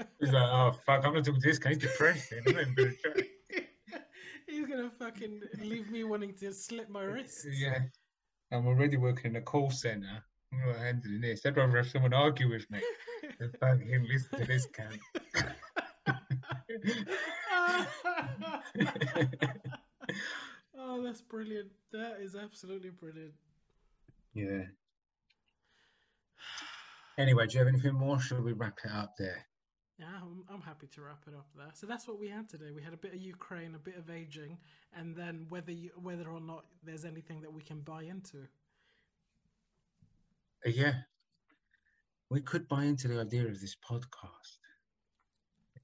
He's 0.20 0.32
like, 0.32 0.48
oh 0.50 0.72
fuck, 0.86 1.04
I'm 1.04 1.14
not 1.14 1.24
talking 1.24 1.40
to 1.40 1.48
this 1.48 1.58
guy. 1.58 1.70
He's 1.70 1.78
depressing. 1.78 2.42
I'm 2.46 2.74
gonna 2.74 2.92
try. 3.02 3.22
He's 4.46 4.66
gonna 4.66 4.90
fucking 4.98 5.40
leave 5.60 5.90
me 5.90 6.04
wanting 6.04 6.34
to 6.34 6.52
slip 6.52 6.88
my 6.88 7.02
wrists. 7.02 7.46
Yeah, 7.58 7.80
I'm 8.52 8.66
already 8.66 8.96
working 8.96 9.32
in 9.32 9.36
a 9.36 9.40
call 9.40 9.70
center. 9.70 10.22
I'm 10.52 10.68
not 10.68 10.76
handling 10.78 11.20
this. 11.20 11.44
I'd 11.44 11.56
rather 11.56 11.76
have 11.76 11.88
someone 11.88 12.14
argue 12.14 12.50
with 12.50 12.70
me 12.70 12.80
than 13.38 13.50
fucking 13.58 14.06
listen 14.08 14.38
to 14.38 14.46
this 14.46 14.68
cunt. 14.68 15.00
oh, 20.78 21.02
that's 21.02 21.22
brilliant. 21.22 21.70
That 21.92 22.18
is 22.20 22.36
absolutely 22.36 22.90
brilliant. 22.90 23.32
yeah. 24.34 24.64
Anyway, 27.16 27.46
do 27.46 27.54
you 27.54 27.58
have 27.60 27.68
anything 27.68 27.94
more? 27.94 28.18
Should 28.18 28.42
we 28.42 28.52
wrap 28.52 28.78
it 28.84 28.90
up 28.90 29.14
there? 29.18 29.46
Yeah, 29.98 30.06
I'm, 30.20 30.42
I'm 30.52 30.60
happy 30.60 30.88
to 30.88 31.02
wrap 31.02 31.22
it 31.28 31.34
up 31.34 31.46
there. 31.56 31.70
So 31.74 31.86
that's 31.86 32.08
what 32.08 32.18
we 32.18 32.28
had 32.28 32.48
today. 32.48 32.72
We 32.74 32.82
had 32.82 32.92
a 32.92 32.96
bit 32.96 33.14
of 33.14 33.20
Ukraine, 33.20 33.76
a 33.76 33.78
bit 33.78 33.96
of 33.96 34.10
aging, 34.10 34.58
and 34.96 35.14
then 35.14 35.46
whether 35.48 35.70
you, 35.70 35.90
whether 36.02 36.28
or 36.28 36.40
not 36.40 36.64
there's 36.82 37.04
anything 37.04 37.40
that 37.42 37.52
we 37.52 37.62
can 37.62 37.80
buy 37.80 38.02
into. 38.02 38.38
Uh, 40.66 40.70
yeah. 40.70 40.94
We 42.30 42.40
could 42.40 42.66
buy 42.66 42.84
into 42.84 43.06
the 43.06 43.20
idea 43.20 43.46
of 43.46 43.60
this 43.60 43.76
podcast. 43.88 44.58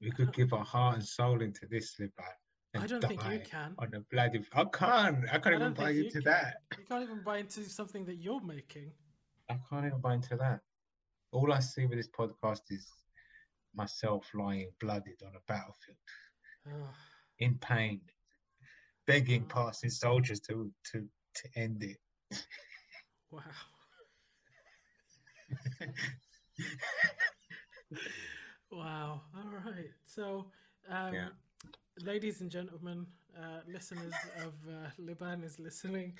We 0.01 0.11
could 0.11 0.33
give 0.33 0.51
our 0.51 0.65
heart 0.65 0.95
and 0.95 1.05
soul 1.05 1.41
into 1.41 1.65
this, 1.67 1.95
Liban. 1.99 2.25
I 2.75 2.87
don't 2.87 3.05
think 3.05 3.23
you 3.29 3.39
can. 3.39 3.75
On 3.77 3.93
a 3.93 3.99
bloody. 3.99 4.43
I 4.53 4.63
can't. 4.65 5.25
I 5.31 5.37
can't 5.39 5.47
I 5.47 5.55
even 5.55 5.73
buy 5.73 5.91
into 5.91 6.21
that. 6.21 6.55
You 6.77 6.85
can't 6.89 7.03
even 7.03 7.21
buy 7.23 7.37
into 7.37 7.63
something 7.69 8.05
that 8.05 8.15
you're 8.15 8.41
making. 8.41 8.91
I 9.49 9.57
can't 9.69 9.85
even 9.85 9.99
buy 9.99 10.15
into 10.15 10.35
that. 10.37 10.61
All 11.31 11.51
I 11.53 11.59
see 11.59 11.85
with 11.85 11.97
this 11.97 12.09
podcast 12.09 12.61
is 12.69 12.91
myself 13.73 14.29
lying 14.33 14.71
blooded 14.79 15.21
on 15.25 15.33
a 15.35 15.39
battlefield 15.47 15.97
Ugh. 16.67 16.93
in 17.39 17.55
pain, 17.55 18.01
begging 19.07 19.45
passing 19.45 19.89
soldiers 19.89 20.39
to 20.41 20.71
to 20.91 21.07
to 21.35 21.59
end 21.59 21.83
it. 21.83 21.97
wow. 23.31 23.41
Wow. 28.71 29.21
All 29.35 29.51
right. 29.65 29.91
So, 30.05 30.45
um, 30.89 31.13
Yeah. 31.13 31.29
ladies 32.01 32.39
and 32.41 32.49
gentlemen, 32.49 33.05
uh, 33.39 33.61
listeners 33.71 34.13
of 34.43 34.53
uh, 34.67 34.89
Liban 34.97 35.43
is 35.43 35.59
listening. 35.59 36.13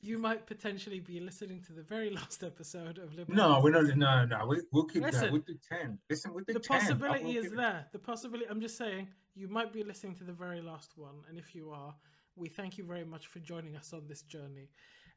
You 0.00 0.18
might 0.18 0.46
potentially 0.46 1.00
be 1.00 1.20
listening 1.20 1.62
to 1.62 1.72
the 1.72 1.82
very 1.82 2.10
last 2.10 2.42
episode 2.42 2.98
of 2.98 3.14
Liban. 3.16 3.34
no, 3.34 3.60
we're 3.62 3.70
not. 3.70 3.96
No, 3.96 4.24
no, 4.26 4.46
we, 4.46 4.60
we'll 4.72 4.84
keep 4.84 5.02
Listen. 5.02 5.20
going. 5.20 5.32
We'll 5.32 5.42
do 5.42 5.56
ten. 5.68 5.98
Listen, 6.08 6.34
we'll 6.34 6.44
do 6.44 6.52
The 6.54 6.60
10. 6.60 6.76
I 6.76 6.80
possibility 6.80 7.36
is 7.36 7.50
there. 7.52 7.86
The 7.92 7.98
possibility. 7.98 8.46
I'm 8.50 8.60
just 8.60 8.76
saying, 8.76 9.08
you 9.34 9.48
might 9.48 9.72
be 9.72 9.82
listening 9.82 10.14
to 10.16 10.24
the 10.24 10.32
very 10.32 10.60
last 10.60 10.96
one, 10.96 11.16
and 11.28 11.38
if 11.38 11.54
you 11.54 11.70
are, 11.70 11.94
we 12.36 12.48
thank 12.48 12.78
you 12.78 12.84
very 12.84 13.04
much 13.04 13.26
for 13.28 13.38
joining 13.38 13.76
us 13.76 13.92
on 13.92 14.06
this 14.08 14.22
journey. 14.22 14.68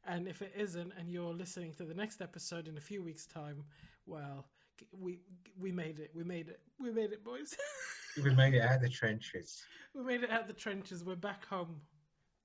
And 0.06 0.28
if 0.28 0.42
it 0.42 0.52
isn't, 0.56 0.92
and 0.98 1.10
you're 1.10 1.32
listening 1.32 1.72
to 1.74 1.84
the 1.84 1.94
next 1.94 2.20
episode 2.20 2.68
in 2.68 2.76
a 2.76 2.80
few 2.80 3.02
weeks' 3.02 3.26
time, 3.26 3.64
well, 4.06 4.46
we 4.92 5.20
we 5.58 5.72
made 5.72 5.98
it. 5.98 6.10
We 6.14 6.24
made 6.24 6.48
it. 6.48 6.60
We 6.78 6.90
made 6.90 7.12
it, 7.12 7.24
boys. 7.24 7.54
We 8.22 8.34
made 8.34 8.54
it 8.54 8.62
out 8.62 8.76
of 8.76 8.82
the 8.82 8.88
trenches. 8.88 9.64
we 9.94 10.02
made 10.04 10.22
it 10.22 10.30
out 10.30 10.42
of 10.42 10.46
the 10.46 10.54
trenches. 10.54 11.04
We're 11.04 11.16
back 11.16 11.44
home. 11.46 11.80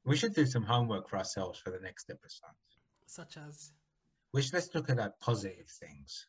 We 0.04 0.16
should 0.16 0.34
do 0.34 0.46
some 0.46 0.64
homework 0.64 1.08
for 1.10 1.18
ourselves 1.18 1.60
for 1.60 1.70
the 1.70 1.80
next 1.80 2.10
episode. 2.10 2.56
Such 3.06 3.38
as 3.38 3.72
Which 4.32 4.52
let's 4.54 4.74
look 4.74 4.90
at 4.90 4.98
like 4.98 5.20
positive 5.20 5.68
things. 5.68 6.26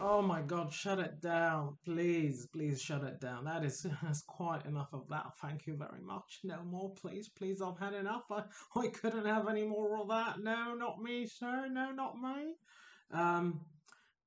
Oh 0.00 0.22
my 0.22 0.42
god, 0.42 0.72
shut 0.72 1.00
it 1.00 1.20
down. 1.20 1.76
Please, 1.84 2.46
please 2.52 2.80
shut 2.80 3.02
it 3.02 3.20
down. 3.20 3.44
That 3.44 3.64
is 3.64 3.84
that's 4.02 4.22
quite 4.22 4.64
enough 4.66 4.92
of 4.92 5.08
that. 5.08 5.32
Thank 5.42 5.66
you 5.66 5.74
very 5.74 6.00
much. 6.00 6.40
No 6.44 6.62
more, 6.62 6.90
please. 6.90 7.28
Please, 7.28 7.60
I've 7.60 7.78
had 7.78 7.94
enough. 7.94 8.24
I, 8.30 8.44
I 8.76 8.88
couldn't 8.88 9.26
have 9.26 9.48
any 9.48 9.64
more 9.64 10.00
of 10.00 10.08
that. 10.08 10.40
No, 10.40 10.74
not 10.74 11.02
me, 11.02 11.26
sir. 11.26 11.68
No, 11.68 11.90
not 11.90 12.20
me. 12.20 12.54
Um 13.12 13.60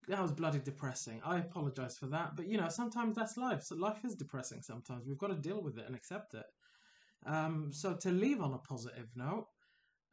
that 0.07 0.21
was 0.21 0.31
bloody 0.31 0.59
depressing. 0.59 1.21
I 1.25 1.39
apologize 1.39 1.97
for 1.97 2.07
that. 2.07 2.35
But 2.35 2.47
you 2.47 2.57
know, 2.57 2.69
sometimes 2.69 3.15
that's 3.15 3.37
life. 3.37 3.63
So 3.63 3.75
life 3.75 4.05
is 4.05 4.15
depressing 4.15 4.61
sometimes. 4.61 5.05
We've 5.05 5.17
got 5.17 5.27
to 5.27 5.35
deal 5.35 5.61
with 5.61 5.77
it 5.77 5.85
and 5.85 5.95
accept 5.95 6.33
it. 6.33 6.45
Um, 7.25 7.71
so 7.73 7.93
to 7.93 8.11
leave 8.11 8.41
on 8.41 8.53
a 8.53 8.57
positive 8.59 9.09
note, 9.15 9.47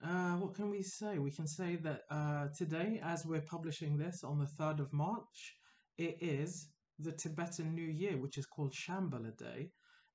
uh, 0.05 0.33
what 0.37 0.55
can 0.55 0.69
we 0.71 0.83
say? 0.83 1.19
We 1.19 1.31
can 1.31 1.47
say 1.47 1.77
that 1.77 2.03
uh, 2.11 2.49
today, 2.57 3.01
as 3.05 3.25
we're 3.25 3.41
publishing 3.41 3.97
this 3.97 4.25
on 4.25 4.39
the 4.39 4.47
3rd 4.47 4.81
of 4.81 4.93
March, 4.93 5.57
it 5.97 6.19
is 6.21 6.69
the 6.99 7.13
Tibetan 7.13 7.75
New 7.75 7.87
Year, 7.87 8.17
which 8.17 8.37
is 8.37 8.47
called 8.47 8.73
Shambhala 8.73 9.37
Day. 9.37 9.71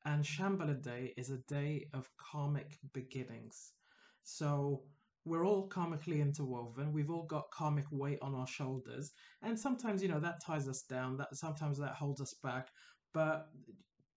And 0.05 0.23
Shambhala 0.23 0.81
Day 0.81 1.13
is 1.17 1.29
a 1.29 1.37
day 1.47 1.87
of 1.93 2.09
karmic 2.17 2.77
beginnings. 2.93 3.73
So 4.23 4.83
we're 5.29 5.45
all 5.45 5.69
karmically 5.69 6.21
interwoven. 6.21 6.91
We've 6.91 7.11
all 7.11 7.23
got 7.23 7.51
karmic 7.51 7.85
weight 7.91 8.17
on 8.21 8.33
our 8.33 8.47
shoulders. 8.47 9.11
And 9.43 9.57
sometimes, 9.57 10.01
you 10.01 10.09
know, 10.09 10.19
that 10.19 10.43
ties 10.43 10.67
us 10.67 10.81
down. 10.81 11.17
That 11.17 11.35
sometimes 11.35 11.77
that 11.77 11.93
holds 11.93 12.19
us 12.19 12.33
back. 12.43 12.69
But 13.13 13.47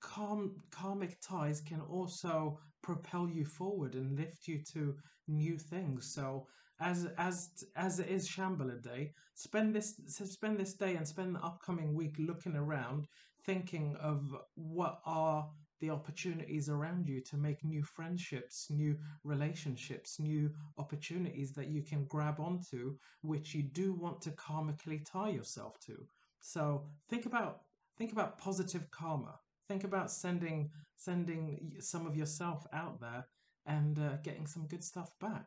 karm, 0.03 0.55
karmic 0.71 1.21
ties 1.21 1.61
can 1.61 1.83
also 1.83 2.59
propel 2.83 3.29
you 3.29 3.45
forward 3.45 3.95
and 3.95 4.19
lift 4.19 4.49
you 4.49 4.63
to 4.73 4.97
new 5.29 5.59
things. 5.59 6.13
So 6.13 6.47
as 6.81 7.09
as 7.19 7.65
as 7.77 8.01
it 8.01 8.09
is 8.09 8.29
Shambhala 8.29 8.83
Day, 8.83 9.13
spend 9.35 9.75
this 9.75 10.01
spend 10.09 10.59
this 10.59 10.75
day 10.75 10.97
and 10.97 11.07
spend 11.07 11.35
the 11.35 11.41
upcoming 11.41 11.95
week 11.95 12.17
looking 12.19 12.57
around, 12.57 13.07
thinking 13.45 13.97
of 14.01 14.35
what 14.55 15.01
are 15.05 15.49
the 15.83 15.91
opportunities 15.91 16.69
around 16.69 17.09
you 17.09 17.21
to 17.21 17.37
make 17.37 17.63
new 17.65 17.83
friendships, 17.83 18.69
new 18.71 18.97
relationships, 19.25 20.19
new 20.21 20.49
opportunities 20.79 21.53
that 21.53 21.67
you 21.67 21.83
can 21.83 22.07
grab 22.07 22.39
onto, 22.39 22.97
which 23.21 23.53
you 23.55 23.63
do 23.65 23.93
want 23.93 24.23
to 24.23 24.31
karmically 24.31 25.05
tie 25.05 25.29
yourself 25.29 25.79
to. 25.81 26.07
So 26.41 26.87
think 27.11 27.27
about 27.27 27.63
think 27.99 28.13
about 28.13 28.39
positive 28.39 28.91
karma. 28.93 29.35
Think 29.69 29.85
about 29.85 30.11
sending 30.11 30.71
sending 30.97 31.73
some 31.81 32.07
of 32.07 32.17
yourself 32.17 32.65
out 32.73 33.01
there 33.01 33.27
and 33.67 33.99
uh, 33.99 34.17
getting 34.23 34.47
some 34.47 34.67
good 34.69 34.85
stuff 34.85 35.11
back. 35.21 35.47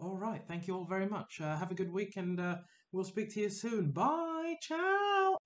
All 0.00 0.16
right. 0.16 0.42
Thank 0.48 0.66
you 0.66 0.74
all 0.76 0.84
very 0.84 1.06
much. 1.06 1.40
Uh, 1.40 1.56
have 1.56 1.70
a 1.70 1.74
good 1.74 1.92
week 1.92 2.16
and 2.16 2.40
uh, 2.40 2.56
we'll 2.90 3.04
speak 3.04 3.32
to 3.34 3.40
you 3.40 3.50
soon. 3.50 3.90
Bye. 3.90 4.56
Ciao. 4.62 5.36